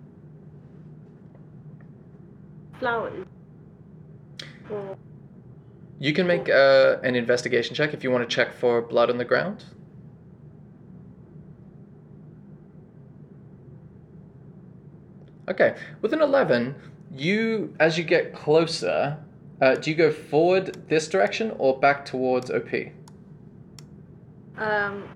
Flowers. 2.80 3.26
Or. 4.70 4.96
You 5.98 6.14
can 6.14 6.26
make 6.26 6.48
uh, 6.48 6.96
an 7.04 7.14
investigation 7.14 7.74
check 7.74 7.92
if 7.92 8.02
you 8.02 8.10
want 8.10 8.28
to 8.28 8.34
check 8.34 8.54
for 8.54 8.80
blood 8.80 9.10
on 9.10 9.18
the 9.18 9.24
ground. 9.24 9.64
Okay, 15.48 15.76
with 16.00 16.12
an 16.14 16.22
11, 16.22 16.74
you, 17.14 17.74
as 17.80 17.98
you 17.98 18.04
get 18.04 18.32
closer, 18.32 19.18
uh, 19.60 19.74
do 19.74 19.90
you 19.90 19.96
go 19.96 20.10
forward 20.10 20.88
this 20.88 21.06
direction 21.06 21.52
or 21.58 21.78
back 21.78 22.04
towards 22.04 22.50
OP? 22.50 22.72
Um. 24.56 25.08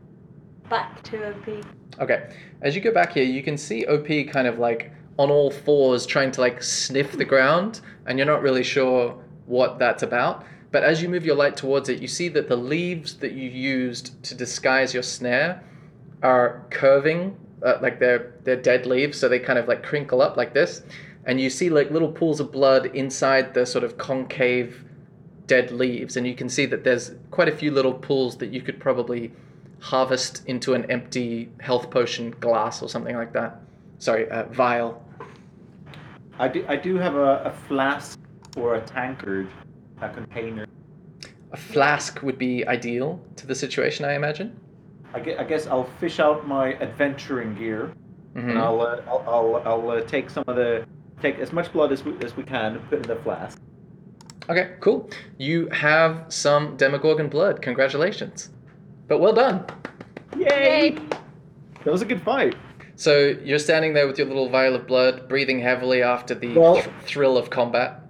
Back 0.68 1.02
to 1.04 1.28
OP. 1.28 1.64
Okay, 2.00 2.30
as 2.62 2.74
you 2.74 2.80
go 2.80 2.92
back 2.92 3.12
here, 3.12 3.24
you 3.24 3.42
can 3.42 3.56
see 3.56 3.86
OP 3.86 4.06
kind 4.32 4.48
of 4.48 4.58
like 4.58 4.92
on 5.16 5.30
all 5.30 5.50
fours 5.50 6.06
trying 6.06 6.32
to 6.32 6.40
like 6.40 6.62
sniff 6.62 7.12
the 7.12 7.24
ground, 7.24 7.80
and 8.06 8.18
you're 8.18 8.26
not 8.26 8.42
really 8.42 8.64
sure 8.64 9.16
what 9.46 9.78
that's 9.78 10.02
about. 10.02 10.44
But 10.72 10.82
as 10.82 11.00
you 11.00 11.08
move 11.08 11.24
your 11.24 11.36
light 11.36 11.56
towards 11.56 11.88
it, 11.88 12.00
you 12.00 12.08
see 12.08 12.28
that 12.30 12.48
the 12.48 12.56
leaves 12.56 13.14
that 13.18 13.32
you 13.32 13.48
used 13.48 14.22
to 14.24 14.34
disguise 14.34 14.92
your 14.92 15.04
snare 15.04 15.62
are 16.22 16.66
curving, 16.70 17.36
uh, 17.62 17.78
like 17.80 18.00
they're 18.00 18.34
they're 18.42 18.60
dead 18.60 18.86
leaves, 18.86 19.18
so 19.18 19.28
they 19.28 19.38
kind 19.38 19.58
of 19.58 19.68
like 19.68 19.82
crinkle 19.84 20.20
up 20.20 20.36
like 20.36 20.52
this, 20.52 20.82
and 21.26 21.40
you 21.40 21.48
see 21.48 21.70
like 21.70 21.90
little 21.90 22.10
pools 22.10 22.40
of 22.40 22.50
blood 22.50 22.86
inside 22.86 23.54
the 23.54 23.64
sort 23.64 23.84
of 23.84 23.96
concave 23.98 24.84
dead 25.46 25.70
leaves, 25.70 26.16
and 26.16 26.26
you 26.26 26.34
can 26.34 26.48
see 26.48 26.66
that 26.66 26.82
there's 26.82 27.12
quite 27.30 27.48
a 27.48 27.56
few 27.56 27.70
little 27.70 27.94
pools 27.94 28.38
that 28.38 28.52
you 28.52 28.60
could 28.60 28.80
probably 28.80 29.30
harvest 29.78 30.42
into 30.46 30.72
an 30.72 30.90
empty 30.90 31.50
health 31.60 31.90
potion 31.90 32.30
glass 32.40 32.82
or 32.82 32.88
something 32.88 33.14
like 33.14 33.32
that. 33.34 33.60
Sorry, 33.98 34.28
uh, 34.30 34.44
vial. 34.44 35.03
I 36.38 36.48
do, 36.48 36.64
I 36.68 36.76
do 36.76 36.96
have 36.96 37.14
a, 37.14 37.42
a 37.44 37.52
flask 37.68 38.18
or 38.56 38.74
a 38.76 38.80
tankard, 38.80 39.48
a 40.00 40.08
container. 40.08 40.66
a 41.52 41.56
flask 41.56 42.20
would 42.22 42.38
be 42.38 42.66
ideal 42.66 43.20
to 43.36 43.46
the 43.46 43.54
situation, 43.54 44.04
I 44.04 44.14
imagine. 44.14 44.58
I 45.12 45.20
gue- 45.20 45.36
I 45.38 45.44
guess 45.44 45.66
I'll 45.68 45.88
fish 46.00 46.18
out 46.18 46.48
my 46.48 46.74
adventuring 46.74 47.54
gear, 47.54 47.92
Mhm. 48.34 48.50
and 48.50 48.58
I'll 48.58 48.80
uh, 48.80 49.00
I'll 49.06 49.24
I'll, 49.28 49.62
I'll 49.64 49.90
uh, 49.90 50.00
take 50.02 50.28
some 50.30 50.42
of 50.48 50.56
the 50.56 50.84
take 51.22 51.38
as 51.38 51.52
much 51.52 51.72
blood 51.72 51.92
as 51.92 52.04
we, 52.04 52.12
as 52.24 52.36
we 52.36 52.42
can, 52.42 52.74
and 52.74 52.90
put 52.90 52.98
in 52.98 53.02
the 53.06 53.14
flask. 53.22 53.60
Okay, 54.50 54.72
cool. 54.80 55.08
You 55.38 55.68
have 55.68 56.24
some 56.28 56.76
Demogorgon 56.76 57.28
blood. 57.28 57.62
Congratulations. 57.62 58.50
But 59.06 59.20
well 59.20 59.32
done. 59.32 59.64
Yay! 60.36 60.96
That 61.84 61.92
was 61.92 62.02
a 62.02 62.04
good 62.04 62.20
fight. 62.22 62.56
So 62.96 63.34
you're 63.42 63.58
standing 63.58 63.94
there 63.94 64.06
with 64.06 64.18
your 64.18 64.26
little 64.28 64.48
vial 64.48 64.74
of 64.74 64.86
blood, 64.86 65.28
breathing 65.28 65.60
heavily 65.60 66.02
after 66.02 66.34
the 66.34 66.56
Well- 66.56 66.74
th- 66.76 66.88
thrill 67.02 67.36
of 67.36 67.50
combat. 67.50 68.00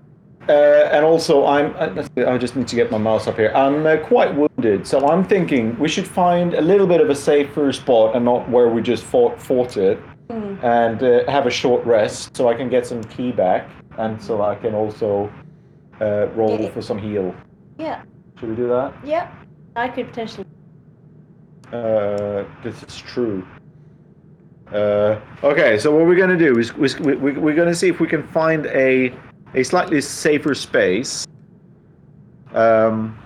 Uh, 0.46 0.52
and 0.92 1.06
also, 1.06 1.46
I'm. 1.46 1.74
uh, 1.78 1.88
let's 1.96 2.08
see, 2.14 2.22
I 2.22 2.36
just 2.36 2.54
need 2.54 2.68
to 2.68 2.76
get 2.76 2.90
my 2.90 2.98
mouse 2.98 3.26
up 3.26 3.36
here. 3.38 3.50
I'm 3.54 3.86
uh, 3.86 3.96
quite 3.96 4.34
wounded, 4.34 4.86
so 4.86 5.08
I'm 5.08 5.24
thinking 5.24 5.74
we 5.78 5.88
should 5.88 6.06
find 6.06 6.52
a 6.52 6.60
little 6.60 6.86
bit 6.86 7.00
of 7.00 7.08
a 7.08 7.14
safer 7.14 7.72
spot 7.72 8.14
and 8.14 8.26
not 8.26 8.46
where 8.50 8.68
we 8.68 8.82
just 8.82 9.04
fought 9.04 9.40
fought 9.40 9.78
it, 9.78 9.98
Hmm. 10.30 10.56
and 10.62 11.02
uh, 11.02 11.30
have 11.30 11.46
a 11.46 11.50
short 11.50 11.82
rest 11.86 12.36
so 12.36 12.46
I 12.48 12.54
can 12.54 12.68
get 12.68 12.86
some 12.86 13.02
ki 13.04 13.32
back, 13.32 13.70
and 13.96 14.20
so 14.20 14.42
I 14.42 14.54
can 14.56 14.74
also 14.74 15.32
uh, 16.02 16.26
roll 16.36 16.60
Yeah. 16.60 16.68
for 16.70 16.82
some 16.82 16.98
heal. 16.98 17.34
Yeah, 17.78 18.02
Should 18.38 18.50
we 18.50 18.56
do 18.56 18.68
that? 18.68 18.92
yeah. 19.02 19.28
I 19.76 19.88
could 19.88 20.08
potentially. 20.08 20.46
Uh, 21.72 22.44
this 22.62 22.82
is 22.82 22.98
true. 22.98 23.46
Uh, 24.72 25.20
okay, 25.42 25.78
so 25.78 25.94
what 25.94 26.06
we're 26.06 26.16
gonna 26.16 26.36
do 26.36 26.58
is 26.58 26.74
we, 26.74 26.88
we, 27.16 27.32
we're 27.32 27.54
gonna 27.54 27.74
see 27.74 27.88
if 27.88 28.00
we 28.00 28.06
can 28.08 28.22
find 28.22 28.66
a 28.66 29.12
a 29.54 29.62
slightly 29.62 30.00
safer 30.00 30.54
space, 30.54 31.26
um, 32.54 33.16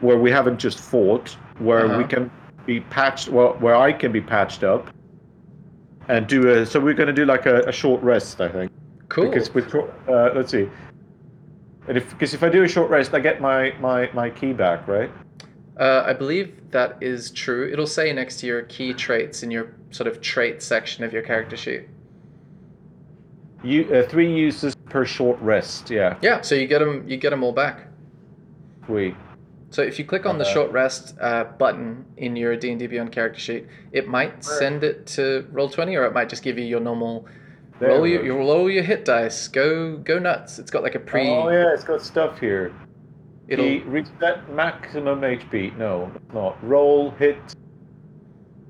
where 0.00 0.18
we 0.18 0.30
haven't 0.30 0.58
just 0.58 0.78
fought, 0.78 1.30
where 1.58 1.86
we 1.86 1.94
Uh-huh. 1.94 2.06
can 2.08 2.30
be 2.66 2.80
patched, 2.80 3.28
well, 3.30 3.54
where 3.60 3.74
I 3.74 3.92
can 3.92 4.12
be 4.12 4.20
patched 4.20 4.62
up, 4.62 4.88
and 6.08 6.26
do 6.26 6.48
a. 6.50 6.66
So 6.66 6.80
we're 6.80 6.94
gonna 6.94 7.12
do 7.12 7.24
like 7.24 7.46
a, 7.46 7.60
a 7.62 7.72
short 7.72 8.02
rest, 8.02 8.40
I 8.40 8.48
think, 8.48 8.70
Cool. 9.08 9.30
because 9.30 9.54
with 9.54 9.74
uh, 9.74 10.30
let's 10.34 10.50
see. 10.50 10.68
And 11.88 11.96
if 11.96 12.10
because 12.10 12.34
if 12.34 12.42
I 12.42 12.48
do 12.48 12.62
a 12.64 12.68
short 12.68 12.90
rest, 12.90 13.14
I 13.14 13.20
get 13.20 13.40
my 13.40 13.72
my 13.80 14.10
my 14.12 14.28
ki 14.28 14.52
back, 14.52 14.86
right? 14.86 15.10
Uh, 15.78 16.02
I 16.06 16.12
believe 16.12 16.70
that 16.70 16.98
is 17.00 17.30
true. 17.30 17.70
It'll 17.72 17.86
say 17.86 18.12
next 18.12 18.40
to 18.40 18.46
your 18.46 18.62
ki 18.62 18.92
traits 18.94 19.42
in 19.42 19.50
your 19.50 19.74
sort 19.90 20.06
of 20.06 20.20
trait 20.20 20.62
section 20.62 21.02
of 21.04 21.12
your 21.12 21.22
character 21.22 21.56
sheet. 21.56 21.88
You 23.64 23.84
uh, 23.94 24.08
three 24.08 24.32
uses 24.32 24.74
per 24.74 25.04
short 25.04 25.40
rest. 25.40 25.88
Yeah, 25.90 26.18
Yeah, 26.20 26.40
so 26.40 26.54
you 26.54 26.66
get 26.66 26.80
them. 26.80 27.04
You 27.08 27.16
get 27.16 27.30
them 27.30 27.42
all 27.42 27.52
back. 27.52 27.86
we. 28.88 29.14
So 29.70 29.80
if 29.80 29.98
you 29.98 30.04
click 30.04 30.26
on 30.26 30.36
the 30.36 30.44
Uh, 30.44 30.52
short 30.52 30.70
rest 30.72 31.14
uh, 31.18 31.44
button 31.44 32.04
in 32.18 32.36
your 32.36 32.54
D 32.56 32.68
and 32.70 32.78
D 32.78 32.86
Beyond 32.86 33.10
character 33.10 33.40
sheet, 33.40 33.66
it 33.92 34.06
might 34.06 34.44
send 34.44 34.84
it 34.84 35.06
to 35.16 35.46
Roll20, 35.50 35.98
or 35.98 36.04
it 36.04 36.12
might 36.12 36.28
just 36.28 36.42
give 36.42 36.58
you 36.58 36.64
your 36.66 36.80
normal 36.80 37.26
There 37.80 37.88
roll. 37.88 38.02
we 38.02 38.10
Your, 38.12 38.18
go. 38.18 38.24
you 38.26 38.36
roll 38.38 38.70
your 38.70 38.82
hit 38.82 39.06
dice. 39.06 39.48
Go 39.48 39.96
go 39.96 40.18
nuts. 40.18 40.58
It's 40.58 40.70
got 40.70 40.82
like 40.82 40.94
a 40.94 40.98
pre. 41.00 41.26
Oh 41.30 41.48
yeah, 41.48 41.72
it's 41.72 41.84
got 41.84 42.02
stuff 42.02 42.38
here. 42.38 42.70
It'll 43.52 43.64
Ki, 43.66 43.80
reset 43.80 44.50
maximum 44.54 45.20
HP. 45.20 45.76
No, 45.76 46.10
not. 46.32 46.56
Roll 46.66 47.10
hit. 47.12 47.36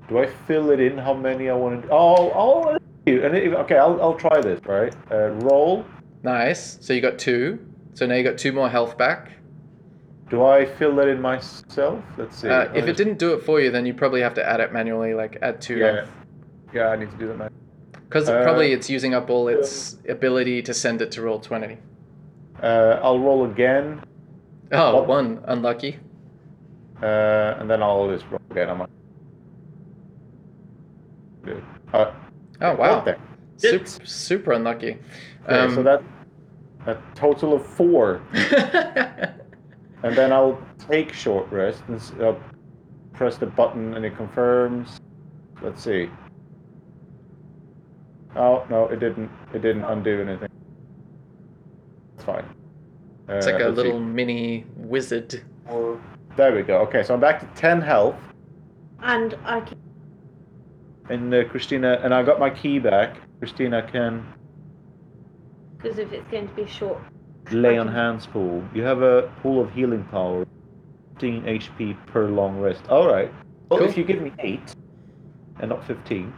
Do 0.09 0.19
I 0.19 0.27
fill 0.45 0.71
it 0.71 0.81
in? 0.81 0.97
How 0.97 1.13
many 1.13 1.49
I 1.49 1.53
want 1.53 1.83
to? 1.83 1.87
Oh, 1.89 2.31
oh. 2.35 2.77
And 3.07 3.35
it, 3.35 3.53
okay, 3.53 3.77
I'll, 3.77 4.01
I'll 4.01 4.15
try 4.15 4.41
this. 4.41 4.59
Right. 4.65 4.93
Uh, 5.09 5.29
roll. 5.47 5.85
nice. 6.21 6.77
So 6.81 6.91
you 6.93 6.99
got 7.01 7.17
two. 7.17 7.59
So 7.93 8.05
now 8.05 8.15
you 8.15 8.23
got 8.23 8.37
two 8.37 8.51
more 8.51 8.69
health 8.69 8.97
back. 8.97 9.31
Do 10.29 10.43
I 10.43 10.65
fill 10.65 10.95
that 10.97 11.07
in 11.07 11.21
myself? 11.21 12.03
Let's 12.17 12.37
see. 12.39 12.49
Uh, 12.49 12.71
if 12.73 12.87
it 12.87 12.97
didn't 12.97 13.19
do 13.19 13.33
it 13.33 13.43
for 13.43 13.61
you, 13.61 13.71
then 13.71 13.85
you 13.85 13.93
probably 13.93 14.21
have 14.21 14.33
to 14.33 14.45
add 14.45 14.59
it 14.59 14.73
manually, 14.73 15.13
like 15.13 15.37
add 15.41 15.61
two. 15.61 15.77
Yeah. 15.77 16.05
Yeah, 16.73 16.87
I 16.89 16.95
need 16.97 17.11
to 17.11 17.17
do 17.17 17.27
that 17.27 17.37
now. 17.37 17.49
Because 18.09 18.27
Uh, 18.27 18.43
probably 18.43 18.73
it's 18.73 18.89
using 18.89 19.13
up 19.13 19.29
all 19.29 19.47
its 19.47 19.97
ability 20.09 20.61
to 20.63 20.73
send 20.73 21.01
it 21.01 21.11
to 21.11 21.21
Roll20. 21.21 21.77
Uh, 22.61 22.99
I'll 23.03 23.19
roll 23.19 23.45
again, 23.45 24.01
Oh, 24.71 24.95
What? 24.95 25.07
one 25.07 25.43
unlucky. 25.45 25.99
uh, 27.01 27.55
and 27.59 27.69
then 27.69 27.83
I'll 27.83 28.09
just 28.09 28.25
roll 28.31 28.39
again. 28.51 28.69
I 28.69 28.73
might. 28.73 28.89
Good. 31.43 31.63
Uh, 31.93 32.11
Oh 32.61 32.75
wow, 32.75 33.03
super, 33.57 34.05
super 34.05 34.51
unlucky. 34.53 34.97
Okay, 35.45 35.55
Um, 35.59 35.75
so 35.75 35.83
that 35.83 36.01
a 36.87 36.97
total 37.15 37.53
of 37.55 37.65
four. 37.65 38.21
And 40.03 40.17
then 40.17 40.33
I'll 40.33 40.61
take 40.89 41.13
short 41.13 41.49
rest 41.49 41.81
and 41.87 41.95
uh, 42.21 42.33
press 43.13 43.37
the 43.37 43.45
button 43.45 43.93
and 43.93 44.03
it 44.05 44.17
confirms. 44.17 44.99
Let's 45.61 45.81
see. 45.81 46.09
Oh 48.35 48.65
no, 48.69 48.87
it 48.87 48.99
didn't. 48.99 49.31
It 49.53 49.61
didn't 49.61 49.85
undo 49.85 50.21
anything. 50.21 50.49
It's 52.15 52.25
fine. 52.25 52.43
Uh, 53.29 53.33
it's 53.35 53.45
like 53.45 53.55
a 53.55 53.65
let's 53.65 53.77
see. 53.77 53.83
little 53.83 53.99
mini 53.99 54.65
wizard. 54.75 55.41
Four- 55.67 56.01
There 56.35 56.53
we 56.55 56.63
go. 56.63 56.79
Okay, 56.81 57.03
so 57.03 57.13
I'm 57.13 57.19
back 57.19 57.39
to 57.39 57.59
ten 57.59 57.81
health, 57.81 58.15
And 59.01 59.37
I 59.45 59.61
can. 59.61 59.77
and 61.09 61.33
uh, 61.33 61.43
Christina, 61.45 61.99
and 62.03 62.13
I 62.13 62.23
got 62.23 62.39
my 62.39 62.49
ki 62.49 62.79
back. 62.79 63.17
Christina 63.39 63.81
can 63.91 64.25
Because 65.77 65.97
if 65.99 66.11
it's 66.11 66.29
going 66.31 66.47
to 66.47 66.53
be 66.53 66.65
short. 66.65 66.99
lay 67.51 67.77
on 67.77 67.87
hands 67.87 68.25
pool. 68.25 68.63
You 68.73 68.83
have 68.83 69.01
a 69.01 69.23
pool 69.41 69.61
of 69.61 69.71
healing 69.73 70.03
power, 70.05 70.45
15 71.15 71.43
HP 71.43 72.05
per 72.07 72.27
long 72.29 72.59
rest. 72.59 72.87
All 72.89 73.07
right. 73.07 73.31
Well, 73.69 73.79
Cool. 73.79 73.89
if 73.89 73.97
you 73.97 74.03
give 74.03 74.21
me 74.21 74.31
eight, 74.39 74.75
and 75.59 75.69
not 75.69 75.85
15. 75.85 76.33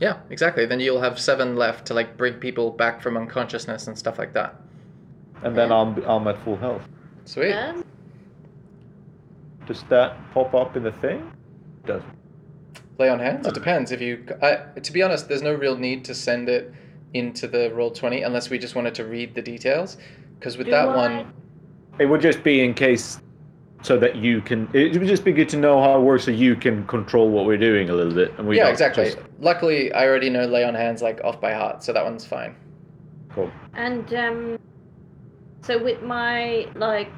Yeah, 0.00 0.18
exactly. 0.30 0.66
Then 0.66 0.80
you'll 0.80 1.00
have 1.00 1.18
seven 1.20 1.56
left 1.56 1.86
to 1.86 1.94
like 1.94 2.16
bring 2.16 2.34
people 2.34 2.70
back 2.70 3.00
from 3.02 3.16
unconsciousness 3.16 3.86
and 3.86 3.96
stuff 3.98 4.18
like 4.18 4.32
that. 4.34 4.54
And 5.42 5.56
then 5.56 5.72
I'm 5.72 6.02
I'm 6.04 6.26
at 6.28 6.42
full 6.44 6.56
health. 6.56 6.82
Sweet. 7.24 7.52
Um, 7.52 7.84
Does 9.66 9.82
that 9.88 10.16
pop 10.32 10.54
up 10.54 10.76
in 10.76 10.82
the 10.82 10.92
thing? 10.92 11.30
Does. 11.86 12.02
Lay 12.98 13.08
on 13.08 13.18
hands. 13.18 13.46
It 13.46 13.54
depends. 13.54 13.92
If 13.92 14.00
you, 14.00 14.24
I, 14.42 14.56
to 14.80 14.92
be 14.92 15.02
honest, 15.02 15.28
there's 15.28 15.42
no 15.42 15.54
real 15.54 15.76
need 15.76 16.04
to 16.06 16.14
send 16.14 16.48
it 16.48 16.74
into 17.14 17.48
the 17.48 17.70
Roll20 17.74 18.26
unless 18.26 18.50
we 18.50 18.58
just 18.58 18.74
wanted 18.74 18.94
to 18.96 19.04
read 19.06 19.34
the 19.34 19.40
details. 19.42 19.96
Because 20.38 20.58
with 20.58 20.66
Do 20.66 20.72
that 20.72 20.88
I- 20.88 20.96
one, 20.96 21.32
It 21.98 22.06
would 22.06 22.20
just 22.20 22.42
be 22.42 22.62
in 22.62 22.74
case, 22.74 23.20
so 23.82 23.96
that 23.98 24.16
you 24.16 24.42
can. 24.42 24.68
It 24.74 24.98
would 24.98 25.08
just 25.08 25.24
be 25.24 25.32
good 25.32 25.48
to 25.50 25.56
know 25.56 25.80
how 25.82 25.98
it 25.98 26.02
works, 26.02 26.24
so 26.24 26.30
you 26.30 26.54
can 26.56 26.86
control 26.86 27.30
what 27.30 27.46
we're 27.46 27.56
doing 27.56 27.88
a 27.90 27.94
little 27.94 28.12
bit, 28.14 28.32
and 28.38 28.46
we 28.46 28.56
yeah, 28.58 28.64
don't 28.64 28.72
exactly. 28.72 29.04
just- 29.06 29.18
Luckily, 29.38 29.90
I 29.94 30.06
already 30.06 30.28
know 30.28 30.44
lay 30.44 30.64
on 30.64 30.74
hands 30.74 31.00
like 31.00 31.20
off 31.24 31.40
by 31.40 31.52
heart, 31.54 31.82
so 31.82 31.92
that 31.94 32.04
one's 32.04 32.26
fine. 32.26 32.54
cool. 33.30 33.50
and 33.74 34.12
um, 34.14 34.58
so 35.62 35.82
with 35.82 36.02
my 36.02 36.66
like 36.74 37.08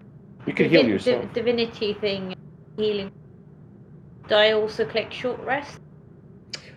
You 0.47 0.53
can 0.53 0.69
heal 0.69 0.83
divi- 0.83 0.93
yourself. 0.93 1.23
div- 1.23 1.33
divinity 1.35 1.95
thing, 1.95 2.35
healing. 2.77 3.13
Do 4.29 4.35
I 4.35 4.53
also 4.53 4.85
click 4.85 5.13
short 5.13 5.41
rest? 5.41 5.79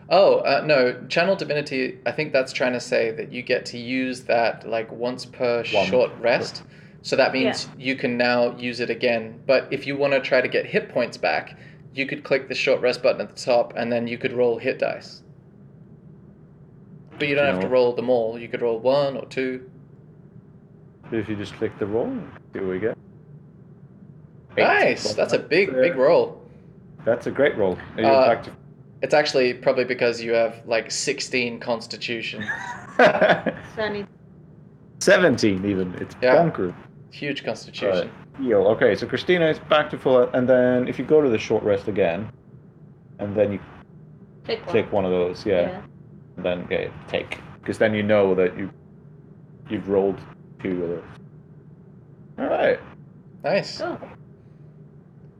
Oh 0.10 0.38
uh, 0.40 0.62
no, 0.66 1.06
channel 1.08 1.36
divinity. 1.36 1.98
I 2.06 2.12
think 2.12 2.32
that's 2.32 2.54
trying 2.54 2.74
to 2.74 2.80
say 2.80 3.12
that 3.12 3.32
you 3.32 3.42
get 3.42 3.66
to 3.68 3.78
use 3.78 4.22
that 4.26 4.68
like 4.70 4.92
once 4.92 5.26
per 5.26 5.64
One. 5.72 5.86
short 5.88 6.12
rest. 6.20 6.64
So 7.02 7.16
that 7.16 7.34
means 7.34 7.68
you 7.78 7.96
can 7.96 8.18
now 8.18 8.56
use 8.58 8.80
it 8.80 8.90
again. 8.90 9.40
But 9.46 9.68
if 9.72 9.86
you 9.86 9.96
want 9.96 10.14
to 10.14 10.20
try 10.22 10.42
to 10.42 10.48
get 10.48 10.66
hit 10.66 10.90
points 10.90 11.18
back, 11.18 11.56
you 11.94 12.08
could 12.08 12.24
click 12.24 12.50
the 12.50 12.56
short 12.56 12.82
rest 12.82 13.04
button 13.04 13.22
at 13.22 13.36
the 13.36 13.40
top, 13.40 13.74
and 13.76 13.92
then 13.92 14.08
you 14.08 14.18
could 14.18 14.34
roll 14.34 14.58
hit 14.58 14.80
dice. 14.80 15.22
But 17.18 17.28
you 17.28 17.36
don't 17.36 17.46
have 17.46 17.62
to 17.62 17.68
roll 17.68 17.94
them 17.94 18.10
all. 18.10 18.38
You 18.40 18.48
could 18.48 18.62
roll 18.62 18.80
one 18.80 19.18
or 19.18 19.26
two. 19.26 19.70
If 21.11 21.30
you 21.30 21.36
just 21.36 21.53
click 21.56 21.77
the 21.80 21.86
roll, 21.86 22.18
here 22.53 22.68
we 22.68 22.80
go. 22.80 22.94
Eight. 24.57 24.64
Nice. 24.64 25.14
That's 25.14 25.34
a 25.34 25.40
big, 25.40 25.72
big 25.72 25.95
roll. 25.95 26.41
That's 27.03 27.27
a 27.27 27.32
great 27.32 27.57
roll. 27.57 27.77
And 27.98 28.06
you're 28.06 28.11
Uh, 28.15 28.36
back 28.36 28.45
It's 29.02 29.14
actually 29.14 29.53
probably 29.53 29.84
because 29.84 30.22
you 30.23 30.34
have 30.34 30.56
like 30.65 30.90
16 30.90 31.60
constitution. 31.60 32.41
to 32.98 33.53
So 33.76 33.84
I 33.84 33.90
need 33.90 34.07
17 34.99 35.65
even. 35.65 35.94
It's 35.95 36.15
Yeah. 36.22 36.38
bonkers. 36.38 36.73
Huge 37.11 37.44
constitution. 37.45 38.10
Heal. 38.41 38.65
Okay, 38.68 38.95
so 38.95 39.06
Christina 39.06 39.48
is 39.48 39.60
back 39.60 39.90
to 39.91 39.98
full, 39.98 40.23
and 40.34 40.48
then 40.49 40.88
if 40.88 40.98
you 40.98 41.06
go 41.06 41.22
to 41.22 41.30
the 41.30 41.38
short 41.38 41.64
rest 41.64 41.88
again, 41.88 42.30
and 43.19 43.36
then 43.36 43.52
you 43.53 43.60
click 44.44 44.60
one. 44.65 44.69
click 44.69 44.91
one 44.91 45.06
of 45.06 45.11
those, 45.11 45.45
yeah, 45.45 45.82
and 46.36 46.45
then 46.45 46.68
yeah, 46.69 46.88
take, 47.07 47.40
because 47.61 47.77
then 47.77 47.94
you 47.94 48.03
know 48.03 48.36
that 48.36 48.57
you 48.57 48.69
you've 49.69 49.88
rolled 49.88 50.19
two 50.61 50.84
of 50.84 50.90
those. 50.90 51.03
All 52.40 52.48
right, 52.48 52.80
Nice. 53.44 53.77
Cool. 53.77 53.99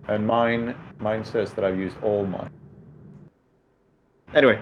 and 0.08 0.26
mine 0.26 0.76
mine 1.00 1.26
says 1.26 1.52
that 1.54 1.66
I've 1.66 1.78
used 1.80 1.96
all 2.04 2.26
mine. 2.26 2.52
Anyway, 4.34 4.62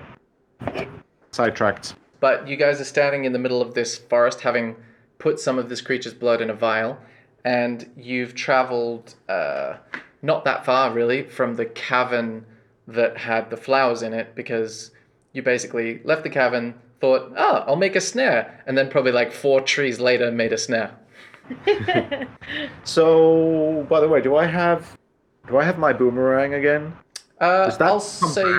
sidetracked. 1.31 1.95
But 2.19 2.47
you 2.47 2.55
guys 2.55 2.79
are 2.79 2.85
standing 2.85 3.25
in 3.25 3.33
the 3.33 3.39
middle 3.39 3.61
of 3.61 3.73
this 3.73 3.97
forest, 3.97 4.41
having 4.41 4.75
put 5.19 5.39
some 5.39 5.57
of 5.59 5.69
this 5.69 5.81
creature's 5.81 6.13
blood 6.13 6.41
in 6.41 6.49
a 6.49 6.53
vial, 6.53 6.97
and 7.43 7.89
you've 7.97 8.33
traveled 8.35 9.15
uh, 9.27 9.75
not 10.21 10.45
that 10.45 10.65
far 10.65 10.93
really 10.93 11.23
from 11.23 11.55
the 11.55 11.65
cavern 11.65 12.45
that 12.87 13.17
had 13.17 13.49
the 13.49 13.57
flowers 13.57 14.01
in 14.01 14.13
it 14.13 14.35
because 14.35 14.91
you 15.33 15.41
basically 15.41 16.01
left 16.03 16.23
the 16.23 16.29
cavern, 16.29 16.75
thought, 17.03 17.33
oh, 17.35 17.65
I'll 17.67 17.75
make 17.75 17.97
a 17.97 18.01
snare, 18.01 18.63
and 18.65 18.77
then 18.77 18.89
probably 18.89 19.11
like 19.11 19.33
four 19.33 19.59
trees 19.59 19.99
later 19.99 20.31
made 20.31 20.53
a 20.53 20.57
snare. 20.57 20.91
So, 22.85 23.85
by 23.89 23.99
the 23.99 24.07
way, 24.07 24.21
do 24.21 24.37
I 24.37 24.45
have 24.45 24.97
do 25.49 25.57
I 25.57 25.63
have 25.65 25.77
my 25.77 25.91
boomerang 25.91 26.53
again? 26.53 26.93
Uh, 27.41 27.65
Does 27.65 27.77
that 27.79 27.87
I'll 27.87 27.99
say, 27.99 28.49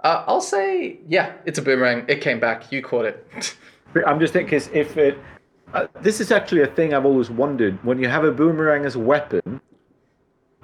uh, 0.00 0.24
I'll 0.26 0.40
say, 0.40 1.00
yeah, 1.06 1.34
it's 1.44 1.58
a 1.58 1.62
boomerang. 1.62 2.06
It 2.08 2.22
came 2.22 2.40
back. 2.40 2.72
You 2.72 2.80
caught 2.80 3.04
it. 3.04 3.18
I'm 4.06 4.18
just 4.20 4.32
thinking 4.32 4.62
if 4.72 4.96
it. 4.96 5.18
Uh, 5.74 5.86
this 6.00 6.20
is 6.20 6.32
actually 6.32 6.62
a 6.62 6.66
thing 6.66 6.94
I've 6.94 7.04
always 7.04 7.28
wondered. 7.28 7.74
When 7.84 7.98
you 7.98 8.08
have 8.08 8.24
a 8.24 8.32
boomerang 8.32 8.86
as 8.86 8.94
a 8.94 8.98
weapon, 9.12 9.60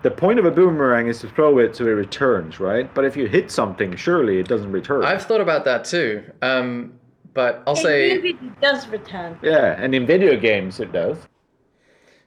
the 0.06 0.10
point 0.12 0.38
of 0.38 0.44
a 0.44 0.52
boomerang 0.52 1.08
is 1.08 1.18
to 1.18 1.28
throw 1.28 1.58
it 1.58 1.74
so 1.74 1.84
it 1.84 1.88
returns, 1.88 2.60
right? 2.60 2.94
But 2.94 3.04
if 3.04 3.16
you 3.16 3.26
hit 3.26 3.50
something, 3.50 3.96
surely 3.96 4.38
it 4.38 4.46
doesn't 4.46 4.70
return. 4.70 5.04
I've 5.04 5.24
thought 5.24 5.40
about 5.40 5.64
that 5.64 5.84
too. 5.84 6.22
Um, 6.42 6.92
but 7.34 7.64
I'll 7.66 7.74
In 7.74 7.82
say, 7.82 8.14
movie, 8.14 8.38
it 8.40 8.60
does 8.60 8.86
return. 8.86 9.36
Yeah, 9.42 9.74
and 9.82 9.94
in 9.96 10.06
video 10.06 10.36
games 10.36 10.78
it 10.78 10.92
does. 10.92 11.18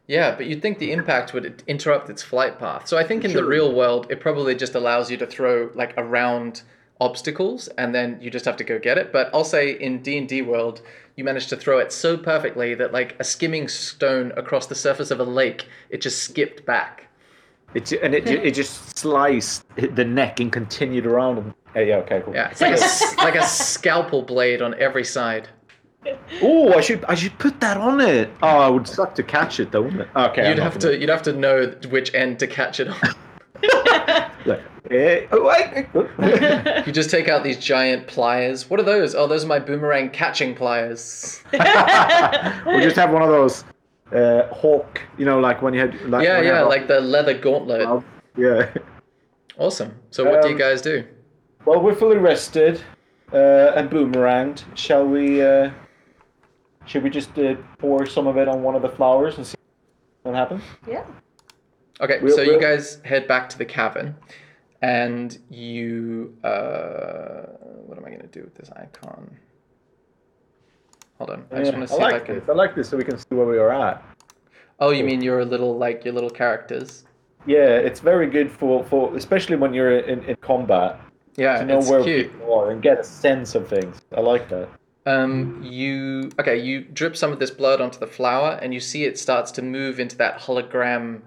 yeah, 0.07 0.35
but 0.35 0.45
you'd 0.47 0.61
think 0.61 0.79
the 0.79 0.91
impact 0.91 1.33
would 1.33 1.63
interrupt 1.67 2.09
its 2.09 2.21
flight 2.21 2.59
path. 2.59 2.87
So 2.87 2.97
I 2.97 3.05
think 3.05 3.23
in 3.23 3.31
the 3.33 3.45
real 3.45 3.73
world, 3.73 4.07
it 4.09 4.19
probably 4.19 4.55
just 4.55 4.75
allows 4.75 5.09
you 5.09 5.17
to 5.17 5.25
throw 5.25 5.71
like 5.73 5.93
around 5.97 6.63
obstacles, 6.99 7.69
and 7.77 7.95
then 7.95 8.19
you 8.21 8.29
just 8.29 8.43
have 8.45 8.57
to 8.57 8.63
go 8.65 8.77
get 8.77 8.97
it. 8.97 9.13
But 9.13 9.29
I'll 9.33 9.45
say 9.45 9.71
in 9.71 10.01
D 10.01 10.17
and 10.17 10.27
D 10.27 10.41
world, 10.41 10.81
you 11.15 11.23
manage 11.23 11.47
to 11.47 11.55
throw 11.55 11.79
it 11.79 11.93
so 11.93 12.17
perfectly 12.17 12.75
that 12.75 12.91
like 12.91 13.15
a 13.19 13.23
skimming 13.23 13.69
stone 13.69 14.33
across 14.35 14.67
the 14.67 14.75
surface 14.75 15.11
of 15.11 15.19
a 15.21 15.23
lake, 15.23 15.67
it 15.89 16.01
just 16.01 16.23
skipped 16.23 16.65
back. 16.65 17.08
It 17.73 17.91
and 17.91 18.15
it 18.15 18.27
it 18.27 18.53
just 18.55 18.97
sliced 18.97 19.63
the 19.75 20.03
neck 20.05 20.39
and 20.39 20.51
continued 20.51 21.05
around. 21.05 21.37
And, 21.37 21.53
Uh, 21.75 21.79
yeah, 21.81 21.95
okay, 21.97 22.21
cool. 22.25 22.33
Yeah, 22.33 22.49
it's 22.49 22.61
like 22.61 22.77
a 22.79 23.15
like 23.23 23.35
a 23.35 23.45
scalpel 23.45 24.23
blade 24.23 24.61
on 24.61 24.73
every 24.79 25.03
side. 25.05 25.47
Oh, 26.41 26.73
I 26.73 26.81
should 26.81 27.03
I 27.05 27.13
should 27.15 27.37
put 27.37 27.59
that 27.59 27.77
on 27.77 27.99
it. 28.01 28.31
Oh, 28.41 28.69
it 28.69 28.73
would 28.73 28.87
suck 28.87 29.13
to 29.15 29.23
catch 29.23 29.59
it 29.59 29.71
though, 29.71 29.81
wouldn't 29.83 30.01
it? 30.01 30.07
Okay. 30.15 30.49
You'd 30.49 30.57
have 30.59 30.79
to 30.79 30.97
you'd 30.97 31.09
have 31.09 31.21
to 31.23 31.33
know 31.33 31.67
which 31.89 32.13
end 32.15 32.39
to 32.39 32.47
catch 32.47 32.79
it 32.79 32.87
on. 32.87 32.97
Like, 34.45 34.61
eh, 34.89 35.25
oh, 35.33 35.49
I- 35.49 36.83
You 36.87 36.93
just 36.93 37.09
take 37.09 37.27
out 37.27 37.43
these 37.43 37.57
giant 37.57 38.07
pliers. 38.07 38.69
What 38.69 38.79
are 38.79 38.83
those? 38.83 39.13
Oh, 39.13 39.27
those 39.27 39.43
are 39.43 39.47
my 39.47 39.59
boomerang 39.59 40.09
catching 40.11 40.55
pliers. 40.55 41.43
we'll 41.51 42.79
just 42.81 42.95
have 42.95 43.11
one 43.11 43.21
of 43.21 43.27
those 43.27 43.65
uh, 44.13 44.47
hawk, 44.53 45.01
you 45.17 45.25
know, 45.25 45.39
like 45.39 45.61
when 45.61 45.73
you 45.73 45.79
had. 45.81 45.99
Like 46.09 46.23
Yeah, 46.25 46.41
yeah, 46.41 46.61
like 46.63 46.87
the 46.87 46.99
leather 46.99 47.33
gauntlet. 47.37 47.81
Oh, 47.87 48.03
yeah. 48.37 48.69
Awesome. 49.57 49.93
So 50.09 50.23
what 50.29 50.41
do 50.41 50.47
you 50.47 50.53
Um, 50.55 50.59
guys 50.59 50.81
do? 50.81 51.03
Well, 51.65 51.81
we're 51.81 51.95
fully 51.95 52.17
rested 52.17 52.81
uh, 53.33 53.73
and 53.75 53.89
boomeranged. 53.89 54.63
Shall 54.75 55.05
we? 55.05 55.41
Uh, 55.41 55.71
should 56.85 57.03
we 57.03 57.09
just 57.09 57.37
uh, 57.37 57.55
pour 57.77 58.05
some 58.05 58.25
of 58.27 58.37
it 58.37 58.47
on 58.47 58.63
one 58.63 58.75
of 58.75 58.81
the 58.81 58.89
flowers 58.89 59.37
and 59.37 59.45
see 59.45 59.57
what 60.23 60.33
happens? 60.35 60.63
Yeah. 60.87 61.05
Okay, 62.01 62.19
we'll- 62.21 62.35
so 62.35 62.41
you 62.41 62.51
we'll- 62.51 62.61
guys 62.61 63.01
head 63.03 63.27
back 63.27 63.49
to 63.49 63.57
the 63.57 63.65
cavern, 63.65 64.15
and 64.81 65.37
you. 65.49 66.37
Uh, 66.43 67.47
what 67.85 67.97
am 67.97 68.05
I 68.05 68.09
gonna 68.11 68.27
do 68.27 68.41
with 68.41 68.55
this 68.55 68.69
icon? 68.71 69.37
Hold 71.19 71.29
on. 71.31 71.45
I 71.51 71.59
just 71.59 71.73
want 71.73 71.87
to 71.87 71.93
I 71.93 71.97
see 71.97 72.01
if 72.03 72.07
I 72.07 72.11
like 72.11 72.25
can. 72.25 72.35
this. 72.35 72.49
I 72.49 72.53
like 72.53 72.75
this 72.75 72.89
so 72.89 72.97
we 72.97 73.03
can 73.03 73.17
see 73.17 73.35
where 73.35 73.45
we 73.45 73.57
are 73.57 73.71
at. 73.71 74.03
Oh, 74.79 74.91
you 74.91 75.03
mean 75.03 75.21
your 75.21 75.43
little 75.45 75.77
like 75.77 76.05
your 76.05 76.13
little 76.13 76.29
characters? 76.29 77.03
Yeah, 77.45 77.67
it's 77.67 77.99
very 77.99 78.29
good 78.29 78.49
for, 78.51 78.83
for 78.85 79.15
especially 79.15 79.57
when 79.57 79.73
you're 79.73 79.99
in, 79.99 80.23
in 80.23 80.35
combat 80.37 80.99
Yeah, 81.35 81.59
to 81.59 81.65
know 81.65 81.79
it's 81.79 81.89
where 81.89 82.03
cute. 82.03 82.31
people 82.31 82.53
are 82.53 82.71
and 82.71 82.81
get 82.81 82.99
a 82.99 83.03
sense 83.03 83.55
of 83.55 83.67
things. 83.67 84.01
I 84.15 84.21
like 84.21 84.49
that. 84.49 84.69
Um, 85.05 85.61
you 85.63 86.31
okay? 86.39 86.57
You 86.57 86.81
drip 86.81 87.17
some 87.17 87.31
of 87.31 87.39
this 87.39 87.51
blood 87.51 87.81
onto 87.81 87.99
the 87.99 88.07
flower, 88.07 88.59
and 88.61 88.73
you 88.73 88.79
see 88.79 89.03
it 89.03 89.17
starts 89.19 89.51
to 89.53 89.61
move 89.61 89.99
into 89.99 90.15
that 90.17 90.39
hologram 90.39 91.21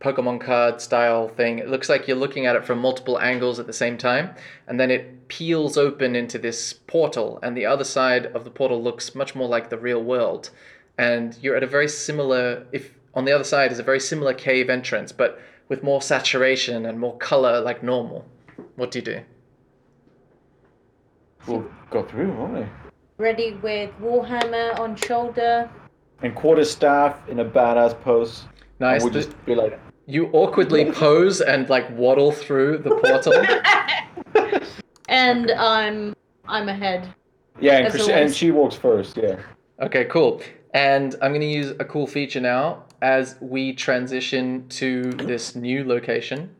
Pokemon 0.00 0.40
card 0.40 0.80
style 0.80 1.28
thing. 1.28 1.58
It 1.58 1.68
looks 1.68 1.88
like 1.88 2.06
you're 2.06 2.16
looking 2.16 2.46
at 2.46 2.54
it 2.54 2.64
from 2.64 2.78
multiple 2.78 3.18
angles 3.18 3.58
at 3.58 3.66
the 3.66 3.72
same 3.72 3.98
time, 3.98 4.34
and 4.66 4.78
then 4.78 4.90
it 4.90 5.28
peels 5.28 5.76
open 5.76 6.14
into 6.14 6.38
this 6.38 6.72
portal, 6.72 7.38
and 7.42 7.56
the 7.56 7.66
other 7.66 7.84
side 7.84 8.26
of 8.26 8.44
the 8.44 8.50
portal 8.50 8.82
looks 8.82 9.14
much 9.14 9.34
more 9.34 9.48
like 9.48 9.70
the 9.70 9.78
real 9.78 10.02
world. 10.02 10.50
And 10.96 11.36
you're 11.42 11.56
at 11.56 11.62
a 11.62 11.66
very 11.66 11.88
similar. 11.88 12.66
If 12.72 12.92
on 13.14 13.24
the 13.24 13.32
other 13.32 13.44
side 13.44 13.72
is 13.72 13.78
a 13.78 13.82
very 13.82 14.00
similar 14.00 14.34
cave 14.34 14.70
entrance, 14.70 15.12
but 15.12 15.40
with 15.68 15.82
more 15.82 16.00
saturation 16.00 16.86
and 16.86 16.98
more 16.98 17.16
color, 17.18 17.60
like 17.60 17.82
normal. 17.82 18.24
What 18.76 18.90
do 18.90 18.98
you 19.00 19.04
do? 19.04 19.20
We'll 21.46 21.66
go 21.90 22.04
through, 22.04 22.32
won't 22.32 22.54
we? 22.54 22.66
Ready 23.18 23.52
with 23.62 23.90
Warhammer 24.00 24.78
on 24.78 24.96
shoulder. 24.96 25.68
And 26.22 26.34
quarterstaff 26.34 27.28
in 27.28 27.40
a 27.40 27.44
badass 27.44 28.00
pose. 28.02 28.44
Nice. 28.80 29.02
And 29.02 29.12
we'll 29.12 29.22
just 29.22 29.44
be 29.44 29.54
like, 29.54 29.78
You 30.08 30.28
awkwardly 30.32 30.90
pose 30.92 31.40
and 31.40 31.68
like 31.68 31.88
waddle 31.96 32.32
through 32.32 32.78
the 32.78 32.90
portal. 32.96 33.34
And 35.08 35.50
I'm 35.52 36.14
I'm 36.46 36.68
ahead. 36.68 37.14
yeah, 37.60 37.78
and, 37.78 37.90
Chris- 37.90 38.08
and 38.08 38.34
she 38.34 38.50
walks 38.50 38.74
first. 38.76 39.16
Yeah. 39.16 39.36
okay, 39.80 40.04
cool. 40.04 40.42
And 40.74 41.14
I'm 41.22 41.30
going 41.30 41.40
to 41.40 41.46
use 41.46 41.70
a 41.80 41.84
cool 41.84 42.06
feature 42.06 42.40
now 42.40 42.84
as 43.00 43.36
we 43.40 43.72
transition 43.72 44.68
to 44.68 45.04
this 45.12 45.56
new 45.56 45.82
location. 45.84 46.54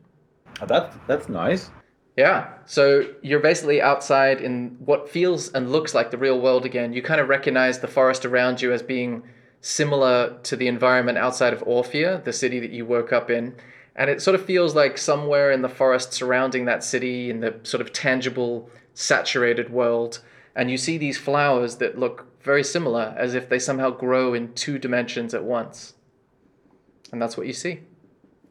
Oh, 0.61 0.65
that's 0.65 0.95
that's 1.07 1.29
nice. 1.29 1.69
Yeah. 2.17 2.49
So 2.65 3.05
you're 3.21 3.39
basically 3.39 3.81
outside 3.81 4.41
in 4.41 4.77
what 4.83 5.07
feels 5.09 5.51
and 5.53 5.71
looks 5.71 5.93
like 5.93 6.09
the 6.09 6.17
real 6.17 6.41
world 6.41 6.65
again. 6.65 6.91
You 6.91 7.01
kind 7.03 7.21
of 7.21 7.29
recognize 7.29 7.79
the 7.79 7.87
forest 7.87 8.25
around 8.25 8.61
you 8.63 8.73
as 8.73 8.81
being 8.81 9.23
similar 9.61 10.37
to 10.43 10.55
the 10.55 10.67
environment 10.67 11.17
outside 11.17 11.53
of 11.53 11.61
Orphea, 11.61 12.23
the 12.23 12.33
city 12.33 12.59
that 12.59 12.71
you 12.71 12.85
woke 12.85 13.11
up 13.11 13.29
in. 13.29 13.55
And 13.95 14.09
it 14.09 14.21
sort 14.21 14.35
of 14.35 14.45
feels 14.45 14.75
like 14.75 14.97
somewhere 14.97 15.51
in 15.51 15.61
the 15.61 15.69
forest 15.69 16.13
surrounding 16.13 16.65
that 16.65 16.83
city, 16.83 17.29
in 17.29 17.41
the 17.41 17.59
sort 17.63 17.81
of 17.81 17.91
tangible, 17.91 18.69
saturated 18.93 19.71
world. 19.71 20.19
And 20.55 20.71
you 20.71 20.77
see 20.77 20.97
these 20.97 21.17
flowers 21.17 21.77
that 21.77 21.99
look 21.99 22.27
very 22.41 22.63
similar, 22.63 23.13
as 23.17 23.33
if 23.33 23.49
they 23.49 23.59
somehow 23.59 23.89
grow 23.89 24.33
in 24.33 24.53
two 24.53 24.79
dimensions 24.79 25.33
at 25.33 25.43
once. 25.43 25.95
And 27.11 27.21
that's 27.21 27.35
what 27.35 27.47
you 27.47 27.53
see. 27.53 27.81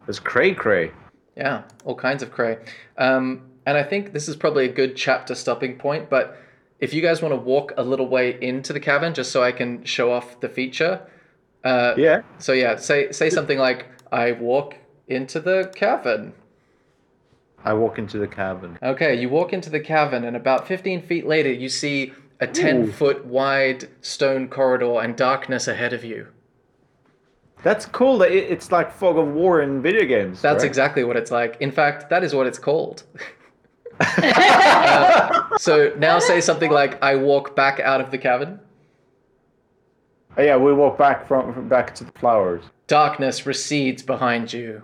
It's 0.07 0.19
cray 0.19 0.53
cray. 0.55 0.93
Yeah, 1.37 1.63
all 1.85 1.95
kinds 1.95 2.23
of 2.23 2.31
cray. 2.31 2.59
Um, 2.97 3.49
and 3.65 3.79
I 3.79 3.83
think 3.83 4.13
this 4.13 4.29
is 4.29 4.37
probably 4.37 4.65
a 4.65 4.73
good 4.73 4.97
chapter 4.97 5.35
stopping 5.35 5.79
point. 5.79 6.11
But 6.11 6.37
if 6.81 6.95
you 6.95 7.03
guys 7.03 7.21
want 7.23 7.33
to 7.33 7.41
walk 7.41 7.73
a 7.77 7.83
little 7.83 8.09
way 8.09 8.39
into 8.41 8.73
the 8.73 8.81
cavern, 8.81 9.15
just 9.15 9.33
so 9.33 9.43
I 9.43 9.53
can 9.53 9.85
show 9.85 10.13
off 10.13 10.41
the 10.41 10.49
feature. 10.49 11.01
Uh, 11.65 11.95
Yeah. 11.97 12.23
So 12.39 12.53
yeah, 12.53 12.77
say 12.77 13.13
say 13.13 13.31
something 13.31 13.59
like, 13.59 13.87
"I 14.13 14.33
walk 14.33 14.77
into 15.07 15.41
the 15.41 15.73
cavern." 15.75 16.33
I 17.65 17.75
walk 17.75 17.99
into 17.99 18.19
the 18.19 18.29
cabin. 18.29 18.79
Okay, 18.83 19.21
you 19.21 19.29
walk 19.29 19.53
into 19.53 19.69
the 19.69 19.81
cavern, 19.81 20.25
and 20.25 20.37
about 20.37 20.69
15 20.69 21.03
feet 21.03 21.27
later, 21.27 21.53
you 21.53 21.69
see 21.69 22.13
a 22.41 22.47
10 22.47 22.93
foot 22.93 23.27
wide 23.27 23.89
stone 24.01 24.49
corridor 24.49 25.01
and 25.01 25.17
darkness 25.17 25.67
ahead 25.67 25.93
of 25.93 26.05
you. 26.05 26.29
That's 27.65 27.85
cool. 27.87 28.19
That 28.19 28.31
it's 28.31 28.71
like 28.71 28.93
fog 28.93 29.19
of 29.19 29.27
war 29.29 29.61
in 29.61 29.83
video 29.83 30.05
games. 30.05 30.41
That's 30.41 30.63
right? 30.63 30.69
exactly 30.69 31.03
what 31.03 31.17
it's 31.17 31.33
like. 31.33 31.57
In 31.61 31.73
fact, 31.73 32.09
that 32.11 32.23
is 32.23 32.33
what 32.35 32.47
it's 32.47 32.59
called. 32.59 33.03
Uh, 34.01 35.59
so 35.59 35.93
now 35.99 36.19
say 36.19 36.41
something 36.41 36.71
like, 36.71 37.03
I 37.03 37.17
walk 37.17 37.57
back 37.57 37.81
out 37.81 38.01
of 38.01 38.11
the 38.11 38.19
cavern. 38.19 38.61
Oh, 40.37 40.43
yeah, 40.43 40.57
we 40.57 40.73
walk 40.73 40.99
back 40.99 41.27
from, 41.27 41.53
from 41.53 41.69
back 41.69 41.95
to 41.97 42.05
the 42.05 42.13
flowers. 42.13 42.63
Darkness 42.87 43.45
recedes 43.47 44.03
behind 44.03 44.53
you. 44.53 44.83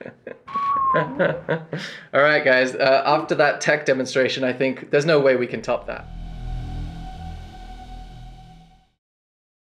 All 0.94 2.20
right, 2.20 2.44
guys. 2.44 2.74
Uh, 2.74 3.02
after 3.06 3.34
that 3.36 3.60
tech 3.60 3.86
demonstration, 3.86 4.44
I 4.44 4.52
think 4.52 4.90
there's 4.90 5.06
no 5.06 5.20
way 5.20 5.36
we 5.36 5.46
can 5.46 5.62
top 5.62 5.86
that. 5.86 6.06